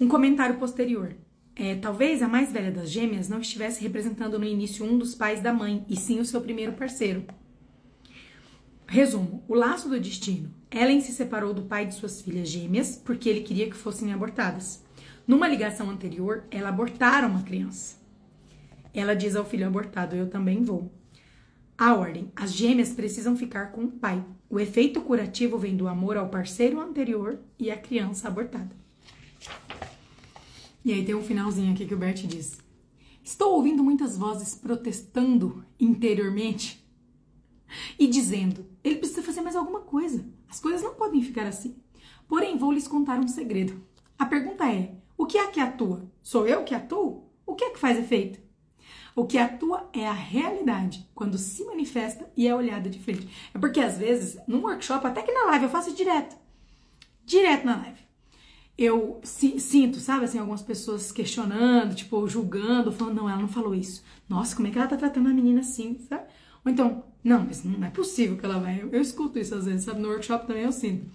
Um 0.01 0.09
comentário 0.09 0.59
posterior. 0.59 1.15
É, 1.55 1.77
talvez 1.77 2.23
a 2.23 2.29
mais 2.29 2.51
velha 2.51 2.73
das 2.73 2.91
gêmeas 2.91 3.29
não 3.29 3.41
estivesse 3.41 3.81
representando 3.83 4.39
no 4.39 4.45
início 4.45 4.85
um 4.85 4.99
dos 4.99 5.15
pais 5.15 5.41
da 5.41 5.53
mãe, 5.53 5.85
e 5.89 5.97
sim 5.97 6.19
o 6.19 6.25
seu 6.25 6.41
primeiro 6.41 6.73
parceiro. 6.73 7.25
Resumo: 8.95 9.43
o 9.49 9.57
laço 9.57 9.89
do 9.89 9.99
destino. 9.99 10.55
Ellen 10.71 11.01
se 11.01 11.11
separou 11.11 11.53
do 11.53 11.63
pai 11.63 11.85
de 11.85 11.97
suas 11.97 12.23
filhas 12.23 12.49
gêmeas 12.49 12.95
porque 12.95 13.29
ele 13.29 13.41
queria 13.41 13.69
que 13.69 13.75
fossem 13.75 14.13
abortadas. 14.13 14.85
Numa 15.27 15.49
ligação 15.49 15.91
anterior, 15.91 16.45
ela 16.49 16.69
abortara 16.69 17.27
uma 17.27 17.43
criança. 17.43 17.97
Ela 18.95 19.17
diz 19.17 19.35
ao 19.35 19.45
filho 19.45 19.67
abortado: 19.67 20.15
Eu 20.15 20.31
também 20.31 20.63
vou. 20.63 20.93
A 21.77 21.93
ordem: 21.93 22.31
as 22.37 22.53
gêmeas 22.53 22.93
precisam 22.93 23.37
ficar 23.37 23.73
com 23.73 23.83
o 23.83 23.91
pai. 23.91 24.25
O 24.49 24.61
efeito 24.61 25.01
curativo 25.01 25.59
vem 25.59 25.77
do 25.77 25.89
amor 25.89 26.17
ao 26.17 26.29
parceiro 26.29 26.81
anterior 26.81 27.41
e 27.59 27.73
à 27.73 27.77
criança 27.77 28.29
abortada. 28.29 28.71
E 30.85 30.93
aí 30.93 31.05
tem 31.05 31.17
um 31.17 31.25
finalzinho 31.25 31.73
aqui 31.73 31.85
que 31.85 31.95
o 31.95 31.99
Bert 31.99 32.25
diz: 32.29 32.59
Estou 33.25 33.55
ouvindo 33.57 33.83
muitas 33.83 34.17
vozes 34.17 34.55
protestando 34.55 35.65
interiormente 35.81 36.84
e 37.99 38.07
dizendo: 38.07 38.67
ele 38.83 38.97
precisa 38.97 39.23
fazer 39.23 39.41
mais 39.41 39.57
alguma 39.57 39.81
coisa. 39.81 40.25
As 40.49 40.61
coisas 40.61 40.83
não 40.83 40.95
podem 40.95 41.23
ficar 41.23 41.47
assim. 41.47 41.77
Porém, 42.29 42.57
vou 42.57 42.73
lhes 42.73 42.89
contar 42.89 43.19
um 43.19 43.29
segredo. 43.29 43.83
A 44.19 44.27
pergunta 44.27 44.65
é: 44.71 44.95
o 45.17 45.27
que 45.27 45.39
é 45.39 45.47
que 45.49 45.61
atua? 45.61 46.11
Sou 46.23 46.47
eu 46.47 46.65
que 46.65 46.75
atuo? 46.75 47.25
O 47.47 47.55
que 47.55 47.65
é 47.65 47.71
que 47.71 47.79
faz 47.79 47.99
efeito? 47.99 48.41
O 49.17 49.27
que 49.27 49.39
atua 49.39 49.89
é 49.93 50.07
a 50.07 50.13
realidade, 50.13 51.09
quando 51.15 51.39
se 51.39 51.65
manifesta 51.65 52.29
e 52.37 52.49
é 52.49 52.55
olhada 52.55 52.91
de 52.91 52.99
frente. 52.99 53.29
É 53.55 53.59
porque 53.59 53.79
às 53.79 53.97
vezes, 53.97 54.37
num 54.49 54.63
workshop, 54.63 55.07
até 55.07 55.23
que 55.23 55.31
na 55.31 55.45
live, 55.47 55.67
eu 55.67 55.71
faço 55.71 55.95
direto. 55.95 56.37
Direto 57.25 57.65
na 57.65 57.77
live. 57.77 58.01
Eu 58.77 59.21
sinto, 59.23 60.01
sabe, 60.01 60.25
assim, 60.25 60.39
algumas 60.39 60.63
pessoas 60.63 61.13
questionando, 61.13 61.95
tipo, 61.95 62.27
julgando, 62.27 62.91
falando, 62.91 63.15
não, 63.15 63.31
ela 63.31 63.41
não 63.41 63.49
falou 63.49 63.73
isso. 63.73 64.03
Nossa, 64.29 64.57
como 64.57 64.67
é 64.67 64.73
que 64.73 64.79
ela 64.79 64.89
tá 64.89 64.97
tratando 64.97 65.29
a 65.29 65.33
menina 65.33 65.61
assim, 65.61 65.97
sabe? 66.09 66.25
Ou 66.65 66.73
então, 66.73 67.05
não, 67.25 67.43
mas 67.43 67.65
não 67.65 67.83
é 67.83 67.91
possível 67.91 68.37
que 68.37 68.45
ela 68.45 68.59
vai. 68.59 68.83
Eu, 68.83 68.91
eu 68.91 69.01
escuto 69.01 69.39
isso 69.39 69.55
às 69.55 69.65
vezes, 69.65 69.87
sabe? 69.87 69.99
No 69.99 70.11
workshop 70.11 70.47
também 70.47 70.65
eu 70.65 70.73
sinto. 70.73 71.07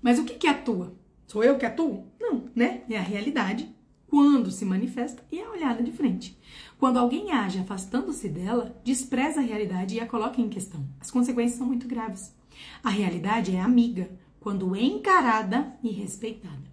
Mas 0.00 0.20
o 0.20 0.24
que 0.24 0.34
que 0.34 0.46
atua? 0.46 0.94
Sou 1.26 1.42
eu 1.42 1.58
que 1.58 1.66
atuo? 1.66 2.06
Não, 2.20 2.48
né? 2.54 2.82
É 2.88 2.96
a 2.96 3.02
realidade 3.02 3.68
quando 4.06 4.50
se 4.50 4.64
manifesta 4.64 5.24
e 5.30 5.40
é 5.40 5.44
a 5.44 5.50
olhada 5.50 5.82
de 5.82 5.90
frente. 5.90 6.38
Quando 6.78 6.98
alguém 6.98 7.32
age 7.32 7.58
afastando-se 7.58 8.28
dela, 8.28 8.80
despreza 8.84 9.40
a 9.40 9.42
realidade 9.42 9.96
e 9.96 10.00
a 10.00 10.06
coloca 10.06 10.40
em 10.40 10.48
questão. 10.48 10.86
As 11.00 11.10
consequências 11.10 11.58
são 11.58 11.66
muito 11.66 11.88
graves. 11.88 12.32
A 12.82 12.90
realidade 12.90 13.54
é 13.54 13.60
amiga 13.60 14.08
quando 14.38 14.76
encarada 14.76 15.76
e 15.82 15.90
respeitada. 15.90 16.70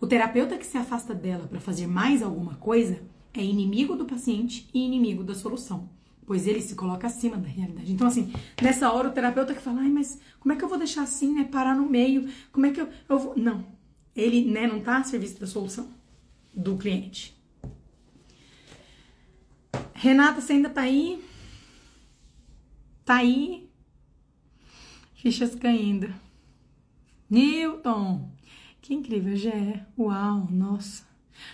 O 0.00 0.06
terapeuta 0.06 0.56
que 0.56 0.66
se 0.66 0.78
afasta 0.78 1.14
dela 1.14 1.46
para 1.46 1.60
fazer 1.60 1.86
mais 1.86 2.22
alguma 2.22 2.54
coisa 2.54 3.02
é 3.34 3.42
inimigo 3.42 3.96
do 3.96 4.06
paciente 4.06 4.68
e 4.72 4.84
inimigo 4.84 5.22
da 5.22 5.34
solução 5.34 5.93
pois 6.26 6.46
ele 6.46 6.60
se 6.60 6.74
coloca 6.74 7.06
acima 7.06 7.36
da 7.36 7.48
realidade. 7.48 7.92
Então, 7.92 8.06
assim, 8.06 8.32
nessa 8.60 8.90
hora 8.92 9.08
o 9.08 9.12
terapeuta 9.12 9.54
que 9.54 9.60
fala, 9.60 9.80
ai, 9.80 9.88
mas 9.88 10.18
como 10.40 10.52
é 10.52 10.56
que 10.56 10.64
eu 10.64 10.68
vou 10.68 10.78
deixar 10.78 11.02
assim, 11.02 11.34
né? 11.34 11.44
Parar 11.44 11.74
no 11.74 11.88
meio, 11.88 12.28
como 12.52 12.66
é 12.66 12.70
que 12.70 12.80
eu, 12.80 12.88
eu 13.08 13.18
vou. 13.18 13.34
Não. 13.36 13.66
Ele, 14.14 14.44
né, 14.50 14.66
não 14.66 14.80
tá 14.80 14.98
a 14.98 15.04
serviço 15.04 15.40
da 15.40 15.46
solução 15.46 15.88
do 16.54 16.76
cliente. 16.76 17.34
Renata, 19.92 20.40
você 20.40 20.52
ainda 20.52 20.70
tá 20.70 20.82
aí? 20.82 21.24
Tá 23.04 23.16
aí? 23.16 23.68
Fichas 25.14 25.54
caindo. 25.54 26.14
Newton! 27.28 28.30
Que 28.80 28.94
incrível, 28.94 29.34
Gé. 29.34 29.86
Uau, 29.98 30.46
nossa. 30.50 31.04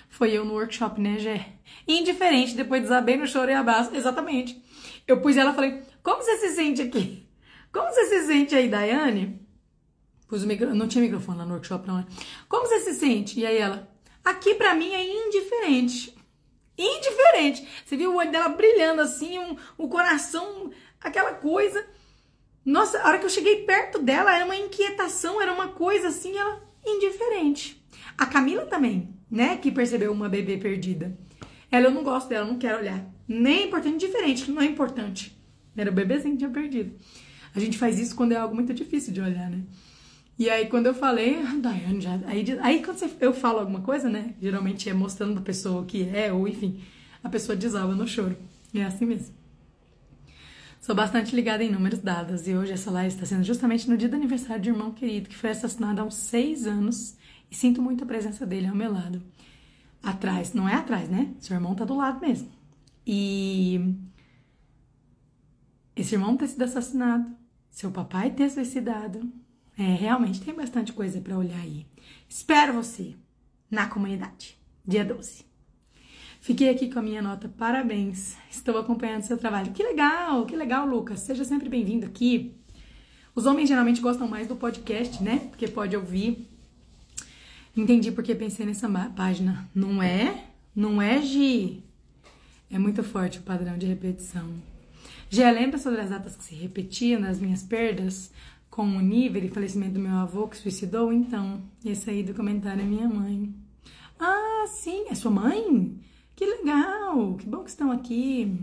Foi 0.08 0.32
eu 0.32 0.44
no 0.44 0.54
workshop, 0.54 1.00
né, 1.00 1.18
Gé? 1.18 1.52
Indiferente, 1.86 2.56
depois 2.56 2.82
desabei 2.82 3.16
no 3.16 3.26
choro 3.26 3.50
e 3.50 3.54
abraço. 3.54 3.94
Exatamente. 3.94 4.59
Eu 5.10 5.20
pus 5.20 5.36
ela 5.36 5.50
e 5.50 5.54
falei, 5.54 5.82
como 6.02 6.22
você 6.22 6.36
se 6.38 6.54
sente 6.54 6.82
aqui? 6.82 7.26
Como 7.72 7.88
você 7.88 8.04
se 8.06 8.26
sente 8.26 8.54
aí, 8.54 8.68
Daiane? 8.68 9.40
Pus 10.28 10.44
o 10.44 10.46
micro... 10.46 10.72
Não 10.74 10.86
tinha 10.86 11.02
microfone 11.02 11.38
lá 11.38 11.44
no 11.44 11.54
workshop, 11.54 11.86
não, 11.86 11.96
né? 11.96 12.06
Como 12.48 12.66
você 12.66 12.78
se 12.80 12.94
sente? 12.94 13.40
E 13.40 13.44
aí 13.44 13.58
ela, 13.58 13.90
aqui 14.24 14.54
pra 14.54 14.74
mim 14.74 14.92
é 14.92 15.26
indiferente. 15.26 16.16
Indiferente. 16.78 17.66
Você 17.84 17.96
viu 17.96 18.12
o 18.12 18.16
olho 18.16 18.30
dela 18.30 18.50
brilhando 18.50 19.02
assim, 19.02 19.36
um, 19.38 19.56
o 19.76 19.88
coração, 19.88 20.70
aquela 21.00 21.34
coisa. 21.34 21.84
Nossa, 22.64 23.00
a 23.00 23.08
hora 23.08 23.18
que 23.18 23.26
eu 23.26 23.30
cheguei 23.30 23.64
perto 23.64 24.00
dela, 24.00 24.32
era 24.34 24.44
uma 24.44 24.56
inquietação, 24.56 25.42
era 25.42 25.52
uma 25.52 25.68
coisa 25.68 26.08
assim, 26.08 26.38
ela 26.38 26.62
indiferente. 26.86 27.84
A 28.16 28.26
Camila 28.26 28.64
também, 28.66 29.12
né, 29.30 29.56
que 29.56 29.72
percebeu 29.72 30.12
uma 30.12 30.28
bebê 30.28 30.56
perdida. 30.56 31.18
Ela, 31.70 31.86
eu 31.86 31.90
não 31.90 32.02
gosto 32.02 32.28
dela, 32.28 32.46
não 32.46 32.58
quero 32.58 32.78
olhar. 32.78 33.04
Nem 33.28 33.60
é 33.60 33.66
importante, 33.66 34.06
diferente, 34.06 34.50
não 34.50 34.60
é 34.60 34.66
importante. 34.66 35.36
Era 35.76 35.90
o 35.90 35.94
bebezinho 35.94 36.34
que 36.34 36.38
tinha 36.38 36.50
perdido. 36.50 36.92
A 37.54 37.60
gente 37.60 37.78
faz 37.78 37.98
isso 37.98 38.16
quando 38.16 38.32
é 38.32 38.36
algo 38.36 38.54
muito 38.54 38.74
difícil 38.74 39.12
de 39.12 39.20
olhar, 39.20 39.48
né? 39.48 39.62
E 40.38 40.48
aí, 40.48 40.66
quando 40.66 40.86
eu 40.86 40.94
falei, 40.94 41.38
ah, 41.42 41.54
Daiane 41.56 42.00
já. 42.00 42.18
Aí, 42.26 42.44
aí 42.60 42.82
quando 42.82 42.98
você, 42.98 43.10
eu 43.20 43.32
falo 43.32 43.60
alguma 43.60 43.82
coisa, 43.82 44.08
né? 44.08 44.34
Geralmente 44.40 44.88
é 44.88 44.94
mostrando 44.94 45.34
pra 45.34 45.42
pessoa 45.42 45.82
o 45.82 45.86
que 45.86 46.08
é, 46.08 46.32
ou 46.32 46.48
enfim, 46.48 46.80
a 47.22 47.28
pessoa 47.28 47.54
desaba 47.54 47.94
no 47.94 48.08
choro. 48.08 48.36
É 48.74 48.82
assim 48.84 49.04
mesmo. 49.04 49.34
Sou 50.80 50.94
bastante 50.94 51.36
ligada 51.36 51.62
em 51.62 51.70
números 51.70 51.98
dados 51.98 52.48
e 52.48 52.54
hoje 52.54 52.72
essa 52.72 52.90
live 52.90 53.14
está 53.14 53.26
sendo 53.26 53.44
justamente 53.44 53.88
no 53.88 53.98
dia 53.98 54.08
do 54.08 54.16
aniversário 54.16 54.62
de 54.62 54.70
um 54.70 54.74
irmão 54.74 54.92
querido 54.92 55.28
que 55.28 55.36
foi 55.36 55.50
assassinado 55.50 56.02
uns 56.02 56.14
seis 56.14 56.66
anos 56.66 57.16
e 57.50 57.54
sinto 57.54 57.82
muito 57.82 58.02
a 58.02 58.06
presença 58.06 58.46
dele 58.46 58.66
ao 58.66 58.74
meu 58.74 58.90
lado 58.90 59.22
atrás. 60.02 60.52
Não 60.54 60.68
é 60.68 60.74
atrás, 60.74 61.08
né? 61.08 61.34
Seu 61.38 61.54
irmão 61.54 61.74
tá 61.74 61.84
do 61.84 61.96
lado 61.96 62.20
mesmo. 62.20 62.50
E 63.06 63.94
esse 65.96 66.14
irmão 66.14 66.36
ter 66.36 66.48
sido 66.48 66.62
assassinado, 66.62 67.30
seu 67.70 67.90
papai 67.90 68.30
ter 68.30 68.50
suicidado. 68.50 69.20
É, 69.78 69.94
realmente 69.94 70.40
tem 70.40 70.54
bastante 70.54 70.92
coisa 70.92 71.20
para 71.20 71.36
olhar 71.36 71.60
aí. 71.60 71.86
Espero 72.28 72.74
você 72.74 73.14
na 73.70 73.86
comunidade, 73.86 74.58
dia 74.86 75.04
12. 75.04 75.44
Fiquei 76.40 76.70
aqui 76.70 76.90
com 76.90 76.98
a 76.98 77.02
minha 77.02 77.20
nota, 77.20 77.48
parabéns. 77.48 78.36
Estou 78.50 78.78
acompanhando 78.78 79.22
seu 79.22 79.36
trabalho. 79.36 79.72
Que 79.72 79.82
legal, 79.82 80.46
que 80.46 80.56
legal, 80.56 80.86
Lucas. 80.86 81.20
Seja 81.20 81.44
sempre 81.44 81.68
bem-vindo 81.68 82.06
aqui. 82.06 82.54
Os 83.34 83.46
homens 83.46 83.68
geralmente 83.68 84.00
gostam 84.00 84.26
mais 84.26 84.48
do 84.48 84.56
podcast, 84.56 85.22
né? 85.22 85.38
Porque 85.50 85.68
pode 85.68 85.94
ouvir 85.96 86.49
Entendi 87.76 88.10
porque 88.10 88.34
pensei 88.34 88.66
nessa 88.66 88.88
página. 89.14 89.68
Não 89.74 90.02
é? 90.02 90.44
Não 90.74 91.00
é, 91.00 91.20
Gi? 91.22 91.84
É 92.70 92.78
muito 92.78 93.02
forte 93.02 93.38
o 93.38 93.42
padrão 93.42 93.76
de 93.76 93.86
repetição. 93.86 94.48
Já 95.28 95.50
lembra 95.50 95.78
sobre 95.78 96.00
as 96.00 96.10
datas 96.10 96.36
que 96.36 96.44
se 96.44 96.54
repetiam 96.54 97.20
nas 97.20 97.38
minhas 97.38 97.62
perdas? 97.62 98.32
Com 98.68 98.86
o 98.86 99.00
nível 99.00 99.44
e 99.44 99.48
falecimento 99.48 99.94
do 99.94 100.00
meu 100.00 100.12
avô 100.12 100.46
que 100.46 100.56
suicidou? 100.56 101.12
Então, 101.12 101.62
esse 101.84 102.08
aí 102.08 102.22
do 102.22 102.34
comentário 102.34 102.82
é 102.82 102.84
minha 102.84 103.08
mãe. 103.08 103.52
Ah, 104.18 104.64
sim, 104.68 105.06
é 105.08 105.14
sua 105.14 105.30
mãe? 105.30 105.98
Que 106.36 106.44
legal, 106.44 107.34
que 107.34 107.46
bom 107.46 107.62
que 107.64 107.70
estão 107.70 107.90
aqui. 107.90 108.56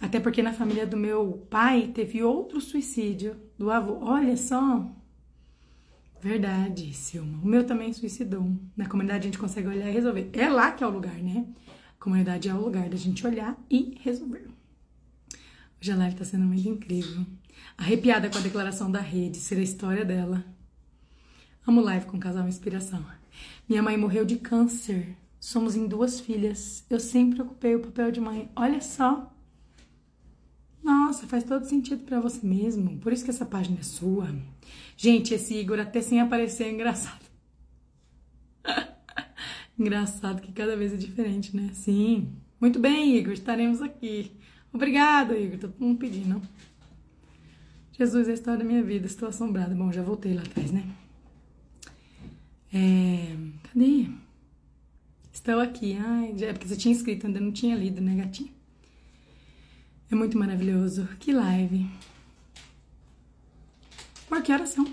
Até 0.00 0.20
porque 0.20 0.42
na 0.42 0.52
família 0.52 0.86
do 0.86 0.96
meu 0.96 1.46
pai 1.48 1.90
teve 1.94 2.22
outro 2.22 2.60
suicídio 2.60 3.36
do 3.58 3.70
avô. 3.70 3.98
Olha 4.02 4.36
só, 4.36 4.86
Verdade, 6.24 6.90
Silma. 6.94 7.38
O 7.42 7.46
meu 7.46 7.66
também 7.66 7.92
suicidou. 7.92 8.50
Na 8.74 8.88
comunidade 8.88 9.24
a 9.24 9.30
gente 9.30 9.38
consegue 9.38 9.68
olhar 9.68 9.90
e 9.90 9.92
resolver. 9.92 10.30
É 10.32 10.48
lá 10.48 10.72
que 10.72 10.82
é 10.82 10.86
o 10.86 10.90
lugar, 10.90 11.18
né? 11.18 11.46
A 11.68 12.02
comunidade 12.02 12.48
é 12.48 12.54
o 12.54 12.62
lugar 12.62 12.88
da 12.88 12.96
gente 12.96 13.26
olhar 13.26 13.62
e 13.70 13.98
resolver. 14.00 14.48
Hoje 15.78 15.92
a 15.92 15.96
live 15.96 16.16
tá 16.16 16.24
sendo 16.24 16.46
muito 16.46 16.66
incrível. 16.66 17.26
Arrepiada 17.76 18.30
com 18.30 18.38
a 18.38 18.40
declaração 18.40 18.90
da 18.90 19.00
rede, 19.00 19.36
ser 19.36 19.58
a 19.58 19.62
história 19.62 20.02
dela. 20.02 20.42
Amo 21.66 21.82
live 21.82 22.06
com 22.06 22.18
casal 22.18 22.48
inspiração. 22.48 23.04
Minha 23.68 23.82
mãe 23.82 23.98
morreu 23.98 24.24
de 24.24 24.36
câncer. 24.36 25.14
Somos 25.38 25.76
em 25.76 25.86
duas 25.86 26.20
filhas. 26.20 26.86
Eu 26.88 27.00
sempre 27.00 27.42
ocupei 27.42 27.74
o 27.74 27.80
papel 27.80 28.10
de 28.10 28.22
mãe. 28.22 28.50
Olha 28.56 28.80
só. 28.80 29.30
Nossa, 30.82 31.26
faz 31.26 31.44
todo 31.44 31.66
sentido 31.66 32.02
para 32.06 32.18
você 32.18 32.46
mesmo. 32.46 32.98
Por 33.00 33.12
isso 33.12 33.24
que 33.24 33.30
essa 33.30 33.44
página 33.44 33.78
é 33.78 33.82
sua. 33.82 34.34
Gente, 34.96 35.34
esse 35.34 35.54
Igor 35.54 35.78
até 35.80 36.00
sem 36.00 36.20
aparecer 36.20 36.64
é 36.64 36.70
engraçado. 36.70 37.24
engraçado 39.78 40.40
que 40.40 40.52
cada 40.52 40.76
vez 40.76 40.92
é 40.92 40.96
diferente, 40.96 41.56
né? 41.56 41.70
Sim. 41.72 42.32
Muito 42.60 42.78
bem, 42.78 43.16
Igor, 43.16 43.32
estaremos 43.32 43.82
aqui. 43.82 44.32
Obrigado, 44.72 45.34
Igor. 45.34 45.58
Tô 45.58 45.84
um 45.84 45.94
pedindo. 45.94 46.40
Jesus 47.92 48.28
é 48.28 48.32
a 48.32 48.34
história 48.34 48.58
da 48.58 48.64
minha 48.64 48.82
vida. 48.82 49.06
Estou 49.06 49.28
assombrada. 49.28 49.74
Bom, 49.74 49.92
já 49.92 50.02
voltei 50.02 50.34
lá 50.34 50.42
atrás, 50.42 50.72
né? 50.72 50.84
É... 52.72 53.36
Cadê? 53.64 54.08
Estou 55.32 55.60
aqui. 55.60 55.96
Ai, 56.00 56.34
é 56.40 56.52
porque 56.52 56.66
você 56.66 56.76
tinha 56.76 56.94
escrito, 56.94 57.26
ainda 57.26 57.38
não 57.38 57.52
tinha 57.52 57.76
lido, 57.76 58.00
né, 58.00 58.16
gatinha? 58.16 58.50
É 60.10 60.14
muito 60.14 60.38
maravilhoso. 60.38 61.08
Que 61.20 61.32
live. 61.32 61.86
Por 64.34 64.42
que 64.42 64.52
oração? 64.52 64.84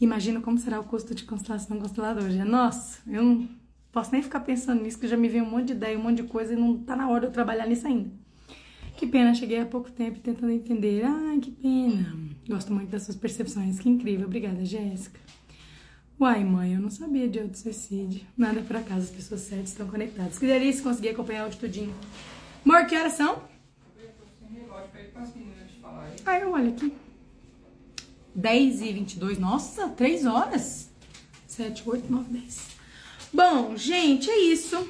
Imagino 0.00 0.42
como 0.42 0.58
será 0.58 0.80
o 0.80 0.82
custo 0.82 1.14
de 1.14 1.22
constelação 1.22 1.78
constelador. 1.78 2.28
Já. 2.30 2.44
Nossa, 2.44 2.98
eu 3.06 3.22
não 3.22 3.48
posso 3.92 4.10
nem 4.10 4.20
ficar 4.20 4.40
pensando 4.40 4.82
nisso, 4.82 4.98
que 4.98 5.06
já 5.06 5.16
me 5.16 5.28
veio 5.28 5.44
um 5.44 5.48
monte 5.48 5.66
de 5.66 5.74
ideia, 5.74 5.96
um 5.96 6.02
monte 6.02 6.22
de 6.22 6.24
coisa 6.24 6.52
e 6.52 6.56
não 6.56 6.78
tá 6.78 6.96
na 6.96 7.08
hora 7.08 7.20
de 7.20 7.26
eu 7.26 7.30
trabalhar 7.30 7.64
nisso 7.68 7.86
ainda. 7.86 8.10
Que 8.96 9.06
pena, 9.06 9.32
cheguei 9.36 9.60
há 9.60 9.66
pouco 9.66 9.88
tempo 9.92 10.18
tentando 10.18 10.50
entender. 10.50 11.04
Ai, 11.04 11.38
que 11.38 11.52
pena. 11.52 12.12
Gosto 12.48 12.72
muito 12.72 12.90
das 12.90 13.04
suas 13.04 13.16
percepções. 13.16 13.78
Que 13.78 13.88
incrível. 13.88 14.26
Obrigada, 14.26 14.64
Jéssica. 14.64 15.20
Uai, 16.20 16.42
mãe, 16.42 16.74
eu 16.74 16.80
não 16.80 16.90
sabia 16.90 17.28
de 17.28 17.38
outro 17.38 17.56
suicídio. 17.56 18.26
Nada 18.36 18.62
por 18.62 18.74
acaso, 18.74 19.02
as 19.02 19.10
pessoas 19.10 19.42
certas 19.42 19.68
estão 19.68 19.86
conectadas. 19.86 20.40
Que 20.40 20.46
delícia 20.48 20.82
conseguir 20.82 21.10
acompanhar 21.10 21.46
o 21.46 21.54
tudinho. 21.54 21.94
Amor, 22.64 22.84
que 22.86 22.96
horas 22.96 23.12
são? 23.12 23.44
Ah, 26.26 26.40
eu 26.40 26.50
olho 26.50 26.70
aqui. 26.70 26.92
10 28.38 28.82
e 28.82 28.92
22. 28.92 29.36
Nossa, 29.36 29.88
3 29.88 30.24
horas. 30.24 30.88
7, 31.48 31.82
8, 31.84 32.10
9, 32.10 32.38
10. 32.38 32.66
Bom, 33.34 33.76
gente, 33.76 34.30
é 34.30 34.38
isso. 34.38 34.88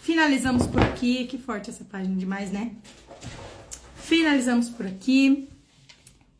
Finalizamos 0.00 0.64
por 0.68 0.80
aqui. 0.80 1.26
Que 1.26 1.36
forte 1.36 1.70
essa 1.70 1.84
página 1.84 2.14
demais, 2.14 2.52
né? 2.52 2.70
Finalizamos 3.96 4.68
por 4.68 4.86
aqui. 4.86 5.48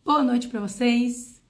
Boa 0.05 0.23
noite 0.23 0.47
para 0.47 0.61
vocês. 0.61 1.43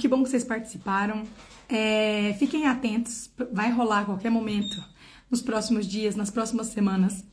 Que 0.00 0.08
bom 0.08 0.24
que 0.24 0.30
vocês 0.30 0.42
participaram. 0.42 1.22
É, 1.68 2.34
fiquem 2.40 2.66
atentos, 2.66 3.30
vai 3.52 3.70
rolar 3.70 4.00
a 4.00 4.04
qualquer 4.04 4.30
momento, 4.30 4.84
nos 5.30 5.40
próximos 5.40 5.86
dias, 5.86 6.16
nas 6.16 6.28
próximas 6.28 6.66
semanas, 6.66 7.24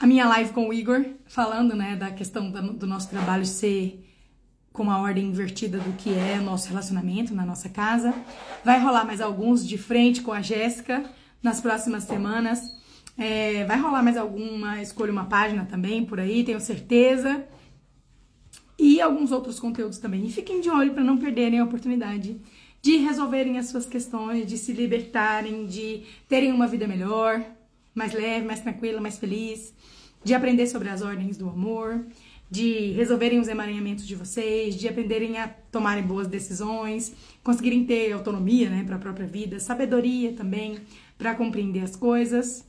a 0.00 0.04
minha 0.04 0.26
live 0.26 0.52
com 0.52 0.68
o 0.68 0.72
Igor, 0.72 1.04
falando 1.28 1.76
né, 1.76 1.94
da 1.94 2.10
questão 2.10 2.50
do 2.50 2.86
nosso 2.88 3.08
trabalho 3.08 3.46
ser 3.46 4.07
com 4.78 4.92
a 4.92 5.00
ordem 5.00 5.24
invertida 5.26 5.76
do 5.78 5.92
que 5.94 6.14
é 6.14 6.38
o 6.38 6.44
nosso 6.44 6.68
relacionamento 6.68 7.34
na 7.34 7.44
nossa 7.44 7.68
casa. 7.68 8.14
Vai 8.64 8.80
rolar 8.80 9.04
mais 9.04 9.20
alguns 9.20 9.66
de 9.66 9.76
frente 9.76 10.22
com 10.22 10.32
a 10.32 10.40
Jéssica 10.40 11.04
nas 11.42 11.60
próximas 11.60 12.04
semanas. 12.04 12.60
É, 13.18 13.64
vai 13.64 13.76
rolar 13.76 14.04
mais 14.04 14.16
alguma, 14.16 14.80
escolha 14.80 15.10
uma 15.10 15.24
página 15.24 15.64
também 15.64 16.04
por 16.04 16.20
aí, 16.20 16.44
tenho 16.44 16.60
certeza. 16.60 17.44
E 18.78 19.00
alguns 19.00 19.32
outros 19.32 19.58
conteúdos 19.58 19.98
também. 19.98 20.24
E 20.24 20.30
fiquem 20.30 20.60
de 20.60 20.70
olho 20.70 20.94
para 20.94 21.02
não 21.02 21.18
perderem 21.18 21.58
a 21.58 21.64
oportunidade 21.64 22.40
de 22.80 22.98
resolverem 22.98 23.58
as 23.58 23.66
suas 23.66 23.84
questões, 23.84 24.46
de 24.46 24.56
se 24.56 24.72
libertarem, 24.72 25.66
de 25.66 26.04
terem 26.28 26.52
uma 26.52 26.68
vida 26.68 26.86
melhor, 26.86 27.44
mais 27.92 28.12
leve, 28.12 28.46
mais 28.46 28.60
tranquila, 28.60 29.00
mais 29.00 29.18
feliz, 29.18 29.74
de 30.22 30.34
aprender 30.34 30.68
sobre 30.68 30.88
as 30.88 31.02
ordens 31.02 31.36
do 31.36 31.48
amor, 31.48 32.06
de 32.50 32.92
resolverem 32.92 33.38
os 33.38 33.48
emaranhamentos 33.48 34.06
de 34.06 34.14
vocês, 34.14 34.74
de 34.74 34.88
aprenderem 34.88 35.38
a 35.38 35.48
tomarem 35.48 36.02
boas 36.02 36.26
decisões, 36.26 37.14
conseguirem 37.42 37.84
ter 37.84 38.12
autonomia, 38.12 38.70
né, 38.70 38.84
para 38.84 38.96
a 38.96 38.98
própria 38.98 39.26
vida, 39.26 39.60
sabedoria 39.60 40.32
também 40.32 40.78
para 41.18 41.34
compreender 41.34 41.80
as 41.80 41.94
coisas 41.94 42.64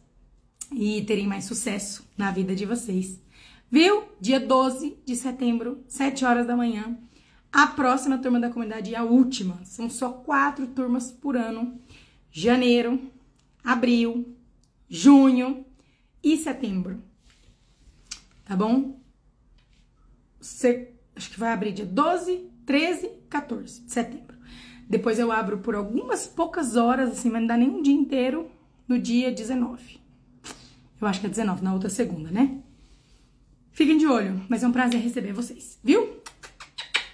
e 0.74 1.02
terem 1.04 1.28
mais 1.28 1.46
sucesso 1.46 2.08
na 2.18 2.32
vida 2.32 2.54
de 2.54 2.66
vocês. 2.66 3.20
Viu? 3.72 4.04
Dia 4.20 4.40
12 4.40 4.98
de 5.06 5.16
setembro, 5.16 5.84
7 5.88 6.26
horas 6.26 6.46
da 6.46 6.58
manhã. 6.58 6.98
A 7.52 7.68
próxima 7.68 8.18
turma 8.18 8.40
da 8.40 8.50
comunidade 8.50 8.92
e 8.92 8.96
a 8.96 9.04
última. 9.04 9.64
São 9.64 9.90
só 9.90 10.10
quatro 10.10 10.68
turmas 10.68 11.12
por 11.12 11.38
ano. 11.38 11.80
Janeiro, 12.32 13.00
abril, 13.64 14.36
junho 14.90 15.66
e 16.24 16.38
setembro. 16.38 17.02
Tá 18.46 18.56
bom? 18.56 18.99
Acho 21.16 21.30
que 21.30 21.40
vai 21.40 21.52
abrir 21.52 21.74
dia 21.74 21.86
12, 21.86 22.50
13, 22.66 23.10
14 23.30 23.82
de 23.82 23.92
setembro. 23.92 24.38
Depois 24.90 25.20
eu 25.20 25.32
abro 25.32 25.60
por 25.60 25.76
algumas 25.76 26.26
poucas 26.26 26.76
horas, 26.76 27.12
assim, 27.12 27.30
vai 27.30 27.42
não 27.42 27.48
dar 27.48 27.58
nem 27.58 27.70
um 27.70 27.82
dia 27.82 27.94
inteiro, 27.94 28.50
no 28.88 28.98
dia 28.98 29.32
19. 29.32 30.00
Eu 31.02 31.08
acho 31.08 31.20
que 31.20 31.28
é 31.28 31.30
19, 31.30 31.64
na 31.64 31.74
outra 31.74 31.90
segunda, 31.90 32.32
né? 32.32 32.58
Fiquem 33.72 33.98
de 33.98 34.08
olho, 34.08 34.42
mas 34.50 34.64
é 34.64 34.68
um 34.68 34.72
prazer 34.72 35.00
receber 35.00 35.32
vocês, 35.32 35.80
viu? 35.84 36.22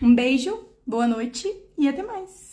Um 0.01 0.15
beijo, 0.15 0.65
boa 0.87 1.07
noite 1.07 1.53
e 1.77 1.87
até 1.87 2.01
mais. 2.01 2.44